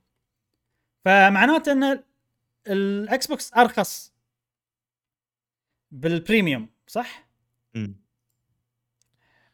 فمعناته 1.05 1.73
إن 1.73 2.03
الاكس 2.67 3.27
بوكس 3.27 3.55
أرخص 3.55 4.13
بال 5.91 6.08
Premium 6.08 6.69
صح؟ 6.87 7.29
مم. 7.75 8.06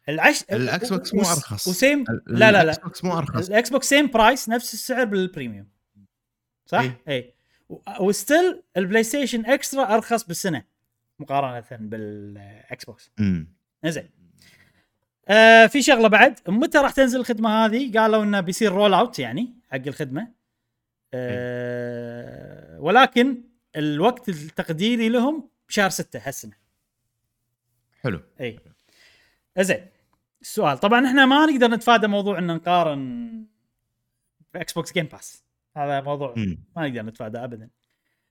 العش 0.08 0.42
الأكس 0.42 0.92
بوكس 0.92 1.14
مو 1.14 1.20
أرخص. 1.20 1.68
و 1.68 1.76
same 1.76 2.04
لا 2.26 2.52
لا 2.52 2.64
لا. 2.64 2.80
بوكس 2.84 3.04
مو 3.04 3.18
أرخص. 3.18 3.48
الإكس 3.48 3.70
بوكس 3.70 3.88
same 3.88 4.06
price 4.06 4.48
نفس 4.48 4.74
السعر 4.74 5.04
بال 5.04 5.17
Premium. 5.17 5.68
صح؟ 6.66 6.80
إيه. 6.80 7.00
اي 7.08 7.34
و 8.00 8.11
still 8.11 8.62
البلاي 8.76 9.02
ستيشن 9.02 9.46
Extra 9.46 9.94
أرخص 9.94 10.24
بالسنة 10.24 10.64
مقارنة 11.18 11.64
بالإكس 11.70 12.84
بوكس. 12.84 13.10
مم. 13.18 13.48
زين 13.86 14.10
آه 15.28 15.66
في 15.66 15.82
شغلة 15.82 16.08
بعد. 16.08 16.38
متى 16.48 16.78
راح 16.78 16.92
تنزل 16.92 17.20
الخدمة 17.20 17.64
هذه؟ 17.64 17.98
قالوا 17.98 18.24
إنه 18.24 18.40
بيصير 18.40 18.72
roll 18.72 18.94
out 18.94 19.18
يعني 19.18 19.54
حق 19.70 19.86
الخدمة. 19.86 20.28
آه 21.14 22.80
ولكن 22.80 23.42
الوقت 23.76 24.28
التقديري 24.28 25.08
لهم 25.08 25.48
بشهر 25.68 25.90
6 25.90 26.20
هالسنة. 26.24 26.52
حلو. 28.02 28.20
اي 28.40 28.58
زين 29.58 29.86
السؤال 30.42 30.78
طبعا 30.78 31.06
إحنا 31.06 31.26
ما 31.26 31.46
نقدر 31.46 31.68
نتفادى 31.68 32.06
موضوع 32.06 32.38
إن 32.38 32.46
نقارن 32.46 33.44
باكس 34.54 34.72
بوكس 34.72 34.92
جيم 34.92 35.06
باس 35.06 35.44
هذا 35.76 36.00
موضوع 36.00 36.34
مم. 36.36 36.58
ما 36.76 36.88
نقدر 36.88 37.02
نتفادى 37.02 37.38
ابدا. 37.38 37.70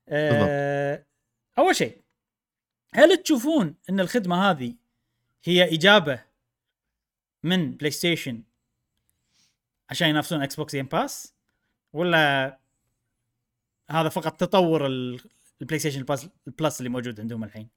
أه 0.09 1.05
أول 1.57 1.75
شيء 1.75 2.01
هل 2.93 3.17
تشوفون 3.17 3.75
إن 3.89 3.99
الخدمة 3.99 4.49
هذه 4.51 4.75
هي 5.43 5.75
إجابة 5.75 6.23
من 7.43 7.71
بلاي 7.71 7.91
ستيشن 7.91 8.43
عشان 9.89 10.09
ينافسون 10.09 10.41
إكس 10.41 10.55
بوكس 10.55 10.75
جيم 10.75 10.85
باس 10.85 11.33
ولا 11.93 12.57
هذا 13.91 14.09
فقط 14.09 14.39
تطور 14.39 14.87
ال- 14.87 15.19
البلاي 15.61 15.79
ستيشن 15.79 16.03
بلس, 16.03 16.29
البلس 16.47 16.79
اللي 16.79 16.89
موجود 16.89 17.19
عندهم 17.19 17.43
الحين؟ 17.43 17.67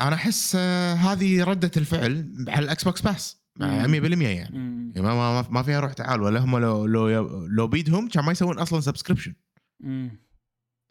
أنا 0.00 0.14
أحس 0.14 0.56
آه، 0.56 0.94
هذه 0.94 1.44
ردة 1.44 1.70
الفعل 1.76 2.34
على 2.48 2.64
الاكس 2.64 2.84
بوكس 2.84 3.00
باس 3.00 3.44
مع 3.56 3.86
100% 3.86 3.86
مم. 3.86 4.22
يعني 4.22 4.58
مم. 4.58 4.92
يعني 4.94 5.06
ما 5.06 5.42
ما 5.42 5.48
ما 5.50 5.62
فيها 5.62 5.80
روح 5.80 5.92
تعال 5.92 6.22
ولا 6.22 6.40
هم 6.40 6.58
لو 6.58 6.86
لو 6.86 7.08
لو 7.46 7.66
بيدهم 7.66 8.08
كان 8.08 8.24
ما 8.24 8.32
يسوون 8.32 8.58
أصلا 8.58 8.80
subscription. 8.80 9.34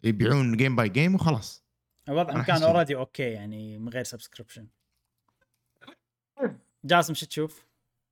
يبيعون 0.04 0.56
game 0.56 0.76
by 0.76 0.88
game 0.88 1.14
وخلاص 1.14 1.64
وضعهم 2.08 2.36
أنا 2.36 2.42
كان 2.42 2.62
already 2.62 2.96
okay 2.96 3.22
يعني 3.22 3.78
من 3.78 3.88
غير 3.88 4.04
سبسكريبشن 4.04 4.68
جاسم 6.84 7.14
شو 7.14 7.26
تشوف؟ 7.26 7.66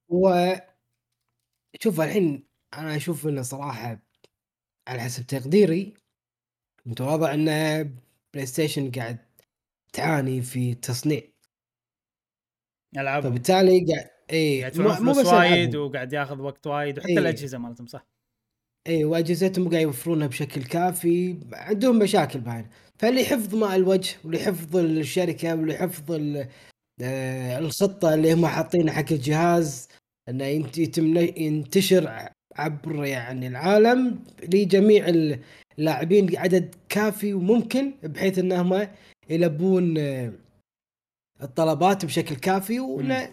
و 0.09 0.53
شوف 1.81 2.01
الحين 2.01 2.47
أنا 2.75 2.97
أشوف 2.97 3.27
إنه 3.27 3.43
صراحة 3.43 3.99
على 4.89 5.01
حسب 5.01 5.27
تقديري 5.27 5.95
متواضع 6.87 7.35
ان 7.35 7.47
بلاي 8.35 8.47
ستيشن 8.47 8.91
قاعد 8.91 9.19
تعاني 9.93 10.43
في 10.43 10.75
تصنيع 10.75 11.21
العابهم 12.97 13.31
فبالتالي 13.31 13.87
قاعد 13.93 14.09
اي 14.33 14.71
مو, 14.77 15.11
بس 15.13 15.27
وايد. 15.27 15.77
وقاعد 15.77 16.13
ياخذ 16.13 16.41
وقت 16.41 16.67
وايد 16.67 16.99
وحتى 16.99 17.11
إيه. 17.13 17.19
الأجهزة 17.19 17.59
مالتهم 17.59 17.87
صح 17.87 18.07
اي 18.89 19.05
وأجهزتهم 19.05 19.69
قاعد 19.71 19.83
يوفرونها 19.83 20.27
بشكل 20.27 20.65
كافي 20.65 21.37
عندهم 21.53 21.99
مشاكل 21.99 22.41
باين 22.41 22.67
فاللي 22.99 23.25
حفظ 23.25 23.55
ماء 23.55 23.77
الوجه 23.77 24.15
واللي 24.25 24.39
حفظ 24.39 24.77
الشركة 24.77 25.55
واللي 25.55 25.75
حفظ 25.75 26.13
ال- 26.13 26.49
آه، 27.03 27.59
الخطة 27.59 28.15
اللي 28.15 28.33
هم 28.33 28.47
حاطينها 28.47 28.95
حق 28.95 29.13
الجهاز 29.13 29.89
إنه 30.29 30.45
يتم 30.79 31.17
ينتشر 31.17 32.29
عبر 32.57 33.05
يعني 33.05 33.47
العالم 33.47 34.25
لجميع 34.43 35.07
اللاعبين 35.79 36.37
عدد 36.37 36.75
كافي 36.89 37.35
وممكن 37.35 37.93
بحيث 38.03 38.39
انهم 38.39 38.89
يلبون 39.31 39.99
آه، 39.99 40.33
الطلبات 41.43 42.05
بشكل 42.05 42.35
كافي 42.35 42.81
وإن. 42.81 43.29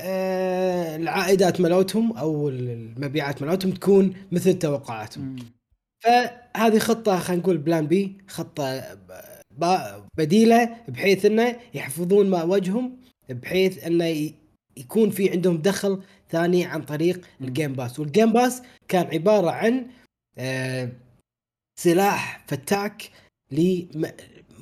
آه، 0.00 0.96
العائدات 0.96 1.60
ملوتهم 1.60 2.16
أو 2.16 2.48
المبيعات 2.48 3.42
ملوتهم 3.42 3.72
تكون 3.72 4.14
مثل 4.32 4.58
توقعاتهم. 4.58 5.36
فهذه 6.04 6.78
خطة 6.78 7.18
خلينا 7.18 7.42
نقول 7.42 7.58
plan 7.58 7.86
B 7.86 8.16
خطة 8.28 8.82
بديلة 10.18 10.76
بحيث 10.88 11.24
انه 11.24 11.56
يحفظون 11.74 12.30
ما 12.30 12.42
وجههم 12.42 12.96
بحيث 13.28 13.84
انه 13.86 14.30
يكون 14.76 15.10
في 15.10 15.30
عندهم 15.30 15.56
دخل 15.56 16.02
ثاني 16.30 16.64
عن 16.64 16.82
طريق. 16.82 17.26
ال 17.40 17.46
Game 17.46 17.72
Pass 17.72 18.00
وال 18.00 18.11
Game 18.11 18.32
Pass 18.32 18.62
كان 18.88 19.06
عبارة 19.06 19.50
عن 19.50 19.86
آه، 20.38 20.92
سلاح 21.80 22.44
فتاك 22.46 23.10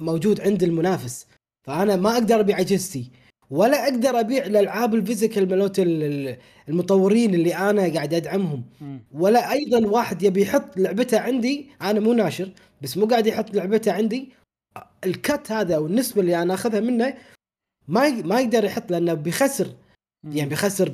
موجود 0.03 0.41
عند 0.41 0.63
المنافس 0.63 1.27
فأنا 1.67 1.97
ما 1.97 2.13
أقدر 2.13 2.41
أبيع 2.41 2.61
أجهزتي 2.61 3.11
ولا 3.51 3.85
أقدر 3.85 4.21
أبيع 4.21 4.47
الألعاب 4.47 4.95
ال 4.95 5.03
physical 5.03 5.71
ال- 5.79 6.37
المطورين 6.69 7.35
اللي 7.35 7.55
أنا 7.57 7.95
قاعد 7.95 8.15
أدعمهم. 8.15 8.65
ولا 9.13 9.53
أيضا 9.53 9.87
واحد 9.87 10.23
يبي 10.23 10.43
يحط 10.43 10.77
لعبته 10.77 11.21
عندي 11.21 11.69
أنا 11.83 12.01
مو 12.01 12.13
ناشر 12.13 12.51
بس 12.83 12.97
مو 12.97 13.07
قاعد 13.07 13.27
يحط 13.27 13.55
لعبته 13.55 13.93
عندي 13.93 14.29
ال 15.05 15.17
cut 15.17 15.53
هذا 15.53 15.79
والنسبة 15.79 16.21
اللي 16.21 16.43
أنا 16.43 16.55
أخذها 16.55 16.81
منه 16.81 17.15
ما 17.89 18.09
ما 18.11 18.41
يقدر 18.41 18.65
يحط 18.65 18.91
لأنه 18.91 19.15
بيخسر. 19.15 19.67
يعني 20.25 20.49
بيخسر 20.49 20.93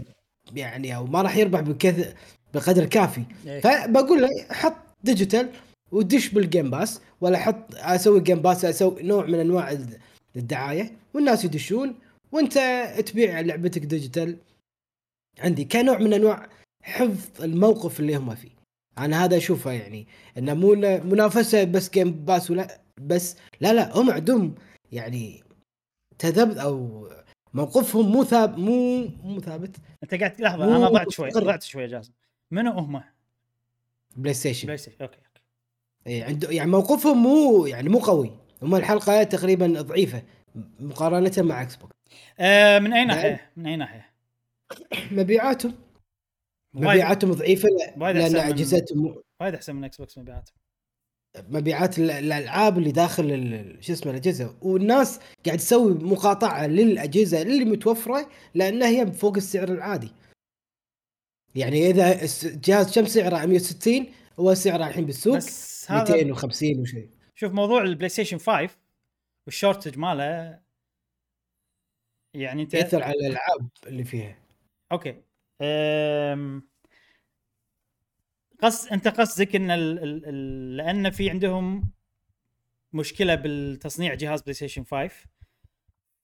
يعني 0.55 0.97
أو 0.97 1.06
ما 1.06 1.22
راح 1.22 1.36
يربح 1.36 1.60
بكثر 1.60 2.14
بقدر 2.55 2.85
كافي 2.85 3.22
إيه. 3.47 3.60
فبقول 3.60 4.22
له 4.22 4.28
حط 4.51 4.74
digital 5.05 5.49
ودش 5.93 6.28
بال 6.28 6.43
Game 6.43 6.70
Pass 6.70 7.01
ولا 7.20 7.39
حط 7.39 7.74
أسوي 7.74 8.20
Game 8.20 8.39
Pass 8.43 8.65
أسوي 8.65 9.02
نوع 9.02 9.27
من 9.27 9.35
أنواع 9.40 9.70
ال- 9.73 9.98
الدعاية 10.36 10.93
والناس 11.15 11.44
يدشون 11.44 11.94
وأنت 12.32 12.59
تبيع 13.06 13.40
لعبتك 13.40 13.85
digital 13.85 14.36
عندي 15.39 15.65
كنوع 15.65 15.98
من 15.98 16.12
أنواع 16.12 16.48
حفظ 16.82 17.43
الموقف 17.43 18.01
اللي 18.01 18.16
هم 18.16 18.35
فيه. 18.35 18.51
أنا 18.98 19.24
هذا 19.24 19.36
أشوفه 19.36 19.73
يعني 19.73 20.06
إنه 20.39 20.55
مو 20.55 20.74
منافسة 21.05 21.65
بس 21.65 21.90
Game 21.90 22.11
Pass 22.24 22.51
ولا 22.51 22.81
بس 23.01 23.36
لا 23.60 23.73
لا 23.73 23.97
هم 23.98 24.10
عندهم 24.10 24.55
يعني 24.93 25.43
تذبذب 26.19 26.59
أو 26.59 27.09
موقفهم 27.55 28.12
مو 28.12 28.24
ثاب 28.24 28.59
مو 28.59 29.05
مو 29.24 29.40
ثابت. 29.40 29.77
أنت 30.02 30.15
قاعد 30.15 30.40
لحظة 30.40 30.77
أنا 30.77 30.89
ضعت 30.89 31.10
شوي. 31.10 31.31
ضعت 31.31 31.62
شوي 31.62 31.86
جاسم. 31.86 32.12
منو 32.51 32.70
هم؟ 32.73 33.02
بلاي 34.16 34.35
ستيشن 34.35 34.66
بلاي 34.66 34.78
ستيشن 34.78 34.97
أوكي. 35.01 35.19
إيه 36.07 36.25
عنده 36.25 36.51
يعني 36.51 36.70
موقفهم 36.70 37.23
مو 37.23 37.66
يعني 37.66 37.89
مو 37.89 37.99
قوي. 37.99 38.31
هم 38.62 38.75
الحلقة 38.75 39.23
تقريبا 39.23 39.66
ضعيفة 39.66 40.23
مقارنة 40.81 41.33
مع 41.39 41.62
إكس 41.62 41.77
بوكس 41.77 41.95
آه 42.39 42.79
من 42.79 42.93
أي؟ 42.93 43.05
ناحية؟ 43.05 43.51
من 43.57 43.66
أي 43.66 43.77
ناحية؟ 43.77 44.09
مبيعاتهم. 45.12 45.75
مبيعاتهم 46.75 47.33
ضعيفة 47.33 47.69
لأن 47.97 48.37
أجهزتهم 48.37 49.23
وايد 49.41 49.55
أحسن 49.55 49.77
من 49.77 49.85
إكس 49.85 49.97
بوكس 49.97 50.19
مبيعات 50.19 50.51
مبيعات 51.49 51.99
ال- 51.99 52.11
الألعاب 52.11 52.79
اللي 52.79 52.93
داخل 52.93 53.77
شو 53.81 53.93
اسمه 53.93 54.12
الأجهزة. 54.12 54.55
والناس 54.62 55.20
قاعد 55.47 55.59
تسوي 55.59 55.95
مقاطعة 55.95 56.66
للأجهزة 56.66 57.43
اللي 57.43 57.65
متوفرة 57.65 58.29
لأنها 58.55 58.89
هي 58.89 59.12
فوق 59.12 59.37
السعر 59.37 59.69
العادي. 59.69 60.12
يعني 61.55 61.91
إذا 61.91 62.15
جهاز 62.65 62.95
كم 62.99 63.07
سعره؟ 63.07 63.47
160 63.47 64.07
هو 64.41 64.55
سعره 64.55 64.87
الحين 64.87 65.07
بالسوق. 65.07 65.35
بس 65.89 66.10
هذا 66.10 66.15
250 66.15 66.81
وشيء 66.81 67.10
شوف 67.35 67.52
موضوع 67.52 67.82
البلاي 67.82 68.09
ستيشن 68.09 68.39
5 68.39 68.69
وال 69.47 69.57
shortage 69.57 69.99
ماله 69.98 70.60
يعني 72.35 72.62
انت 72.62 72.74
يأثر 72.74 73.02
على 73.02 73.15
الألعاب 73.15 73.69
اللي 73.86 74.05
فيها. 74.05 74.39
أوكي. 74.93 75.23
أم... 75.62 76.69
قص 78.62 78.93
أنت 78.93 79.09
قصدك 79.09 79.56
إن 79.56 79.70
ال... 79.70 79.98
ال... 79.98 80.23
ال... 80.27 80.77
لأن 80.77 81.10
في 81.10 81.31
عندهم 81.31 81.90
مشكلة 82.93 83.35
بالتصنيع 83.35 84.15
جهاز 84.15 84.43
بلاي 84.43 84.55
ستيشن 84.55 84.85
5 84.85 85.10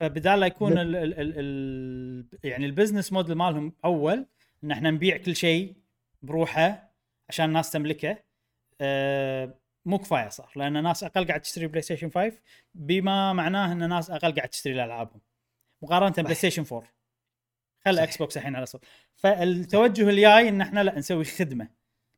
فبدال 0.01 0.41
لا 0.41 0.47
يكون 0.47 0.79
ال... 0.79 0.97
ال... 0.97 1.21
ال... 1.21 1.33
ال... 1.37 2.39
يعني 2.45 2.67
ال 2.67 2.72
business 2.72 3.13
model 3.13 3.35
مالهم 3.35 3.73
أول 3.85 4.27
إن 4.65 4.71
إحنا 4.71 4.91
نبيع 4.91 5.17
كل 5.17 5.37
شيء 5.37 5.77
بروحه 6.23 6.95
عشان 7.29 7.45
الناس 7.45 7.71
تملكه. 7.71 8.19
مو 9.87 9.99
كفاية 9.99 10.29
صار 10.29 10.53
لأن 10.57 10.83
ناس 10.83 11.05
أقل 11.05 11.27
قاعد 11.27 11.41
تشتري 11.41 11.67
بلاي 11.67 11.83
ستيشن 11.83 12.11
5 12.11 12.33
بما 12.75 13.33
معناه 13.33 13.73
إن 13.73 13.89
ناس 13.89 14.11
أقل 14.11 14.35
قاعد 14.35 14.49
تشتري 14.49 14.73
الألعابهم 14.75 15.21
مقارنة 15.83 16.15
بلاي 16.19 16.35
ستيشن 16.35 16.65
4 16.73 16.89
خلى. 17.85 18.03
إكس 18.03 18.17
بوكس 18.17 18.37
الحين 18.37 18.57
على 18.57 18.67
صوت. 18.67 18.85
فالتوجه 19.17 20.09
الجاي 20.11 20.49
إن 20.49 20.61
إحنا 20.61 20.81
لا 20.85 20.99
نسوي 20.99 21.25
خدمة 21.25 21.69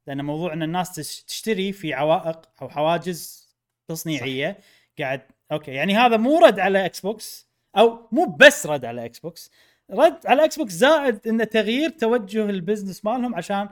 لأن 0.07 0.25
موضوع 0.25 0.53
إن 0.53 0.63
الناس 0.63 0.93
تش- 0.95 1.23
تشتري 1.23 1.73
في 1.73 1.95
عوائق 1.95 2.43
أو 2.63 2.69
حواجز 2.69 3.49
تصنيعية 3.89 4.59
قاعد 4.99 5.23
أوكي 5.53 5.71
يعني 5.71 5.97
هذا 5.97 6.17
مو 6.17 6.39
رد 6.39 6.61
على 6.61 6.87
إكس 6.87 7.01
بوكس 7.01 7.47
أو 7.77 8.09
مو 8.13 8.25
بس 8.25 8.67
رد 8.67 8.85
على 8.85 9.05
إكس 9.05 9.19
بوكس 9.19 9.51
رد 9.91 10.27
على 10.27 10.45
إكس 10.45 10.59
بوكس 10.59 10.73
زائد 10.73 11.27
انه 11.29 11.45
تغيير 11.45 11.91
توجه 11.91 12.51
ال 12.51 12.57
business 12.57 13.05
مالهم 13.05 13.35
عشان 13.35 13.69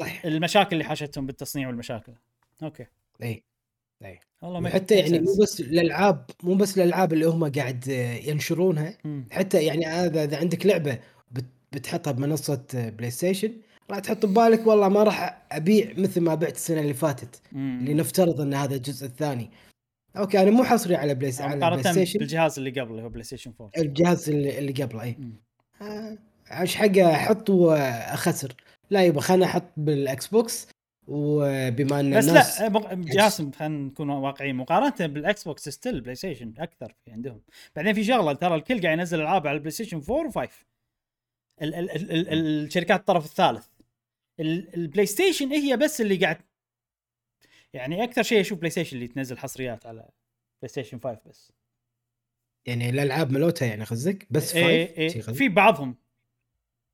صح 0.00 0.24
المشاكل 0.24 0.68
اللي 0.72 0.84
حاشتهم 0.84 1.26
بالتصنيع 1.26 1.68
والمشاكل. 1.68 2.12
أوكي. 2.62 2.86
اي 3.22 3.42
والله 4.42 4.60
ما 4.60 4.68
حتى 4.70 4.94
يعني 4.94 5.18
مو 5.18 5.36
بس 5.42 5.60
الألعاب 5.60 6.24
مو 6.42 6.54
بس 6.54 6.78
الألعاب 6.78 7.12
اللي 7.12 7.24
هم 7.26 7.52
قاعد 7.52 7.88
ينشرونها 8.24 8.98
مم. 9.04 9.28
حتى 9.30 9.64
يعني 9.64 9.86
هذا 9.86 10.24
إذا 10.24 10.38
عندك 10.38 10.66
لعبة 10.66 10.98
بت- 11.30 11.44
بتحطها 11.72 12.12
بمنصة 12.12 12.64
بلاي 12.74 13.10
ستيشن 13.10 13.52
راح 13.90 13.98
تحط 13.98 14.26
ببالك 14.26 14.66
والله 14.66 14.88
ما 14.88 15.02
راح 15.02 15.46
أبيع 15.52 15.92
مثل 15.98 16.20
ما 16.20 16.34
بعت 16.34 16.54
السنة 16.54 16.80
اللي 16.80 16.94
فاتت. 16.94 17.40
مم. 17.52 17.84
لنفترض 17.88 18.40
إن 18.40 18.54
هذا 18.54 18.74
الجزء 18.74 19.06
الثاني. 19.06 19.50
أوكي 20.16 20.42
أنا 20.42 20.50
مو 20.50 20.64
حصري 20.64 20.96
على 20.96 21.14
بلاي 21.14 21.32
على 21.40 21.56
بلاي 21.76 21.82
ستيشن 21.82 22.18
بالجهاز 22.18 22.58
اللي 22.58 22.70
قبله 22.70 22.90
اللي 22.90 23.02
هو 23.02 23.08
بلاي 23.08 23.22
ستيشن 23.24 23.52
4 23.60 23.70
الجهاز 23.78 24.30
اللي, 24.30 24.58
اللي 24.58 24.72
قبله 24.72 25.02
اي 25.02 25.16
مم. 25.18 25.32
آه، 25.82 26.18
إيش 26.60 26.76
حقه 26.76 27.14
أحط 27.14 27.50
وأخسر. 27.50 28.54
لا 28.90 29.04
يبا 29.04 29.20
خليني 29.20 29.44
أحط 29.44 29.64
بالاكس 29.76 30.26
بوكس 30.26 30.68
وبما 31.08 32.00
أن 32.00 32.18
بس 32.18 32.28
الناس 32.28 32.60
لا 32.60 32.94
جاسم 32.94 33.50
خلينا 33.52 33.78
نكون 33.78 34.10
واقعيين. 34.10 34.56
مقارنة 34.56 35.06
بالاكس 35.06 35.44
بوكس 35.44 35.68
still 35.68 36.00
بلاي 36.00 36.14
ستيشن 36.14 36.54
أكثر 36.58 36.94
في 37.04 37.10
عندهم. 37.10 37.40
بعدين 37.76 37.92
في 37.94 38.04
شغلة 38.04 38.32
ترى 38.32 38.54
الكل 38.54 38.82
قاعد 38.82 38.98
ينزل 38.98 39.20
ألعاب 39.20 39.46
على 39.46 39.54
البلاي 39.56 39.70
ستيشن 39.70 40.02
4 40.10 40.30
و5 40.30 40.50
ال- 41.62 41.74
ال- 41.74 41.90
ال- 41.90 42.28
ال- 42.28 42.64
الشركات 42.66 43.00
الطرف 43.00 43.24
الثالث. 43.24 43.66
ال- 44.40 44.74
البلاي 44.74 45.06
ستيشن 45.06 45.48
هي 45.52 45.76
بس 45.76 46.00
اللي 46.00 46.16
قاعد 46.16 46.38
يعني 47.72 48.04
أكثر 48.04 48.22
شيء 48.22 48.40
أشوف 48.40 48.58
بلاي 48.58 48.70
ستيشن 48.70 48.96
اللي 48.96 49.08
تنزل 49.08 49.38
حصريات 49.38 49.86
على 49.86 50.08
بلاي 50.62 50.68
ستيشن 50.68 50.98
5 51.04 51.20
بس. 51.26 51.52
يعني 52.66 52.90
الألعاب 52.90 53.30
ملوتها 53.32 53.66
يعني 53.66 53.84
قصدك؟ 53.84 54.26
بس 54.30 54.54
إيه 54.56 54.62
five 54.64 54.98
إيه. 54.98 55.08
شي 55.08 55.20
قصدك؟ 55.20 55.34
في 55.36 55.48
بعضهم. 55.48 55.96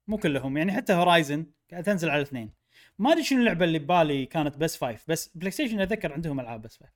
مو 0.08 0.18
كلهم 0.18 0.56
يعني 0.56 0.72
حتى 0.72 0.92
هورايزن 0.92 1.46
قاعد 1.70 1.82
تنزل 1.82 2.10
على 2.10 2.16
الاثنين. 2.16 2.52
ما 2.98 3.12
أدري 3.12 3.24
شنو 3.24 3.40
اللعبة 3.40 3.64
اللي 3.64 3.78
ببالي 3.78 4.26
كانت 4.26 4.56
بس 4.56 4.76
five 4.76 5.04
بس 5.08 5.28
بلاي 5.34 5.50
ستيشن 5.50 5.80
أتذكر 5.80 6.12
عندهم 6.12 6.40
ألعاب 6.40 6.62
بس 6.62 6.76
five 6.76 6.92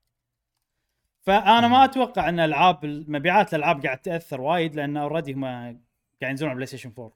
فأنا 1.22 1.68
ما 1.68 1.84
أتوقع 1.84 2.28
أن 2.28 2.40
العاب 2.40 2.86
مبيعات 2.86 3.54
الألعاب 3.54 3.86
قاعد 3.86 3.98
تأثر 3.98 4.40
وايد 4.40 4.74
لأن 4.74 4.96
already 4.96 5.32
هم 5.32 5.44
قاعد 5.44 5.82
ينزلون 6.22 6.50
على 6.50 6.56
بلاي 6.56 6.66
ستيشن 6.66 6.92
4 6.98 7.12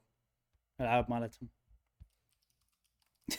الألعاب 0.81 1.11
مالتهم. 1.11 1.49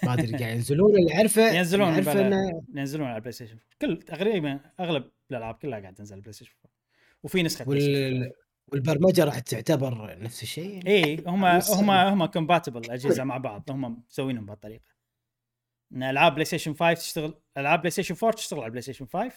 ما 0.03 0.13
أدري 0.13 0.37
قاعد 0.37 0.55
ينزلون 0.55 0.97
اللي 0.97 1.13
عارفه 1.13 1.51
ينزلون 1.51 1.89
اللي 1.89 1.95
عارفه 1.95 2.27
إنه 2.27 2.63
ينزلون 2.75 3.07
على 3.07 3.19
بلاي 3.19 3.31
ستيشن 3.31 3.57
4 3.57 3.65
كل 3.81 4.01
تقريبا 4.03 4.59
أغلب 4.79 5.11
الألعاب 5.31 5.55
كلها 5.55 5.79
قاعد 5.79 5.93
تنزل 5.93 6.13
على 6.13 6.21
بلاي 6.21 6.33
ستيشن 6.33 6.51
4 6.63 6.75
وفي 7.23 7.43
نسخة 7.43 7.65
بلاي 7.65 7.81
ستيشن 7.81 8.21
وال... 8.21 8.31
والبرمجة 8.67 9.23
راح 9.23 9.39
تعتبر 9.39 10.19
نفس 10.19 10.43
الشيء 10.43 10.73
يعني. 10.73 10.89
اي 10.89 11.23
هم 11.27 11.45
هم 11.45 11.89
هم 11.91 12.25
compatible 12.25 12.91
أجهزة 12.91 13.23
مع 13.23 13.37
بعض 13.37 13.71
هم 13.71 14.03
مسوينهم 14.09 14.45
بهالطريقة. 14.45 14.85
إن 15.91 16.03
ألعاب 16.03 16.31
بلاي 16.33 16.45
ستيشن 16.45 16.73
5 16.73 16.93
تشتغل 16.93 17.41
ألعاب 17.57 17.79
بلاي 17.79 17.91
ستيشن 17.91 18.15
4 18.15 18.31
تشتغل 18.31 18.59
على 18.59 18.69
بلاي 18.69 18.81
ستيشن 18.81 19.05
5 19.05 19.31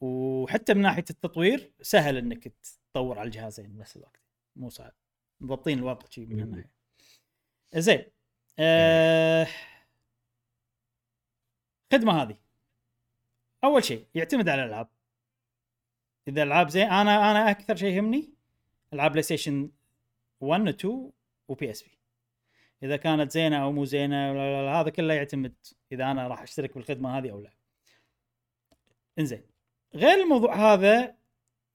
وحتى 0.00 0.74
من 0.74 0.82
ناحية 0.82 1.04
التطوير 1.10 1.72
سهل 1.82 2.16
إنك 2.16 2.52
تطور 2.92 3.18
على 3.18 3.26
الجهازين 3.26 3.72
بنفس 3.72 3.96
الوقت. 3.96 4.20
مو 4.56 4.68
صعب. 4.68 4.92
مضبطين 5.40 5.78
الوضع 5.78 6.06
شيء 6.10 6.26
من. 6.26 6.40
هالناحيه 6.40 6.70
زين. 7.74 8.04
آه 8.58 9.46
خدمة 11.92 12.22
هذه. 12.22 12.38
أول 13.64 13.84
شيء 13.84 14.06
يعتمد 14.14 14.48
على 14.48 14.64
الألعاب. 14.64 14.88
إذا 16.30 16.42
العاب 16.42 16.68
زين 16.68 16.86
أنا 16.86 17.30
أنا 17.30 17.50
أكثر 17.50 17.76
شيء 17.76 17.94
يهمني 17.96 18.30
ألعاب 18.92 19.10
بلاي 19.10 19.22
ستيشن 19.22 19.70
1 20.40 20.60
و 20.60 20.68
2 20.68 21.10
و 21.48 21.70
PSP 21.70 21.90
إذا 22.82 22.96
كانت 22.96 23.30
زينة 23.30 23.62
أو 23.62 23.72
مو 23.72 23.84
زينة 23.84 24.32
لا 24.32 24.38
لا 24.38 24.66
لا 24.66 24.80
هذا 24.80 24.90
كله 24.90 25.14
يعتمد 25.14 25.54
إذا 25.92 26.10
أنا 26.10 26.28
راح 26.28 26.42
أشترك 26.42 26.74
بالخدمة 26.74 27.18
هذه 27.18 27.30
أو 27.30 27.40
لا. 27.40 27.50
إنزين 29.18 29.42
غير 29.94 30.22
الموضوع 30.22 30.72
هذا 30.74 31.14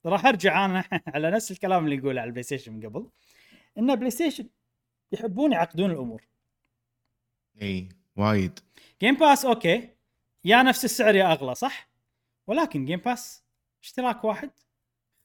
راح 0.05 0.25
أرجع 0.25 0.65
أنا 0.65 0.83
على 1.13 1.31
نفس 1.31 1.51
الكلام 1.51 1.85
اللي 1.85 1.95
يقوله 1.95 2.21
على 2.21 2.27
البلاي 2.27 2.43
ستيشن 2.43 2.73
من 2.73 2.85
قبل 2.85 3.09
إن 3.77 3.95
بلاي 3.95 4.11
ستيشن 4.11 4.49
يحبون 5.11 5.51
يعقدون 5.51 5.91
الأمور. 5.91 6.23
إي 7.61 7.89
وايد. 8.15 8.59
Game 9.01 9.15
Pass 9.15 9.45
أوكي 9.45 9.89
يا 10.45 10.63
نفس 10.63 10.85
السعر 10.85 11.15
يا 11.15 11.31
أغلى 11.31 11.55
صح؟ 11.55 11.89
ولكن 12.47 12.85
Game 12.85 12.99
Pass 12.99 13.44
اشتراك 13.85 14.23
واحد 14.23 14.51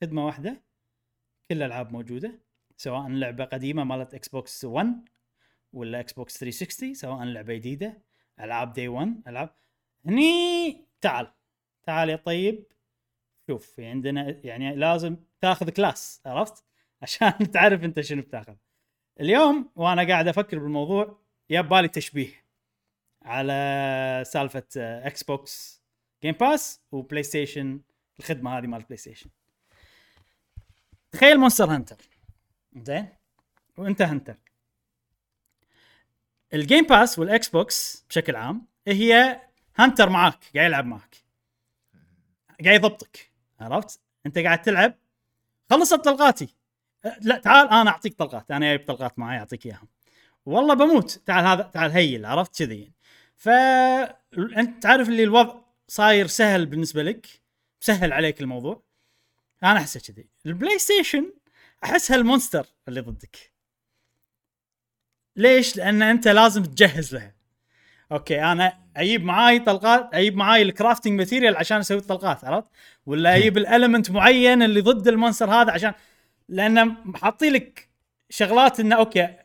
خدمة 0.01 0.27
واحدة 0.27 0.63
كل 1.51 1.57
الالعاب 1.57 1.93
موجودة 1.93 2.41
سواء 2.77 3.09
لعبة 3.09 3.45
قديمة 3.45 3.85
مالت 3.85 4.15
إكس 4.15 4.29
بوكس 4.29 4.65
1 4.65 5.09
ولا 5.73 6.01
إكس 6.01 6.13
بوكس 6.13 6.39
360 6.39 6.95
سواء 6.95 7.25
لعبة 7.25 7.55
جديدة 7.55 8.03
ألعاب 8.41 8.73
day 8.73 8.89
1 8.89 9.23
ألعاب. 9.29 9.55
هني 10.07 10.87
تعال 11.01 11.33
تعال 11.83 12.09
يا 12.09 12.17
طيب 12.17 12.73
شوف 13.47 13.67
في 13.67 13.87
عندنا 13.87 14.41
يعني 14.47 14.77
لازم 14.77 15.17
تاخذ 15.41 15.71
class 15.71 16.23
عرفت؟ 16.27 16.65
عشان 17.03 17.51
تعرف 17.51 17.85
انت 17.85 18.01
شنو 18.01 18.23
بتاخذ. 18.23 18.55
اليوم 19.21 19.71
وأنا 19.77 20.09
قاعد 20.09 20.29
أفكر 20.29 20.59
بالموضوع 20.59 21.21
يا 21.51 21.61
بالي 21.61 21.89
تشبيه 21.89 22.45
على 23.23 24.23
سالفة 24.27 24.67
Xbox 24.77 25.83
Game 26.23 26.35
Pass 26.35 26.75
و 26.75 26.85
PlayStation 26.93 27.81
الخدمة 28.21 28.59
هذه 28.59 28.67
مال 28.67 28.83
PlayStation. 28.83 29.31
تخيل 31.13 31.39
Monster 31.39 31.65
Hunter. 31.65 31.97
زين؟ 32.77 33.09
وانت 33.77 34.03
hunter. 34.03 34.37
ال 36.55 36.61
Game 36.61 36.85
Pass 36.85 37.19
وال 37.19 37.49
Xbox 37.49 38.05
بشكل 38.09 38.37
عام 38.37 38.67
هي 38.87 39.41
hunter 39.77 40.09
معاك 40.09 40.45
قاعد 40.55 40.67
يلعب 40.67 40.87
معك 40.87 41.17
قاعد 42.65 42.75
يضبطك. 42.75 43.31
عرفت؟ 43.61 44.01
انت 44.27 44.39
قاعد 44.39 44.63
تلعب. 44.63 44.95
خلصت 45.71 45.95
طلقاتي 45.95 46.57
لا 47.21 47.39
تعال 47.39 47.69
أنا 47.69 47.91
أعطيك 47.91 48.15
طلقات. 48.15 48.51
أنا 48.51 48.67
جايب 48.67 48.87
طلقات 48.87 49.19
معي 49.19 49.39
أعطيك 49.39 49.67
إياهم. 49.67 49.89
والله 50.47 50.75
بموت. 50.75 51.11
تعال 51.11 51.47
هذا 51.47 51.63
تعال 51.63 51.91
heal 51.91 52.27
عرفت؟ 52.27 52.59
كذي. 52.59 52.93
ف 53.37 53.49
أنت 54.59 54.83
تعرف 54.83 55.09
اللي 55.09 55.23
الوضع 55.25 55.61
صاير 55.89 56.27
سهل 56.27 56.67
بالنسبة 56.67 57.03
لك؟ 57.03 57.40
سهل 57.81 58.13
عليك 58.13 58.41
الموضوع. 58.41 58.83
أنا 59.65 59.79
احسه 59.79 60.01
كذي. 60.01 60.29
ال 60.47 60.79
PlayStation 60.79 61.33
أحس 61.85 62.13
هال 62.13 62.25
monster 62.25 62.67
اللي 62.89 63.01
ضدك. 63.01 63.53
ليش؟ 65.37 65.77
لأن 65.77 66.03
أنت 66.03 66.29
لازم 66.29 66.63
تجهز 66.63 67.15
لها 67.15 67.35
okay 68.13 68.43
أنا 68.45 68.79
أجيب 68.97 69.25
معاي 69.25 69.59
طلقات 69.59 70.15
أجيب 70.15 70.37
معاي 70.37 70.63
ال 70.63 70.69
crafting 70.69 71.19
material 71.19 71.57
عشان 71.57 71.79
أسوي 71.79 71.99
الطلقات 71.99 72.45
عرفت؟ 72.45 72.71
ولا 73.07 73.37
أجيب 73.37 73.59
ال 73.59 73.65
element 73.65 74.11
معين 74.11 74.63
اللي 74.63 74.81
ضد 74.81 75.09
ال 75.09 75.14
monster 75.14 75.51
هذا 75.51 75.73
عشان 75.73 75.93
لأن 76.49 76.97
حاطين 77.17 77.53
لك 77.53 77.89
شغلات 78.31 78.81
إنه 78.81 78.97
okay 78.97 79.37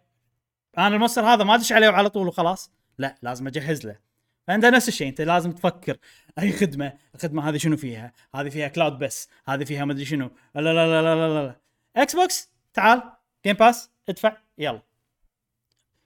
أنا 0.77 0.87
ال 0.87 0.92
monster 0.92 1.25
هذا 1.25 1.43
ما 1.43 1.55
أدش 1.55 1.71
عليه 1.71 1.87
على 1.87 2.09
طول 2.09 2.27
وخلاص. 2.27 2.71
لا 2.97 3.15
لازم 3.21 3.47
أجهز 3.47 3.85
له. 3.85 3.99
فانت 4.47 4.65
نفس 4.65 4.87
الشيء. 4.87 5.07
انت 5.07 5.21
لازم 5.21 5.51
تفكر 5.51 5.97
أي 6.39 6.51
خدمة 6.51 6.93
الخدمة 7.15 7.49
هذه 7.49 7.57
شنو 7.57 7.77
فيها؟ 7.77 8.13
هذه 8.35 8.49
فيها 8.49 8.67
cloud 8.67 8.99
بس 8.99 9.29
هذه 9.45 9.63
فيها 9.63 9.85
مدري 9.85 10.05
شنو. 10.05 10.31
لا 10.55 10.61
لا 10.61 10.73
لا 10.73 11.01
لا 11.01 11.15
لا 11.15 11.45
لا. 11.45 11.59
Xbox 11.95 12.51
تعال 12.73 13.03
Game 13.45 13.55
Pass 13.55 13.91
ادفع 14.09 14.37
يلا. 14.57 14.81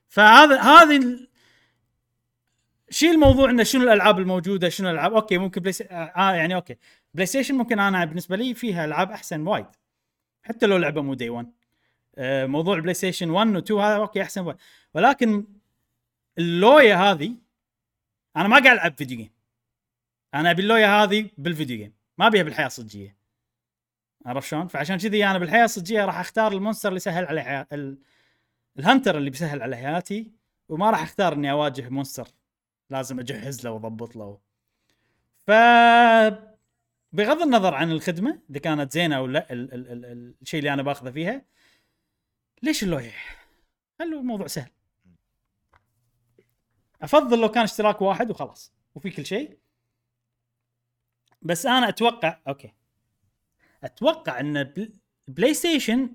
فهذا 0.08 0.62
هذه. 0.62 1.28
شيل 2.90 3.12
الموضوع 3.12 3.50
إنه 3.50 3.64
شنو 3.64 3.84
الألعاب 3.84 4.20
الموجودة 4.20 4.70
شنو 4.70 4.90
الألعاب. 4.90 5.14
okay 5.14 5.38
ممكن 5.38 5.62
Play 5.62 5.74
S... 5.74 5.82
آه 5.82 6.34
يعني 6.34 6.56
okay. 6.56 6.78
PlayStation 7.14 7.56
ممكن 7.56 7.80
أنا 7.80 8.06
بالنسبة 8.06 8.36
لي 8.36 8.54
فيها 8.54 8.86
ألعاب 8.86 9.12
أحسن 9.12 9.48
وايد. 9.48 9.66
حتى 10.44 10.66
لو 10.66 10.78
لعبة 10.78 11.02
مو 11.02 11.14
day 11.14 11.30
1 11.30 11.52
آه 12.18 12.46
موضوع 12.46 12.76
ال 12.76 12.94
PlayStation 12.94 13.30
1 13.30 13.48
و 13.56 13.60
2 13.60 13.80
هذا 13.80 13.96
okay 13.96 14.22
أحسن 14.22 14.42
وايد. 14.42 14.58
ولكن 14.94 15.48
اللوية 16.38 17.12
هذه 17.12 17.36
أنا 18.40 18.48
ما 18.48 18.60
قاعد 18.64 18.78
ألعب 18.78 18.98
video 18.98 19.18
game 19.18 19.30
أنا 20.34 20.52
أبي 20.52 20.62
اللوية 20.62 21.04
هذه 21.04 21.30
بال 21.38 21.49
video 21.49 21.78
game 21.78 21.94
ما 22.18 22.28
أبيها 22.28 22.44
بالحياة 22.44 22.68
الصجية 22.68 23.18
عرفت 24.26 24.48
شلون؟ 24.48 24.68
فعشان 24.68 24.98
كذي 24.98 25.26
أنا 25.26 25.38
بالحياة 25.38 25.66
الصجية 25.66 26.06
راح 26.06 26.20
أختار 26.20 26.52
ال 26.52 26.57
monster 26.57 26.90
اللي 26.90 26.98
يسهل 26.98 27.26
علي 27.26 27.44
حياه 27.44 27.68
ال... 27.74 27.98
ال 28.80 28.85
hunter 28.85 29.18
اللي 29.18 29.30
بيسهل 29.30 29.62
على 29.62 29.76
حياتي 29.76 30.32
وما 30.70 30.90
راح 30.90 31.02
أختار 31.02 31.34
إني 31.34 31.52
أواجه 31.52 31.90
monster 31.90 32.28
لازم 32.90 33.20
أجهز 33.20 33.66
له 33.66 33.72
وأضبط 33.72 34.16
له 34.16 34.40
ف 35.48 35.52
بغض 37.12 37.42
النظر 37.42 37.74
عن 37.74 37.92
الخدمة 37.92 38.40
إذا 38.50 38.60
كانت 38.60 38.92
زينة. 38.92 39.26
ال... 39.26 39.38
ال... 39.38 40.36
الشيء 40.42 40.60
اللي 40.60 40.74
أنا 40.74 40.82
باخذه 40.82 41.12
فيها 41.12 41.46
ليش 42.64 42.84
اللوية؟ 42.84 43.12
خلوا 44.00 44.20
الموضوع 44.20 44.48
سهل 44.48 44.72
أفضل 47.02 47.42
لو 47.42 47.52
كان 47.52 47.64
اشتراك 47.64 48.02
واحد 48.02 48.30
وخلاص 48.32 48.74
وفي 48.96 49.10
كل 49.10 49.26
شيء. 49.26 49.58
بس 51.42 51.66
أنا 51.66 51.90
أتوقع 51.90 52.40
okay. 52.48 52.74
أتوقع 53.84 54.40
إن 54.40 54.64
بل- 54.64 54.94
PlayStation 55.28 56.10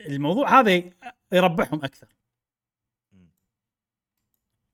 الموضوع 0.00 0.60
هذا 0.60 0.82
يربحهم 1.32 1.84
أكثر. 1.84 2.08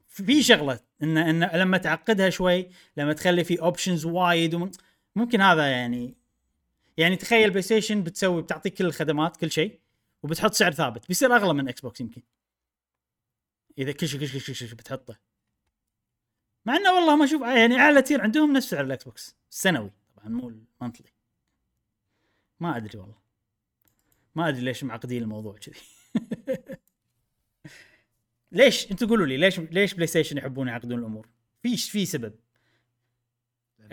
في 0.09 0.43
شغلة 0.43 0.81
إن 1.03 1.19
إن 1.19 1.45
لما 1.59 1.79
تعقدها 1.79 2.31
شوي 2.31 2.71
لما 2.97 3.13
تخلي 3.13 3.45
في 3.45 3.61
options 3.61 4.05
وايد 4.05 4.71
ممكن 5.17 5.41
هذا 5.41 5.67
يعني 5.71 6.15
يعني 6.97 7.17
تخيل 7.17 7.51
PlayStation 7.51 8.03
بتسوي 8.03 8.43
بتعطيك 8.43 8.75
كل 8.75 8.87
الخدمات 8.87 9.37
كل 9.37 9.51
شيء 9.51 9.81
وبتحط 10.23 10.53
سعر 10.53 10.73
ثابت 10.73 11.09
بيصير 11.09 11.37
أغلى 11.37 11.55
من 11.55 11.69
Xbox 11.69 12.01
يمكن. 12.01 12.23
إذا 13.79 13.93
كل 13.93 14.09
شيء 14.09 14.21
كل 14.21 14.29
شيء 14.29 14.41
كل 14.41 14.55
شيء 14.55 14.75
بتحطه. 14.75 15.17
مع 16.67 16.77
إنه 16.77 16.93
والله 16.93 17.17
ما 17.17 17.25
أشوف 17.25 17.43
يعني 17.43 17.79
أعلى 17.79 18.03
tier 18.03 18.23
عندهم 18.23 18.53
نفس 18.53 18.71
سعر 18.71 18.85
ال 18.85 19.05
Xbox. 19.05 19.37
السنوي 19.51 19.91
طبعا 20.17 20.29
مو 20.29 20.49
ال 20.49 20.57
monthly 20.57 21.11
ما 22.61 22.77
أدري 22.77 22.99
والله. 22.99 23.19
ما 24.35 24.49
أدري 24.49 24.61
ليش 24.61 24.85
معقدين 24.85 25.23
الموضوع 25.23 25.57
كذي. 25.59 25.77
ليش؟ 28.53 28.91
أنتم 28.91 29.07
قولوا 29.09 29.27
لي 29.27 29.37
ليش 29.37 29.59
ليش 29.61 29.95
PlayStation 29.95 30.39
يحبون 30.39 30.69
يعقدون 30.69 30.99
الأمور؟ 30.99 31.29
في 31.63 31.77
في 31.77 32.07
سبب. 32.07 32.35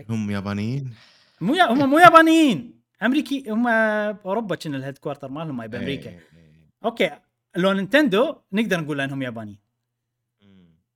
هم 0.10 0.32
يابانيين. 0.32 0.94
مو 1.42 1.56
يا 1.56 1.64
هم 1.64 1.90
مو 1.90 2.00
يابانيين. 2.00 2.82
امريكي 3.04 3.50
هم 3.50 3.68
أوروبا 3.68 4.56
كنا 4.56 4.78
ال 4.78 4.98
headquarter 4.98 5.30
مالهم 5.30 5.60
هاي 5.60 5.68
بأمريكا. 5.68 6.10
إيه، 6.10 6.16
إيه. 6.16 6.70
okay 6.86 7.20
لو 7.56 7.74
Nintendo 7.74 8.36
نقدر 8.52 8.80
نقول 8.80 9.02
إنهم 9.02 9.22
يابانيين. 9.22 9.63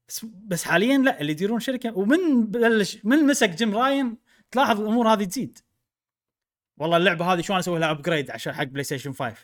بس 0.07 0.25
بس 0.25 0.63
حاليا 0.63 0.97
لا 0.97 1.21
اللي 1.21 1.31
يديرون 1.31 1.59
شركة 1.59 1.97
ومن 1.97 2.45
بلش 2.45 3.05
من 3.05 3.17
مسك 3.17 3.49
Jim 3.49 3.75
Ryan 3.75 4.17
تلاحظ 4.51 4.81
الأمور 4.81 5.13
هذه 5.13 5.23
تزيد. 5.23 5.59
والله 6.77 6.97
اللعبة 6.97 7.33
هذه 7.33 7.41
شلون 7.41 7.59
أسوي 7.59 7.79
لها 7.79 7.91
upgrade 7.91 8.31
عشان 8.31 8.53
حق 8.53 8.63
PlayStation 8.63 9.13
5 9.13 9.35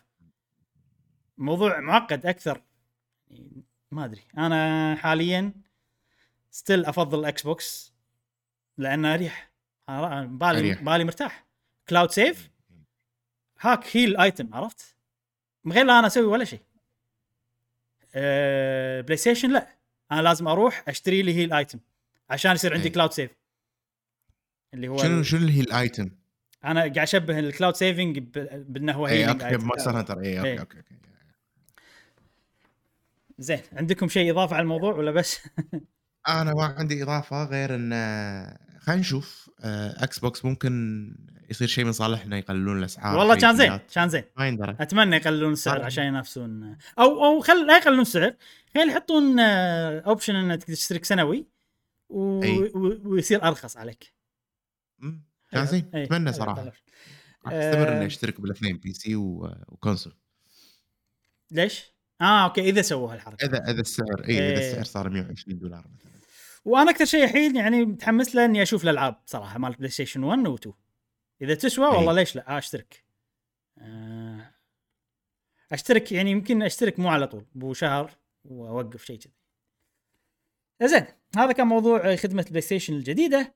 موضوع 1.37 1.79
معقد 1.79 2.25
أكثر. 2.25 2.61
ما 3.91 4.05
أدري. 4.05 4.21
أنا 4.37 4.95
حاليا 4.95 5.53
still 6.51 6.85
أفضل 6.85 7.19
ال 7.19 7.43
Xbox 7.43 7.93
لأنه 8.77 9.13
أريح. 9.13 9.51
بالي 9.87 10.59
أريح. 10.59 10.81
بالي 10.81 11.03
مرتاح. 11.03 11.45
cloud 11.89 12.11
save 12.11 12.49
هاك 13.59 13.97
heal 13.97 14.17
item 14.17 14.53
عرفت؟ 14.53 14.95
من 15.63 15.71
غير 15.71 15.85
لا 15.85 15.99
أنا 15.99 16.07
أسوي 16.07 16.25
ولا 16.25 16.45
شيء. 16.45 16.61
أه 18.15 19.01
PlayStation 19.01 19.51
لا. 19.51 19.82
أنا 20.13 20.21
لازم 20.21 20.47
أروح 20.47 20.83
أشتري 20.87 21.21
لي 21.21 21.35
heal 21.35 21.53
item 21.53 21.79
عشان 22.29 22.51
يصير 22.51 22.73
عندي 22.73 22.87
إيه. 22.87 22.93
cloud 22.93 23.11
save 23.11 23.31
اللي 24.73 24.87
هو 24.87 24.97
شنو 24.97 25.23
شنو 25.23 25.47
هي 25.47 25.61
ال 25.61 25.69
item؟ 25.69 26.09
أنا 26.65 26.79
قاعد 26.79 26.97
أشبه 26.97 27.39
ال 27.39 27.45
cloud 27.45 27.75
saving 27.75 28.19
بأنه 28.19 28.93
هو 28.93 29.07
اي 29.07 29.25
healing 29.25 29.43
okay. 29.43 29.57
Monster 29.57 29.99
Hunter 29.99 30.19
اي 30.19 30.25
إيه. 30.25 30.39
okay 30.39 30.59
okay 30.59 30.77
okay 30.77 30.95
زين 33.37 33.61
عندكم 33.73 34.07
شيء 34.07 34.31
إضافة 34.31 34.55
على 34.55 34.63
الموضوع 34.63 34.95
ولا 34.95 35.11
بس 35.11 35.39
أنا 36.27 36.53
ما 36.53 36.63
عندي 36.63 37.03
إضافة 37.03 37.43
غير 37.43 37.75
إن 37.75 37.93
آه، 37.93 38.59
خلينا 38.79 39.01
نشوف 39.01 39.49
آه، 39.63 40.03
Xbox 40.03 40.45
ممكن 40.45 40.71
يصير 41.49 41.67
شيء 41.67 41.85
من 41.85 41.91
صالحنا 41.91 42.37
يقللون 42.37 42.79
الأسعار 42.79 43.17
والله 43.17 43.35
كان 43.35 43.55
زين. 43.55 43.79
كان 43.93 44.09
زين 44.09 44.23
ما 44.37 44.47
يندرى 44.47 44.75
أتمنى 44.79 45.15
يقللون 45.15 45.53
السعر 45.53 45.81
آه. 45.81 45.85
عشان 45.85 46.03
ينافسون 46.03 46.77
أو 46.99 47.25
أو 47.25 47.39
خل 47.39 47.67
لا 47.67 47.77
يقللون 47.77 48.01
السعر 48.01 48.35
خلي 48.75 48.91
يحطون 48.91 49.39
option 49.39 50.35
إنك 50.35 50.63
تشترك 50.63 51.05
سنوي 51.05 51.47
و... 52.09 52.45
و... 52.75 52.99
ويصير 53.05 53.43
أرخص 53.43 53.77
عليك 53.77 54.13
كان 55.51 55.65
زين. 55.65 55.91
أتمنى 55.93 56.29
أي. 56.29 56.33
صراحة 56.33 56.71
أستمر 57.45 57.87
آه. 57.87 57.97
اني 57.97 58.05
أشترك 58.05 58.41
بالاثنين 58.41 58.77
PC 58.77 59.15
و- 59.15 59.55
و 59.67 59.73
console 59.73 60.13
ليش؟ 61.51 61.83
آه 62.21 62.43
okay 62.43 62.61
إذا 62.69 62.81
سووا 62.81 63.13
هالحركة 63.13 63.45
اذا 63.45 63.57
إذا 63.71 63.81
السعر 63.81 64.23
إي 64.29 64.37
إذا 64.37 64.59
إيه. 64.61 64.69
السعر 64.69 64.83
صار 64.83 65.09
120 65.09 65.59
دولار 65.59 65.85
مثلا 65.95 66.11
وأنا 66.65 66.91
أكثر 66.91 67.05
شيء 67.05 67.23
الحين 67.23 67.55
يعني 67.55 67.85
متحمس 67.85 68.35
له 68.35 68.45
إني 68.45 68.61
أشوف 68.61 68.83
الألعاب 68.83 69.15
صراحة 69.25 69.59
مال 69.59 69.71
PlayStation 69.73 70.23
1 70.23 70.47
و 70.47 70.55
2 70.55 70.73
إذا 71.43 71.55
تسوى 71.55 71.85
والله 71.87 72.11
إي. 72.11 72.15
ليش 72.15 72.35
لا؟ 72.35 72.55
آه 72.55 72.57
أشترك. 72.57 73.03
آه 73.77 74.51
أشترك 75.71 76.11
يعني 76.11 76.31
يمكن 76.31 76.63
أشترك 76.63 76.99
مو 76.99 77.09
على 77.09 77.27
طول 77.27 77.45
بو 77.55 77.73
شهر 77.73 78.11
وأوقف 78.45 79.05
شيء 79.05 79.19
كذي. 79.19 79.33
زين 80.83 81.05
هذا 81.37 81.51
كان 81.51 81.67
موضوع 81.67 82.15
خدمة 82.15 82.41
ال 82.41 82.61
PlayStation 82.61 82.93
الجديدة. 82.93 83.55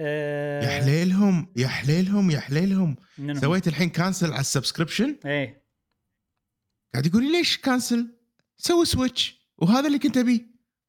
آه 0.00 0.62
يا 0.64 0.80
حليلهم 0.80 1.52
يا 1.56 1.68
حليلهم 1.68 2.30
يا 2.30 2.40
حليلهم؟ 2.40 2.96
سويت 3.32 3.68
الحين 3.68 3.90
cancel 3.90 4.32
على 4.32 4.40
ال 4.40 4.46
subscription؟ 4.46 5.18
إيه. 5.26 5.62
قاعد 6.92 7.06
يقول 7.06 7.22
لي 7.22 7.32
ليش 7.32 7.58
cancel 7.58 8.14
سوي 8.56 8.84
switch 8.84 9.40
وهذا 9.58 9.86
اللي 9.86 9.98
كنت 9.98 10.16
أبيه. 10.16 10.46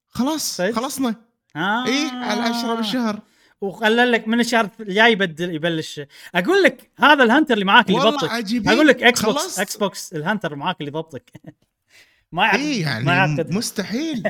خلاص؟ 0.08 0.60
خلصنا. 0.60 1.14
آه. 1.56 1.86
إيه 1.86 2.10
على 2.10 2.40
10 2.40 2.74
بالشهر. 2.74 3.22
وقال 3.60 4.12
لك 4.12 4.28
من 4.28 4.40
الشهر 4.40 4.70
الجاي 4.80 5.12
يبدل 5.12 5.54
يبلش. 5.54 6.00
أقول 6.34 6.62
لك 6.62 6.90
هذا 6.98 7.24
ال 7.24 7.28
hunter 7.28 7.54
اللي 7.54 7.64
معاك 7.64 7.88
اللي 7.88 7.98
والله 7.98 8.10
ضبطك 8.18 8.30
عجيبين. 8.30 8.72
أقول 8.72 8.88
لك 8.88 9.02
Xbox 9.02 9.42
خلصت. 9.42 9.60
Xbox 9.60 9.76
ال 9.76 10.12
hunter 10.12 10.54
معاك 10.54 10.80
اللي 10.80 10.90
ضبطك 10.90 11.32
ما 12.32 12.44
يعقد 12.44 12.58
اي 12.58 12.80
يعني 12.80 13.04
ما 13.04 13.26
مستحيل. 13.50 14.22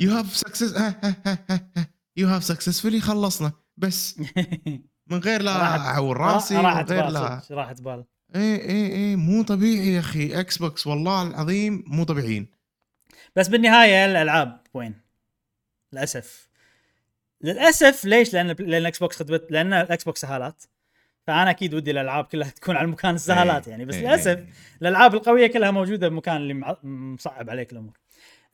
you 0.00 0.12
have 0.12 0.36
success 0.36 0.74
you 2.16 2.28
have 2.28 2.44
successfully 2.44 3.00
خلصنا. 3.00 3.52
بس. 3.76 4.20
من 5.06 5.18
غير 5.18 5.42
لا 5.42 5.76
أعور 5.76 6.16
راسي 6.16 6.56
من 6.56 6.66
غير 6.66 7.08
لا. 7.08 7.42
راحت 7.50 7.80
بال. 7.80 8.04
اي 8.36 8.54
اي 8.70 8.92
اي 8.94 9.16
مو 9.16 9.42
طبيعي 9.42 9.94
يا 9.94 10.00
أخي. 10.00 10.40
Xbox 10.40 10.86
والله 10.86 11.22
العظيم 11.22 11.84
مو 11.86 12.04
طبيعيين. 12.04 12.46
بس 13.36 13.48
بالنهاية 13.48 14.06
الألعاب 14.06 14.60
وين؟ 14.74 14.94
للأسف. 15.92 16.51
للأسف 17.42 18.04
ليش؟ 18.04 18.34
لأن 18.34 18.46
لأن 18.46 18.74
ال 18.74 18.98
Xbox 18.98 19.16
خدمت 19.16 19.46
لأن 19.50 19.72
ال 19.72 20.04
Xbox 20.04 20.20
سهالات 20.20 20.64
فأنا 21.26 21.50
أكيد 21.50 21.74
ودي 21.74 21.90
الألعاب 21.90 22.24
كلها 22.24 22.50
تكون 22.50 22.76
على 22.76 22.86
مكان 22.86 23.14
السهالات 23.14 23.68
يعني 23.68 23.84
بس 23.84 23.94
إيه، 23.94 24.00
للأسف 24.00 24.38
إيه. 24.38 24.46
الألعاب 24.82 25.14
القوية 25.14 25.46
كلها 25.46 25.70
موجودة 25.70 26.08
بمكان 26.08 26.36
اللي 26.36 26.76
مصعب 26.82 27.50
عليك 27.50 27.72
الأمور. 27.72 27.98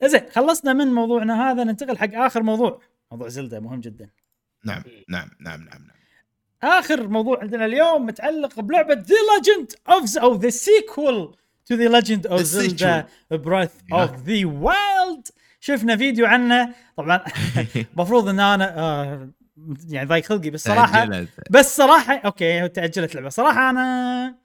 زين 0.03 0.21
خلصنا 0.31 0.73
من 0.73 0.87
موضوعنا 0.87 1.51
هذا 1.51 1.63
ننتقل 1.63 1.97
حق 1.97 2.13
آخر 2.13 2.43
موضوع 2.43 2.81
موضوع 3.11 3.27
Zelda 3.27 3.59
مهم 3.59 3.79
جدا. 3.79 4.09
نعم 4.65 4.83
نعم 5.09 5.29
نعم 5.39 5.63
نعم 5.63 5.81
نعم 5.87 5.99
آخر 6.63 7.07
موضوع 7.07 7.39
عندنا 7.41 7.65
اليوم 7.65 8.05
متعلق 8.05 8.59
بلعبة 8.59 8.93
The 8.93 9.15
Legend 9.35 9.73
of 9.89 10.17
أو 10.17 10.35
the 10.35 10.49
sequel 10.49 11.35
to 11.65 12.39
The 12.39 12.43
Legend 12.43 12.67
of 12.67 12.75
The 12.75 12.87
Zelda 12.87 13.07
Breath 13.31 13.73
of 13.93 14.15
the 14.15 14.45
Wild 14.45 15.27
شفنا 15.59 15.97
فيديو 15.97 16.25
عنه. 16.25 16.73
طبعا 16.97 17.23
المفروض 17.93 18.27
إن 18.27 18.39
أنا 18.39 18.79
آه 18.79 19.29
يعني 19.89 20.07
ضايق 20.07 20.25
خلقي 20.25 20.49
بس 20.49 20.63
صراحة 20.63 21.05
تأجلت. 21.05 21.29
بس 21.49 21.75
صراحة 21.77 22.13
okay 22.17 22.67
تأجلت 22.67 23.11
اللعبه 23.11 23.29
صراحة 23.29 23.69
أنا 23.69 24.35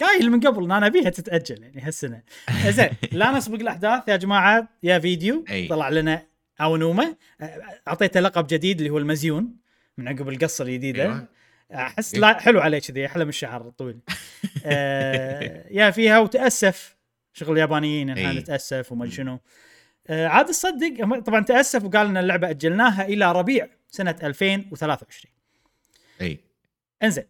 قايل 0.00 0.30
من 0.30 0.40
قبل 0.40 0.64
إن 0.64 0.72
أنا 0.72 0.86
أبيها 0.86 1.10
تتأجل 1.10 1.62
يعني 1.62 1.80
هالسنة. 1.80 2.22
زين 2.66 2.88
لا 3.12 3.30
نسبق 3.30 3.60
الأحداث 3.60 4.08
يا 4.08 4.16
جماعة 4.16 4.68
يا 4.82 4.98
فيديو. 4.98 5.44
أي. 5.50 5.68
طلع 5.68 5.88
لنا 5.88 6.22
أونوما 6.60 7.14
أعطيته 7.88 8.20
لقب 8.20 8.46
جديد 8.46 8.78
اللي 8.78 8.90
هو 8.90 8.98
المزيون 8.98 9.56
من 9.98 10.08
عقب 10.08 10.28
القصة 10.28 10.64
الجديدة. 10.64 11.02
أيوة. 11.02 11.28
أحس 11.74 12.14
لا 12.14 12.40
حلو 12.40 12.60
عليه 12.60 12.78
كذي 12.78 13.06
أحلى 13.06 13.24
من 13.24 13.28
الشعر 13.28 13.68
الطويل. 13.68 13.98
آه 14.66 15.64
يا 15.70 15.90
فيها 15.90 16.18
وتأسف. 16.18 16.96
شغل 17.32 17.52
اليابانيين 17.52 18.10
إحنا. 18.10 18.32
نتأسف 18.32 18.92
وما 18.92 19.10
شنو. 19.10 19.32
آه 19.34 19.40
عاد 20.10 20.46
تصدق 20.46 21.18
طبعا 21.18 21.40
تأسف 21.40 21.84
وقال 21.84 22.06
إن 22.06 22.16
اللعبة 22.16 22.50
أجلناها 22.50 23.04
إلى 23.04 23.32
ربيع 23.32 23.68
سنة 23.88 24.16
2023 24.22 25.32
أي. 26.20 26.40
إنزين 27.02 27.24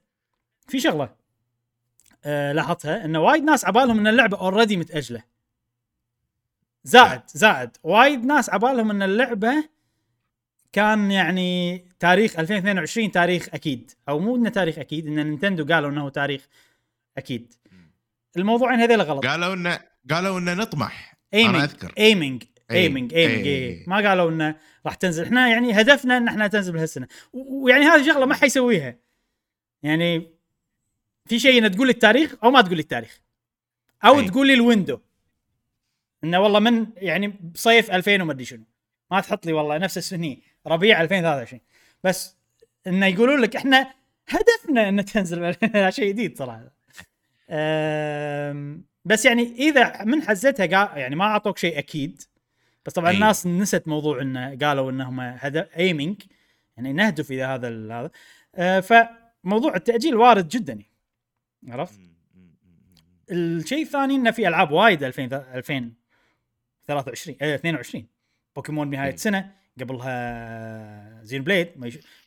في 0.68 0.80
شغلة 0.80 1.14
آه 2.24 2.52
لاحظتها 2.52 3.05
إن 3.05 3.16
وايد 3.16 3.42
ناس 3.42 3.64
عبالهم 3.64 3.98
إن 3.98 4.06
اللعبة 4.06 4.38
already 4.39 4.77
متأجلة. 4.76 5.22
زائد 6.84 7.22
زائد 7.28 7.70
وايد 7.82 8.24
ناس 8.24 8.51
عبالهم 8.51 8.90
إن 8.90 9.02
اللعبة 9.02 9.68
كان 10.72 11.10
يعني 11.10 11.84
تاريخ 12.01 12.38
2022 12.38 13.10
تاريخ 13.10 13.48
أكيد 13.55 13.90
أو 14.09 14.18
مو 14.18 14.36
إنه 14.36 14.48
تاريخ 14.48 14.78
أكيد 14.78 15.06
إن 15.06 15.14
Nintendo 15.15 15.74
قالوا 15.74 15.90
إنه 15.90 16.09
تاريخ 16.09 16.48
أكيد. 17.18 17.55
الموضوعين 18.36 18.80
هذيلا 18.80 19.05
غلط. 19.05 19.26
قالوا 19.26 19.55
إنه 19.55 19.80
قالوا 20.10 20.38
إنه 20.38 20.55
نطمح. 20.55 21.16
أنا 21.34 21.40
aiming 21.40 21.62
أذكر. 21.62 21.92
aiming. 21.98 22.43
aiming 22.70 23.15
aiming. 23.15 23.47
إي. 23.47 23.85
ما 23.86 24.09
قالوا 24.09 24.31
إنه 24.31 24.57
راح 24.86 24.95
تنزل. 24.95 25.24
إحنا 25.24 25.49
يعني 25.49 25.81
هدفنا 25.81 26.16
إن 26.16 26.28
إحنا 26.28 26.47
تنزل 26.47 26.73
بهالسنة. 26.73 27.09
ويعني 27.32 27.85
هذه 27.85 28.07
شغلة 28.07 28.27
ما 28.27 28.35
حيسويها. 28.35 28.97
يعني 29.82 30.31
في 31.27 31.39
شيء 31.39 31.59
إنه 31.59 31.69
تقول 31.69 31.89
التاريخ 31.89 32.35
أو 32.45 32.51
ما 32.51 32.61
تقول 32.61 32.78
التاريخ. 32.78 33.20
أو 34.05 34.20
أي. 34.20 34.28
تقول 34.28 34.47
لي 34.47 34.55
ال 34.55 34.60
window. 34.60 34.98
إنه 36.24 36.41
والله 36.41 36.61
من 36.61 36.86
يعني 36.97 37.28
بصيف 37.28 37.91
2000 37.91 38.23
وما 38.23 38.32
أدري 38.32 38.45
شنو. 38.45 38.65
ما 39.11 39.20
تحط 39.20 39.47
لي 39.47 39.53
والله 39.53 39.78
نفس 39.78 39.99
السنة 39.99 40.36
ربيع 40.66 41.01
2023 41.01 41.61
بس 42.05 42.36
إنه 42.86 43.07
يقولون 43.07 43.41
لك 43.41 43.57
إحنا 43.57 43.95
هدفنا 44.28 44.89
إن 44.89 45.05
تنزل 45.05 45.55
شيء 45.93 46.09
جديد 46.09 46.39
صراحة. 46.39 46.74
بس 49.05 49.24
يعني 49.24 49.43
إذا 49.43 50.05
من 50.05 50.23
حزتها 50.23 50.66
قا... 50.66 50.99
يعني 50.99 51.16
ما 51.16 51.24
أعطوك 51.24 51.59
شيء 51.59 51.78
أكيد. 51.78 52.23
بس 52.86 52.93
طبعا 52.93 53.11
أي. 53.11 53.15
الناس 53.15 53.47
نست 53.47 53.89
موضوع 53.89 54.23
إنه 54.23 54.59
قالوا 54.62 54.90
إنهم 54.90 55.20
هذا 55.20 55.69
aiming 55.77 56.23
يعني 56.77 56.93
نهدف 56.93 57.31
إلى 57.31 57.43
هذا 57.43 57.69
ال- 57.69 57.93
هذا 57.93 58.11
أه، 58.55 58.81
فموضوع 58.81 59.77
التأجيل 59.77 60.16
وارد 60.16 60.48
جدا 60.48 60.73
يعني. 60.73 60.90
عرفت؟ 61.81 62.01
الشيء 63.31 63.82
الثاني 63.82 64.15
إنه 64.15 64.31
في 64.31 64.48
ألعاب 64.48 64.70
وايد 64.70 65.02
2000 65.02 65.24
2023 65.24 67.36
آه 67.43 67.55
22 67.55 68.06
بوكيمون 68.56 68.90
نهاية 68.90 69.12
أي. 69.12 69.16
سنة 69.16 69.52
قبلها 69.81 71.20
Xenoblade. 71.24 71.69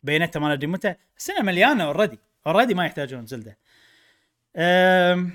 Bayonetta 0.02 0.40
ما 0.40 0.54
ندري 0.54 0.66
متى 0.66 0.94
السنة 1.18 1.42
مليانة 1.42 1.84
already 1.84 2.18
already 2.46 2.74
ما 2.74 2.86
يحتاجون 2.86 3.26
Zelda 3.26 3.58
أم... 4.56 5.30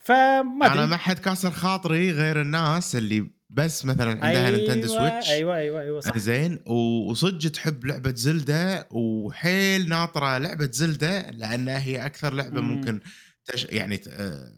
فما 0.00 0.72
أنا 0.72 0.86
ما 0.86 0.96
حد 0.96 1.18
كاسر 1.18 1.50
خاطري 1.50 2.10
غير 2.12 2.40
الناس 2.40 2.96
اللي 2.96 3.30
بس 3.52 3.84
مثلا 3.84 4.10
عندها 4.10 4.50
Nintendo 4.50 4.88
Switch 4.88 5.30
أيوه 5.30 5.56
أيوه 5.56 5.80
أيوه 5.80 6.00
صح 6.00 6.18
زين 6.18 6.58
وصدق 6.66 7.50
تحب 7.50 7.84
لعبة 7.84 8.14
Zelda 8.14 8.88
وحيل 8.90 9.88
ناطرة 9.88 10.38
لعبة 10.38 10.68
Zelda 10.72 11.30
لأنها 11.30 11.78
هي 11.78 12.06
أكثر 12.06 12.34
لعبة 12.34 12.60
مم. 12.60 12.68
ممكن 12.68 13.00
تش... 13.44 13.64
يعني 13.64 13.96
ت... 13.96 14.08
آه، 14.08 14.52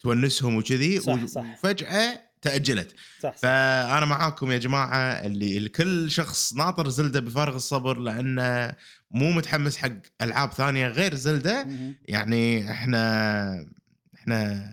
تونسهم 0.00 0.56
وكذي 0.56 1.00
صح، 1.00 1.24
صح. 1.24 1.44
وفجأة 1.52 2.20
تأجلت 2.42 2.94
صح, 3.20 3.32
صح. 3.36 3.38
فأنا 3.42 4.06
معاكم 4.06 4.52
يا 4.52 4.58
جماعة 4.58 5.12
اللي 5.12 5.58
الكل 5.58 6.10
شخص 6.10 6.54
ناطر 6.54 6.88
زلدة 6.88 7.20
بفارغ 7.20 7.56
الصبر 7.56 7.98
لأنه 7.98 8.74
مو 9.10 9.30
متحمس 9.32 9.76
حق 9.76 9.92
ألعاب 10.22 10.52
ثانية 10.52 10.88
غير 10.88 11.14
زلدة 11.14 11.64
مهم. 11.64 11.94
يعني 12.08 12.70
إحنا 12.70 13.66
إحنا 14.14 14.68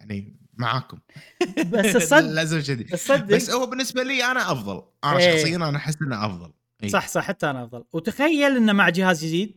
يعني 0.00 0.35
معاكم. 0.56 0.98
بس 1.70 1.96
الصدق 2.02 2.30
لازم 2.30 2.60
شديد 2.60 2.92
الصدق 2.92 3.24
بس 3.24 3.50
هو 3.50 3.66
بالنسبة 3.66 4.02
لي 4.02 4.24
أنا 4.24 4.52
أفضل. 4.52 4.82
أنا 5.04 5.18
إيه. 5.18 5.36
شخصيا 5.36 5.56
أنا 5.56 5.76
أحس 5.76 5.96
إنه 6.02 6.26
أفضل. 6.26 6.52
إي. 6.82 6.88
صح 6.88 7.08
صح 7.08 7.24
حتى 7.24 7.50
أنا 7.50 7.64
أفضل. 7.64 7.84
وتخيل 7.92 8.56
إنه 8.56 8.72
مع 8.72 8.88
جهاز 8.88 9.24
جديد. 9.24 9.56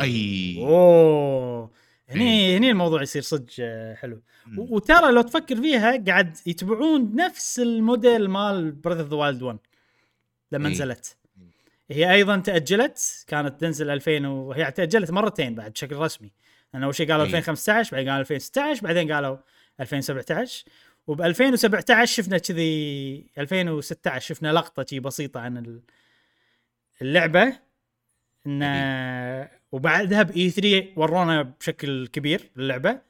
أي. 0.00 0.56
أوه. 0.58 1.70
هني 2.08 2.46
إيه. 2.46 2.58
هني 2.58 2.70
الموضوع 2.70 3.02
يصير 3.02 3.22
صدق 3.22 3.46
آه، 3.60 3.94
حلو. 3.94 4.22
مم. 4.46 4.58
وترى 4.58 5.12
لو 5.12 5.22
تفكر 5.22 5.56
فيها 5.56 6.04
قاعد 6.06 6.36
يتبعون 6.46 7.16
نفس 7.16 7.60
الموديل 7.60 8.28
مال 8.28 8.76
of 8.86 8.96
the 8.96 9.16
Wild 9.16 9.42
1 9.42 9.58
لما 10.52 10.68
إيه. 10.68 10.74
نزلت. 10.74 11.16
هي 11.90 12.12
أيضا 12.12 12.36
تأجلت 12.36 13.24
كانت 13.26 13.60
تنزل 13.60 13.90
2000 13.90 14.26
وهي 14.26 14.70
تأجلت 14.70 15.10
مرتين 15.10 15.54
بعد 15.54 15.72
بشكل 15.72 15.96
رسمي. 15.96 16.32
لأن 16.74 16.82
أول 16.82 16.94
شيء 16.94 17.10
قالوا 17.10 17.24
إيه. 17.24 17.30
2015 17.30 17.92
بعدين 17.92 18.08
قالوا 18.08 18.20
2016 18.20 18.82
بعدين 18.82 19.12
قالوا 19.12 19.36
2017 19.82 20.64
وب 21.06 21.22
2017 21.22 22.12
شفنا 22.22 22.38
كذي 22.38 23.26
2016 23.38 24.34
شفنا 24.34 24.52
لقطة 24.52 24.84
شي 24.90 25.00
بسيطة 25.00 25.40
عن 25.40 25.56
ال- 25.58 25.82
اللعبة 27.02 27.58
انه 28.46 29.48
وبعدها 29.72 30.22
ب 30.22 30.50
E3 30.50 30.92
ورونا 30.96 31.42
بشكل 31.42 32.06
كبير 32.06 32.50
اللعبه 32.56 33.00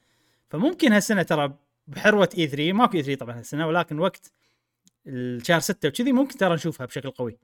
فممكن 0.51 0.93
هالسنة 0.93 1.23
ترى 1.23 1.59
بحروة 1.87 2.29
E3 2.39 2.73
ماكو 2.73 2.97
E3 2.97 3.21
طبعا 3.21 3.39
هالسنة 3.39 3.67
ولكن 3.67 3.99
وقت 3.99 4.33
الشهر 5.07 5.61
6 5.61 5.89
وكذي 5.89 6.13
ممكن 6.13 6.39
ترى 6.39 6.55
نشوفها 6.55 6.87
بشكل 6.87 7.11
قوي. 7.11 7.39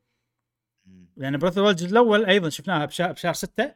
لأن 1.16 1.36
Breath 1.38 1.58
of 1.58 1.82
الأول 1.82 2.24
أيضا 2.24 2.48
شفناها 2.48 2.84
بشهر 2.86 3.32
6 3.32 3.74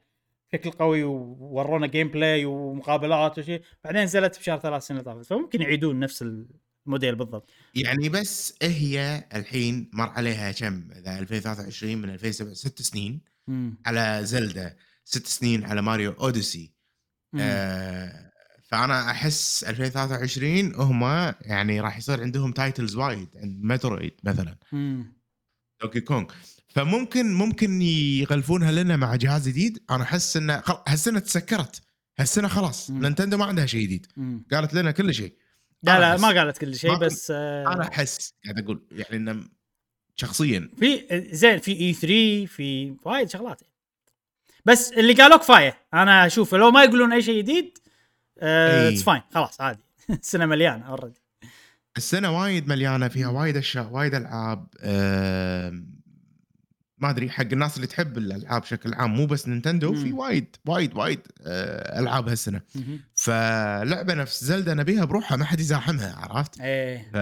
بشكل 0.53 0.71
قوي 0.71 1.03
وورونا 1.05 1.87
gameplay 1.87 2.45
ومقابلات 2.45 3.39
وشيء 3.39 3.63
بعدين 3.85 4.03
نزلت 4.03 4.39
بشهر 4.39 4.59
ثلاث 4.59 4.87
سنة 4.87 5.03
طافت. 5.03 5.27
فممكن 5.27 5.63
يعيدون 5.63 5.99
نفس 6.01 6.23
ال... 6.23 6.47
موديل 6.87 7.15
بالضبط. 7.15 7.51
يعني 7.75 8.09
بس 8.09 8.55
هي 8.63 9.25
الحين 9.35 9.91
مر 9.93 10.09
عليها 10.09 10.53
كم؟ 10.53 10.89
إذا 10.97 11.19
2023 11.19 11.97
من 11.97 12.11
2007 12.11 12.55
ست 12.55 12.83
سنين. 12.83 13.21
مم. 13.49 13.79
على 13.87 14.21
Zelda 14.23 14.77
ست 15.05 15.27
سنين 15.27 15.65
على 15.65 15.83
Mario 15.83 16.13
Odyssey. 16.13 16.73
مم. 17.33 17.41
آه 17.43 18.33
فأنا 18.63 19.11
أحس 19.11 19.65
2023 19.65 20.75
هم 20.75 21.03
يعني 21.41 21.81
راح 21.81 21.99
يصير 21.99 22.21
عندهم 22.21 22.53
titles 22.53 22.97
وايد 22.97 23.29
عند 23.37 23.65
Metroid 23.65 24.15
مثلا. 24.25 24.57
مم. 24.73 25.23
Donkey 25.83 26.01
Kong 26.01 26.33
فممكن 26.75 27.33
ممكن 27.35 27.83
يغلفونها 27.83 28.73
لنا 28.73 28.97
مع 28.97 29.17
جهاز 29.17 29.49
جديد. 29.49 29.83
أنا 29.91 30.03
أحس 30.03 30.37
إنه 30.37 30.61
خل... 30.61 30.79
هالسنه 30.89 31.19
تسكرت. 31.21 31.83
هالسنه 32.19 32.49
خلاص. 32.49 32.91
Nintendo 32.91 33.37
ما 33.37 33.45
عندها 33.45 33.67
شيء 33.67 33.83
جديد. 33.83 34.07
قالت 34.53 34.75
لنا 34.75 34.91
كل 34.91 35.15
شيء. 35.15 35.35
لا 35.83 36.01
لا 36.01 36.17
ما 36.17 36.29
قالت 36.29 36.59
كل 36.59 36.77
شيء 36.77 36.95
بس 36.99 37.33
آه، 37.37 37.73
أنا 37.73 37.89
أحس 37.89 38.35
قاعد 38.45 38.59
أقول 38.59 38.83
يعني 38.93 39.17
إنه 39.17 39.45
شخصيا. 40.17 40.71
في 40.79 41.03
زين 41.33 41.59
في 41.59 41.73
E3 41.73 42.47
في 42.47 42.95
وايد 43.05 43.31
شغلات. 43.31 43.61
بس 44.65 44.93
اللي 44.93 45.13
قالوا 45.13 45.37
كفاية. 45.37 45.77
أنا 45.95 46.27
أشوف 46.27 46.55
لو 46.55 46.71
ما 46.71 46.85
يقولون 46.85 47.13
أي 47.13 47.23
شيء 47.23 47.39
جديد. 47.39 47.79
it's 48.39 49.03
fine 49.03 49.23
خلاص 49.35 49.61
عادي. 49.61 49.83
السنة 50.11 50.47
مليانة 50.47 50.87
already 50.89 51.21
السنة 51.97 52.39
وايد 52.41 52.69
مليانة 52.69 53.09
فيها 53.09 53.29
وايد 53.29 53.57
أشياء 53.57 53.89
وايد 53.91 54.15
ألعاب 54.15 54.67
آم، 54.81 56.02
ما 57.03 57.11
أدري 57.11 57.31
حق 57.31 57.47
الناس 57.53 57.77
اللي 57.77 57.87
تحب 57.87 58.19
الألعاب 58.19 58.63
بشكل 58.63 58.95
عام 58.95 59.15
مو 59.15 59.27
بس 59.27 59.49
Nintendo. 59.49 59.95
في 59.95 60.13
وايد 60.13 60.57
وايد 60.67 60.97
وايد 60.97 61.21
آه، 61.41 62.01
ألعاب 62.01 62.29
هالسنة. 62.29 62.61
فلعبة 63.15 64.15
نفس 64.15 64.45
Zelda 64.45 64.75
نبيها 64.75 65.05
بروحها 65.05 65.37
ما 65.37 65.45
حد 65.45 65.61
يزاحمها 65.61 66.17
عرفت؟ 66.17 66.61
إيه. 66.61 67.11
ف... 67.13 67.17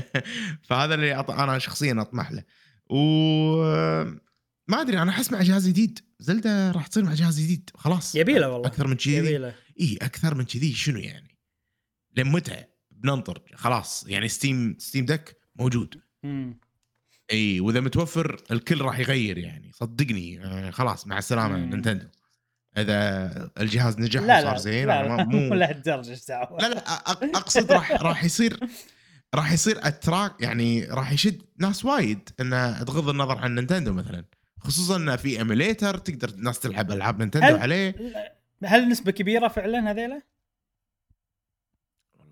فهذا 0.68 0.94
اللي 0.94 1.14
أط... 1.20 1.30
أنا 1.30 1.58
شخصيا 1.58 2.00
أطمح 2.00 2.32
له. 2.32 2.42
و 2.90 2.96
ما 4.68 4.80
أدري 4.80 5.02
أنا 5.02 5.10
أحس 5.10 5.32
مع 5.32 5.42
جهاز 5.42 5.68
جديد. 5.68 5.98
Zelda 6.20 6.70
راح 6.70 6.86
تصير 6.86 7.04
مع 7.04 7.14
جهاز 7.14 7.40
جديد 7.40 7.70
خلاص. 7.74 8.14
يبيله 8.14 8.48
والله. 8.48 8.68
أكثر 8.68 8.86
من 8.86 8.96
كذي. 8.96 9.16
يبيله. 9.16 9.54
إي 9.80 9.98
أكثر 10.02 10.34
من 10.34 10.44
كذي 10.44 10.72
شنو 10.72 10.98
يعني؟ 10.98 11.38
لين 12.16 12.26
متى؟ 12.26 12.64
بننطر 12.90 13.42
خلاص. 13.54 14.04
يعني 14.08 14.28
Steam 14.28 14.76
Steam 14.78 15.04
Deck 15.04 15.36
موجود. 15.56 16.00
مم. 16.22 16.58
إي 17.32 17.60
وإذا 17.60 17.80
متوفر 17.80 18.40
الكل 18.50 18.80
راح 18.80 18.98
يغير 18.98 19.38
يعني. 19.38 19.70
صدقني 19.74 20.44
آه 20.44 20.70
خلاص 20.70 21.06
مع 21.06 21.18
السلامة. 21.18 21.56
Nintendo. 21.56 22.06
إذا 22.78 23.50
الجهاز 23.60 23.98
نجح 24.00 24.20
لا 24.22 24.38
وصار 24.38 24.52
لا 24.52 24.58
زين 24.58 24.86
لا, 24.88 25.02
لا 25.16 25.24
مو 25.24 25.54
إيش 25.54 26.26
دعوه 26.28 26.58
لا 26.60 26.68
لا 26.68 26.78
أقصد 27.36 27.72
راح 27.72 27.92
راح 27.92 28.24
يصير 28.24 28.60
راح 29.34 29.52
يصير 29.52 29.78
attract 29.82 30.32
يعني 30.40 30.84
راح 30.84 31.12
يشد 31.12 31.42
ناس 31.58 31.84
وايد 31.84 32.28
انه 32.40 32.82
تغض 32.82 33.08
النظر 33.08 33.38
عن 33.38 33.54
Nintendo 33.54 33.92
مثلا. 33.92 34.24
خصوصا 34.60 34.96
انه 34.96 35.16
في 35.16 35.38
emulator 35.38 35.98
تقدر 35.98 36.28
الناس 36.28 36.60
تلعب 36.60 36.92
ألعاب 36.92 37.18
Nintendo 37.18 37.46
هل- 37.46 37.56
عليه. 37.56 37.94
هل 38.64 38.88
نسبة 38.88 39.12
كبيرة 39.12 39.48
فعلا 39.48 39.90
هذيلا؟ 39.90 40.22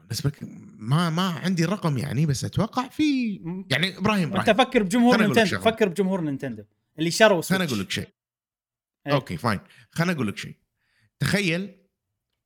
بالنسبة 0.05 0.31
لك 0.31 0.39
ما 0.79 1.11
ما 1.11 1.29
عندي 1.29 1.65
الرقم 1.65 1.99
يعني 1.99 2.27
بس 2.27 2.45
أتوقع 2.45 2.89
في 2.89 3.35
يعني 3.71 3.99
إبراهيم 3.99 4.37
أنت 4.37 4.49
إبراهيم 4.49 4.71
فكر 4.71 4.83
بجمهور 4.83 5.23
Nintendo. 5.23 5.61
فكر 5.61 5.89
بجمهور 5.89 6.21
Nintendo 6.21 6.65
اللي 6.99 7.11
شروا 7.11 7.41
Switch 7.43 7.49
خليني 7.53 7.73
أقول 7.73 7.81
لك 7.81 7.91
شيء 7.91 8.09
إيه. 9.07 9.13
okay 9.13 9.37
fine 9.37 9.61
خليني 9.91 10.13
أقول 10.13 10.29
لك 10.29 10.37
شيء 10.37 10.57
تخيل 11.19 11.77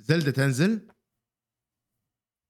زيلدا 0.01 0.31
تنزل 0.31 0.89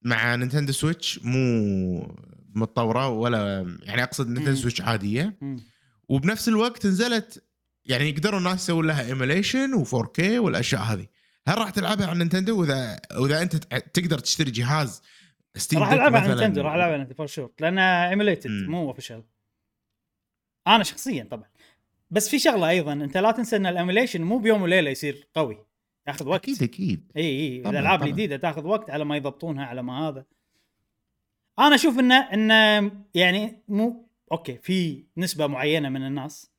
مع 0.02 0.35
نينتندو 0.35 0.72
سويتش 0.72 1.20
مو 1.22 2.16
متطورة 2.55 3.09
ولا 3.09 3.76
يعني 3.82 4.02
أقصد 4.02 4.28
نينتندو. 4.28 4.56
سويتش 4.56 4.80
عادية 4.80 5.39
مم. 5.40 5.60
وبنفس 6.09 6.48
الوقت 6.48 6.86
نزلت 6.86 7.44
يعني 7.85 8.09
يقدروا 8.09 8.39
الناس 8.39 8.62
يسوون 8.62 8.86
لها 8.86 9.06
emulation 9.06 9.84
و4K 9.85 10.20
والأشياء 10.20 10.82
هذه 10.82 11.06
هل 11.48 11.58
راح 11.58 11.70
تلعبها 11.70 12.06
على 12.06 12.18
نينتندو؟ 12.18 12.60
واذا 12.60 13.00
وإذا 13.20 13.42
أنت 13.42 13.56
تقدر 13.94 14.18
تشتري 14.18 14.50
جهاز 14.50 15.02
ستيم 15.56 15.78
راح 15.78 15.92
ألعبها 15.92 16.20
على 16.20 16.28
نينتندو 16.28 16.62
راح 16.62 16.74
ألعبها 16.74 16.92
على 16.92 16.96
نينتندو 16.96 17.16
for 17.16 17.26
sure 17.26 17.52
لأنها 17.60 18.10
emulated. 18.10 18.50
مو 18.50 18.88
official 18.88 19.22
أنا 20.66 20.84
شخصيا 20.84 21.28
طبعا. 21.30 21.48
بس 22.10 22.28
في 22.28 22.38
شغلة 22.38 22.68
أيضا 22.68 22.92
أنت 22.92 23.16
لا 23.16 23.30
تنسى 23.30 23.56
إن 23.56 23.66
ال 23.66 23.72
emulation 23.72 24.22
مو 24.22 24.38
بيوم 24.38 24.62
وليلة 24.62 24.90
يصير 24.90 25.28
قوي. 25.34 25.66
ياخذ 26.08 26.28
وقت. 26.28 26.42
أكيد 26.44 26.62
أكيد. 26.62 27.12
إي 27.16 27.22
إي. 27.22 27.70
الالعاب. 27.70 28.02
الجديده 28.02 28.36
تأخذ 28.36 28.66
وقت 28.66 28.90
على 28.90 29.04
ما 29.04 29.16
يضبطونها 29.16 29.64
على 29.64 29.82
ما 29.82 30.08
هذا. 30.08 30.24
أنا 31.58 31.74
أشوف 31.74 31.98
انه 31.98 32.14
انه 32.14 32.92
يعني 33.14 33.62
مو 33.68 34.08
okay 34.32 34.59
في 34.58 35.04
نسبة 35.16 35.46
معينة 35.46 35.88
من 35.88 36.06
الناس 36.06 36.50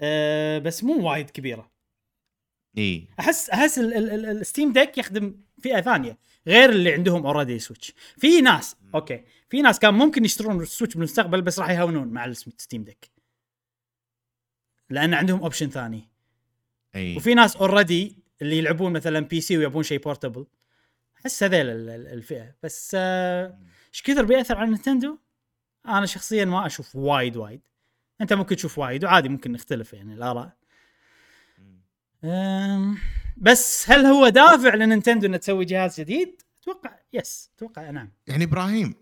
أه 0.00 0.58
بس 0.58 0.84
مو 0.84 1.10
وايد 1.10 1.30
كبيرة. 1.30 1.77
إي. 2.78 3.08
احس 3.20 3.50
أحس 3.50 3.78
ال- 3.78 3.94
ال- 3.94 4.10
ال- 4.10 4.26
الستيم 4.26 4.72
ديك 4.72 4.98
يخدم 4.98 5.34
فئة 5.62 5.80
ثانية 5.80 6.18
غير 6.46 6.70
اللي 6.70 6.92
عندهم 6.92 7.26
already 7.26 7.58
سويتش 7.58 7.94
في 8.16 8.40
ناس 8.40 8.76
okay. 8.94 9.24
في 9.50 9.62
ناس 9.62 9.78
كان 9.78 9.94
ممكن 9.94 10.24
يشترون 10.24 10.60
السويتش 10.60 10.94
بالمستقبل 10.94 11.42
بس 11.42 11.58
راح 11.58 11.70
يهونون 11.70 12.08
مع 12.08 12.24
الستيم 12.24 12.84
ديك 12.84 13.10
لأن 14.90 15.14
عندهم 15.14 15.42
option 15.42 15.68
ثاني. 15.70 16.08
إي. 16.94 17.16
وفي 17.16 17.34
ناس 17.34 17.56
already 17.56 18.16
اللي 18.42 18.58
يلعبون 18.58 18.92
مثلا 18.92 19.20
PC 19.20 19.58
ويبون 19.58 19.82
شيء 19.82 19.98
portable 20.00 20.46
أحس 21.20 21.42
هذيل 21.42 21.66
ال- 21.70 21.88
ال- 21.88 22.06
الفئة. 22.06 22.54
بس 22.62 22.92
آه، 22.94 23.58
إيش 23.94 24.02
كثر 24.02 24.24
بيأثر 24.24 24.58
على 24.58 24.70
نينتندو؟ 24.70 25.18
أنا 25.86 26.06
شخصيا 26.06 26.44
ما 26.44 26.66
أشوف 26.66 26.96
وايد 26.96 27.36
وايد. 27.36 27.60
أنت 28.20 28.32
ممكن 28.32 28.56
تشوف 28.56 28.78
وايد 28.78 29.04
وعادي 29.04 29.28
ممكن 29.28 29.52
نختلف 29.52 29.92
يعني 29.92 30.14
الآراء. 30.14 30.56
بس 33.36 33.90
هل 33.90 34.06
هو 34.06 34.28
دافع 34.28 34.74
لنينتندو 34.74 35.26
انها 35.26 35.38
تسوي 35.38 35.64
جهاز 35.64 36.00
جديد؟ 36.00 36.42
أتوقع 36.62 36.90
yes 37.12 37.50
أتوقع 37.56 37.90
نعم 37.90 38.12
يعني 38.26 38.44
إبراهيم 38.44 38.94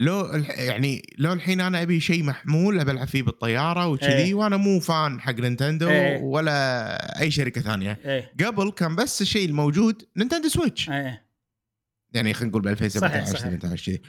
لو 0.00 0.26
يعني 0.48 1.02
لو 1.18 1.32
الحين 1.32 1.60
أنا 1.60 1.82
أبي 1.82 2.00
شيء 2.00 2.22
محمول 2.22 2.80
أبي 2.80 2.90
ألعب 2.90 3.08
فيه 3.08 3.22
بالطيارة 3.22 3.86
وكذي 3.86 4.12
إيه. 4.12 4.34
وأنا 4.34 4.56
مو 4.56 4.80
fan 4.80 5.20
حق 5.20 5.34
نينتندو 5.34 5.88
إيه. 5.88 6.22
ولا 6.22 7.20
أي 7.20 7.30
شركة 7.30 7.60
ثانية 7.60 7.98
إيه 8.04 8.32
قبل 8.46 8.70
كان 8.70 8.96
بس 8.96 9.22
الشيء 9.22 9.48
الموجود 9.48 10.02
نينتندو 10.16 10.48
سويتش 10.48 10.90
إيه 10.90 11.28
يعني 12.12 12.34
خلينا 12.34 12.50
نقول 12.50 12.62
ب 12.62 12.66
صحيح، 12.66 12.82
2017 12.82 13.38
صحيح. 13.38 13.58
18 13.60 13.92
كذي 13.92 14.02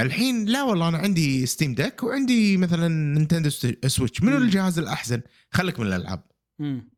الحين 0.00 0.44
لا 0.44 0.62
والله 0.62 0.88
أنا 0.88 0.98
عندي 0.98 1.46
ستيم 1.46 1.74
ديك 1.74 2.02
وعندي 2.02 2.56
مثلا 2.56 2.88
نينتندو 2.88 3.50
سويتش 3.86 4.22
منو. 4.22 4.36
الجهاز 4.36 4.78
الأحسن 4.78 5.20
خليك 5.50 5.80
من 5.80 5.86
الألعاب 5.86 6.22
مم. 6.58 6.89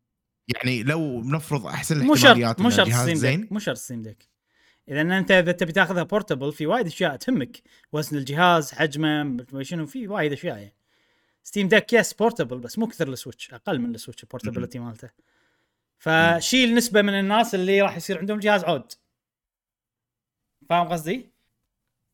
يعني 0.54 0.82
لو 0.82 1.22
نفرض 1.22 1.66
أحسن 1.66 2.06
مو 2.06 2.14
شرط 2.14 2.24
الاحتماليات 2.24 2.60
مو 2.60 2.70
شرط 2.70 2.86
الجهاز 2.86 3.02
ستيم 3.02 3.14
زين. 3.14 3.48
مو 3.50 3.58
شرط 3.58 3.76
ستيم 3.76 4.02
ديك 4.02 4.28
اذا 4.88 5.00
أنت 5.00 5.30
إذا 5.30 5.52
تبي 5.52 5.72
تأخذها 5.72 6.02
portable 6.02 6.52
في 6.52 6.66
وايد 6.66 6.86
أشياء 6.86 7.16
تهمك. 7.16 7.62
وزن 7.92 8.16
الجهاز 8.16 8.72
حجمه 8.72 9.46
شنو 9.62 9.86
في 9.86 10.08
وايد 10.08 10.32
أشياء 10.32 10.56
يعني. 10.56 10.74
ستيم 11.42 11.68
ديك 11.68 11.92
yes 11.92 12.12
portable 12.12 12.58
بس 12.58 12.78
مو 12.78 12.86
كثر 12.86 13.08
السويتش 13.08 13.54
أقل 13.54 13.78
من 13.78 13.94
السويتش 13.94 14.22
ال 14.22 14.27
portability 14.27 14.78
مالته. 14.78 15.08
فشيل 15.98 16.74
نسبه 16.74 17.02
من 17.02 17.14
الناس 17.20 17.54
اللي 17.54 17.82
راح 17.82 17.96
يصير 17.96 18.18
عندهم 18.18 18.38
جهاز 18.38 18.64
عود. 18.64 18.92
فاهم 20.68 20.88
قصدي؟ 20.88 21.32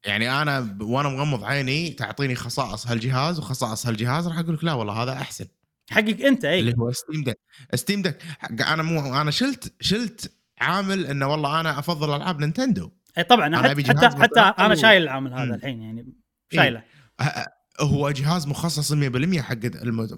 يعني 0.05 0.43
أنا 0.43 0.77
وأنا 0.81 1.09
مغمض 1.09 1.45
عيني 1.45 1.91
تعطيني 1.91 2.35
خصائص 2.35 2.87
هالجهاز 2.87 3.39
وخصائص 3.39 3.87
هالجهاز 3.87 4.29
راح 4.29 4.39
أقول 4.39 4.55
لك 4.55 4.65
لا 4.65 4.73
والله 4.73 5.03
هذا 5.03 5.13
أحسن. 5.13 5.47
حقك 5.91 6.23
أنت 6.23 6.45
اللي 6.45 6.71
اي 6.71 6.77
هو 6.79 6.93
ستيم 6.93 7.23
ديك 7.25 7.39
ستيم 7.75 8.03
حق- 8.39 8.63
أنا 8.73 8.83
مو 8.83 9.21
أنا 9.21 9.31
شلت 9.31 9.73
شلت 9.81 10.33
عامل 10.61 11.07
إنه 11.07 11.27
والله 11.29 11.61
أنا 11.61 11.79
أفضل 11.79 12.17
ألعاب 12.17 12.41
نينتندو. 12.41 12.91
أي 13.19 13.25
طبعا 13.25 13.47
أنا 13.47 13.69
حتى 13.69 13.83
حتى, 13.89 14.09
حتى 14.23 14.41
أنا 14.41 14.75
شايل 14.75 15.03
العامل 15.03 15.33
هذا. 15.35 15.55
الحين 15.55 15.83
يعني 15.83 16.01
إيه. 16.01 16.59
شايله. 16.61 16.83
ه- 17.21 17.47
هو 17.81 18.11
جهاز 18.11 18.47
مخصص 18.47 18.93
100% 18.93 19.41
حق 19.41 19.65
الم- 19.65 20.09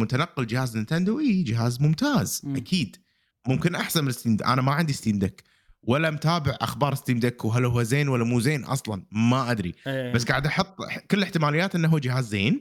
متنقل 0.00 0.46
جهاز 0.46 0.76
نينتندو 0.76 1.20
اي 1.20 1.42
جهاز 1.42 1.80
ممتاز 1.80 2.40
مم. 2.44 2.56
أكيد. 2.56 2.96
ممكن 3.48 3.74
أحسن 3.74 4.04
من 4.04 4.10
ستيم 4.12 4.36
أنا 4.46 4.62
ما 4.62 4.72
عندي 4.72 4.92
ستيم 4.92 5.18
ديك 5.18 5.42
ولا 5.82 6.10
متابع 6.10 6.56
أخبار 6.60 6.94
ستيم 6.94 7.18
ديك 7.18 7.44
وهل 7.44 7.64
هو 7.64 7.82
زين 7.82 8.08
ولا 8.08 8.24
مو 8.24 8.40
زين 8.40 8.64
أصلا 8.64 9.02
ما 9.12 9.50
أدري. 9.50 9.74
إيه. 9.86 10.12
بس 10.12 10.24
قاعد 10.24 10.46
أحط 10.46 10.76
كل 11.10 11.18
الاحتماليات 11.18 11.74
إنه 11.74 11.88
هو 11.88 11.98
جهاز 11.98 12.28
زين 12.28 12.60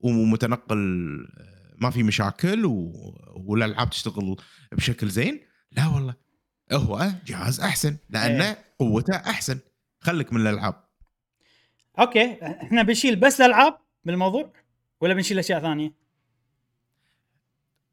ومتنقل 0.00 0.78
ما 1.80 1.90
في 1.90 2.02
مشاكل 2.02 2.66
و... 2.66 2.92
والالعاب 3.36 3.90
تشتغل 3.90 4.36
بشكل 4.72 5.08
زين 5.08 5.40
لا 5.72 5.86
والله 5.86 6.14
هو 6.72 7.10
جهاز 7.26 7.60
أحسن 7.60 7.96
لأنه 8.10 8.44
إيه. 8.48 8.58
قوته 8.78 9.16
أحسن 9.16 9.58
خليك 10.00 10.32
من 10.32 10.40
الألعاب 10.40 10.84
okay 11.98 12.38
إحنا 12.62 12.82
بنشيل 12.82 13.16
بس 13.16 13.40
الألعاب 13.40 13.78
بالموضوع 14.04 14.52
ولا 15.00 15.14
بنشيل 15.14 15.38
أشياء 15.38 15.60
ثانية؟ 15.60 15.92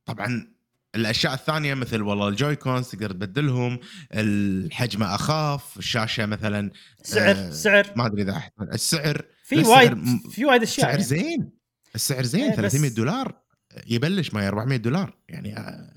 طبعا 0.05 0.55
الأشياء 0.95 1.33
الثانية 1.33 1.73
مثل 1.73 2.01
والله 2.01 2.27
ال 2.27 2.55
Joy-Cons 2.55 2.89
تقدر 2.89 3.11
تبدلهم 3.11 3.79
الحجم 4.13 5.03
أخاف 5.03 5.77
الشاشة 5.77 6.25
مثلا 6.25 6.71
سعر 7.03 7.35
آه، 7.35 7.49
سعر 7.49 7.93
ما 7.95 8.05
أدري 8.05 8.21
إذا. 8.21 8.41
السعر 8.61 9.25
في 9.43 9.55
وايد 9.59 9.97
في 10.29 10.45
وايد 10.45 10.61
أشياء 10.61 10.85
سعر 10.85 10.89
يعني. 10.91 11.03
زين 11.03 11.49
السعر 11.95 12.23
زين 12.23 12.41
إيه، 12.43 12.49
بس- 12.51 12.71
300 12.71 12.89
دولار 12.91 13.41
يبلش 13.87 14.33
ما 14.33 14.47
400 14.47 14.77
دولار 14.77 15.17
يعني 15.29 15.57
آه، 15.57 15.89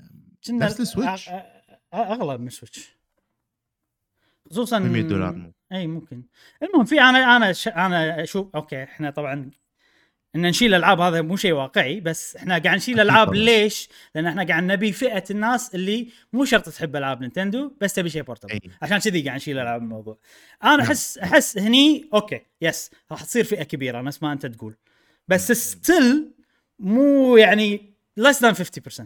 نفس 0.49 0.79
السويتش. 0.79 1.29
أ- 1.29 1.31
أ- 1.31 1.95
أغلى 1.95 2.37
من 2.37 2.47
السويتش 2.47 2.89
خصوصا 4.49 4.79
100 4.79 5.01
دولار 5.01 5.35
مو. 5.35 5.53
إي 5.71 5.87
ممكن 5.87 6.23
المهم 6.63 6.85
في 6.85 7.01
أنا 7.01 7.35
أنا 7.37 7.53
ش... 7.53 7.67
أنا 7.67 8.23
أشوف 8.23 8.55
okay 8.55 8.83
إحنا 8.83 9.09
طبعا 9.09 9.51
إن 10.35 10.41
نشيل 10.41 10.73
الألعاب 10.73 10.99
هذا 11.01 11.21
مو 11.21 11.35
شيء 11.35 11.51
واقعي 11.53 11.99
بس 11.99 12.35
إحنا 12.35 12.57
قاعد 12.57 12.75
نشيل 12.77 12.99
أكيد 12.99 13.09
العاب 13.11 13.27
طبعاً. 13.27 13.37
ليش؟ 13.39 13.89
لأن 14.15 14.25
إحنا 14.25 14.43
قاعد 14.43 14.63
نبي 14.63 14.91
فئة 14.91 15.23
الناس 15.31 15.75
اللي 15.75 16.09
مو 16.33 16.45
شرط 16.45 16.69
تحب 16.69 16.95
ألعاب 16.95 17.21
نينتندو 17.21 17.71
بس 17.81 17.93
تبي 17.93 18.09
شيء 18.09 18.21
portable. 18.21 18.59
عشان 18.81 18.97
كذي 18.97 19.21
قاعد 19.21 19.35
نشيل 19.35 19.59
العاب 19.59 19.81
الموضوع 19.81 20.17
أنا 20.63 20.75
نعم. 20.75 20.81
أحس 20.81 21.17
أحس 21.17 21.57
هني 21.57 22.09
okay 22.13 22.41
yes 22.61 22.91
راح 23.11 23.23
تصير 23.23 23.43
فئة 23.43 23.63
كبيرة 23.63 24.01
نفس 24.01 24.23
ما 24.23 24.33
أنت 24.33 24.45
تقول 24.45 24.75
بس 25.27 25.51
still 25.51 26.31
مو 26.79 27.37
يعني 27.37 27.93
less 28.19 28.35
than 28.35 28.53
50% 28.55 29.03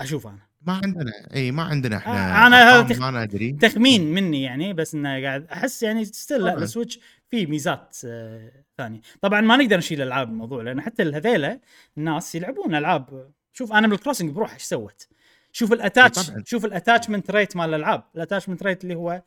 أشوف 0.00 0.26
أنا 0.26 0.38
ما 0.62 0.80
عندنا 0.84 1.12
إي 1.34 1.50
ما 1.52 1.62
عندنا 1.62 1.96
إحنا 1.96 2.44
آه، 2.44 2.46
أنا 2.46 2.70
هذا 2.80 2.94
تخ- 2.94 2.98
ما 3.00 3.10
ندري 3.24 3.52
تخمين 3.52 4.12
مني 4.14 4.42
يعني 4.42 4.72
بس 4.72 4.94
إنه 4.94 5.22
قاعد 5.22 5.46
أحس 5.46 5.82
يعني 5.82 6.04
still 6.04 6.44
لا. 6.44 6.54
السويتش 6.58 6.98
فيه 7.30 7.46
ميزات 7.46 7.96
آه 8.04 8.52
ثانية 8.78 9.00
طبعا 9.20 9.40
ما 9.40 9.56
نقدر 9.56 9.76
نشيل 9.76 10.02
ألعاب 10.02 10.28
الموضوع 10.28 10.62
لأن 10.62 10.80
حتى 10.80 11.02
هذيلا 11.02 11.60
الناس 11.98 12.34
يلعبون 12.34 12.74
ألعاب 12.74 13.30
شوف 13.52 13.72
انيمال 13.72 13.98
كروسنج 13.98 14.30
بروح 14.30 14.52
إيش 14.52 14.62
سوت 14.62 15.06
شوف 15.52 15.72
ال 15.72 15.80
attach 15.80 16.26
طبعاً. 16.30 16.42
شوف 16.46 16.64
ال 16.64 16.70
attachment 16.70 17.30
rate 17.30 17.56
مال 17.56 17.68
الألعاب 17.68 18.04
ال 18.16 18.20
attachment 18.20 18.62
rate 18.62 18.84
اللي 18.84 18.94
هو 18.94 19.22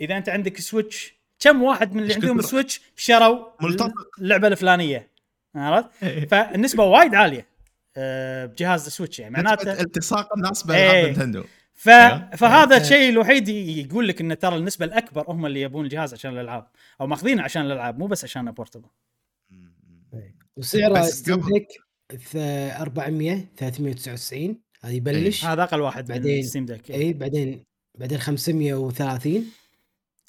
إذا 0.00 0.16
أنت 0.16 0.28
عندك 0.28 0.60
سويتش 0.60 1.14
كم 1.40 1.62
واحد 1.62 1.94
من 1.94 2.02
اللي 2.02 2.14
عندهم؟ 2.14 2.40
سويتش 2.40 2.80
شروا 2.96 3.46
ملتقط. 3.62 3.92
اللعبة 4.18 4.48
الفلانية 4.48 5.09
عرفت 5.54 5.90
فالنسبة 6.30 6.84
وايد 6.84 7.14
عالية 7.14 7.46
آه 7.96 8.46
بجهاز 8.46 8.86
السويتش 8.86 9.18
يعني 9.18 9.34
معناته 9.34 9.80
التصاق 9.80 10.28
الناس 10.36 10.70
إيه. 10.70 10.88
بالعاب 10.88 11.04
نينتندو 11.06 11.44
ف... 11.74 11.88
أيوه. 11.88 12.30
فهذا. 12.36 12.76
الشيء 12.76 13.10
الوحيد 13.10 13.48
يقول 13.48 14.08
لك 14.08 14.20
إن 14.20 14.38
ترى 14.38 14.56
النسبة 14.56 14.84
الأكبر 14.86 15.24
هم 15.28 15.46
اللي 15.46 15.60
يبون 15.60 15.84
الجهاز 15.84 16.14
عشان 16.14 16.32
الألعاب 16.32 16.66
أو 17.00 17.06
ماخذينه 17.06 17.42
عشان 17.42 17.62
الألعاب 17.66 17.98
مو 17.98 18.06
بس 18.06 18.24
عشان 18.24 18.50
portable 18.50 18.88
وسعره 20.56 21.02
ستيم 21.02 21.40
قبل- 21.40 21.52
ديك 21.52 21.66
ث- 22.22 22.36
400 22.80 23.44
399 23.56 24.60
هذه 24.84 24.92
يبلش 24.94 25.44
هذا 25.44 25.62
أقل 25.62 25.80
واحد 25.80 26.06
بعدين- 26.06 26.42
ستيم 26.42 26.64
ديك 26.66 26.90
اي 26.90 27.12
بعدين 27.12 27.64
بعدين 27.98 28.18
530 28.18 29.44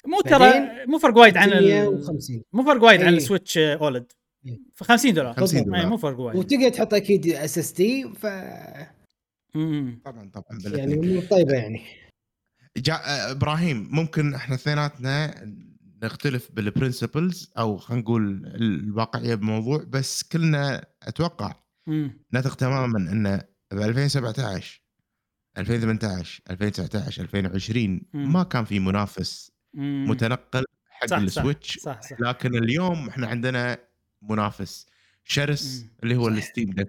مو 0.06 0.20
ترى 0.20 0.52
مو 0.86 0.98
فرق 0.98 1.16
وايد 1.16 1.36
عن 1.36 1.52
ال... 1.52 1.86
650 1.86 2.42
مو 2.52 2.62
فرق 2.64 2.82
وايد 2.82 3.02
عن. 3.02 3.14
السويتش 3.14 3.58
آه، 3.58 3.74
OLED. 3.76 4.12
ف 4.74 4.82
50 4.82 5.14
دولار 5.14 5.34
50 5.34 5.58
إي، 5.58 5.64
دولار. 5.64 5.86
مو 5.86 5.96
فرق 5.96 6.20
وايد 6.20 6.36
وتقدر 6.36 6.68
تحط 6.68 6.94
أكيد 6.94 7.26
SSD 7.26 8.04
ف. 8.14 8.26
طبعا 10.04 10.30
طبعا 10.34 10.58
يعني 10.64 11.20
طيبه 11.20 11.52
يعني 11.54 11.82
جا... 12.76 12.94
آه، 12.94 13.30
إبراهيم 13.30 13.88
ممكن 13.90 14.34
إحنا 14.34 14.54
اثنيناتنا 14.54 15.34
نختلف 16.02 16.50
بال 16.52 16.69
principles 16.69 17.52
أو 17.58 17.76
خلينا 17.76 18.02
نقول 18.02 18.46
الواقعية 18.46 19.34
بالموضوع 19.34 19.84
بس 19.88 20.22
كلنا 20.22 20.84
أتوقع. 21.02 21.54
نتفق 22.34 22.54
تماما 22.56 22.98
إن 23.12 23.40
ب 23.72 23.78
2017 23.82 24.82
2018 25.58 26.42
2019 26.50 27.22
2020 27.22 28.00
مم. 28.14 28.32
ما 28.32 28.42
كان 28.42 28.64
في 28.64 28.78
منافس 28.80 29.52
مم. 29.74 30.04
متنقل 30.08 30.64
حق 30.90 31.06
صح، 31.06 31.16
صح، 31.16 31.22
السويتش 31.22 31.78
صح 31.78 32.00
صح 32.02 32.20
لكن 32.20 32.54
اليوم 32.54 33.08
إحنا 33.08 33.26
عندنا 33.26 33.78
منافس 34.22 34.86
شرس. 35.24 35.86
اللي 36.02 36.16
هو. 36.16 36.28
الستيم 36.28 36.70
ديك 36.70 36.88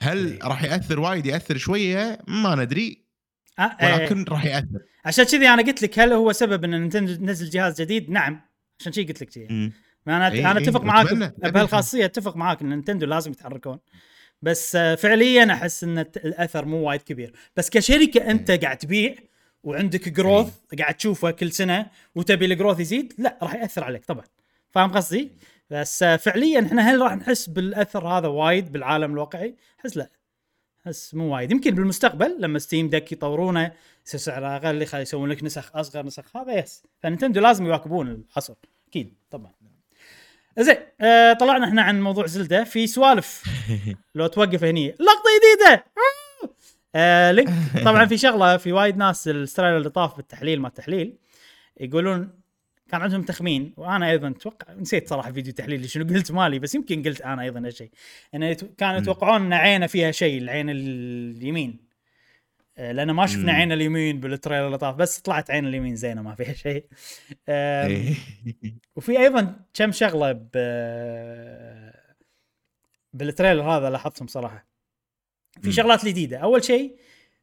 هل 0.00 0.32
إيه. 0.32 0.48
راح 0.48 0.62
يأثر 0.62 1.00
وايد 1.00 1.26
يأثر 1.26 1.56
شوية 1.56 2.18
ما 2.28 2.54
ندري 2.54 3.04
آه، 3.58 3.76
ولكن 3.82 4.24
راح 4.28 4.44
يأثر 4.44 4.78
عشان 5.04 5.24
كذي 5.24 5.48
أنا 5.48 5.62
قلت 5.62 5.82
لك 5.82 5.98
هل 5.98 6.12
هو 6.12 6.32
سبب 6.32 6.64
إن 6.64 6.70
نينتندو 6.70 7.14
تنزل 7.14 7.50
جهاز 7.50 7.80
جديد؟ 7.80 8.10
نعم 8.10 8.40
عشان 8.80 8.92
شي 8.92 9.04
قلت 9.04 9.22
لك 9.22 9.28
كذي. 9.28 9.72
أنا 10.08 10.32
إي، 10.32 10.50
أنا 10.50 10.60
أتفق 10.60 10.84
معاك. 10.84 11.14
بهالخاصية 11.38 12.04
أتفق 12.04 12.36
معاك 12.36 12.62
إن 12.62 12.68
نينتندو 12.68 13.06
لازم 13.06 13.30
يتحركون 13.30 13.78
بس 14.42 14.76
آه، 14.76 14.94
فعليا 14.94 15.52
أحس 15.52 15.84
إن 15.84 15.98
الأثر 15.98 16.64
مو 16.64 16.76
وايد 16.76 17.02
كبير 17.02 17.32
بس 17.56 17.70
كشركة 17.70 18.30
أنت 18.30 18.50
قاعد 18.50 18.78
تبيع 18.78 19.14
وعندك 19.62 20.08
growth 20.08 20.52
قاعد 20.78 20.94
تشوفه 20.94 21.30
كل 21.30 21.52
سنة 21.52 21.86
وتبي 22.14 22.44
ال 22.44 22.49
growth 22.49 22.80
يزيد 22.80 23.12
لا 23.18 23.38
راح 23.42 23.54
يأثر 23.54 23.84
عليك 23.84 24.04
طبعا 24.04 24.24
فاهم 24.70 24.92
قصدي؟ 24.92 25.30
بس 25.70 26.02
آه، 26.02 26.16
فعليا 26.16 26.60
إحنا 26.66 26.82
هل 26.90 27.00
راح 27.00 27.16
نحس 27.16 27.46
بالأثر 27.48 28.08
هذا 28.08 28.28
وايد 28.28 28.72
بالعالم 28.72 29.12
الواقعي؟ 29.12 29.56
أحس 29.80 29.96
لا. 29.96 30.10
أحس 30.86 31.14
مو 31.14 31.34
وايد. 31.34 31.50
يمكن 31.50 31.74
بالمستقبل 31.74 32.36
لما 32.40 32.58
Steam 32.58 32.88
Deck 32.88 33.12
يطورونه 33.12 33.72
يصير 34.06 34.20
سعره 34.20 34.56
أقل 34.56 34.82
يخ- 34.82 34.94
يسوون 34.94 35.28
لك 35.28 35.44
نسخ 35.44 35.76
أصغر 35.76 36.06
نسخ 36.06 36.36
هذا 36.36 36.52
yes. 36.58 36.82
ف 37.02 37.06
Nintendo 37.06 37.40
لازم 37.40 37.66
يواكبون 37.66 38.24
العصر. 38.32 38.54
أكيد 38.88 39.14
طبعا. 39.30 39.52
زين 40.58 40.76
آه 41.00 41.32
طلعنا 41.32 41.64
إحنا 41.68 41.82
عن 41.82 42.00
موضوع 42.02 42.26
Zelda. 42.26 42.64
في 42.64 42.86
سوالف. 42.86 43.42
لو 44.14 44.26
توقف 44.26 44.64
هني. 44.64 44.88
لقطة 44.88 45.24
جديدة! 45.38 45.84
آه 46.94 47.30
Link. 47.32 47.50
طبعا 47.84 48.06
في 48.06 48.18
شغلة 48.18 48.56
في 48.56 48.72
وايد 48.72 48.96
ناس 48.96 49.28
ال 49.28 49.34
trailer 49.34 49.76
اللي 49.76 49.90
طاف 49.90 50.16
بالتحليل 50.16 50.60
ما 50.60 50.68
التحليل 50.68 51.16
يقولون 51.80 52.30
كان 52.88 53.02
عندهم 53.02 53.22
تخمين 53.22 53.72
وأنا 53.76 54.10
أيضا 54.10 54.28
أتوقع 54.28 54.72
نسيت 54.72 55.08
صراحة 55.08 55.32
فيديو 55.32 55.52
تحليل 55.52 55.90
شنو 55.90 56.04
قلت 56.04 56.32
مالي 56.32 56.58
بس 56.58 56.74
يمكن 56.74 57.02
قلت 57.02 57.20
أنا 57.20 57.42
أيضا 57.42 57.60
هالشيء 57.60 57.90
انه 58.34 58.56
كانوا. 58.78 58.98
يتوقعون 58.98 59.42
إن 59.42 59.52
عينه 59.52 59.86
فيها 59.86 60.10
شيء 60.10 60.38
العين 60.38 60.70
اليمين 60.70 61.88
آه، 62.78 62.92
لأن 62.92 63.10
ما 63.10 63.26
شفنا. 63.26 63.52
عين 63.52 63.72
اليمين 63.72 64.20
بال 64.20 64.30
trailer 64.30 64.66
اللي 64.66 64.78
طاف 64.78 64.96
بس 64.96 65.18
طلعت 65.18 65.50
عين 65.50 65.66
اليمين 65.66 65.96
زينة 65.96 66.22
ما 66.22 66.34
فيها 66.34 66.52
شيء 66.52 66.84
إيه. 67.48 68.14
وفي 68.96 69.18
أيضا 69.18 69.60
كم 69.74 69.92
شغلة 69.92 70.32
ب 70.32 70.50
بال 73.12 73.23
trailer 73.23 73.62
هذا 73.62 73.90
لاحظتهم 73.90 74.26
صراحة 74.26 74.66
في. 75.62 75.72
شغلات 75.72 76.04
جديدة 76.04 76.38
أول 76.38 76.64
شيء 76.64 76.96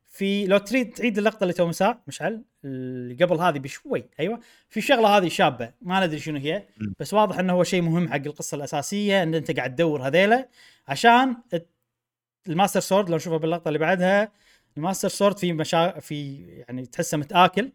في 0.05 0.47
لو 0.47 0.57
تريد 0.57 0.93
تعيد 0.93 1.17
اللقطة 1.17 1.43
اللي 1.43 1.53
تو 1.53 1.67
مساء 1.67 2.01
مشعل 2.07 2.43
اللي 2.65 3.25
قبل 3.25 3.37
هذه 3.37 3.59
بشوي 3.59 4.05
أيوه 4.19 4.39
في 4.69 4.81
شغلة 4.81 5.17
هذه 5.17 5.27
شابة 5.27 5.71
ما 5.81 6.05
ندري 6.05 6.19
شنو 6.19 6.39
هي. 6.39 6.67
بس 6.99 7.13
واضح 7.13 7.39
إنه 7.39 7.53
هو 7.53 7.63
شيء 7.63 7.81
مهم 7.81 8.09
حق 8.09 8.15
القصة 8.15 8.55
الأساسية 8.55 9.23
إن 9.23 9.35
أنت 9.35 9.51
قاعد 9.51 9.75
تدور 9.75 10.07
هذيلا 10.07 10.49
عشان 10.87 11.35
ال 12.47 12.52
Master 12.52 12.79
Sword 12.79 13.09
لو 13.09 13.15
نشوفه 13.15 13.37
باللقطة 13.37 13.67
اللي 13.67 13.79
بعدها 13.79 14.31
ال 14.77 14.82
Master 14.82 15.07
Sword 15.07 15.37
في 15.37 15.53
مشا 15.53 15.99
في 15.99 16.35
يعني 16.45 16.85
تحسه 16.85 17.17
متآكل 17.17 17.71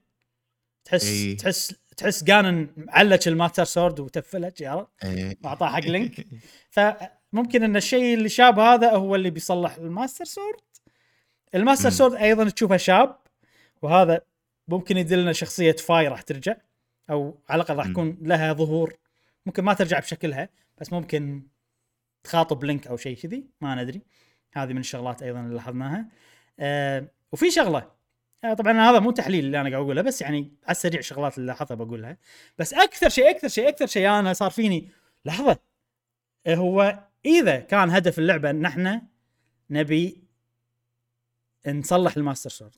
تحس. 0.84 1.36
تحس 1.38 1.74
تحس 1.96 2.24
Ganon 2.24 2.68
علق 2.88 3.20
ال 3.26 3.32
Master 3.32 3.64
Sword 3.64 4.00
وتفله 4.00 4.52
عرفت 4.60 4.88
إيه. 5.04 5.38
واعطاه 5.44 5.68
حق 5.68 5.80
Link 5.90 6.26
فممكن 6.70 7.62
إن 7.62 7.76
الشيء 7.76 8.14
اللي 8.14 8.28
شاب 8.28 8.58
هذا 8.58 8.90
هو 8.90 9.14
اللي 9.14 9.30
بيصلح 9.30 9.76
ال 9.76 9.83
Master 9.83 10.24
Sword 10.24 10.60
ال 11.54 11.59
Master. 11.59 11.90
Sword 11.90 12.14
أيضا 12.14 12.48
تشوفه 12.48 12.76
شاب 12.76 13.16
وهذا 13.82 14.20
ممكن 14.70 14.96
يدلنا 14.96 15.32
شخصية 15.32 15.72
Fi 15.72 16.08
راح 16.08 16.22
ترجع 16.22 16.56
أو 17.10 17.40
على 17.48 17.62
الأقل 17.62 17.76
راح. 17.76 17.86
يكون 17.86 18.18
لها 18.22 18.52
ظهور. 18.52 18.96
ممكن 19.46 19.64
ما 19.64 19.74
ترجع 19.74 19.98
بشكلها 19.98 20.48
بس 20.78 20.92
ممكن 20.92 21.42
تخاطب 22.24 22.64
Link 22.64 22.86
أو 22.86 22.96
شيء 22.96 23.16
كذي 23.16 23.44
ما 23.60 23.82
ندري. 23.82 24.02
هذه 24.52 24.72
من 24.72 24.78
الشغلات 24.78 25.22
أيضا 25.22 25.40
اللي 25.40 25.54
لاحظناها. 25.54 26.06
آه 26.60 27.08
وفي 27.32 27.50
شغلة. 27.50 27.90
آه 28.44 28.54
طبعا 28.54 28.72
هذا 28.72 28.98
مو 28.98 29.10
تحليل 29.10 29.44
اللي 29.44 29.60
أنا 29.60 29.70
قاعد 29.70 29.82
أقوله 29.82 30.02
بس 30.02 30.22
يعني 30.22 30.52
على 30.62 30.70
السريع 30.70 31.00
شغلات 31.00 31.38
اللي 31.38 31.46
لاحظتها 31.46 31.74
بقولها. 31.74 32.16
بس 32.58 32.74
أكثر 32.74 33.08
شيء 33.08 33.30
أكثر 33.30 33.48
شيء 33.48 33.68
أكثر 33.68 33.86
شيء 33.86 34.08
أنا 34.08 34.32
صار 34.32 34.50
فيني 34.50 34.88
لحظة. 35.24 35.58
آه، 36.46 36.54
هو 36.54 37.04
إذا 37.24 37.60
كان 37.60 37.90
هدف 37.90 38.18
اللعبة 38.18 38.50
أن 38.50 38.64
إحنا 38.64 39.02
نبي 39.70 40.22
نصلح 41.66 42.16
ال 42.16 42.21
Master 42.21 42.50
Sword. 42.50 42.72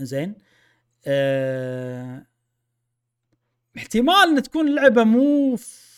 زين؟ 0.00 0.34
أه... 1.06 2.26
احتمال 3.76 4.36
إن 4.36 4.42
تكون 4.42 4.68
اللعبة 4.68 5.04
مو 5.04 5.56
ف... 5.56 5.88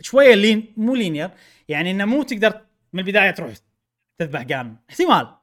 شوية 0.00 0.34
lin 0.34 0.72
مو 0.76 0.94
linear. 0.94 1.30
يعني 1.68 1.90
إنه 1.90 2.04
مو 2.04 2.22
تقدر 2.22 2.60
من 2.92 3.00
البداية 3.00 3.30
تروح 3.30 3.52
تذبح 4.18 4.42
Ganon 4.42 4.76
احتمال. 4.90 5.34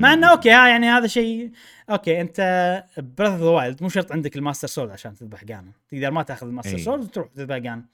مع 0.00 0.12
إنه 0.12 0.30
okay 0.30 0.50
ها 0.50 0.68
يعني 0.68 0.86
هذا 0.86 1.06
شيء 1.06 1.50
okay 1.90 2.20
أنت 2.20 2.40
Breath 2.96 3.30
of 3.30 3.40
the 3.40 3.48
Wild 3.48 3.82
مو 3.82 3.88
شرط 3.88 4.12
عندك 4.12 4.36
ال 4.36 4.41
Master 4.41 4.68
Sword 4.68 4.90
عشان 4.90 5.14
تذبح 5.14 5.44
Ganon 5.44 5.72
تقدر 5.88 6.10
ما 6.10 6.22
تاخذ 6.22 6.46
الماستر 6.46 6.76
أي. 6.76 6.82
Sword 6.82 7.00
وتروح 7.00 7.28
تذبح 7.28 7.56
Ganon 7.56 7.84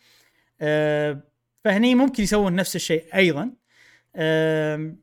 أه... 0.61 1.21
فهني 1.65 1.95
ممكن 1.95 2.23
يسوون 2.23 2.55
نفس 2.55 2.77
الشيء 2.77 3.15
أيضا. 3.15 3.51
أم... 4.17 4.97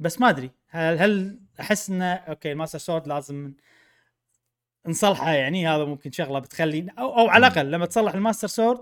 بس 0.00 0.20
ما 0.20 0.28
أدري. 0.28 0.50
هل 0.68 0.98
هل 0.98 1.38
أحس 1.60 1.90
إنه 1.90 2.12
okay 2.14 2.52
ال 2.52 2.56
Master 2.56 2.78
Sword 2.78 3.08
لازم 3.08 3.52
نصلحه 4.86 5.32
يعني 5.32 5.68
هذا 5.68 5.84
ممكن 5.84 6.12
شغلة 6.12 6.38
بتخلي 6.38 6.86
أو 6.98 7.18
أو 7.18 7.28
على 7.28 7.46
الأقل 7.46 7.70
لما 7.70 7.86
تصلح 7.86 8.14
الماستر 8.14 8.48
سورد 8.48 8.80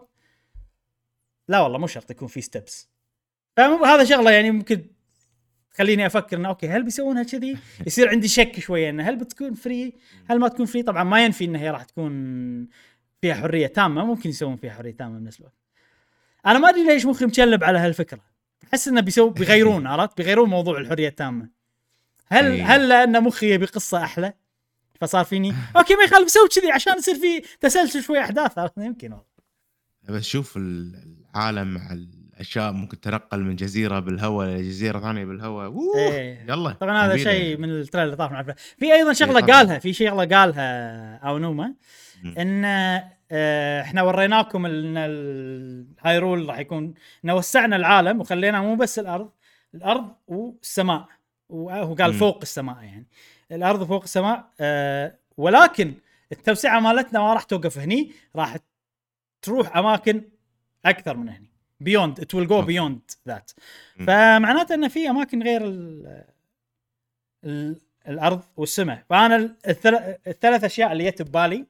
لا 1.48 1.60
والله 1.60 1.78
مو 1.78 1.86
شرط 1.86 2.10
يكون 2.10 2.28
في 2.28 2.40
steps 2.40 2.89
فهذا 3.56 4.04
شغلة 4.04 4.30
يعني 4.30 4.50
ممكن 4.50 4.86
تخليني 5.74 6.06
أفكر 6.06 6.36
إنه 6.36 6.48
okay 6.48 6.68
هل 6.68 6.82
بيسوونها 6.82 7.22
كذي؟ 7.22 7.56
يصير 7.86 8.08
عندي 8.08 8.28
شك 8.28 8.60
شوية 8.60 8.90
إنه 8.90 9.08
هل 9.08 9.16
بتكون 9.16 9.54
free؟ 9.55 9.93
هل 10.30 10.38
ما 10.38 10.48
تكون 10.48 10.66
free؟ 10.66 10.82
طبعا 10.82 11.04
ما 11.04 11.24
ينفي 11.24 11.44
إنها 11.44 11.60
هي 11.60 11.70
راح 11.70 11.84
تكون 11.84 12.12
فيها 13.20 13.34
حرية 13.34 13.66
تامة 13.66 14.04
ممكن 14.04 14.30
يسوون 14.30 14.56
فيها 14.56 14.72
حرية 14.72 14.96
تامة 14.96 15.18
بنفس 15.18 15.40
الوقت. 15.40 15.54
أنا 16.46 16.58
ما 16.58 16.68
أدري 16.68 16.84
ليش 16.84 17.06
مخي 17.06 17.26
مشلب 17.26 17.64
على 17.64 17.78
هالفكرة. 17.78 18.20
أحس 18.64 18.88
إنه 18.88 19.00
بيسوي 19.00 19.30
بيغيرون 19.30 19.86
عرفت؟ 19.86 20.16
بيغيرون 20.16 20.48
موضوع 20.48 20.78
الحرية 20.78 21.08
التامة. 21.08 21.48
هل 22.26 22.52
إيه. 22.52 22.74
هل 22.74 22.88
لأن 22.88 23.22
مخي 23.22 23.54
يبي 23.54 23.66
قصة 23.66 24.04
أحلى؟ 24.04 24.34
فصار 25.02 25.24
فيني 25.24 25.54
okay 25.76 25.94
ما 25.94 26.04
يخالف 26.04 26.30
سوي 26.30 26.48
كذي 26.48 26.72
عشان 26.72 26.98
يصير 26.98 27.14
في 27.14 27.42
تسلسل 27.60 28.02
شوي 28.02 28.20
أحداث؟ 28.20 28.52
يمكن 28.78 29.12
والله. 29.12 29.26
بس 30.08 30.22
شوف 30.24 30.56
ال- 30.56 31.16
العالم 31.34 31.74
مع 31.74 31.92
الأشياء 31.92 32.72
ممكن 32.72 33.00
تنقل 33.00 33.40
من 33.40 33.56
جزيرة 33.56 33.98
بالهواء 33.98 34.48
لجزيره 34.48 35.00
ثانية 35.00 35.24
بالهواء. 35.24 35.74
إيه. 35.96 36.44
يلا 36.48 36.70
طبعا 36.72 37.06
هذا 37.06 37.16
شيء 37.16 37.42
يعني. 37.42 37.56
من 37.56 37.70
ال 37.70 37.75
trailer 37.75 38.05
اللي 38.06 38.16
طاف 38.16 38.32
الأفلام. 38.32 38.56
في 38.78 38.92
أيضا 38.94 39.12
شغلة 39.12 39.40
طبعاً. 39.40 39.56
قالها 39.56 39.78
في 39.78 39.92
شغلة 39.92 40.36
قالها 40.36 41.16
أونوما. 41.16 41.74
إن 42.38 42.64
آه، 43.34 43.80
إحنا 43.80 44.02
وريناكم 44.02 44.66
إن 44.66 44.94
ال 44.97 45.18
Hyrule 45.18 46.48
راح 46.48 46.58
يكون 46.58 46.94
إن 47.24 47.30
وسعنا 47.30 47.76
العالم 47.76 48.20
وخلينا 48.20 48.60
مو 48.60 48.76
بس 48.76 48.98
الأرض 48.98 49.30
الأرض 49.74 50.14
والسماء 50.26 51.08
وهو 51.48 51.94
قال 51.94 52.12
مم. 52.12 52.18
فوق 52.18 52.38
السماء 52.42 52.76
يعني 52.82 53.06
الأرض 53.52 53.84
فوق 53.84 54.02
السماء 54.02 54.50
آه، 54.60 55.18
ولكن 55.36 55.94
التوسعة 56.32 56.80
مالتنا 56.80 57.20
ما 57.20 57.34
راح 57.34 57.42
توقف 57.42 57.78
هني 57.78 58.12
راح 58.36 58.56
تروح 59.42 59.76
أماكن 59.76 60.22
أكثر 60.84 61.16
من 61.16 61.28
هني 61.28 61.50
beyond 61.80 62.20
it 62.20 62.34
will 62.34 62.47
go. 62.48 62.62
Beyond 62.62 63.10
that. 63.28 63.51
فمعناته 64.06 64.74
إن 64.74 64.88
في 64.88 65.10
أماكن 65.10 65.42
غير 65.42 65.64
ال 65.66 66.24
ال 67.44 67.76
الأرض 68.08 68.42
والسماء 68.56 69.04
فأنا 69.10 69.36
ال- 69.36 69.56
الثل- 69.68 70.16
الثلاث 70.26 70.64
أشياء 70.64 70.92
اللي 70.92 71.10
جت 71.10 71.22
ببالي 71.22 71.66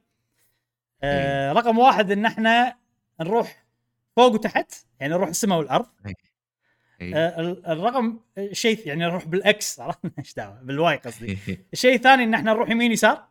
آه 1.03 1.51
رقم 1.51 1.77
واحد 1.77 2.11
إن 2.11 2.25
إحنا 2.25 2.75
نروح 3.19 3.63
فوق 4.15 4.33
وتحت 4.33 4.71
يعني 4.99 5.13
نروح 5.13 5.29
السماء 5.29 5.57
والأرض 5.59 5.85
إيه. 6.05 6.13
الرقم 7.67 8.19
الشيء 8.37 8.87
يعني 8.87 9.03
نروح 9.03 9.25
بال 9.25 9.61
X 9.61 9.79
عرفت؟ 9.79 9.99
إيش 10.19 10.33
دعوة؟ 10.33 10.61
بال 10.61 10.84
Y 10.84 10.95
قصدي. 10.95 11.37
الشيء 11.73 11.95
الثاني 11.95 12.23
إن 12.23 12.33
إحنا 12.33 12.53
نروح 12.53 12.69
يمين 12.69 12.91
يسار. 12.91 13.27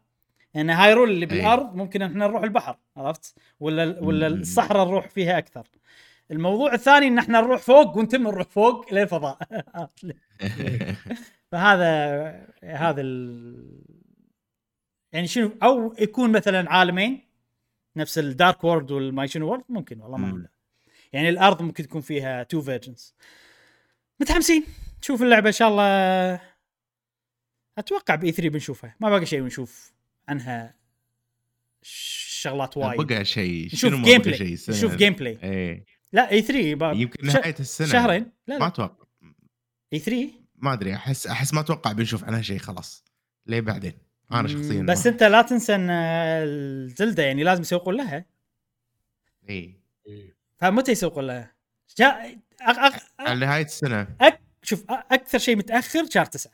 يعني 0.55 0.73
Hyrule 0.73 1.11
اللي 1.11 1.23
أي. 1.23 1.27
بالأرض 1.27 1.75
ممكن 1.75 2.03
إحنا 2.03 2.27
نروح 2.27 2.43
البحر 2.43 2.77
عرفت؟ 2.97 3.35
ولا 3.61 4.01
ولا. 4.01 4.27
الصحراء 4.27 4.87
نروح 4.87 5.09
فيها 5.09 5.39
أكثر. 5.39 5.67
الموضوع 6.31 6.75
الثاني 6.75 7.07
إن 7.07 7.19
إحنا 7.19 7.41
نروح 7.41 7.61
فوق 7.61 7.97
ونتم 7.97 8.23
نروح 8.23 8.49
فوق 8.49 8.95
للفضاء 8.95 9.39
فهذا 11.53 12.47
هذا 12.65 13.01
ال... 13.01 13.83
يعني 15.13 15.27
شنو؟ 15.27 15.51
أو 15.63 15.95
يكون 15.99 16.33
مثلا 16.33 16.73
عالمين 16.73 17.21
نفس 17.97 18.19
ال 18.19 18.28
Dark 18.28 18.65
World 18.65 18.91
والماي 18.91 19.29
شنو 19.29 19.47
World 19.47 19.63
ممكن 19.69 20.01
والله 20.01 20.19
ما 20.19 20.27
لا. 20.27 20.49
يعني 21.13 21.29
الأرض 21.29 21.63
ممكن 21.63 21.85
تكون 21.85 22.01
فيها 22.01 22.43
two 22.43 22.61
versions 22.61 23.15
متحمسين. 24.23 24.65
نشوف 25.03 25.23
اللعبة 25.23 25.49
إن 25.49 25.53
شاء 25.53 25.69
الله. 25.69 26.41
أتوقع 27.79 28.15
ب 28.15 28.24
E 28.24 28.33
3 28.33 28.49
بنشوفها. 28.49 28.97
ما 29.01 29.11
باقي 29.11 29.27
شيء 29.27 29.43
ونشوف 29.43 29.93
عنها 30.29 30.75
شغلات 31.83 32.77
وايد. 32.77 33.01
بقى 33.01 33.25
شيء. 33.25 33.67
نشوف 33.67 33.93
ما 33.93 34.05
جيم 34.05 34.23
بقى 34.23 34.31
بلاي 34.31 34.53
نشوف؟ 34.69 34.95
جيم 34.95 35.13
بلاي 35.13 35.39
إيه. 35.43 35.85
لا 36.13 36.31
إي 36.31 36.43
3 36.43 36.75
با... 36.75 36.93
يمكن 36.93 37.27
نهاية 37.27 37.55
السنة. 37.61 37.87
شهرين؟ 37.89 38.33
لا 38.47 38.55
ما 38.55 38.61
لا 38.61 38.67
أتوقع. 38.67 39.07
إي 39.93 39.99
3 39.99 40.31
ما 40.57 40.73
أدري. 40.73 40.95
أحس 40.95 41.27
أحس 41.27 41.55
ما 41.55 41.61
أتوقع 41.61 41.93
بنشوف 41.93 42.25
عنها 42.25 42.43
شيء 42.43 42.59
خلاص. 42.59 43.05
ليه 43.47 43.61
بعدين؟ 43.61 43.93
أنا 44.33 44.49
شخصيا 44.49 44.83
بس 44.83 45.07
ما- 45.07 45.13
أنت 45.13 45.23
لا 45.23 45.43
تنسى 45.43 45.75
إن 45.75 45.91
الزلده 45.91 47.23
يعني 47.23 47.45
لازم 47.45 47.63
يسوقون 47.63 47.97
لها. 47.97 48.25
إيه. 49.49 49.83
فمتى 50.57 50.93
يسوقون 50.93 51.27
لها؟ 51.27 51.55
جاء 51.99 52.39
أق... 52.71 52.79
أق... 52.79 53.03
على 53.19 53.47
نهاية 53.47 53.65
السنة. 53.65 54.17
أك... 54.21 54.41
شوف 54.63 54.85
أكثر 54.91 55.39
شيء 55.39 55.57
متأخر 55.57 56.11
شهر 56.11 56.25
تسعة. 56.25 56.53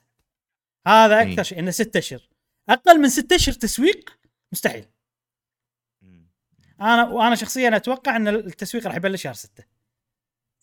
هذا 0.87 1.23
أكثر 1.23 1.39
إيه. 1.39 1.43
شيء 1.43 1.59
إنه 1.59 1.71
ستة 1.71 1.99
أشهر. 1.99 2.29
أقل 2.69 3.01
من 3.01 3.09
ستة 3.09 3.37
أشهر 3.37 3.55
تسويق 3.55 4.19
مستحيل. 4.53 4.85
أنا 6.81 7.09
وأنا 7.09 7.35
شخصيا 7.35 7.77
أتوقع 7.77 8.17
إن 8.17 8.29
التسويق 8.29 8.87
راح 8.87 8.97
يبلش 8.97 9.23
شهر 9.23 9.35
ستة. 9.35 9.65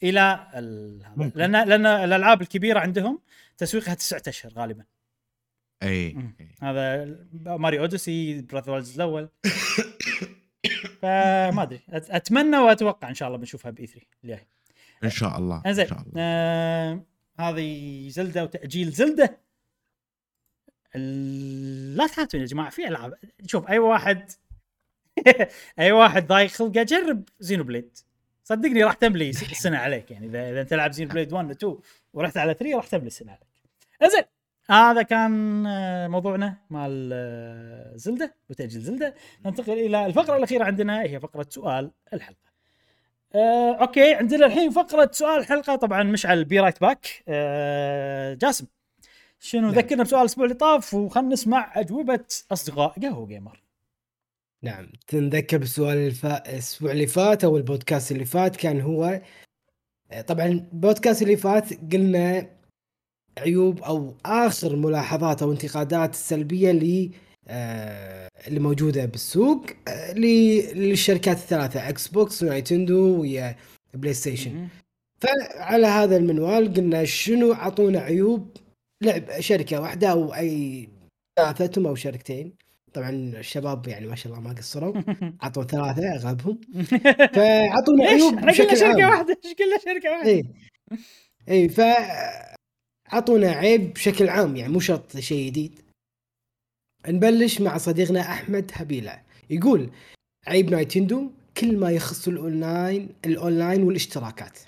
إلى 0.03 0.51
ال... 0.55 1.03
ممكن. 1.15 1.39
لأن 1.39 1.51
لأن 1.69 1.85
الألعاب 1.85 2.41
الكبيرة 2.41 2.79
عندهم 2.79 3.21
تسويقها 3.57 3.93
تسعة 3.93 4.23
أشهر 4.27 4.53
غالبا. 4.53 4.83
مم. 5.83 5.89
إيه. 5.89 6.33
هذا 6.61 7.15
ماريو 7.33 7.81
أوديسي 7.81 8.41
براذ 8.41 8.93
الأول. 8.95 9.29
فما 11.01 11.63
أدري 11.63 11.81
أتمنى 11.89 12.57
وأتوقع 12.57 13.09
إن 13.09 13.15
شاء 13.15 13.27
الله 13.27 13.39
بنشوفها 13.39 13.71
بإي 13.71 13.87
3 13.87 14.07
الجاي. 14.23 14.47
إن 15.03 15.09
شاء 15.09 15.37
الله 15.37 15.57
إن 15.57 15.61
إنزين 15.67 15.87
شاء 15.87 15.99
الله. 15.99 16.11
آه 16.17 17.03
هذه 17.39 18.09
Zelda 18.09 18.43
وتأجيل 18.43 18.91
Zelda. 18.91 19.37
لا 21.95 22.07
تحاتون 22.07 22.41
يا 22.41 22.45
جماعة 22.45 22.69
في 22.69 22.87
ألعاب. 22.87 23.13
شوف 23.45 23.69
أي 23.69 23.79
واحد 23.79 24.31
أي 25.79 25.91
واحد 25.91 26.27
ضايق 26.27 26.49
خلقه 26.49 26.83
جرب 26.83 27.23
Xenoblade. 27.39 27.97
صدقني 28.43 28.83
راح 28.83 28.93
تملي 28.93 29.29
السنة 29.29 29.77
عليك 29.77 30.11
يعني 30.11 30.27
إذا 30.27 30.49
إذا 30.49 30.63
تلعب 30.63 30.91
Xenoblade 30.91 31.33
1 31.33 31.47
و 31.47 31.51
2 31.51 31.77
ورحت 32.13 32.37
على 32.37 32.53
3 32.53 32.75
راح 32.75 32.87
تملي 32.87 33.07
السنة 33.07 33.31
عليك. 33.31 34.11
زين 34.13 34.23
هذا 34.69 35.01
كان 35.01 35.65
آه، 35.67 36.07
موضوعنا 36.07 36.57
مال 36.69 37.09
آه، 37.13 37.95
Zelda 37.95 38.35
وتأجيل 38.49 38.81
Zelda. 38.81 39.15
ننتقل 39.45 39.73
إلى 39.73 40.05
الفقرة 40.05 40.37
الأخيرة 40.37 40.63
عندنا 40.63 41.01
هي 41.01 41.19
فقرة 41.19 41.45
سؤال 41.49 41.91
الحلقة. 42.13 42.44
آه، 43.35 43.75
okay 43.81 44.13
عندنا 44.13 44.45
الحين 44.45 44.71
فقرة 44.71 45.09
سؤال 45.13 45.39
الحلقة 45.39 45.75
طبعا 45.75 46.03
مشعل 46.03 46.45
be 46.45 46.59
right 46.59 46.81
back 46.81 47.23
آه، 47.27 48.33
جاسم 48.33 48.65
شنو 49.39 49.61
نعم. 49.61 49.71
ذكرنا 49.71 50.03
بسؤال 50.03 50.21
الأسبوع 50.21 50.45
اللي 50.45 50.55
طاف؟ 50.55 50.93
وخلنا 50.93 51.33
نسمع 51.33 51.71
أجوبة 51.75 52.25
أصدقاء 52.51 52.99
قهوة 52.99 53.27
جيمر. 53.27 53.63
نعم 54.61 54.91
تنذكر 55.07 55.57
بالسؤال 55.57 55.97
الفا... 55.97 56.49
الأسبوع 56.49 56.91
اللي 56.91 57.07
فات 57.07 57.43
أو 57.43 57.57
البودكاست 57.57 58.11
اللي 58.11 58.25
فات 58.25 58.55
كان 58.55 58.81
هو 58.81 59.21
طبعا 60.27 60.45
البودكاست 60.45 61.21
اللي 61.21 61.37
فات 61.37 61.93
قلنا 61.93 62.49
عيوب 63.37 63.83
أو 63.83 64.15
آخر 64.25 64.75
ملاحظات 64.75 65.41
أو 65.41 65.51
انتقادات 65.51 66.13
السلبيه 66.13 66.71
اللي 67.47 68.29
آه، 68.29 68.29
اللي 68.47 68.59
موجودة 68.59 69.05
بالسوق 69.05 69.65
آه، 69.87 70.13
للشركات 70.13 71.37
الثلاثة 71.37 71.89
Xbox 71.89 72.07
و 72.07 72.43
Nintendo 72.43 73.21
ويا 73.21 73.55
PlayStation 73.93 74.67
فعلى 75.21 75.87
هذا 75.87 76.17
المنوال 76.17 76.73
قلنا 76.73 77.05
شنو 77.05 77.53
أعطونا 77.53 77.99
عيوب 77.99 78.57
لعب 79.03 79.39
شركة 79.39 79.81
واحدة 79.81 80.11
أو 80.11 80.33
أي 80.33 80.87
ثلاثتهم 81.39 81.87
أو 81.87 81.95
شركتين. 81.95 82.53
طبعا 82.93 83.09
الشباب 83.09 83.87
يعني 83.87 84.07
ما 84.07 84.15
شاء 84.15 84.33
الله 84.33 84.43
ما 84.43 84.53
قصروا. 84.53 84.93
عطوا 85.41 85.63
ثلاثة 85.63 86.15
اغلبهم 86.15 86.61
فأعطونا؟ 87.35 88.05
عيوب 88.05 88.35
بشكل 88.35 88.77
شركة 88.77 89.03
عام. 89.03 89.11
واحدة 89.11 89.39
إيش 89.45 89.53
قلنا 89.53 89.77
شركة 89.77 90.11
واحدة؟ 90.11 90.29
اي 90.29 90.43
اي 91.49 91.69
ف 91.69 91.81
اعطونا 93.13 93.51
عيب 93.51 93.93
بشكل 93.93 94.29
عام 94.29 94.55
يعني 94.55 94.73
مو 94.73 94.79
شرط 94.79 95.17
شيء 95.17 95.47
جديد. 95.47 95.84
نبلش 97.11 97.61
مع 97.61 97.77
صديقنا 97.77 98.21
أحمد 98.21 98.71
هبيلة. 98.73 99.21
يقول 99.49 99.89
عيب 100.47 100.71
Nintendo 100.71 101.31
كل 101.57 101.77
ما 101.77 101.91
يخص 101.91 102.27
ال 102.27 102.39
online 102.39 103.09
ال 103.25 103.33
online 103.33 103.83
والاشتراكات. 103.83 104.59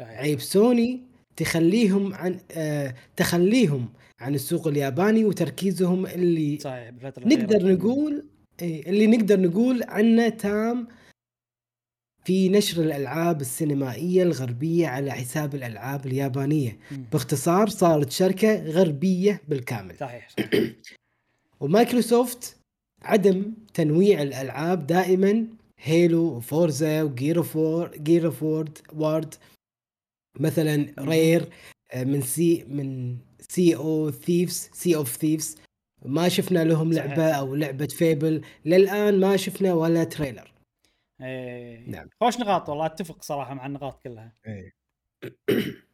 عيب 0.00 0.40
سوني 0.40 1.00
تخليهم 1.36 2.14
عن 2.14 2.40
آه 2.52 2.94
تخليهم 3.16 3.88
عن 4.20 4.34
السوق 4.34 4.68
الياباني 4.68 5.24
وتركيزهم 5.24 6.06
اللي 6.06 6.58
صحيح 6.58 6.88
الأخيرة. 6.88 7.26
نقدر 7.26 7.72
نقول 7.72 8.24
إيه، 8.62 8.90
اللي 8.90 9.06
نقدر 9.06 9.40
نقول 9.40 9.82
عنه 9.82 10.28
تام 10.28 10.88
في 12.24 12.48
نشر 12.48 12.82
الألعاب 12.82 13.40
السينمائية 13.40 14.22
الغربية 14.22 14.88
على 14.88 15.12
حساب 15.12 15.54
الألعاب 15.54 16.06
اليابانية. 16.06 16.78
باختصار 17.12 17.68
صارت 17.68 18.10
شركة 18.10 18.62
غربية 18.64 19.40
بالكامل. 19.48 19.96
صحيح. 19.96 20.28
ومايكروسوفت 21.60 22.56
عدم 23.02 23.54
تنويع 23.74 24.22
الألعاب 24.22 24.86
دائما. 24.86 25.46
Halo 25.78 26.36
و 26.36 26.47
Forza 26.47 27.02
و 27.02 27.09
Gear 27.09 27.38
of 27.38 27.58
Gear 27.96 28.26
of 28.26 28.42
War 28.92 29.34
مثلا 30.40 30.94
Rare 30.98 31.48
آه، 31.92 32.04
من 32.04 32.20
Sea 32.22 32.64
من 32.68 33.18
Sea 33.40 33.76
of 33.76 34.10
Thieves 34.10 34.70
Sea 34.72 34.96
of 34.96 35.16
Thieves. 35.16 35.58
ما 36.04 36.28
شفنا 36.28 36.64
لهم 36.64 36.92
صحيح. 36.92 37.06
لعبة 37.06 37.30
أو 37.32 37.54
لعبة 37.54 37.86
Fable 37.86 38.42
للآن 38.64 39.20
ما 39.20 39.36
شفنا 39.36 39.74
ولا 39.74 40.04
trailer. 40.04 40.52
إيه. 41.20 41.90
نعم. 41.90 42.08
خوش 42.20 42.40
نقاط 42.40 42.68
والله؟ 42.68 42.86
أتفق 42.86 43.22
صراحة 43.22 43.54
مع 43.54 43.66
النقاط 43.66 44.02
كلها. 44.02 44.32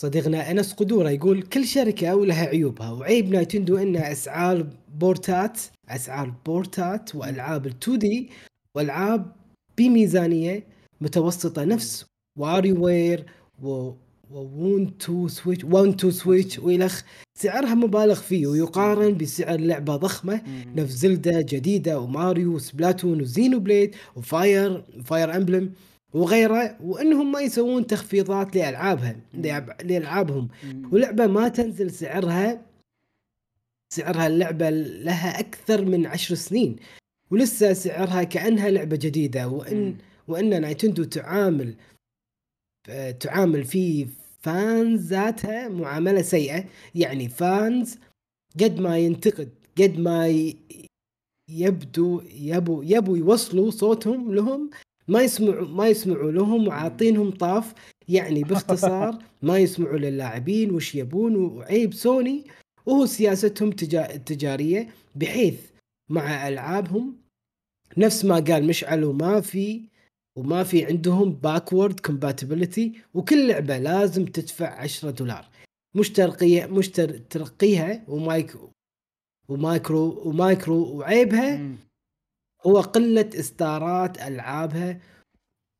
صديقنا 0.00 0.50
أنس 0.50 0.72
قدورة 0.72 1.10
يقول 1.10 1.42
كل 1.42 1.66
شركة 1.66 2.16
ولها 2.16 2.46
عيوبها 2.46 2.90
وعيب 2.90 3.30
Nintendo 3.30 3.76
إن 3.76 3.96
أسعار 3.96 4.66
port 4.94 5.47
ات 5.47 5.60
أسعار 5.88 6.34
port 6.46 7.00
ات 7.00 7.14
وألعاب 7.14 7.66
ال 7.66 7.74
2D 7.82 8.30
وألعاب 8.74 9.32
بميزانية 9.78 10.64
متوسطة 11.00 11.64
نفس 11.64 12.04
واري 12.38 12.72
وير 12.72 13.24
و 13.62 13.92
وون 14.30 14.98
تو 14.98 15.28
سويتش 15.28 15.64
1 15.64 15.96
تو 15.96 16.10
سويتش 16.10 16.58
والخ 16.58 17.02
سعرها 17.38 17.74
مبالغ 17.74 18.14
فيه 18.14 18.46
ويقارن 18.46 19.16
بسعر 19.16 19.60
لعبة 19.60 19.96
ضخمة. 19.96 20.42
نفس 20.76 20.92
Zelda 20.92 21.40
جديدة 21.40 22.00
و 22.00 22.09
Mario 22.09 22.54
و 22.54 22.61
Splatoon 22.61 23.13
و 23.13 23.20
Xenoblade 23.20 23.94
و 24.16 24.30
Fire 24.30 24.84
Fire 25.04 25.36
Emblem 25.36 25.72
وغيره 26.14 26.76
وإنهم 26.82 27.32
ما 27.32 27.40
يسوون 27.40 27.86
تخفيضات 27.86 28.56
لالعابها 28.56 29.16
لألعابهم. 29.82 30.48
ولعبة 30.92 31.26
ما 31.26 31.48
تنزل 31.48 31.90
سعرها 31.90 32.62
سعرها 33.94 34.26
اللعبة 34.26 34.70
لها 34.70 35.40
أكثر 35.40 35.84
من 35.84 36.06
عشر 36.06 36.34
سنين 36.34 36.76
ولسه 37.30 37.72
سعرها 37.72 38.22
كأنها 38.22 38.70
لعبة 38.70 38.96
جديدة 38.96 39.48
وان. 39.48 39.96
وإن 40.28 40.60
Nintendo 40.60 41.04
تعامل 41.04 41.74
تعامل 43.20 43.64
في 43.64 44.06
fans 44.40 45.06
ذاتها 45.06 45.68
معاملة 45.68 46.22
سيئة 46.22 46.64
يعني 46.94 47.28
fans 47.28 47.98
قد 48.60 48.80
ما 48.80 48.98
ينتقد 48.98 49.48
قد 49.78 49.98
ما 49.98 50.44
يبدو 51.50 52.22
يبو 52.34 52.82
يبو 52.82 53.16
يوصلوا 53.16 53.70
صوتهم 53.70 54.34
لهم 54.34 54.70
ما 55.10 55.22
يسمعوا 55.22 55.68
ما 55.68 55.88
يسمعوا 55.88 56.30
لهم 56.32 56.68
وعاطينهم 56.68 57.30
طاف. 57.30 57.74
يعني 58.08 58.42
باختصار 58.44 59.18
ما 59.42 59.58
يسمعوا 59.58 59.98
للاعبين 59.98 60.70
وش 60.74 60.94
يبون 60.94 61.36
وعيب 61.36 61.94
سوني. 61.94 62.44
وهو 62.86 63.06
سياستهم 63.06 63.70
تجا- 63.70 64.14
التجارية 64.14 64.88
بحيث 65.14 65.60
مع 66.10 66.48
ألعابهم 66.48 67.16
نفس 67.98 68.24
ما 68.24 68.34
قال 68.38 68.66
مشعل 68.66 69.04
وما 69.04 69.40
في 69.40 69.82
وما 70.38 70.62
في 70.64 70.84
عندهم 70.84 71.32
backward 71.32 72.00
compatibility 72.00 72.92
وكل 73.14 73.48
لعبة 73.48 73.78
لازم 73.78 74.24
تدفع 74.24 74.66
10 74.80 75.10
دولار. 75.10 75.48
مش 75.96 76.10
ترقيه 76.10 76.66
مش 76.66 76.88
تر- 76.88 77.18
ترقيها 77.18 78.04
ومايك 78.08 78.52
ومايكرو 79.48 80.22
ومايكرو 80.28 80.96
وعيبها. 80.98 81.56
هو 82.66 82.80
قلة 82.80 83.30
اصدارات 83.40 84.18
ألعابها 84.22 85.00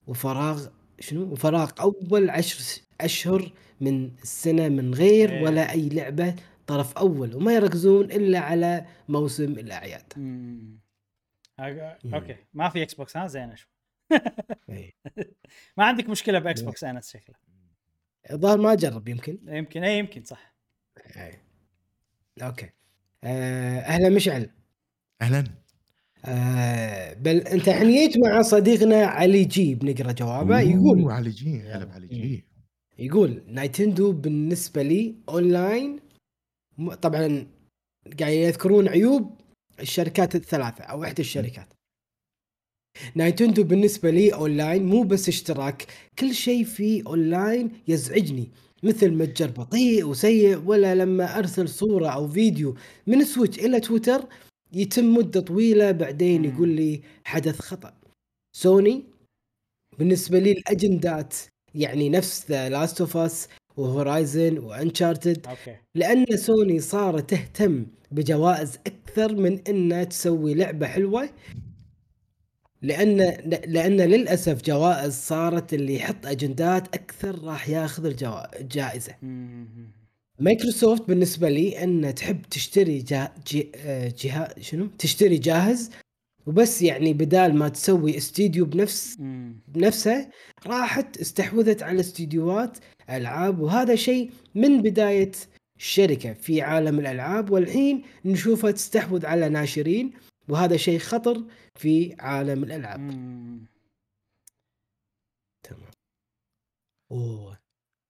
وفراغ 0.06 0.68
شنو؟ 1.00 1.32
وفراغ 1.32 1.70
أول 1.80 2.30
عشر 2.30 2.82
أشهر 3.00 3.52
من 3.80 4.10
السنة 4.22 4.68
من 4.68 4.94
غير 4.94 5.30
إيه. 5.30 5.42
ولا 5.42 5.70
أي 5.70 5.88
لعبة 5.88 6.36
طرف 6.66 6.98
أول 6.98 7.34
وما 7.34 7.54
يركزون 7.54 8.04
إلا 8.04 8.38
على 8.38 8.86
موسم 9.08 9.52
الأعياد. 9.52 10.12
مم. 10.16 10.78
مم. 11.58 12.14
okay. 12.14 12.36
ما 12.54 12.68
في 12.68 12.82
Xbox 12.82 13.16
ها؟ 13.16 13.26
زين 13.26 13.56
شوي. 13.56 13.70
إيه. 14.70 14.92
ما 15.76 15.84
عندك 15.84 16.08
مشكلة 16.08 16.38
ب 16.38 16.60
Xbox 16.60 16.84
انس 16.84 17.10
شكله. 17.10 17.36
الظاهر 18.30 18.58
ما 18.58 18.74
جرب 18.74 19.08
يمكن. 19.08 19.38
يمكن. 19.48 19.84
اي 19.84 19.98
يمكن 19.98 20.24
صح. 20.24 20.54
إيه. 21.16 21.42
okay. 22.42 22.70
آه، 23.24 23.78
أهلا 23.78 24.08
مشعل. 24.08 24.50
أهلا. 25.22 25.59
آه، 26.24 27.14
بل 27.14 27.36
أنت 27.36 27.68
حنيت 27.70 28.18
مع 28.18 28.42
صديقنا 28.42 29.04
علي 29.06 29.44
جي 29.44 29.74
بنقرأ 29.74 30.12
جوابه 30.12 30.60
يقول 30.60 31.10
علي 31.10 31.30
جي 31.30 31.60
هلا 31.60 31.84
بعلي 31.84 32.06
جي. 32.06 32.44
يقول 32.98 33.42
Nintendo 33.46 34.12
بالنسبة 34.12 34.82
لي 34.82 35.14
أونلاين 35.28 36.00
طبعا 37.02 37.46
قاعد 38.20 38.32
يذكرون 38.32 38.88
عيوب 38.88 39.40
الشركات 39.80 40.34
الثلاثة 40.34 40.84
أو 40.84 41.04
إحدى 41.04 41.22
الشركات. 41.22 41.68
Nintendo 43.14 43.64
بالنسبة 43.64 44.10
لي 44.10 44.34
أونلاين 44.34 44.86
مو 44.86 45.02
بس 45.02 45.28
اشتراك 45.28 45.86
كل 46.18 46.34
شيء 46.34 46.64
فيه 46.64 47.02
أونلاين 47.06 47.70
يزعجني 47.88 48.48
مثل 48.82 49.10
متجر 49.14 49.50
بطيء 49.50 50.04
وسيء 50.06 50.58
ولا 50.66 50.94
لما 50.94 51.38
أرسل 51.38 51.68
صورة 51.68 52.08
أو 52.08 52.28
فيديو 52.28 52.74
من 53.06 53.24
Switch 53.24 53.58
إلى 53.58 53.80
تويتر 53.80 54.24
يتم 54.72 55.14
مدة 55.14 55.40
طويلة 55.40 55.90
بعدين. 55.90 56.44
يقول 56.44 56.68
لي 56.68 57.00
حدث 57.24 57.60
خطأ 57.60 57.94
سوني 58.56 59.04
بالنسبة 59.98 60.38
لي 60.38 60.52
الأجندات 60.52 61.34
يعني 61.74 62.08
نفس 62.08 62.50
The 62.50 62.68
Last 62.68 63.00
of 63.00 63.16
Us 63.16 63.48
و 63.76 63.87
Horizon 63.87 64.58
و 64.58 64.67
Uncharted 64.67 65.46
okay 65.46 65.76
لأن 65.94 66.26
سوني 66.36 66.80
صارت 66.80 67.30
تهتم 67.30 67.86
بجوائز 68.10 68.78
أكثر 68.86 69.34
من 69.34 69.58
إنها 69.68 70.04
تسوي 70.04 70.54
لعبة 70.54 70.86
حلوة 70.86 71.30
لأن 72.82 73.16
لأن 73.66 73.96
للأسف 74.00 74.62
جوائز 74.62 75.12
صارت 75.12 75.74
اللي 75.74 75.96
يحط 75.96 76.26
أجندات 76.26 76.94
أكثر 76.94 77.44
راح 77.44 77.68
ياخذ 77.68 78.04
الجائزة. 78.60 79.14
مايكروسوفت 80.40 81.08
بالنسبة 81.08 81.48
لي 81.48 81.84
أن 81.84 82.14
تحب 82.14 82.42
تشتري 82.42 82.98
جا 82.98 83.34
جي 83.46 83.72
آه، 83.76 84.14
جهاز 84.18 84.58
شنو 84.60 84.86
تشتري 84.86 85.38
جاهز 85.38 85.90
وبس 86.46 86.82
يعني 86.82 87.12
بدال 87.12 87.54
ما 87.54 87.68
تسوي 87.68 88.16
استديو 88.16 88.64
بنفس 88.64 89.20
مم. 89.20 89.60
بنفسها 89.68 90.30
راحت 90.66 91.18
استحوذت 91.18 91.82
على 91.82 92.00
استديوهات 92.00 92.78
ألعاب 93.10 93.60
وهذا 93.60 93.94
شيء 93.94 94.30
من 94.54 94.82
بداية 94.82 95.32
الشركة 95.76 96.32
في 96.32 96.62
عالم 96.62 97.00
الألعاب 97.00 97.50
والحين 97.50 98.02
نشوفها 98.24 98.70
تستحوذ 98.70 99.26
على 99.26 99.48
ناشرين 99.48 100.12
وهذا 100.48 100.76
شيء 100.76 100.98
خطر 100.98 101.44
في 101.74 102.16
عالم 102.18 102.64
الألعاب. 102.64 103.10
تمام 105.62 105.90
أوه 107.10 107.58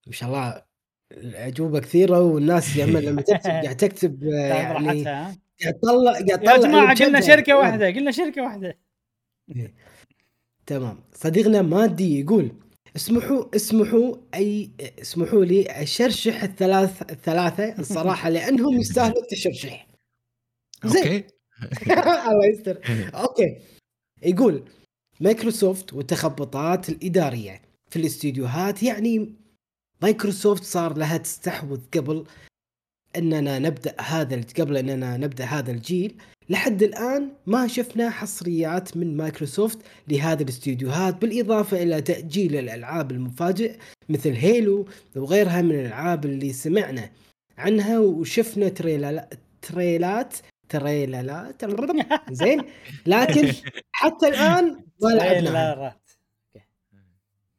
ما 0.07 0.13
شاء 0.13 0.29
الله 0.29 0.70
الأجوبة 1.17 1.79
كثيرة 1.79 2.21
والناس 2.21 2.75
لما 2.77 2.99
لما 2.99 3.21
تكتب 3.21 3.49
قاعد 3.49 3.77
تكتب 3.77 4.23
آه، 4.23 4.49
تاخذ 4.49 4.85
يعني؟ 4.85 5.03
قاعد 5.03 5.73
تطلع 5.81 6.11
قاعد 6.11 6.29
يا 6.29 6.35
تطلع 6.35 6.57
جماعة 6.57 6.91
اللي 6.93 7.05
قلنا. 7.05 7.21
شركة 7.21 7.57
واحدة 7.57 7.87
قلنا 7.87 8.11
شركة 8.11 8.41
واحدة. 8.43 8.77
تمام. 10.65 10.99
صديقنا 11.13 11.61
مادي 11.61 12.19
يقول 12.19 12.51
اسمحوا 12.95 13.55
اسمحوا 13.55 14.15
اي 14.35 14.71
اسمحوا 15.01 15.45
لي 15.45 15.65
أشرشح 15.69 16.43
الثلاث 16.43 17.01
الثلاثة 17.11 17.79
الصراحة 17.79 18.29
لأنهم 18.35 18.79
يستاهلوا 18.79 19.21
التشرشح. 19.21 19.87
زين. 20.85 21.03
okay. 21.03 21.23
الله 22.29 22.45
يستر. 22.45 22.79
okay. 23.15 23.57
يقول 24.23 24.63
مايكروسوفت 25.19 25.93
والتخبطات 25.93 26.89
الإدارية 26.89 27.61
في 27.89 27.99
الاستديوهات 27.99 28.83
يعني 28.83 29.35
مايكروسوفت 30.01 30.63
صار 30.63 30.97
لها 30.97 31.17
تستحوذ 31.17 31.79
قبل 31.93 32.25
إننا 33.17 33.59
نبدأ 33.59 33.95
هذا 34.01 34.41
قبل 34.59 34.77
إننا 34.77 35.17
نبدأ 35.17 35.45
هذا 35.45 35.71
الجيل. 35.71 36.15
لحد 36.49 36.83
الآن 36.83 37.29
ما 37.45 37.67
شفنا 37.67 38.09
حصريات 38.09 38.97
من 38.97 39.17
مايكروسوفت 39.17 39.79
لهذه 40.07 40.43
الاستديوهات 40.43 41.21
بالإضافة 41.21 41.83
إلى 41.83 42.01
تأجيل 42.01 42.55
الألعاب 42.55 43.11
المفاجئ 43.11 43.77
مثل 44.09 44.31
Halo 44.31 44.87
وغيرها 45.15 45.61
من 45.61 45.71
الألعاب 45.71 46.25
اللي 46.25 46.53
سمعنا 46.53 47.09
عنها 47.57 47.99
وشفنا 47.99 48.69
تريلات 48.69 49.33
تريلات 49.61 50.33
تريلات 50.69 51.63
زين 52.31 52.63
لكن 53.05 53.53
حتى 53.99 54.27
الآن 54.27 54.83
ما 55.01 55.09
لعبناها. 55.09 56.00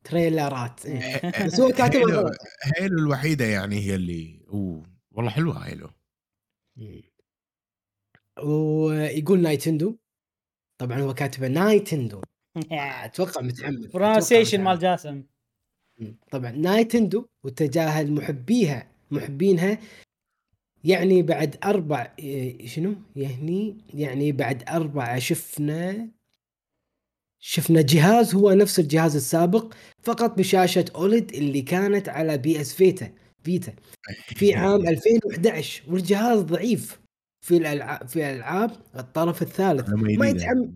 trailer 0.04 0.64
ات. 0.64 0.80
trailer 0.80 0.86
ات 0.86 0.86
إيه. 0.86 1.46
بس 1.46 1.60
هو 1.60 1.68
كاتبها 1.68 2.30
Halo 2.76 2.98
الوحيدة 2.98 3.44
يعني 3.44 3.80
هي 3.80 3.94
اللي 3.94 4.44
أوه 4.48 4.82
والله 5.12 5.30
حلوة 5.30 5.66
Halo. 5.66 5.90
ويقول 8.44 9.42
Nintendo 9.42 9.96
طبعا 10.78 11.00
هو 11.00 11.14
كاتبه 11.14 11.48
Nintendo. 11.48 12.20
أتوقع 12.72 13.40
متحمس 13.40 13.86
pronunciation 13.86 14.64
مال 14.64 14.78
جاسم. 14.78 15.22
طبعا 16.30 16.50
Nintendo 16.50 17.26
وتجاهل 17.44 18.12
محبيها 18.12 18.92
محبينها 19.10 19.78
يعني 20.84 21.22
بعد 21.22 21.56
أربع 21.64 22.14
إيه، 22.18 22.66
شنو؟ 22.66 22.94
يعني 23.16 23.78
يعني 23.94 24.32
بعد 24.32 24.62
اربعه 24.68 25.18
شفنا 25.18 26.10
شفنا 27.44 27.80
جهاز 27.82 28.34
هو 28.34 28.52
نفس 28.52 28.78
الجهاز 28.78 29.16
السابق 29.16 29.74
فقط 30.02 30.38
بشاشة 30.38 30.84
OLED 30.94 31.34
اللي 31.34 31.62
كانت 31.62 32.08
على 32.08 32.38
PS 32.38 32.74
Vita 32.74 33.10
Vita. 33.44 33.72
في 34.26 34.54
عام 34.54 34.86
2011 34.88 35.82
والجهاز 35.88 36.38
ضعيف 36.38 37.00
في 37.46 37.56
الالعاب 37.56 38.08
في 38.08 38.16
الألعاب 38.16 38.70
الطرف 38.96 39.42
الثالث. 39.42 39.88
ما. 39.88 40.28
يتحمل 40.28 40.72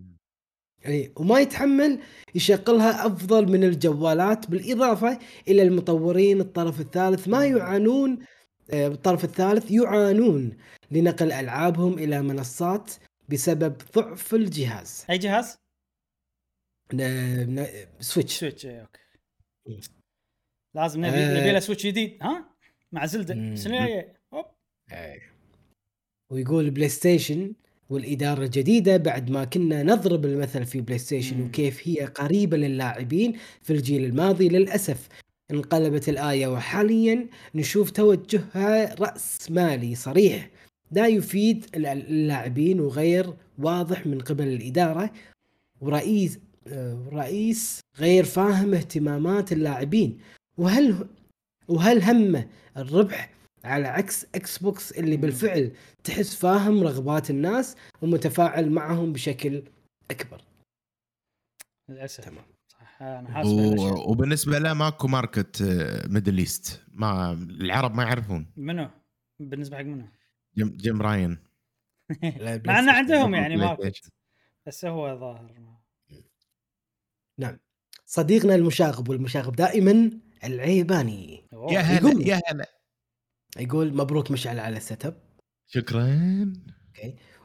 اي 0.87 1.13
وما 1.17 1.41
يتحمل 1.41 1.99
يشغلها 2.35 3.07
أفضل 3.07 3.53
من 3.53 3.65
الجوالات 3.65 4.51
بالإضافة 4.51 5.19
إلى 5.49 5.63
المطورين 5.63 6.41
الطرف 6.41 6.81
الثالث 6.81 7.29
ما 7.29 7.45
يعانون 7.47 8.19
آه، 8.71 8.87
الطرف 8.87 9.25
الثالث 9.25 9.71
يعانون 9.71 10.57
لنقل 10.91 11.33
ألعابهم 11.33 11.99
إلى 11.99 12.23
منصات 12.23 12.91
بسبب 13.29 13.75
ضعف 13.97 14.35
الجهاز. 14.35 15.05
أي 15.11 15.19
جهاز؟ 15.19 15.59
Switch 18.01 18.39
Switch 18.41 18.67
اي 18.67 18.81
okay. 18.81 19.01
لازم 20.75 21.05
نبي 21.05 21.17
آه. 21.17 21.41
نبي 21.41 21.53
له 21.53 21.61
Switch 21.61 21.87
جديد 21.87 22.19
ها؟ 22.23 22.45
مع 22.93 23.07
Zelda. 23.07 23.35
السنة 23.35 23.79
الجايه 23.85 24.17
hope. 24.35 24.45
ويقول 26.31 26.71
PlayStation 26.71 27.53
والإدارة 27.91 28.45
الجديدة 28.45 28.97
بعد 28.97 29.31
ما 29.31 29.45
كنا 29.45 29.83
نضرب 29.83 30.25
المثل 30.25 30.67
في 30.67 30.81
PlayStation 30.81 31.37
مم. 31.41 31.47
وكيف 31.47 31.89
هي 31.89 32.05
قريبة 32.05 32.57
للاعبين 32.57 33.37
في 33.63 33.73
الجيل 33.73 34.05
الماضي 34.05 34.49
للأسف 34.49 35.09
انقلبت 35.51 36.09
الآية 36.09 36.47
وحاليا 36.47 37.27
نشوف 37.55 37.91
توجهها 37.91 38.95
رأس 38.95 39.51
مالي 39.51 39.95
صريح 39.95 40.51
لا 40.91 41.07
يفيد 41.07 41.67
الل- 41.75 41.87
اللاعبين 41.87 42.81
وغير 42.81 43.35
واضح 43.59 44.07
من 44.07 44.19
قبل 44.21 44.47
الإدارة 44.49 45.11
ورئيس 45.81 46.39
رئيس 47.13 47.81
غير 47.99 48.25
فاهم 48.25 48.75
اهتمامات 48.75 49.53
اللاعبين 49.53 50.21
وهل 50.59 51.09
وهل 51.69 52.03
همه 52.03 52.49
الربح 52.77 53.31
على 53.65 53.89
عكس 53.89 54.27
Xbox 54.35 54.93
اللي. 54.93 55.17
بالفعل 55.17 55.73
تحس 56.05 56.35
فاهم 56.35 56.83
رغبات 56.83 57.31
الناس 57.31 57.77
ومتفاعل 58.03 58.71
معهم 58.71 59.13
بشكل 59.13 59.63
أكبر 60.11 60.41
للأسف 61.89 62.25
تمام. 62.25 62.45
صح 62.69 63.03
أنا 63.03 63.31
حاسس. 63.31 63.49
و... 63.49 64.11
وبالنسبة 64.11 64.59
له 64.59 64.75
ماكو 64.75 65.09
market 65.09 65.63
Middle 66.11 66.39
East 66.39 66.83
ما 66.89 67.33
العرب 67.33 67.95
ما 67.95 68.03
يعرفون 68.03 68.47
منو؟ 68.57 68.91
بالنسبة 69.41 69.77
حق 69.77 69.83
منو؟ 69.83 70.07
Jim, 70.57 70.77
Jim 70.77 71.03
Ryan 71.03 71.39
مع 72.67 72.79
ان 72.79 72.89
عندهم. 72.89 73.35
يعني 73.35 73.57
market. 73.57 74.13
بس 74.67 74.85
هو 74.85 75.19
ظاهر 75.19 75.76
نعم. 77.39 77.59
صديقنا 78.07 78.55
المشاغب 78.55 79.09
والمشاغب 79.09 79.57
دائما 79.57 80.11
العيباني. 80.45 81.45
يا 81.71 81.81
هلا 81.81 81.97
يقول- 82.11 82.29
يا 82.29 82.41
هلا. 82.49 82.67
يقول 83.59 83.97
مبروك 83.97 84.31
مشعل 84.31 84.59
على 84.59 84.77
ال 84.77 85.07
setup. 85.07 85.17
شكرا. 85.67 86.53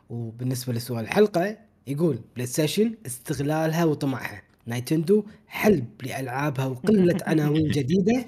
وبالنسبة 0.09 0.73
لسؤال 0.73 1.05
الحلقة 1.05 1.57
يقول 1.87 2.19
PlayStation 2.35 2.95
استغلالها 3.05 3.85
وطمعها. 3.85 4.41
Nintendo 4.65 5.25
حلب 5.47 5.87
لألعابها 6.03 6.65
وقلة 6.65 7.17
عناوين 7.27 7.67
جديدة. 7.71 8.25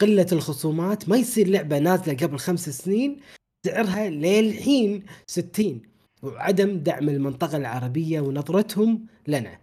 قلة 0.00 0.26
الخصومات 0.32 1.08
ما 1.08 1.16
يصير 1.16 1.48
لعبة 1.48 1.78
نازلة 1.78 2.14
قبل 2.16 2.38
خمس 2.38 2.68
سنين 2.70 3.20
سعرها 3.66 4.10
للحين 4.10 5.02
60 5.26 5.82
وعدم 6.22 6.78
دعم 6.78 7.08
المنطقة 7.08 7.56
العربية 7.56 8.20
ونظرتهم 8.20 9.06
لنا. 9.28 9.58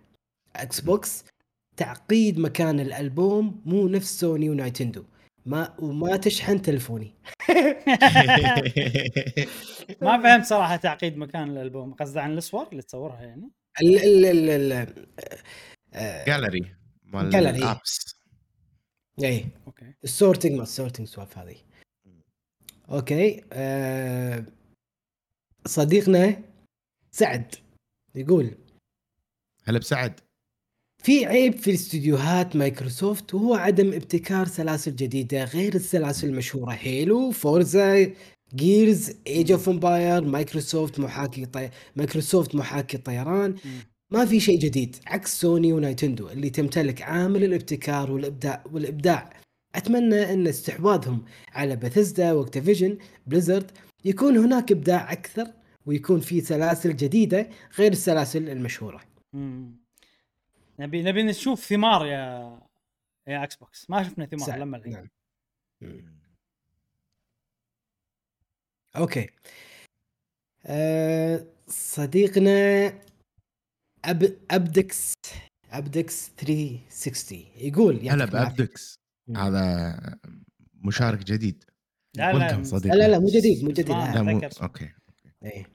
Xbox 0.61 1.23
تعقيد 1.77 2.40
مكان 2.40 2.80
الألبوم 2.80 3.61
مو 3.65 3.88
نفس 3.88 4.19
Sony 4.19 4.49
و 4.49 4.55
Nintendo. 4.55 5.03
ما 5.45 5.76
وما 5.80 6.18
تشحن 6.18 6.61
تلفوني. 6.61 7.14
ما 10.02 10.22
فهمت 10.23 10.45
صراحة 10.45 10.76
تعقيد 10.76 11.18
مكان 11.18 11.49
الألبوم. 11.49 11.94
قصده 11.94 12.22
عن 12.22 12.38
الصور 12.38 12.68
اللي 12.72 12.82
تصورها 12.82 13.22
يعني؟ 13.22 13.52
ال 13.82 13.98
ال 13.98 14.26
ال 14.26 14.49
ال 14.49 15.06
آه، 15.94 16.26
جاليري 16.26 16.76
مال 17.03 17.30
gallery. 17.30 17.57
ال 17.57 17.69
apps 17.69 18.15
اي 19.23 19.45
okay. 19.68 19.94
ال 20.03 20.10
sorting 20.10 20.52
ما 20.52 20.64
ال 20.64 20.69
sorting 20.69 21.07
سوالف 21.07 21.38
هذه. 21.38 21.56
okay 22.90 23.44
آه 23.53 24.45
صديقنا 25.65 26.41
سعد 27.11 27.56
يقول 28.15 28.57
هلا 29.68 29.80
بسعد. 29.80 30.19
في 31.06 31.26
عيب 31.26 31.57
في 31.57 31.73
استديوهات 31.73 32.56
مايكروسوفت 32.56 33.34
وهو 33.34 33.53
عدم 33.53 33.94
ابتكار 33.94 34.48
سلاسل 34.48 34.95
جديدة 34.95 35.44
غير 35.44 35.76
السلاسل 35.76 36.30
المشهورة. 36.30 36.72
Halo 36.72 37.32
Forza 37.32 38.14
Gears 38.56 39.11
Age 39.27 39.52
of 39.52 39.69
Empire 39.69 40.23
Microsoft 40.23 40.99
محاكي 40.99 41.45
طي... 41.45 41.69
مايكروسوفت 41.95 42.56
محاكي 42.56 42.98
طيران. 42.98 43.56
ما 44.11 44.26
في 44.26 44.40
شيء 44.40 44.60
جديد 44.60 44.95
عكس 45.07 45.41
Sony 45.41 45.73
و 45.73 45.80
Nintendo 45.80 46.30
اللي 46.30 46.49
تمتلك 46.49 47.02
عامل 47.02 47.44
الابتكار 47.44 48.11
والابداع 48.11 48.64
والإبداع. 48.72 49.30
أتمنى 49.76 50.34
أن 50.34 50.48
استحواذهم 50.48 51.26
على 51.53 51.76
Bethesda 51.76 52.32
و 52.32 52.38
Activision 52.38 52.98
Blizzard 53.27 53.72
يكون 54.06 54.38
هناك 54.38 54.72
إبداع 54.72 55.11
أكثر 55.11 55.48
ويكون 55.86 56.19
في 56.19 56.41
سلاسل 56.41 56.95
جديدة 56.95 57.49
غير 57.80 57.91
السلاسل 57.91 58.49
المشهورة. 58.49 59.02
مم. 59.34 59.85
نبي 60.80 61.03
نبي 61.03 61.23
نشوف 61.23 61.65
ثمار 61.65 62.06
يا 62.06 62.60
يا 63.27 63.43
Xbox 63.44 63.90
ما 63.89 64.03
شفنا 64.03 64.26
ثمار. 64.26 64.60
لما 64.60 64.77
الحين 64.77 65.10
نعم. 65.81 66.19
okay 68.98 69.30
أه 70.65 71.45
صديقنا 71.68 72.88
أب... 74.06 74.38
Abdx 74.52 75.14
Abdx 75.72 76.32
360 76.38 77.39
يقول 77.56 78.10
هلا. 78.10 78.26
ب 78.26 78.40
Abdx 78.40 78.95
هذا 79.35 80.19
مشارك 80.73 81.19
جديد 81.19 81.64
لا، 82.15 82.34
لا، 82.34 82.38
لا،. 82.38 82.95
لا 82.95 83.07
لا 83.07 83.19
مو 83.19 83.27
جديد 83.27 83.64
مو 83.64 83.69
جديد. 83.69 83.89
لا. 83.89 84.22
مو. 84.22 84.41
okay 84.61 84.90
إيه. 85.43 85.74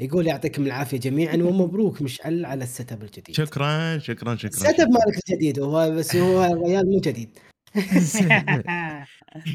يقول 0.00 0.26
يعطيكم 0.26 0.66
العافية 0.66 0.98
جميعا 0.98 1.36
ومبروك 1.36 2.02
مشعل 2.02 2.44
على 2.44 2.64
ال 2.64 2.92
setup 2.92 3.02
الجديد. 3.02 3.36
شكرا 3.36 3.98
شكرا 3.98 4.36
شكرا 4.36 4.50
ال 4.50 4.80
setup 4.80 4.88
مالك 4.88 5.18
الجديد 5.28 5.58
هو 5.60 5.90
بس 5.90 6.16
هو 6.16 6.44
الريال 6.52 6.90
مو 6.90 7.00
جديد. 7.00 7.38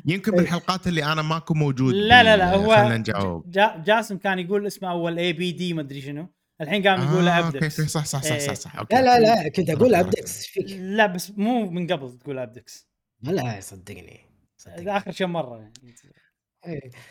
يمكن 0.06 0.32
بالحلقات 0.32 0.88
اللي 0.88 1.04
أنا 1.06 1.22
ماكو 1.22 1.54
موجود 1.54 1.94
لا 1.94 2.24
لا 2.24 2.38
لا 2.38 2.56
هو 2.56 2.90
نجاوب. 2.90 3.52
جاسم 3.86 4.18
كان 4.18 4.40
يقول 4.40 4.68
اسمه 4.68 4.92
أول 4.92 5.20
ABD 5.20 5.74
ما 5.74 5.82
أدري 5.82 6.02
شنو. 6.02 6.28
الحين 6.62 6.88
قام 6.88 7.02
يقول 7.02 7.28
آه، 7.28 7.40
Abdx 7.40 7.64
okay 7.64 7.82
okay، 7.82 7.88
صح 7.92 8.06
صح 8.06 8.22
صح 8.24 8.32
إيه. 8.32 8.40
صح 8.40 8.54
صح 8.54 8.76
okay 8.76 8.96
لا 8.96 9.02
لا 9.02 9.20
لا 9.20 9.50
كنت 9.50 9.70
أقول 9.70 9.96
Abdx 9.96 10.38
إيش 10.38 10.48
فيك؟ 10.50 10.66
لا 10.80 11.06
بس 11.06 11.32
مو 11.38 11.70
من 11.70 11.88
قبل 11.88 12.18
تقول 12.18 12.40
Abdx 12.40 12.88
لا 13.24 13.60
صدقني 13.62 14.20
صدقني. 14.58 14.98
آخر 14.98 15.12
كم 15.12 15.30
مرة. 15.34 15.58
يعني. 15.60 15.74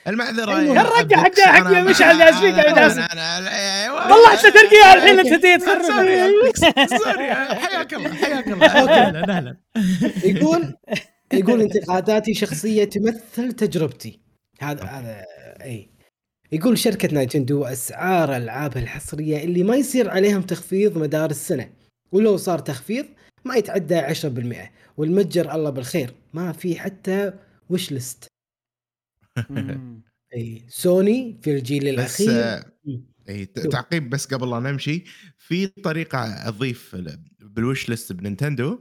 المعذرة 0.06 0.58
المهم. 0.60 0.76
يا 0.76 0.82
رجع 0.82 1.16
حق- 1.16 1.40
حق 1.40 1.70
مشعل 1.70 2.22
قاعد 2.22 2.34
أنا- 2.34 2.78
ياسم. 2.78 3.00
أيوة. 3.48 4.08
طلعت 4.08 4.42
ترقية 4.42 4.94
الحين 4.94 5.18
انت 5.18 5.62
تخرب 5.62 6.06
يا 6.08 6.86
sorry 6.98 7.34
حياك 7.34 7.94
الله 7.94 8.14
حياك 8.14 8.46
الله. 8.48 8.66
أهلا 8.76 9.36
أهلا. 9.36 9.56
يقول 10.24 10.74
يقول 11.32 11.60
انتقاداتي 11.60 12.34
شخصية 12.34 12.84
تمثل 12.84 13.52
تجربتي. 13.52 14.20
هذا 14.60 14.84
هذا 14.84 15.24
اي 15.62 15.88
يقول 16.52 16.78
شركة 16.78 17.08
Nintendo 17.14 17.64
أسعار 17.64 18.36
العابها 18.36 18.82
الحصرية 18.82 19.44
اللي 19.44 19.62
ما 19.62 19.76
يصير 19.76 20.10
عليهم 20.10 20.42
تخفيض 20.42 20.98
مدار 20.98 21.30
السنة. 21.30 21.68
ولو 22.12 22.36
صار 22.36 22.58
تخفيض 22.58 23.06
ما 23.44 23.54
يتعدى 23.56 23.98
10% 24.00 24.70
والمتجر 24.96 25.54
الله 25.54 25.70
بالخير 25.70 26.14
ما 26.32 26.52
في 26.52 26.80
حتى 26.80 27.32
wishlist. 27.70 28.31
اي 30.34 30.66
سوني 30.68 31.38
في 31.42 31.50
الجيل 31.56 31.96
بس 31.96 32.20
الأخير. 32.20 32.42
آه، 32.42 32.64
اي 33.28 33.44
تعقيب 33.46 34.10
بس 34.10 34.26
قبل 34.34 34.50
لا 34.50 34.58
نمشي. 34.60 35.04
في 35.38 35.66
طريقة 35.66 36.18
أضيف 36.48 36.94
ال- 36.94 37.22
بال 37.40 37.88
wishlist 37.88 38.12
ب 38.12 38.20
Nintendo 38.20 38.80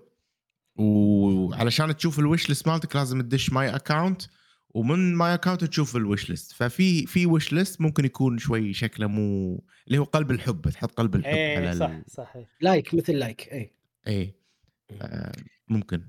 وعلشان 0.76 1.96
تشوف 1.98 2.20
ال 2.20 2.50
wishlist 2.50 2.68
مالتك 2.68 2.96
لازم 2.96 3.22
تدش 3.22 3.54
my 3.54 3.76
account 3.76 4.22
ومن 4.70 5.16
my 5.16 5.34
account 5.34 5.64
تشوف 5.64 5.96
ال 5.96 6.30
wishlist 6.30 6.52
ففي 6.52 7.06
في 7.06 7.26
wishlist 7.26 7.82
ممكن 7.82 8.06
يكون 8.06 8.38
شوي 8.38 8.74
شكله 8.74 9.08
مو 9.08 9.64
اللي 9.88 9.98
هو 9.98 10.04
قلب 10.04 10.32
الحب 10.32 10.70
تحط 10.70 10.92
قلب 10.92 11.16
الحب 11.16 11.34
إيه 11.34 11.58
على 11.58 11.76
صح 11.80 11.90
ال... 11.90 12.04
صحيح. 12.08 12.48
like 12.62 12.94
مثل 12.94 13.14
like 13.14 13.48
اي 13.54 13.72
اي 14.08 14.36
آه 15.02 15.32
ممكن. 15.68 16.02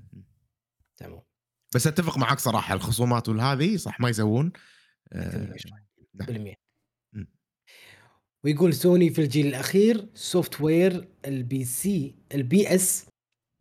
بس 1.75 1.87
أتفق 1.87 2.17
معك 2.17 2.39
صراحة 2.39 2.73
الخصومات 2.75 3.29
والهذه 3.29 3.77
صح 3.77 3.99
ما 3.99 4.09
يسوون. 4.09 4.51
آه 5.13 5.53
نعم. 6.13 6.27
بالمية. 6.27 6.53
مم. 7.13 7.27
ويقول 8.43 8.73
سوني 8.73 9.09
في 9.09 9.21
الجيل 9.21 9.47
الأخير 9.47 10.07
software 10.13 11.07
ال 11.25 11.38
PC 11.38 11.65
ال 11.65 12.15
PS 12.33 13.05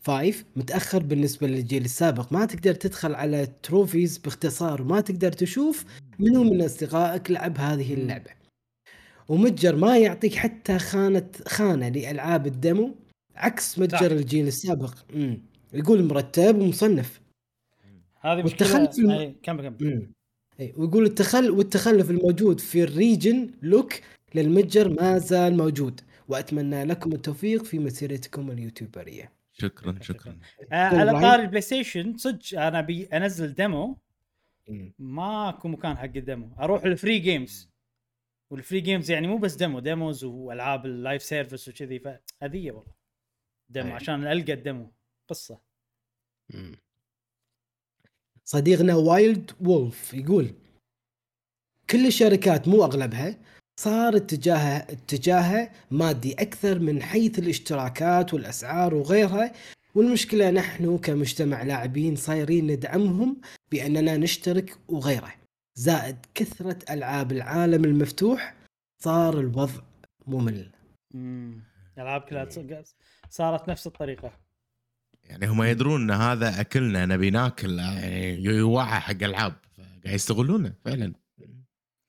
5 0.06 0.44
متأخر 0.56 1.02
بالنسبة 1.02 1.46
للجيل 1.46 1.84
السابق. 1.84 2.32
ما 2.32 2.44
تقدر 2.46 2.74
تدخل 2.74 3.14
على 3.14 3.46
trophies 3.62 4.18
باختصار 4.18 4.82
وما 4.82 5.00
تقدر 5.00 5.32
تشوف 5.32 5.84
منو 6.18 6.44
من 6.44 6.62
أصدقائك 6.62 7.30
لعب 7.30 7.58
هذه 7.58 7.94
اللعبة. 7.94 8.30
ومتجر 9.28 9.76
ما 9.76 9.98
يعطيك 9.98 10.34
حتى 10.34 10.78
خانة 10.78 11.30
خانة 11.48 11.88
لألعاب 11.88 12.46
ال 12.46 12.56
demo 12.56 12.94
عكس 13.36 13.78
متجر. 13.78 14.12
الجيل 14.12 14.46
السابق. 14.46 14.94
امم 15.14 15.42
يقول 15.72 16.04
مرتب 16.04 16.58
ومصنف. 16.58 17.21
هذه 18.22 18.42
والتخلف 18.44 18.98
الم- 18.98 19.10
أي، 19.10 19.34
كمل 19.42 19.68
كمل. 19.68 20.12
اي 20.60 20.72
ويقول 20.76 21.04
التخل 21.04 21.50
والتخلف 21.50 22.10
الموجود 22.10 22.60
في 22.60 22.82
ال 22.82 22.92
region 22.92 23.50
lock 23.62 23.92
للمتجر 24.34 24.88
ما 24.88 25.18
زال 25.18 25.56
موجود 25.56 26.00
وأتمنى 26.28 26.84
لكم 26.84 27.12
التوفيق 27.12 27.64
في 27.64 27.78
مسيرتكم 27.78 28.50
اليوتيوبرية. 28.50 29.32
شكرا 29.52 29.98
شكرا. 30.00 30.38
آه 30.72 30.74
على 30.74 31.12
رايد. 31.12 31.22
طاري 31.22 31.42
ال 31.42 31.60
PlayStation 31.60 32.16
صدق 32.16 32.60
أنا 32.60 32.78
ابي 32.78 33.04
أنزل 33.04 33.54
demo. 33.54 33.98
ماكو 34.98 35.68
مكان 35.68 35.96
حق 35.96 36.04
ال 36.04 36.15
demo 36.15 36.56
أروح 36.60 36.84
ال 36.84 36.91
free 36.91 37.18
games 37.18 37.70
وال 38.50 38.60
free 38.60 38.80
games 38.80 39.10
يعني 39.10 39.26
مو 39.26 39.38
بس 39.38 39.54
demo 39.54 39.78
demos 39.80 40.24
وألعاب 40.24 40.86
ال 40.86 40.93
live 40.93 41.22
service 41.22 41.68
وكذي 41.68 41.98
فاذيه 41.98 42.70
والله. 42.72 42.94
demo 43.68 43.88
أي. 43.88 43.92
عشان 43.92 44.26
ألقى 44.26 44.52
ال 44.52 44.60
demo 44.60 44.92
قصة. 45.28 45.60
مم. 46.54 46.76
صديقنا 48.52 48.94
Wild 48.94 49.50
Wolf 49.60 50.14
يقول 50.14 50.54
كل 51.90 52.06
الشركات 52.06 52.68
مو 52.68 52.84
أغلبها 52.84 53.38
صار 53.80 54.16
اتجاهها 54.16 54.92
اتجاهها 54.92 55.72
مادي 55.90 56.32
أكثر 56.32 56.78
من 56.78 57.02
حيث 57.02 57.38
الاشتراكات 57.38 58.34
والأسعار 58.34 58.94
وغيرها 58.94 59.52
والمشكلة 59.94 60.50
نحن 60.50 60.98
كمجتمع 60.98 61.62
لاعبين 61.62 62.16
صايرين 62.16 62.66
ندعمهم 62.66 63.36
بأننا 63.70 64.16
نشترك 64.16 64.76
وغيره. 64.88 65.34
زائد 65.74 66.16
كثرة 66.34 66.78
ألعاب 66.90 67.32
العالم 67.32 67.84
المفتوح 67.84 68.54
صار 69.02 69.40
الوضع 69.40 69.82
ممل. 70.26 70.70
امم 71.14 71.62
الالعاب 71.96 72.20
كلها 72.20 72.44
تص- 72.44 72.94
صارت 73.30 73.68
نفس 73.70 73.86
الطريقة. 73.86 74.32
يعني 75.28 75.46
هم 75.46 75.62
يدرون 75.62 76.02
إن 76.02 76.10
هذا 76.10 76.60
أكلنا 76.60 77.06
نبي 77.06 77.30
ناكل 77.30 77.78
يعني 77.78 78.44
يوعى 78.44 79.00
حق 79.00 79.22
ألعاب. 79.22 79.54
قاعد 80.04 80.14
يستغلونه 80.14 80.72
فعلا. 80.84 81.12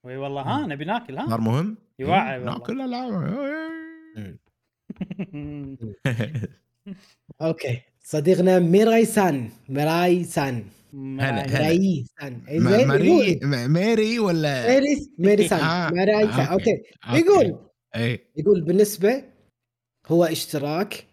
وي 0.04 0.18
والله 0.18 0.42
ها 0.42 0.68
نبي 0.68 0.86
ناكل 0.86 1.18
ها. 1.18 1.30
صار 1.30 1.42
مهم؟ 1.42 1.78
يوعى 2.00 2.36
إيه،. 2.36 2.44
ناكل 2.44 2.82
ألعاب. 2.82 4.38
أوكي. 7.42 7.82
صديقنا 8.04 8.60
ميراي 8.60 9.06
سان. 9.06 9.50
ميراي 9.70 10.24
سان. 10.24 10.64
ميراي. 10.94 12.06
سان. 12.20 12.42
ماري 13.70 14.20
ولا 14.20 14.68
ميري 14.68 15.12
ميري 15.18 15.48
سان. 15.48 15.60
آه، 15.70 15.90
ميراي 15.90 16.28
سان. 16.34 16.46
أوكي. 16.46 16.82
أوكي. 17.08 17.20
يقول. 17.20 17.60
اي 17.96 18.20
يقول 18.36 18.62
بالنسبة 18.62 19.24
هو 20.08 20.24
اشتراك 20.24 21.06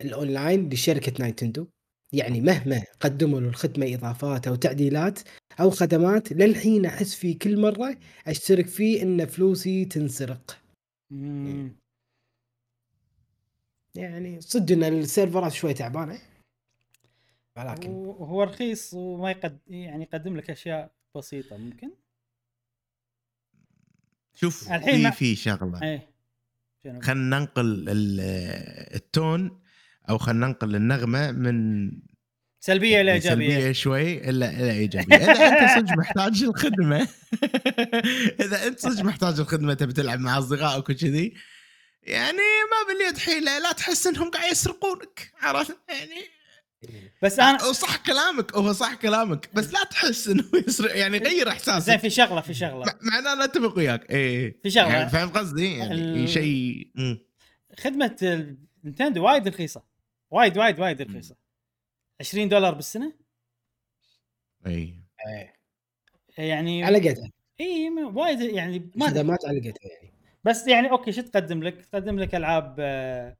الأونلاين 0.00 0.68
لشركة 0.68 1.12
Nintendo. 1.20 1.66
يعني 2.12 2.40
مهما 2.40 2.82
قدموا 3.00 3.40
له 3.40 3.48
الخدمة 3.48 3.94
إضافات 3.94 4.48
أو 4.48 4.54
تعديلات 4.54 5.20
أو 5.60 5.70
خدمات 5.70 6.32
للحين 6.32 6.86
أحس 6.86 7.14
في 7.14 7.34
كل 7.34 7.60
مرة 7.60 7.96
أشترك 8.26 8.66
فيه 8.66 9.02
إن 9.02 9.26
فلوسي 9.26 9.84
تنسرق. 9.84 10.58
مم. 11.10 11.76
يعني 13.94 14.40
صدق 14.40 14.72
إن 14.72 14.82
السيرفرات 14.98 15.52
شوي 15.52 15.74
تعبانة. 15.74 16.18
ولكن 17.56 17.90
وهو 17.90 18.42
رخيص 18.42 18.94
وما 18.94 19.30
يقد 19.30 19.58
يعني 19.68 20.02
يقدم 20.02 20.36
لك 20.36 20.50
أشياء 20.50 20.90
بسيطة 21.16 21.56
ممكن؟ 21.56 21.90
شوف 24.34 24.72
الحين 24.72 24.96
في 24.96 25.02
ما- 25.02 25.10
في 25.10 25.36
شغلة. 25.36 25.82
إيه. 25.82 26.10
شنو؟ 26.84 27.00
خلينا 27.00 27.38
ننقل 27.38 27.88
ال- 27.88 28.20
التون 28.94 29.59
أو 30.10 30.18
خلينا 30.18 30.46
ننقل 30.46 30.74
النغمة 30.76 31.30
من 31.30 31.90
سلبية 32.60 33.00
إلى 33.00 33.12
إيجابية. 33.12 33.54
سلبية 33.58 33.72
شوي 33.72 34.30
إلى 34.30 34.48
إلى 34.48 34.72
إيجابية. 34.72 35.16
إذا 35.16 35.48
أنت 35.48 35.78
صدق 35.88 35.98
محتاج 35.98 36.42
الخدمة 36.42 37.08
إذا 38.44 38.66
أنت 38.66 38.78
صدق 38.80 39.02
محتاج 39.04 39.40
الخدمة 39.40 39.74
تبي 39.74 39.92
تلعب 39.92 40.20
مع 40.20 40.38
أصدقائك 40.38 40.90
وكذي 40.90 41.34
يعني 42.02 42.36
ما 42.70 42.94
باليد 42.94 43.18
حيلة 43.18 43.58
لا 43.58 43.72
تحس 43.72 44.06
إنهم 44.06 44.30
قاعد 44.30 44.52
يسرقونك 44.52 45.32
عرفت؟ 45.40 45.76
يعني 45.88 46.20
بس 47.22 47.38
أنا 47.38 47.58
صح 47.72 47.96
كلامك 47.96 48.54
هو 48.54 48.72
صح 48.72 48.94
كلامك 48.94 49.50
بس 49.54 49.72
لا 49.72 49.84
تحس 49.90 50.28
إنه 50.28 50.44
يسرق 50.68 50.96
يعني 50.98 51.18
غير 51.18 51.38
زين 51.38 51.48
احساسك 51.48 51.96
في 51.96 52.10
شغلة 52.10 52.40
في 52.40 52.54
شغلة. 52.54 52.84
مع- 53.02 53.18
ان 53.18 53.26
أنا 53.26 53.44
أتفق 53.44 53.76
وياك. 53.78 54.10
إيه 54.10 54.60
في 54.62 54.70
شغلة. 54.70 54.88
يعني 54.92 55.10
فاهم 55.10 55.28
قصدي؟ 55.28 55.76
يعني 55.76 55.94
ال- 55.94 56.28
شيء. 56.28 56.86
خدمة 57.78 58.16
ال 58.22 58.33
Nintendo 58.33 59.24
وايد 59.24 59.48
رخيصة. 59.48 59.89
وايد 60.30 60.58
وايد 60.58 60.80
وايد 60.80 61.02
رخيصه 61.02 61.36
20 62.20 62.48
دولار 62.48 62.74
بالسنة 62.74 63.12
إي 64.66 64.94
يعني 66.38 66.84
على 66.84 67.08
قدها 67.10 67.30
إي 67.60 67.90
ما- 67.90 68.06
وايد 68.22 68.40
يعني 68.40 68.90
ما. 68.96 69.06
خدمات 69.10 69.44
على 69.44 69.58
قدها 69.60 69.90
يعني 69.92 70.12
بس 70.44 70.66
يعني 70.66 70.90
أوكي 70.90 71.12
شو 71.12 71.20
تقدم 71.22 71.62
لك؟ 71.62 71.84
تقدم 71.86 72.18
لك 72.18 72.34
ألعاب 72.34 72.76
آه، 72.78 73.36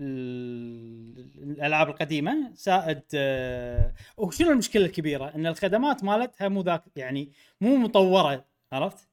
ال- 0.00 1.42
الألعاب 1.42 1.88
القديمة 1.88 2.50
زائد 2.54 3.02
آه، 3.14 3.94
وشنو 4.16 4.50
المشكلة 4.50 4.86
الكبيرة؟ 4.86 5.34
إن 5.34 5.46
الخدمات 5.46 6.04
مالتها 6.04 6.48
مو 6.48 6.60
ذاك 6.62 6.82
يعني 6.96 7.32
مو 7.60 7.76
مطورة 7.76 8.44
عرفت؟ 8.72 9.08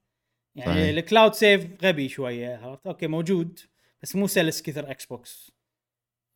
يعني. 0.55 0.89
ال 0.89 0.97
cloud 0.97 1.33
save 1.33 1.83
غبي 1.83 2.09
شوية 2.09 2.57
عرفت؟ 2.57 2.87
أوكي 2.87 3.07
موجود 3.07 3.59
بس 4.03 4.15
مو 4.15 4.27
سلس 4.27 4.61
كثر 4.61 4.91
Xbox 4.91 5.51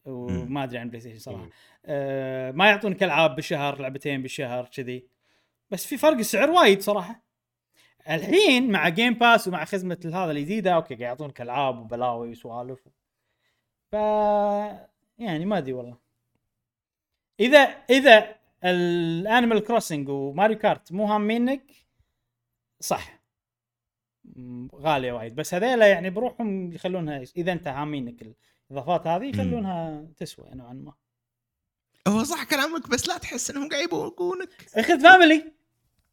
وما 0.05 0.63
أدري 0.63 0.77
عن 0.77 0.89
PlayStation 0.89 1.19
صراحة 1.19 1.49
آه 1.85 2.51
ما 2.51 2.69
يعطونك 2.69 3.03
ألعاب 3.03 3.35
بالشهر 3.35 3.81
لعبتين 3.81 4.21
بالشهر 4.21 4.65
كذي. 4.65 5.07
بس 5.71 5.85
في 5.85 5.97
فرق 5.97 6.17
السعر 6.17 6.51
وايد 6.51 6.81
صراحة. 6.81 7.23
الحين 8.09 8.71
مع 8.71 8.89
Game 8.89 9.13
Pass 9.13 9.47
ومع 9.47 9.65
خدمة 9.65 9.99
هذا 10.05 10.31
الجديده 10.31 10.71
أوكي 10.71 10.95
قاعد 10.95 11.01
يعطونك 11.01 11.41
ألعاب 11.41 11.79
وبلاوي 11.79 12.29
وسوالف. 12.29 12.87
ف 13.91 13.93
يعني 15.17 15.45
ما 15.45 15.57
أدري 15.57 15.73
والله. 15.73 15.97
إذا 17.39 17.59
إذا 17.89 18.35
ال 18.63 18.77
Animal 18.77 19.63
Crossing 19.63 20.09
و 20.09 20.17
Mario 20.17 20.57
Kart 20.57 20.91
مو 20.91 21.05
هامينك 21.05 21.71
صح. 22.79 23.23
غالية 24.75 25.11
وايد. 25.11 25.35
بس 25.35 25.53
هذيلا 25.53 25.87
يعني 25.87 26.09
بروحهم 26.09 26.71
يخلونها 26.71 27.23
إذا 27.37 27.51
أنت 27.51 27.67
هامينك 27.67 28.35
الإضافات 28.73 29.07
هذه 29.07 29.25
يخلونها 29.25 30.05
تسوى 30.17 30.49
نوعا 30.53 30.73
ما. 30.73 30.93
هو 32.07 32.23
صح 32.23 32.43
كلامك 32.43 32.89
بس 32.89 33.07
لا 33.07 33.17
تحس 33.17 33.51
إنهم 33.51 33.69
قاعد 33.69 33.83
يبوقونك 33.83 34.49
اخذ 34.75 34.99
family 34.99 35.53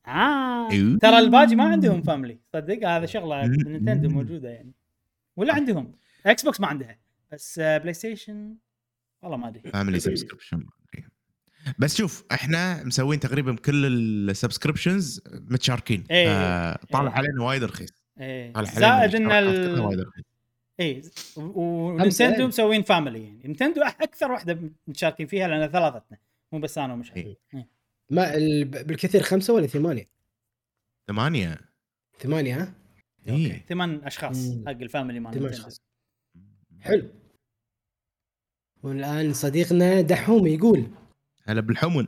آه 0.07 0.71
أيوه. 0.71 0.99
ترى 0.99 1.19
الباجي 1.19 1.57
ما 1.57 1.65
عندهم 1.65 2.03
family 2.03 2.41
صدق 2.53 2.89
هذا 2.89 3.07
شغلة. 3.07 3.47
Nintendo 3.47 4.09
موجودة 4.09 4.49
يعني. 4.49 4.73
ولا 5.37 5.55
عندهم. 5.55 5.93
Xbox 6.27 6.61
ما 6.61 6.67
عندها. 6.67 6.99
بس 7.33 7.59
آه، 7.59 7.79
PlayStation 7.79 8.57
والله 9.23 9.37
ما 9.37 9.49
أدري. 9.49 9.71
family 9.71 10.01
subscription 10.01 10.67
بس 11.79 11.97
شوف 11.97 12.25
إحنا 12.33 12.85
مسوين 12.85 13.21
تقريبا 13.21 13.57
كل 13.57 13.87
ال 14.31 14.38
subscriptions 14.38 15.23
متشاركين. 15.33 16.05
إيه. 16.11 16.29
آه، 16.29 16.79
طالع 16.93 17.11
إيه. 17.11 17.17
علينا 17.17 17.45
وايد 17.45 17.65
رخيص. 17.65 17.91
إيه. 18.21 18.53
زائد 18.63 19.15
إن 19.15 19.31
اي 20.81 21.03
و 21.37 21.48
Nintendo 21.48 22.35
خمسة. 22.35 22.47
مسوين 22.47 22.83
family 22.83 23.25
يعني 23.25 23.41
Nintendo 23.45 23.85
أح- 23.85 24.03
أكثر 24.03 24.33
واحدة 24.33 24.59
متشاركين 24.87 25.27
فيها 25.27 25.49
لأن 25.49 25.71
ثلاثتنا 25.71 26.19
مو 26.53 26.59
بس 26.61 26.79
أنا 26.79 26.93
ومشعل 26.95 27.17
إيه. 27.17 27.37
إيه. 27.55 27.69
ما 28.11 28.35
ال- 28.37 28.65
بالكثير 28.65 29.23
خمسة 29.23 29.55
ولا 29.55 29.67
ثمانية؟ 29.67 30.05
ثمانية 31.09 31.59
ثمانية 32.19 32.63
ها؟ 32.63 32.75
اي 33.29 33.63
ثمان 33.69 34.05
أشخاص 34.05 34.37
مم. 34.49 34.65
حق 34.67 34.73
ال 34.73 34.80
family 34.80 35.21
مال 35.21 35.35
ثمان 35.35 35.53
أشخاص 35.53 35.81
حلو 36.81 37.09
والآن 38.83 39.33
صديقنا 39.33 40.01
دحوم 40.01 40.47
يقول 40.47 40.87
هلا 41.45 41.61
بالحمن 41.61 42.07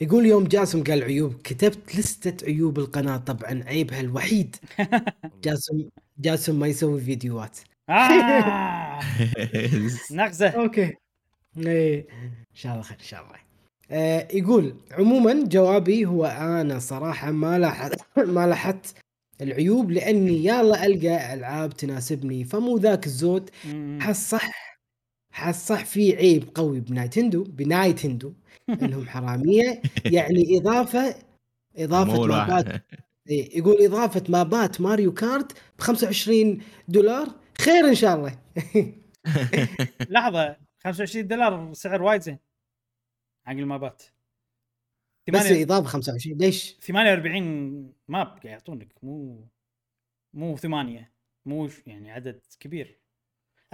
يقول 0.00 0.26
يوم 0.26 0.44
جاسم 0.44 0.84
قال 0.84 1.02
عيوب 1.02 1.34
كتبت 1.34 1.96
لستة 1.96 2.46
عيوب 2.46 2.78
القناة 2.78 3.16
طبعا 3.16 3.62
عيبها 3.66 4.00
الوحيد 4.00 4.56
جاسم 5.44 5.88
جاسم 6.18 6.58
ما 6.58 6.66
يسوي 6.66 7.00
فيديوهات. 7.00 7.58
آه. 7.88 9.00
نغزه 10.12 10.48
أوكي. 10.48 10.94
إيه. 11.58 12.06
إن 12.22 12.54
شاء 12.54 12.72
الله 12.72 12.82
خير 12.82 12.98
إن 13.00 13.04
شاء 13.04 13.22
الله. 13.22 13.36
آه 13.90 14.28
يقول 14.32 14.74
عموما 14.92 15.44
جوابي 15.44 16.06
هو 16.06 16.24
أنا 16.26 16.78
صراحة 16.78 17.30
ما 17.30 17.58
لاحظت 17.58 18.00
ما 18.18 18.46
لاحظت 18.46 18.94
العيوب 19.40 19.90
لأني 19.90 20.44
يلا 20.44 20.86
ألقى 20.86 21.34
ألعاب 21.34 21.72
تناسبني 21.76 22.44
فمو 22.44 22.78
ذاك 22.78 23.06
الزود. 23.06 23.50
حس 24.00 24.30
صح 24.30 24.50
صح 25.50 25.84
في 25.84 26.16
عيب 26.16 26.44
قوي 26.54 26.80
بنايتندو 26.80 27.44
بنايتندو 27.44 28.32
إنهم 28.82 29.06
حرامية. 29.08 29.82
يعني 30.04 30.58
اضافه 30.58 31.14
إضافة 31.76 32.26
مابات 32.26 32.82
يقول 33.28 33.84
إضافة 33.84 34.22
مابات 34.28 34.80
ماريو 34.80 35.14
كارت 35.14 35.52
ب 35.78 35.80
25 35.80 36.62
دولار 36.88 37.40
خير 37.60 37.88
إن 37.88 37.94
شاء 37.94 38.16
الله 38.16 38.38
لحظة 40.10 40.56
25 40.84 41.26
دولار 41.28 41.72
سعر 41.72 42.02
وايد 42.02 42.20
زين 42.20 42.38
حق 43.46 43.52
المابات 43.52 44.02
بس 45.32 45.42
8 45.42 45.64
إضافة 45.64 45.88
25 45.88 46.38
ليش؟ 46.38 46.76
48 46.80 47.94
map 48.08 48.26
قاعد 48.26 48.44
يعطونك 48.44 48.92
مو 49.04 49.48
مو 50.34 50.56
ثمانية 50.56 51.12
مو 51.46 51.68
ش- 51.68 51.82
يعني 51.86 52.10
عدد 52.12 52.40
كبير 52.60 53.00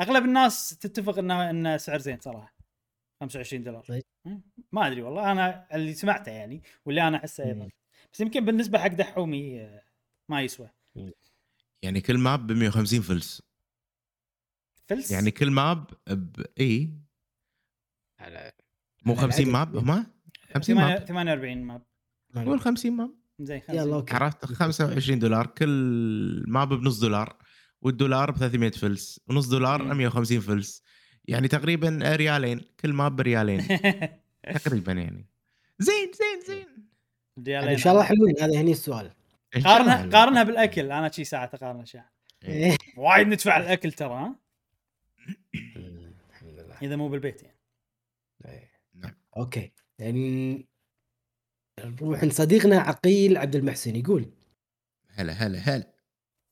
أغلب 0.00 0.24
الناس 0.24 0.78
تتفق 0.78 1.18
انه 1.18 1.50
إنه 1.50 1.76
سعر 1.76 1.98
زين 1.98 2.20
صراحة 2.20 2.54
25 3.20 3.62
دولار 3.62 3.84
طيب. 3.84 4.02
ما 4.72 4.86
أدري 4.86 5.02
والله 5.02 5.32
أنا 5.32 5.66
اللي 5.74 5.94
سمعته 5.94 6.32
يعني 6.32 6.62
واللي 6.86 7.08
أنا 7.08 7.16
أحسه 7.16 7.44
أيضا. 7.44 7.68
بس 8.12 8.20
يمكن 8.20 8.44
بالنسبة 8.44 8.78
حق 8.78 8.86
دحومي 8.86 9.60
آه، 9.60 9.82
ما 10.28 10.42
يسوى. 10.42 10.70
يعني 11.82 12.00
كل 12.00 12.18
map 12.18 12.46
ب 12.46 12.52
150 12.52 13.00
فلس. 13.00 13.42
فلس؟ 14.86 15.10
يعني 15.10 15.30
كل 15.30 15.50
map 15.50 15.86
ب 16.06 16.42
إي. 16.60 16.94
على 18.18 18.52
مو 19.04 19.12
على 19.12 19.22
50 19.22 19.48
العدد. 19.48 19.74
map؟ 19.74 19.76
هم؟ 19.90 20.06
50 20.54 20.76
ثمانية- 20.76 20.78
map. 20.80 21.04
48 21.06 21.62
map. 21.64 21.82
قول 22.34 22.60
50 22.60 22.92
map. 22.96 23.10
زين 23.40 23.62
يلا 23.68 23.80
50 23.82 23.92
أوكي. 23.92 24.14
عرفت؟ 24.14 24.44
25 24.44 25.18
دولار. 25.18 25.46
كل 25.46 26.44
map 26.48 26.68
بنص 26.68 27.00
دولار 27.00 27.36
والدولار 27.80 28.30
ب 28.30 28.36
300 28.36 28.70
فلس. 28.70 29.20
ونص 29.28 29.48
دولار 29.48 29.82
مم. 29.82 29.96
150 29.98 30.40
فلس. 30.40 30.82
يعني 31.24 31.48
تقريبا 31.48 31.98
ريالين. 32.02 32.60
كل 32.80 32.92
map 32.92 33.16
بريالين. 33.16 33.60
تقريبا 34.64 34.92
يعني. 34.92 35.28
زين 35.78 36.12
زين 36.12 36.40
زين. 36.46 36.91
ريالين 37.38 37.52
يعني 37.54 37.72
إن 37.72 37.78
شاء 37.78 37.92
الله 37.92 38.04
حلوين 38.04 38.34
هذا 38.40 38.60
هني 38.60 38.72
السؤال. 38.72 39.10
قارنها. 39.64 40.18
قارنها 40.18 40.42
بالأكل. 40.42 40.92
أنا 40.92 41.10
شي 41.10 41.24
ساعة 41.24 41.50
اقارن 41.54 41.80
اشياء 41.80 42.04
إيه. 42.44 42.76
وايد 42.96 43.26
ندفع 43.26 43.56
الأكل 43.56 43.92
ترى 43.92 44.14
ها؟ 44.14 44.34
الحمد 46.30 46.60
لله. 46.60 46.76
إذا 46.82 46.96
مو 46.96 47.08
بالبيت 47.08 47.42
يعني. 47.42 47.58
إيه. 48.44 48.70
نعم. 48.94 49.14
أوكي. 49.36 49.72
يعني 49.98 50.66
نروح 51.84 52.22
عند 52.22 52.32
صديقنا 52.32 52.80
عقيل 52.80 53.36
عبد 53.36 53.56
المحسن 53.56 53.96
يقول. 53.96 54.26
هلا 55.14 55.32
هلا 55.32 55.58
هلا. 55.58 55.92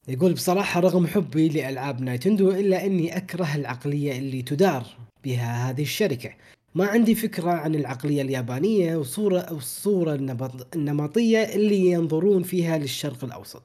يقول 0.09 0.33
بصراحة 0.33 0.81
رغم 0.81 1.07
حبي 1.07 1.49
لألعاب 1.49 2.01
Nintendo 2.01 2.51
إلا 2.51 2.87
أني 2.87 3.17
أكره 3.17 3.55
العقلية 3.55 4.19
اللي 4.19 4.43
تدار 4.43 4.87
بها 5.25 5.71
هذه 5.71 5.83
الشركة. 5.83 6.35
ما 6.75 6.87
عندي 6.87 7.15
فكرة 7.15 7.51
عن 7.51 7.75
العقلية 7.75 8.23
اليابانية 8.23 8.97
وصورة 8.97 9.53
والصورة 9.53 10.15
النمط- 10.15 10.77
النمطية 10.77 11.39
اللي 11.39 11.91
ينظرون 11.91 12.43
فيها 12.43 12.79
للشرق 12.79 13.25
الأوسط. 13.25 13.63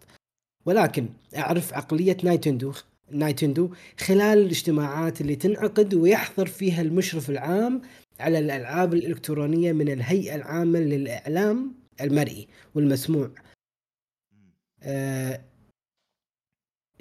ولكن 0.65 1.09
أعرف 1.37 1.73
عقلية 1.73 2.17
نايتندو 2.23 2.73
نايتندو 3.11 3.69
خلال 3.99 4.37
الاجتماعات 4.37 5.21
اللي 5.21 5.35
تنعقد 5.35 5.93
ويحضر 5.93 6.45
فيها 6.45 6.81
المشرف 6.81 7.29
العام 7.29 7.81
على 8.19 8.39
الألعاب 8.39 8.93
الإلكترونية 8.93 9.71
من 9.73 9.89
الهيئة 9.89 10.35
العامة 10.35 10.79
للإعلام 10.79 11.73
المرئي 12.01 12.47
والمسموع. 12.75 13.31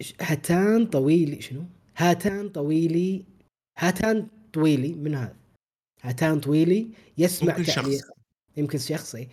إيش- 0.03 0.15
هاتان 0.21 0.87
طويلي 0.87 1.41
شنو؟ 1.41 1.63
هاتان 1.97 2.49
طويلي 2.49 3.25
هاتان 3.79 4.27
طويلي 4.53 4.95
من 4.95 5.15
هذا. 5.15 5.37
هاتان 6.05 6.41
طويلي 6.41 6.91
يسمع 7.19 7.63
شخص. 7.63 7.75
تعليق 7.75 8.05
يمكن 8.57 8.79
شخصي 8.79 9.29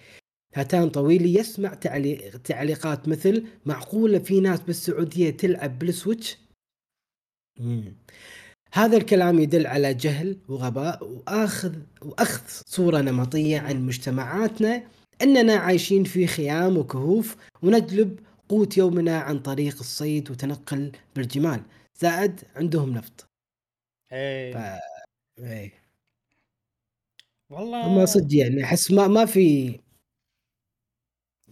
هاتان 0.55 0.89
طويلي 0.89 1.33
يسمع 1.33 1.73
تعليق 1.73 2.37
تعليقات 2.37 3.07
مثل 3.07 3.47
معقولة 3.65 4.19
في 4.19 4.39
ناس 4.39 4.61
بالسعودية 4.61 5.29
تلعب 5.29 5.79
بالسويتش؟ 5.79 6.37
مم. 7.59 7.95
هذا 8.73 8.97
الكلام 8.97 9.39
يدل 9.39 9.67
على 9.67 9.93
جهل 9.93 10.37
وغباء 10.47 11.03
واخذ 11.03 11.75
وأخذ 12.01 12.43
صورة 12.65 13.01
نمطية 13.01 13.59
عن 13.59 13.85
مجتمعاتنا 13.85 14.83
إننا 15.21 15.53
عايشين 15.53 16.03
في 16.03 16.27
خيام 16.27 16.77
وكهوف 16.77 17.35
ونجلب 17.61 18.19
قوت 18.49 18.77
يومنا 18.77 19.19
عن 19.19 19.39
طريق 19.39 19.79
الصيد 19.79 20.31
وتنقل 20.31 20.91
بالجمال 21.15 21.61
زائد 21.99 22.41
عندهم 22.55 22.93
نفط 22.93 23.25
إيه 24.11 24.53
ف... 24.53 24.79
والله 27.51 27.87
هم 27.87 28.05
صدق 28.05 28.35
يعني 28.35 28.63
أحس 28.63 28.91
ما 28.91 29.07
ما 29.07 29.25
في 29.25 29.79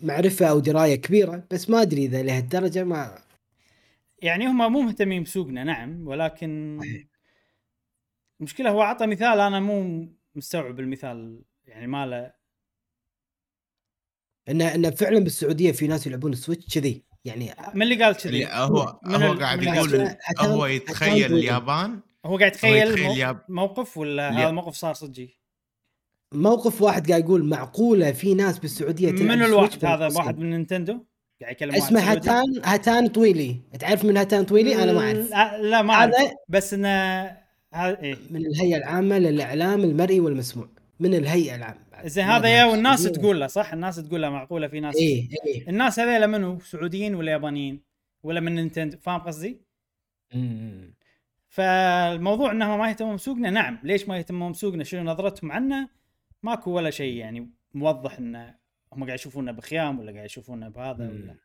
معرفة 0.04 0.46
أو 0.46 0.60
دراية 0.60 0.96
كبيرة 0.96 1.48
بس 1.52 1.70
ما 1.70 1.82
أدري 1.82 2.06
إذا 2.06 2.24
لهالدرجة 2.24 2.84
ما 2.84 3.20
يعني 4.22 4.48
هم 4.48 4.72
مو 4.72 4.82
مهتمين 4.82 5.24
بسوقنا 5.24 5.64
نعم 5.64 6.08
ولكن. 6.08 6.82
المشكلة 8.40 8.70
هو 8.70 8.82
عطى 8.82 9.08
مثال 9.08 9.40
أنا 9.40 9.60
مو 9.60 10.08
مستوعب 10.36 10.80
المثال 10.80 11.44
يعني 11.66 11.88
ماله 11.88 12.34
ان 14.50 14.62
ان 14.62 14.92
فعلا 14.92 15.20
بالسعودية 15.20 15.72
في 15.72 15.88
ناس 15.88 16.08
يلعبون 16.08 16.34
السويتش 16.34 16.80
كذي 16.80 17.04
يعني 17.26 17.54
من 17.74 17.82
اللي 17.82 18.04
قال 18.04 18.18
كذي؟ 18.18 18.48
هو 18.48 19.00
هو 19.06 19.34
قاعد 19.34 19.64
يقول 19.64 20.16
هو 20.40 20.66
يتخيل 20.66 21.34
اليابان 21.34 22.02
هو 22.26 22.38
قاعد 22.38 22.52
يتخيل 22.52 23.36
موقف 23.50 23.98
ولا 23.98 24.30
هذا 24.30 24.52
موقف 24.52 24.74
صار 24.74 24.94
صجي 24.94 25.39
موقف 26.34 26.82
واحد 26.82 27.10
قاعد 27.10 27.24
يقول 27.24 27.46
معقولة 27.46 28.12
في 28.12 28.34
ناس 28.34 28.60
بالسعودية 28.60 29.10
تلعب 29.10 29.22
منو 29.22 29.46
ال 29.46 29.50
Switch 29.50 29.78
الواحد 29.78 30.02
هذا. 30.02 30.18
واحد 30.18 30.40
من 30.40 30.50
نينتندو؟ 30.50 31.06
قاعد 31.42 31.54
يكلم 31.54 31.76
اسمه 31.76 32.00
سعودي؟ 32.00 32.20
هاتان 32.20 32.62
هاتان 32.66 33.08
طويلي. 33.08 33.62
تعرف 33.80 34.06
من 34.06 34.18
هاتان 34.18 34.44
طويلي؟ 34.46 34.84
أنا 34.84 34.94
ما 34.94 35.00
أعرف. 35.02 35.32
لا, 35.62 35.82
ما 35.82 35.94
أعرف. 35.94 36.16
بس 36.48 36.74
انه 36.74 36.90
هذا 37.74 38.00
إيه. 38.02 38.16
من 38.30 38.46
الهيئة 38.46 38.78
العامة 38.78 39.20
للإعلام 39.20 39.84
المرئي 39.84 40.20
والمسموع. 40.20 40.70
من 41.00 41.14
الهيئة 41.14 41.56
العامة. 41.56 41.80
زين 42.06 42.26
هذا 42.26 42.48
يا 42.48 42.66
والناس. 42.66 43.04
تقول 43.04 43.40
له 43.40 43.48
صح؟ 43.48 43.74
الناس 43.74 43.96
تقول 43.96 44.22
له 44.22 44.30
معقولة 44.30 44.68
في 44.68 44.80
ناس. 44.80 44.96
إيه 44.96 45.30
إيه. 45.48 45.70
الناس 45.70 46.00
هذيلا 46.00 46.28
منو؟ 46.28 46.60
سعوديين 46.60 47.16
ولا 47.16 47.32
يابانيين؟ 47.32 47.82
ولا 48.24 48.40
من 48.40 48.56
نينتندو؟ 48.56 48.98
فاهم 48.98 49.20
قصدي؟ 49.20 49.62
فالموضوع 51.48 52.52
إنهم 52.52 52.80
ما 52.80 52.90
يهتمون 52.90 53.16
بسوقنا. 53.16 53.50
نعم 53.50 53.80
ليش 53.84 54.08
ما 54.08 54.18
يهتمون 54.18 54.52
بسوقنا؟ 54.52 54.84
شنو 54.84 55.04
نظرتهم 55.04 55.52
عنا 55.52 55.90
ماكو 56.44 56.72
ولا 56.72 56.90
شيء 56.90 57.16
يعني 57.16 57.50
موضح 57.74 58.18
انه 58.18 58.56
هم 58.94 59.04
قاعد 59.04 59.20
يشوفونا 59.20 59.52
بخيام 59.52 60.00
ولا 60.00 60.12
قاعد 60.12 60.26
يشوفونا 60.26 60.70
بهذا 60.70 61.04
مم. 61.04 61.10
ولا 61.10 61.36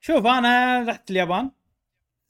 شوف 0.00 0.26
أنا 0.26 0.82
رحت 0.88 1.10
اليابان. 1.10 1.50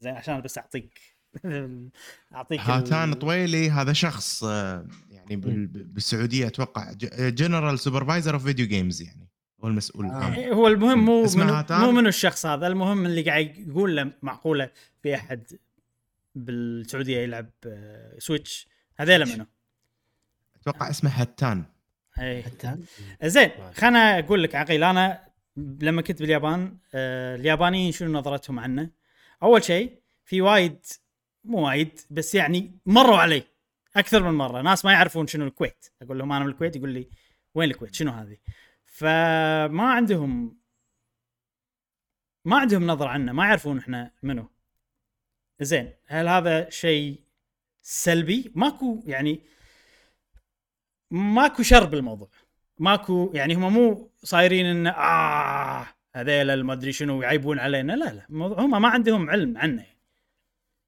زين 0.01 0.15
عشان 0.15 0.41
بس 0.41 0.59
أعطيك 0.59 1.01
أعطيك 2.35 2.61
ال- 2.61 2.65
هاتان 2.65 3.13
طويلي. 3.15 3.71
هذا 3.71 3.93
شخص 3.93 4.45
آه، 4.45 4.87
يعني 5.11 5.37
بال- 5.37 5.67
بالسعودية 5.67 6.47
أتوقع 6.47 6.93
general 7.29 7.79
supervisor 7.79 8.35
of 8.35 8.45
video 8.45 8.67
games 8.67 9.03
يعني. 9.03 9.29
هو 9.65 9.69
المسؤول 9.69 10.07
آه. 10.07 10.35
إيه، 10.37 10.53
هو 10.53 10.67
المهم 10.69 10.99
مو 11.05 11.23
منو؟ 11.37 11.65
مو 11.71 11.93
منو 11.93 12.09
الشخص 12.09 12.47
هذا 12.47 12.67
المهم 12.67 13.07
اللي 13.07 13.23
قاعد 13.23 13.59
يقول 13.59 13.97
له 13.97 14.13
معقولة 14.23 14.71
في 15.03 15.15
أحد 15.15 15.59
بالسعودية 16.35 17.19
يلعب 17.19 17.51
آه، 17.67 18.19
Switch 18.19 18.69
هذيلا 18.97 19.25
منو؟ 19.25 19.47
أتوقع 20.61 20.91
اسمه 20.91 21.11
هتان 21.11 21.65
اي 22.19 22.43
هاتان 22.43 22.85
زين 23.23 23.51
خلنا 23.75 24.19
أقول 24.19 24.43
لك 24.43 24.55
عقيل 24.55 24.85
أنا 24.85 25.29
لما 25.57 26.03
كنت 26.03 26.23
باليابان 26.23 26.79
آه 26.95 27.37
اليابانيين 27.37 27.93
شنو 27.93 28.13
نظرتهم 28.13 28.59
عنا؟ 28.59 28.91
أول 29.43 29.65
شيء 29.65 30.01
في 30.25 30.41
وايد 30.41 30.79
مو 31.45 31.67
وايد 31.67 32.01
بس 32.11 32.35
يعني 32.35 32.79
مروا 32.87 33.17
علي 33.17 33.43
أكثر 33.97 34.23
من 34.23 34.39
مرة. 34.39 34.63
ناس 34.63 34.85
ما 34.85 34.93
يعرفون 34.93 35.27
شنو 35.27 35.47
الكويت. 35.47 35.87
أقول 36.03 36.19
لهم 36.19 36.33
أنا 36.33 36.45
من 36.45 36.51
الكويت 36.51 36.77
يقول 36.77 36.91
لي 36.91 37.11
وين 37.55 37.71
الكويت؟ 37.71 37.95
شنو 37.95 38.13
هذه؟ 38.13 38.37
فما 38.85 39.83
عندهم 39.83 40.61
ما 42.45 42.59
عندهم 42.59 42.87
نظرة 42.87 43.09
عنا 43.09 43.33
ما 43.33 43.45
يعرفون 43.45 43.79
إحنا 43.79 44.13
منو. 44.23 44.51
زين 45.61 45.93
هل 46.07 46.29
هذا 46.29 46.71
شيء 46.71 47.21
سلبي؟ 47.83 48.53
ماكو 48.55 49.03
يعني 49.07 49.41
ماكو 51.11 51.63
شر 51.63 51.85
بالموضوع. 51.85 52.29
ماكو 52.79 53.31
يعني 53.35 53.55
هم 53.55 53.73
مو 53.73 54.11
صايرين 54.23 54.67
إن 54.67 54.87
آه 54.87 55.87
هذيلا 56.15 56.55
المدري 56.55 56.93
شنو 56.93 57.23
يعيبون 57.23 57.59
علينا. 57.59 57.93
لا 57.93 58.05
لا 58.05 58.27
هم 58.31 58.83
ما 58.83 58.89
عندهم 58.89 59.31
علم 59.31 59.59
عنه. 59.59 59.87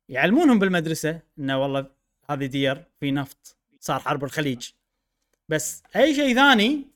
يعلمونهم 0.09 0.59
بالمدرسة 0.59 1.21
انه 1.39 1.63
والله 1.63 1.87
هذه 2.31 2.47
ديار 2.47 2.85
في 3.01 3.11
نفط 3.11 3.57
صار 3.81 4.01
حرب 4.01 4.25
الخليج. 4.25 4.69
بس 5.49 5.83
أي 5.97 6.15
شيء 6.15 6.35
ثاني 6.35 6.87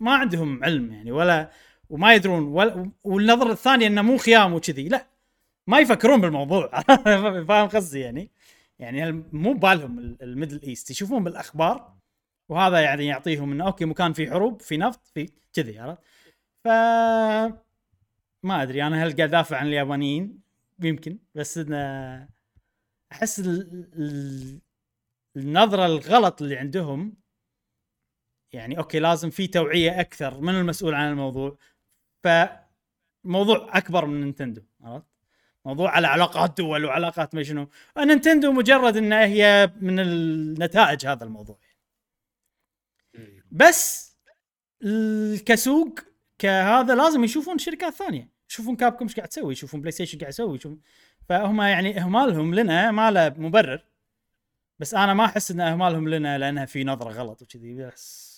ما 0.00 0.14
عندهم 0.14 0.64
علم 0.64 0.92
يعني 0.92 1.12
ولا 1.12 1.50
وما 1.90 2.14
يدرون 2.14 2.42
ولا 2.42 2.90
والنظره 3.04 3.52
الثانية 3.52 3.86
إنه 3.86 4.02
مو 4.02 4.16
خيام 4.16 4.52
وكذي. 4.54 4.88
لا 4.88 5.06
ما 5.66 5.78
يفكرون 5.80 6.20
بالموضوع. 6.20 6.80
فاهم 7.48 7.68
قصدي 7.68 8.00
يعني؟ 8.00 8.30
يعني 8.78 9.24
مو 9.32 9.52
ببالهم 9.52 9.98
ال- 9.98 10.22
Middle 10.22 10.60
East 10.62 10.90
يشوفون 10.90 11.24
بالأخبار 11.24 11.92
وهذا 12.48 12.80
يعني 12.80 13.06
يعطيهم 13.06 13.52
إنه 13.52 13.66
okay 13.66 13.84
مكان 13.84 14.12
في 14.12 14.30
حروب 14.30 14.60
في 14.62 14.76
نفط 14.76 15.06
في 15.06 15.28
كذي 15.52 15.78
عرفت؟ 15.78 16.02
ف 16.64 16.68
ما 18.42 18.62
أدري 18.62 18.82
أنا 18.86 19.04
هل 19.04 19.16
قاعد 19.16 19.20
أدافع 19.20 19.56
عن 19.56 19.66
اليابانيين؟ 19.66 20.42
يمكن 20.80 21.18
بس 21.34 21.58
إنه 21.58 22.28
أحس 23.12 23.40
ال... 23.40 23.86
ال... 23.94 24.60
النظرة 25.36 25.86
الغلط 25.86 26.42
اللي 26.42 26.56
عندهم 26.56 27.16
يعني 28.52 28.78
okay 28.78 28.98
لازم 28.98 29.30
في 29.30 29.46
توعية 29.46 30.00
أكثر 30.00 30.40
من 30.40 30.54
المسؤول 30.54 30.94
عن 30.94 31.10
الموضوع. 31.10 31.56
فموضوع 32.24 33.68
أكبر 33.78 34.06
من 34.06 34.20
نينتندو 34.20 34.62
عرفت؟ 34.82 35.06
موضوع 35.64 35.90
على 35.90 36.06
علاقات 36.06 36.58
دول 36.58 36.84
وعلاقات 36.84 37.34
ما 37.34 37.42
شنو. 37.42 37.68
نينتندو 37.98 38.52
مجرد 38.52 38.96
انها 38.96 39.24
هي 39.24 39.72
من 39.80 40.00
النتائج 40.00 41.06
هذا 41.06 41.24
الموضوع. 41.24 41.58
بس 43.52 44.12
كسوق 45.46 46.00
كهذا 46.38 46.94
لازم 46.94 47.24
يشوفون 47.24 47.58
شركات 47.58 47.94
ثانية. 47.94 48.28
يشوفون 48.50 48.76
كابكم 48.76 49.04
إيش 49.04 49.16
قاعد 49.16 49.28
تسوي 49.28 49.52
يشوفون 49.52 49.80
بلاي 49.80 49.92
ستيشن 49.92 50.18
قاعد 50.18 50.32
يسوي 50.32 50.56
يشوفون 50.56 50.80
فهم 51.28 51.60
يعني 51.60 52.00
إهمالهم 52.00 52.54
لنا 52.54 52.90
ما 52.90 53.10
له 53.10 53.28
مبرر. 53.28 53.84
بس 54.78 54.94
أنا 54.94 55.14
ما 55.14 55.24
أحس 55.24 55.50
إن 55.50 55.60
إهمالهم 55.60 56.08
لنا 56.08 56.38
لأنها 56.38 56.64
في 56.64 56.84
نظرة 56.84 57.10
غلط 57.10 57.42
وكذي 57.42 57.74
بس 57.74 58.32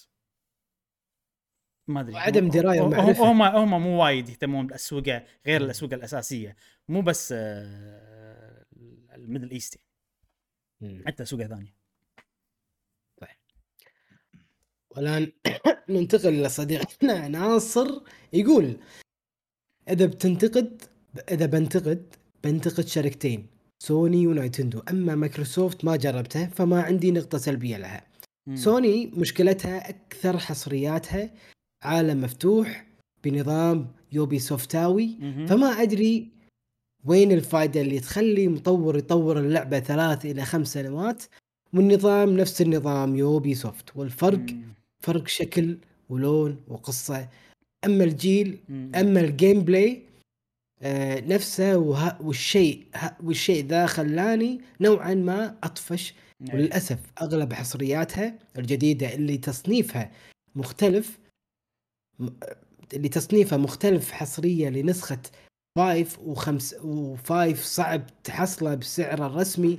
ما 1.86 2.00
أدري. 2.00 2.14
وعدم 2.14 2.48
دراية 2.48 2.80
هم-. 2.80 3.20
هم 3.20 3.42
هم 3.42 3.82
مو 3.82 4.02
وايد 4.02 4.28
يهتمون 4.28 4.66
بالأسوقة 4.66 5.24
غير 5.46 5.60
الأسوقة 5.60 5.94
الأساسية. 5.94 6.56
مو 6.88 7.02
بس 7.02 7.34
آه، 7.36 8.64
ال 9.14 9.19
Middle 9.19 9.50
East 9.50 9.78
مم. 10.80 11.02
حتى 11.06 11.22
أسوقة 11.22 11.46
ثانية. 11.46 11.83
والآن 14.96 15.32
ننتقل 15.88 16.42
لصديقنا 16.42 17.28
ناصر 17.28 18.00
يقول 18.32 18.76
إذا 19.88 20.06
بتنتقد 20.06 20.82
إذا 21.30 21.46
بنتقد 21.46 22.14
بنتقد 22.44 22.86
شركتين 22.86 23.46
سوني 23.78 24.26
ونينتندو 24.26 24.82
أما 24.90 25.14
مايكروسوفت 25.14 25.84
ما 25.84 25.96
جربتها 25.96 26.46
فما 26.46 26.82
عندي 26.82 27.10
نقطة 27.10 27.38
سلبية 27.38 27.76
لها 27.76 28.06
مم. 28.46 28.56
سوني 28.56 29.06
مشكلتها 29.06 29.88
أكثر 29.88 30.38
حصرياتها 30.38 31.30
عالم 31.82 32.20
مفتوح 32.20 32.86
بنظام 33.24 33.92
يوبي 34.12 34.38
سوفتاوي 34.38 35.16
مهم. 35.20 35.46
فما 35.46 35.66
أدري 35.66 36.28
وين 37.04 37.32
الفائده 37.32 37.80
اللي 37.80 38.00
تخلي 38.00 38.48
مطور 38.48 38.98
يطور 38.98 39.38
اللعبة 39.38 39.80
ثلاث 39.80 40.26
إلى 40.26 40.44
خمس 40.44 40.72
سنوات 40.72 41.22
والنظام 41.74 42.36
نفس 42.36 42.62
النظام 42.62 43.16
يوبي 43.16 43.54
سوفت 43.54 43.96
والفرق 43.96 44.38
مم. 44.38 44.74
فرق 45.04 45.28
شكل 45.28 45.78
ولون 46.08 46.60
وقصة 46.68 47.28
أما 47.84 48.04
ال 48.04 48.13
game. 48.13 48.58
أما 48.70 49.20
ال 49.20 49.60
gameplay 49.60 50.02
آه 50.82 51.20
نفسه 51.20 51.78
وه... 51.78 52.22
والشيء 52.22 52.86
ه... 52.96 53.16
والشيء 53.22 53.66
ذا 53.66 53.86
خلاني 53.86 54.60
نوعا 54.80 55.14
ما 55.14 55.56
أطفش 55.64 56.14
أي. 56.42 56.54
وللأسف 56.54 56.98
أغلب 57.22 57.52
حصرياتها 57.52 58.38
الجديدة 58.58 59.14
اللي 59.14 59.38
تصنيفها 59.38 60.10
مختلف 60.54 61.18
اللي 62.94 63.08
تصنيفها 63.08 63.58
مختلف 63.58 64.10
حصرية 64.10 64.68
لنسخة 64.68 65.20
5 65.78 66.20
وخمس 66.20 66.74
و5 66.74 67.54
صعب 67.54 68.06
تحصله 68.24 68.74
بالسعر 68.74 69.26
الرسمي 69.26 69.78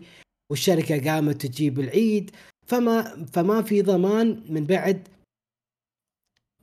والشركة 0.52 1.12
قامت 1.12 1.46
تجيب 1.46 1.80
العيد 1.80 2.32
فما 2.68 3.26
فما 3.34 3.62
في 3.62 3.82
ضمان 3.82 4.44
من 4.50 4.66
بعد 4.66 5.08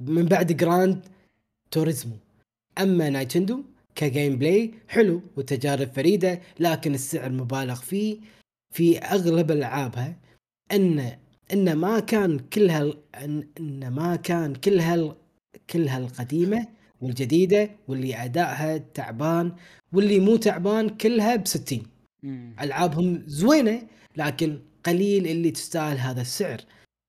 من 0.08 0.24
بعد 0.24 0.52
جراند 0.52 1.06
توريزمو 1.70 2.16
أما 2.78 3.10
نينتندو 3.10 3.62
ك 3.94 4.36
gameplay 4.36 4.74
حلو 4.88 5.22
وتجارب 5.36 5.92
فريدة 5.92 6.40
لكن 6.60 6.94
السعر 6.94 7.30
مبالغ 7.30 7.74
فيه 7.74 8.18
في 8.74 8.98
أغلب 8.98 9.50
ألعابها. 9.50 10.16
إن 10.72 11.12
إن 11.52 11.72
ما 11.72 12.00
كان 12.00 12.38
كلها 12.38 12.92
إن, 13.24 13.88
ما 13.88 14.16
كان 14.16 14.54
كلها 14.54 15.16
كلها 15.70 15.98
القديمة 15.98 16.66
والجديدة 17.00 17.70
واللي 17.88 18.24
أدائها 18.24 18.78
تعبان 18.78 19.52
واللي 19.92 20.20
مو 20.20 20.36
تعبان 20.36 20.88
كلها 20.88 21.36
ب 21.36 21.46
60 21.46 21.82
مم. 22.22 22.56
ألعابهم 22.60 23.22
زوينة 23.26 23.82
لكن 24.16 24.58
قليل 24.84 25.26
اللي 25.26 25.50
تستاهل 25.50 25.98
هذا 25.98 26.20
السعر. 26.20 26.60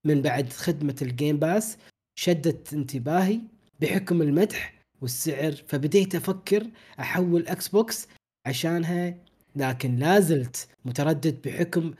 من 0.06 0.22
بعد 0.22 0.54
خدمة 0.54 0.96
ال 1.02 1.09
Game 1.09 1.38
Pass 1.38 1.78
شدت 2.16 2.74
انتباهي 2.74 3.40
بحكم 3.82 4.22
المدح 4.22 4.74
والسعر 5.02 5.52
فبديت 5.52 6.16
أفكر 6.16 6.68
أحول 7.00 7.48
إكس 7.48 7.68
بوكس 7.68 8.08
عشانها 8.46 9.18
لكن 9.56 9.96
لا 9.96 10.20
زلت 10.20 10.68
متردد 10.86 11.42
بحكم 11.42 11.94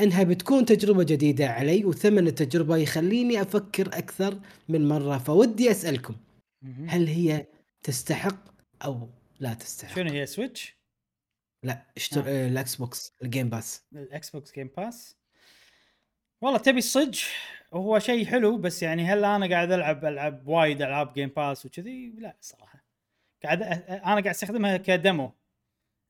إنها 0.00 0.22
بتكون 0.22 0.64
تجربة 0.64 1.04
جديدة 1.04 1.48
علي 1.48 1.84
وثمن 1.84 2.26
التجربة 2.26 2.76
يخليني 2.76 3.42
أفكر 3.42 3.88
أكثر 3.88 4.40
من 4.68 4.88
مرة 4.88 5.18
فودي 5.18 5.70
أسألكم. 5.70 6.16
هل 6.86 7.06
هي 7.06 7.46
تستحق 7.82 8.44
أو 8.84 9.08
لا 9.40 9.54
تستحق؟ 9.54 9.94
شنو 9.94 10.10
هي 10.10 10.26
Switch؟ 10.26 10.78
لا 11.64 11.86
اشتر. 11.96 12.24
آه. 12.26 12.48
الاكس 12.48 12.76
بوكس 12.76 13.12
الجيم 13.22 13.48
باس 13.48 13.82
الاكس 13.92 14.30
بوكس 14.30 14.52
جيم 14.52 14.70
باس 14.76 15.16
والله 16.42 16.58
تبي 16.58 16.78
الصج 16.78 17.20
هو 17.74 17.98
شيء 17.98 18.26
حلو 18.26 18.58
بس 18.58 18.82
يعني 18.82 19.04
هل 19.04 19.24
أنا 19.24 19.48
قاعد 19.50 19.72
العب 19.72 20.04
ألعب 20.04 20.48
وايد 20.48 20.82
ألعاب 20.82 21.12
Game 21.12 21.28
Pass 21.28 21.66
وكذي؟ 21.66 22.10
لا 22.18 22.36
صراحة. 22.40 22.84
قاعد 23.44 23.62
أ- 23.64 23.90
أنا 23.90 24.02
قاعد 24.04 24.26
أستخدمها 24.26 24.76
ك 24.76 24.87
demo 24.87 25.32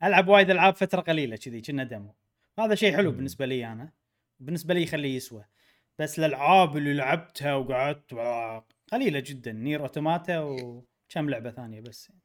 ألعب 0.03 0.29
وايد 0.29 0.51
ألعاب 0.51 0.77
فترة 0.77 1.01
قليلة 1.01 1.37
كذي 1.37 1.61
كنا 1.61 1.85
demo 1.85 2.15
هذا 2.59 2.75
شيء 2.75 2.97
حلو. 2.97 3.11
بالنسبة 3.13 3.47
لي 3.47 3.67
أنا. 3.67 3.93
بالنسبة 4.41 4.75
لي 4.75 4.83
يخليه 4.83 5.17
يسوى. 5.17 5.45
بس 5.99 6.19
الألعاب 6.19 6.77
اللي 6.77 6.95
لعبتها 6.95 7.55
وقعدت 7.55 8.15
قليلة 8.93 9.21
جدا. 9.21 9.53
Nier 9.53 9.81
Automata 9.81 10.39
وكم 10.41 11.31
لعبة 11.31 11.51
ثانية 11.51 11.81
بس. 11.81 12.09
يعني 12.11 12.21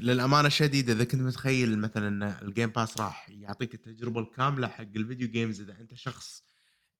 للأمانة 0.00 0.46
الشديده 0.46 0.92
إذا 0.92 1.04
كنت 1.04 1.22
متخيل 1.22 1.78
مثلا 1.78 2.08
إن 2.08 2.22
ال 2.22 2.32
Game 2.32 2.70
Pass 2.70 3.00
راح 3.00 3.30
يعطيك 3.30 3.74
التجربة 3.74 4.20
الكاملة 4.20 4.68
حق 4.68 4.82
ال 4.96 5.01
video 5.01 5.28
games 5.28 5.60
إذا 5.60 5.80
أنت 5.80 5.94
شخص 5.94 6.42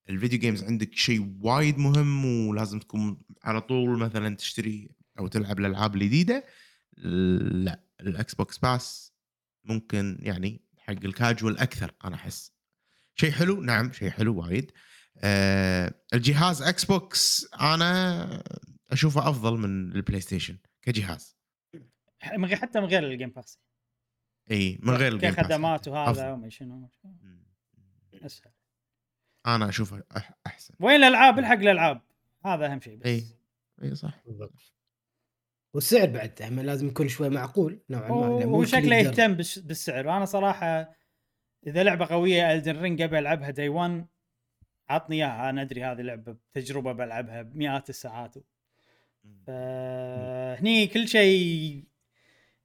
ال 0.08 0.13
video 0.13 0.38
games 0.38 0.64
عندك 0.64 0.94
شيء 0.94 1.36
وايد 1.40 1.78
مهم 1.78 2.24
ولازم 2.48 2.78
تكون 2.78 3.22
على 3.44 3.60
طول 3.60 3.98
مثلا 3.98 4.36
تشتري 4.36 4.90
أو 5.18 5.26
تلعب 5.26 5.58
الألعاب 5.58 5.94
الجديدة 5.94 6.44
لا 6.96 7.84
الاكس 8.00 8.34
بوكس 8.34 8.58
Pass 8.58 9.12
ممكن 9.64 10.18
يعني 10.20 10.60
حق 10.78 11.04
الكاجوال 11.04 11.58
أكثر 11.58 11.94
أنا 12.04 12.14
أحس. 12.16 12.52
شيء 13.14 13.30
حلو؟ 13.30 13.62
نعم 13.62 13.92
شيء 13.92 14.10
حلو 14.10 14.40
وايد. 14.40 14.72
آه 15.18 15.94
الجهاز 16.14 16.62
Xbox 16.62 17.46
أنا 17.60 18.42
أشوفه 18.90 19.28
أفضل 19.28 19.58
من 19.58 19.92
ال 19.92 20.20
PlayStation 20.20 20.58
كجهاز. 20.82 21.37
من 22.36 22.44
غير 22.44 22.56
حتى 22.56 22.80
من 22.80 22.86
غير 22.86 23.04
ال 23.04 23.09
Game 23.09 23.30
Pass 23.30 23.58
إي 24.50 24.78
من 24.82 24.94
غير 24.94 25.12
ال 25.12 25.16
Game 25.16 25.30
Pass 25.30 25.40
كخدمات. 25.40 25.88
وهذا. 25.88 26.32
وما 26.32 26.48
شنو. 26.48 26.90
أسهل. 28.14 28.52
أنا 29.46 29.68
أشوفه 29.68 30.02
أحسن. 30.46 30.74
وين 30.80 30.96
الألعاب؟ 30.96 31.38
الحق 31.38 31.52
الألعاب. 31.52 32.00
هذا 32.44 32.72
أهم 32.72 32.80
شيء 32.80 32.96
بس. 32.96 33.06
إي. 33.06 33.24
إي 33.82 33.94
صح. 33.94 34.14
والسعر 35.74 36.06
بعد 36.06 36.42
لازم 36.42 36.88
يكون 36.88 37.08
شوي 37.08 37.28
معقول 37.28 37.80
نوعا 37.90 38.10
ما 38.10 38.38
لأن 38.38 38.48
مو 38.48 38.54
هو 38.56 38.62
الكل 38.62 38.72
شكله 38.72 38.96
يقدر. 38.96 39.10
يهتم 39.10 39.34
بالس- 39.34 39.58
بالسعر. 39.58 40.06
وأنا 40.06 40.24
صراحة 40.24 40.94
إذا 41.66 41.82
لعبة 41.82 42.06
قوية 42.06 42.52
Elden 42.52 42.80
Ring 42.80 43.02
أبي 43.02 43.18
ألعبها 43.18 43.50
day 43.50 43.68
1 43.68 44.06
عطني 44.88 45.16
إياها. 45.16 45.50
أنا 45.50 45.62
أدري 45.62 45.84
هذه 45.84 46.00
لعبة 46.00 46.36
تجربة 46.52 46.92
بلعبها 46.92 47.42
بمئات 47.42 47.90
الساعات. 47.90 48.34
فهني 49.46 50.86
كل 50.86 51.08
شيء 51.08 51.84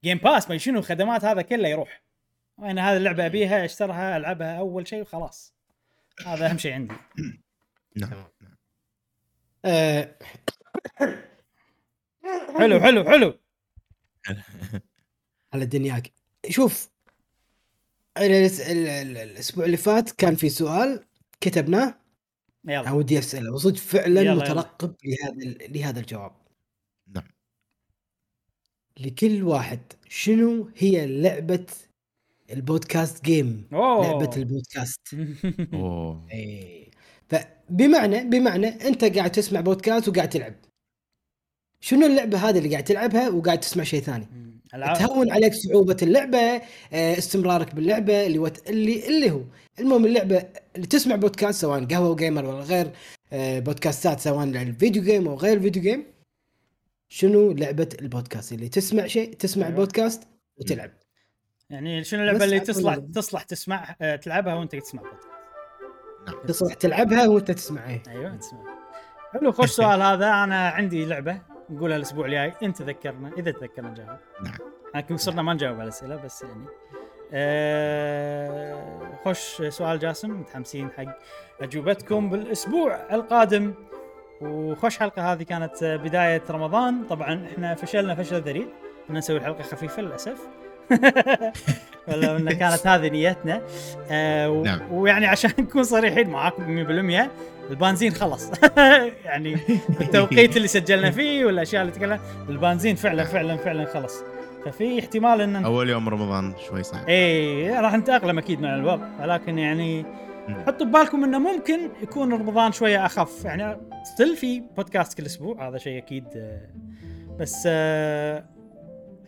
Game 0.04 0.18
Pass 0.18 0.50
ما 0.50 0.58
شنو 0.58 0.82
خدمات 0.82 1.26
هذا 1.26 1.42
كله 1.42 1.68
يروح. 1.70 2.04
أنا 2.60 2.92
هذه 2.92 2.98
اللعبة 2.98 3.26
أبيها 3.26 3.66
اشترها 3.66 4.18
ألعبها 4.18 4.60
أول 4.60 4.88
شيء 4.88 5.02
وخلاص. 5.02 5.54
هذا 6.26 6.50
أهم 6.50 6.58
شيء 6.58 6.74
عندي. 6.74 6.94
نعم. 8.02 8.24
آه. 9.66 10.16
حلو 12.60 12.80
حلو 12.80 13.04
حلو. 13.04 13.40
على 15.54 15.66
دنياك 15.66 16.12
شوف 16.50 16.90
الأسبوع 18.18 19.66
اللي 19.66 19.78
فات 19.78 20.12
كان 20.12 20.36
في 20.36 20.50
سؤال 20.50 21.06
كتبناه. 21.42 22.00
يلا. 22.66 22.92
ودي 22.92 23.20
أسأله. 23.20 23.54
وصدق 23.54 23.78
فعلا 23.78 24.22
يلا، 24.22 24.32
يلا. 24.32 24.44
مترقب 24.44 24.96
لهذا 25.06 25.44
ال- 25.44 25.74
لهذا 25.74 26.00
الجواب. 26.00 26.43
لكل 29.00 29.44
واحد. 29.44 29.80
شنو 30.10 30.70
هي 30.78 31.22
لعبة 31.22 31.66
البودكاست 32.52 33.26
جيم؟ 33.26 33.68
أوه. 33.74 34.08
لعبة 34.08 34.38
البودكاست. 34.38 35.02
أوه. 35.74 36.28
اي 36.34 36.92
فبمعنى 37.30 38.24
بمعنى 38.24 38.68
أنت 38.68 39.06
قاعد 39.06 39.32
تسمع 39.32 39.62
بودكاست 39.62 40.08
وقاعد 40.08 40.30
تلعب. 40.30 40.56
شنو 41.82 42.06
اللعبة 42.06 42.38
هذه 42.38 42.58
اللي 42.58 42.70
قاعد 42.70 42.84
تلعبها 42.84 43.30
وقاعد 43.30 43.60
تسمع 43.60 43.84
شيء 43.84 44.02
ثاني؟ 44.02 44.28
تهون 45.00 45.32
عليك 45.32 45.54
صعوبة 45.54 45.98
اللعبة 46.02 46.38
آه، 46.94 47.18
استمرارك 47.18 47.76
باللعبة 47.76 48.26
اللي 48.26 48.40
وت... 48.40 48.70
اللي 48.70 49.08
اللي 49.08 49.32
هو. 49.32 49.42
المهم 49.80 50.06
اللعبة 50.06 50.46
اللي 50.76 50.88
تسمع 50.88 51.16
بودكاست 51.16 51.62
سواء 51.62 51.86
قهوة 51.86 52.16
gamer 52.16 52.46
ولا 52.46 52.64
غير 52.64 52.92
آه، 53.34 53.60
بودكاستات 53.60 54.20
سواء 54.20 54.44
ال 54.44 54.54
video 54.54 55.04
game 55.04 55.28
أو 55.28 55.36
غير 55.36 55.58
ال 55.58 55.62
video 55.62 55.82
game 55.82 56.04
شنو 57.14 57.52
لعبة 57.52 57.90
البودكاست؟ 58.02 58.54
اللي 58.54 58.70
تسمع 58.70 59.08
شيء 59.08 59.34
تسمع 59.34 59.66
أيوة. 59.66 59.76
البودكاست 59.76 60.28
وتلعب. 60.58 60.92
يعني 61.70 62.04
شنو 62.04 62.22
اللعبة 62.22 62.44
اللي 62.44 62.60
تصلح. 62.60 62.96
تصلح 62.96 63.44
تسمع 63.44 63.96
آه، 64.02 64.16
تلعبها 64.16 64.54
وأنت 64.54 64.76
تسمع 64.76 65.02
بودكاست؟ 65.02 65.28
نعم. 66.28 66.46
تصلح 66.48 66.74
تلعبها 66.74 67.28
وأنت 67.28 67.52
تسمع 67.52 67.90
إيه. 67.90 68.04
أيوه 68.08 68.36
تسمع. 68.36 68.60
حلو 69.34 69.52
خوش 69.52 69.70
سؤال 69.80 70.02
هذا. 70.02 70.44
أنا 70.44 70.70
عندي 70.70 71.06
لعبة 71.06 71.42
نقولها 71.70 71.98
الأسبوع 71.98 72.26
الجاي. 72.26 72.54
انت 72.64 72.78
تذكرنا 72.78 73.32
إذا 73.38 73.52
تذكرنا 73.52 73.90
نجاوب. 73.90 74.18
نعم. 74.44 74.58
لكن 74.96 75.18
صرنا 75.18 75.42
ما 75.42 75.54
نجاوب 75.54 75.76
على 75.76 75.84
الأسئلة 75.84 76.16
بس 76.16 76.44
يعني. 76.44 76.66
آه 77.34 79.20
خوش 79.24 79.62
سؤال 79.70 80.00
جاسم 80.00 80.40
متحمسين 80.40 80.90
حق 80.92 81.18
أجوبتكم 81.62 82.30
بالأسبوع 82.30 83.16
القادم. 83.16 83.74
وخوش 84.42 84.98
حلقة 84.98 85.34
هذه 85.34 85.44
كانت 85.44 85.84
بداية 85.84 86.42
رمضان. 86.50 87.04
طبعا 87.10 87.48
إحنا 87.54 87.76
فشلنا 87.76 88.16
فشل 88.16 88.42
ذريع. 88.42 88.66
ان 89.10 89.16
نسوي 89.16 89.38
الحلقة 89.38 89.64
خفيفة 89.64 90.02
للأسف. 90.02 90.38
ولو 92.08 92.36
إن 92.38 92.50
كانت 92.50 92.88
هذه 92.88 93.10
نيتنا. 93.10 93.62
آه 94.12 94.50
و... 94.50 94.64
نعم. 94.64 94.92
ويعني 94.92 95.26
عشان 95.26 95.52
نكون 95.60 95.84
صريحين 95.84 96.30
معاكم 96.30 96.86
100% 97.28 97.30
البنزين 97.70 98.12
خلص. 98.12 98.52
يعني 99.26 99.58
التوقيت 100.02 100.58
اللي 100.58 100.68
سجلنا 100.68 101.12
فيه 101.18 101.46
والأشياء 101.46 101.82
اللي 101.82 101.94
تكلم 101.94 102.20
البنزين 102.50 102.96
فعلا 102.96 103.24
فعلا 103.24 103.58
فعلا 103.58 103.86
خلص. 103.86 104.24
ففي 104.66 105.00
احتمال 105.00 105.42
ان 105.42 105.66
أول 105.66 105.90
يوم 105.90 106.10
رمضان 106.10 106.54
شوي 106.68 106.84
صعب. 106.84 107.10
اي 107.10 107.80
راح 107.80 107.94
نتأقلم 107.96 108.38
أكيد 108.38 108.62
مع 108.62 108.76
الوضع. 108.76 109.06
ولكن 109.22 109.60
يعني. 109.60 110.06
حطوا 110.48 110.86
ببالكم 110.86 111.24
إنه 111.24 111.40
ممكن 111.40 111.90
يكون 112.02 112.34
رمضان 112.34 112.72
شوية 112.72 113.06
أخف. 113.06 113.46
يعني 113.46 113.78
ستيل 114.04 114.36
في 114.36 114.60
بودكاست 114.60 115.18
كل 115.18 115.26
أسبوع 115.26 115.68
هذا 115.68 115.78
شيء 115.78 115.98
أكيد 115.98 116.26
آه، 116.36 116.70
بس 117.40 117.64
آه، 117.68 118.46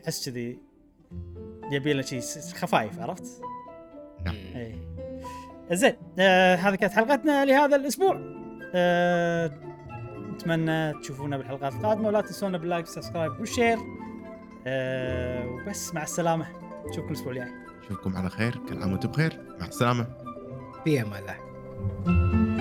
أحس 0.06 0.30
كذي 0.30 0.60
يبي 1.72 1.94
له 1.94 2.02
شيء 2.02 2.22
خفايف 2.54 3.00
عرفت؟ 3.00 3.42
نعم. 4.26 4.36
اي 4.36 4.76
زين 5.72 5.94
آه 6.20 6.56
هذه 6.56 6.76
كانت 6.76 6.94
حلقتنا 6.94 7.46
لهذا 7.46 7.76
الأسبوع. 7.76 8.22
آه 8.76 9.52
تشوفونا 11.02 11.38
بالحلقات 11.38 11.74
القادمة 11.74 12.08
ولا 12.08 12.22
تنسونا 12.22 12.58
بال 12.58 12.67
like 12.67 12.86
وال 12.86 12.96
subscribe 12.96 13.40
وال 13.40 13.49
share. 13.49 13.78
آه 14.68 15.48
وبس 15.48 15.94
مع 15.94 16.04
السلامة. 16.04 16.48
نشوفكم 16.90 17.08
الأسبوع 17.08 17.32
الجاي. 17.32 17.52
اشوفكم 17.86 18.18
على 18.18 18.30
خير 18.30 18.58
كل 18.70 18.82
عام 18.82 18.92
وأنتم 18.92 19.10
بخير. 19.10 19.56
مع 19.60 19.68
السلامة. 19.68 20.25
في 20.86 21.02
أمان 21.02 21.22
الله 21.22 22.55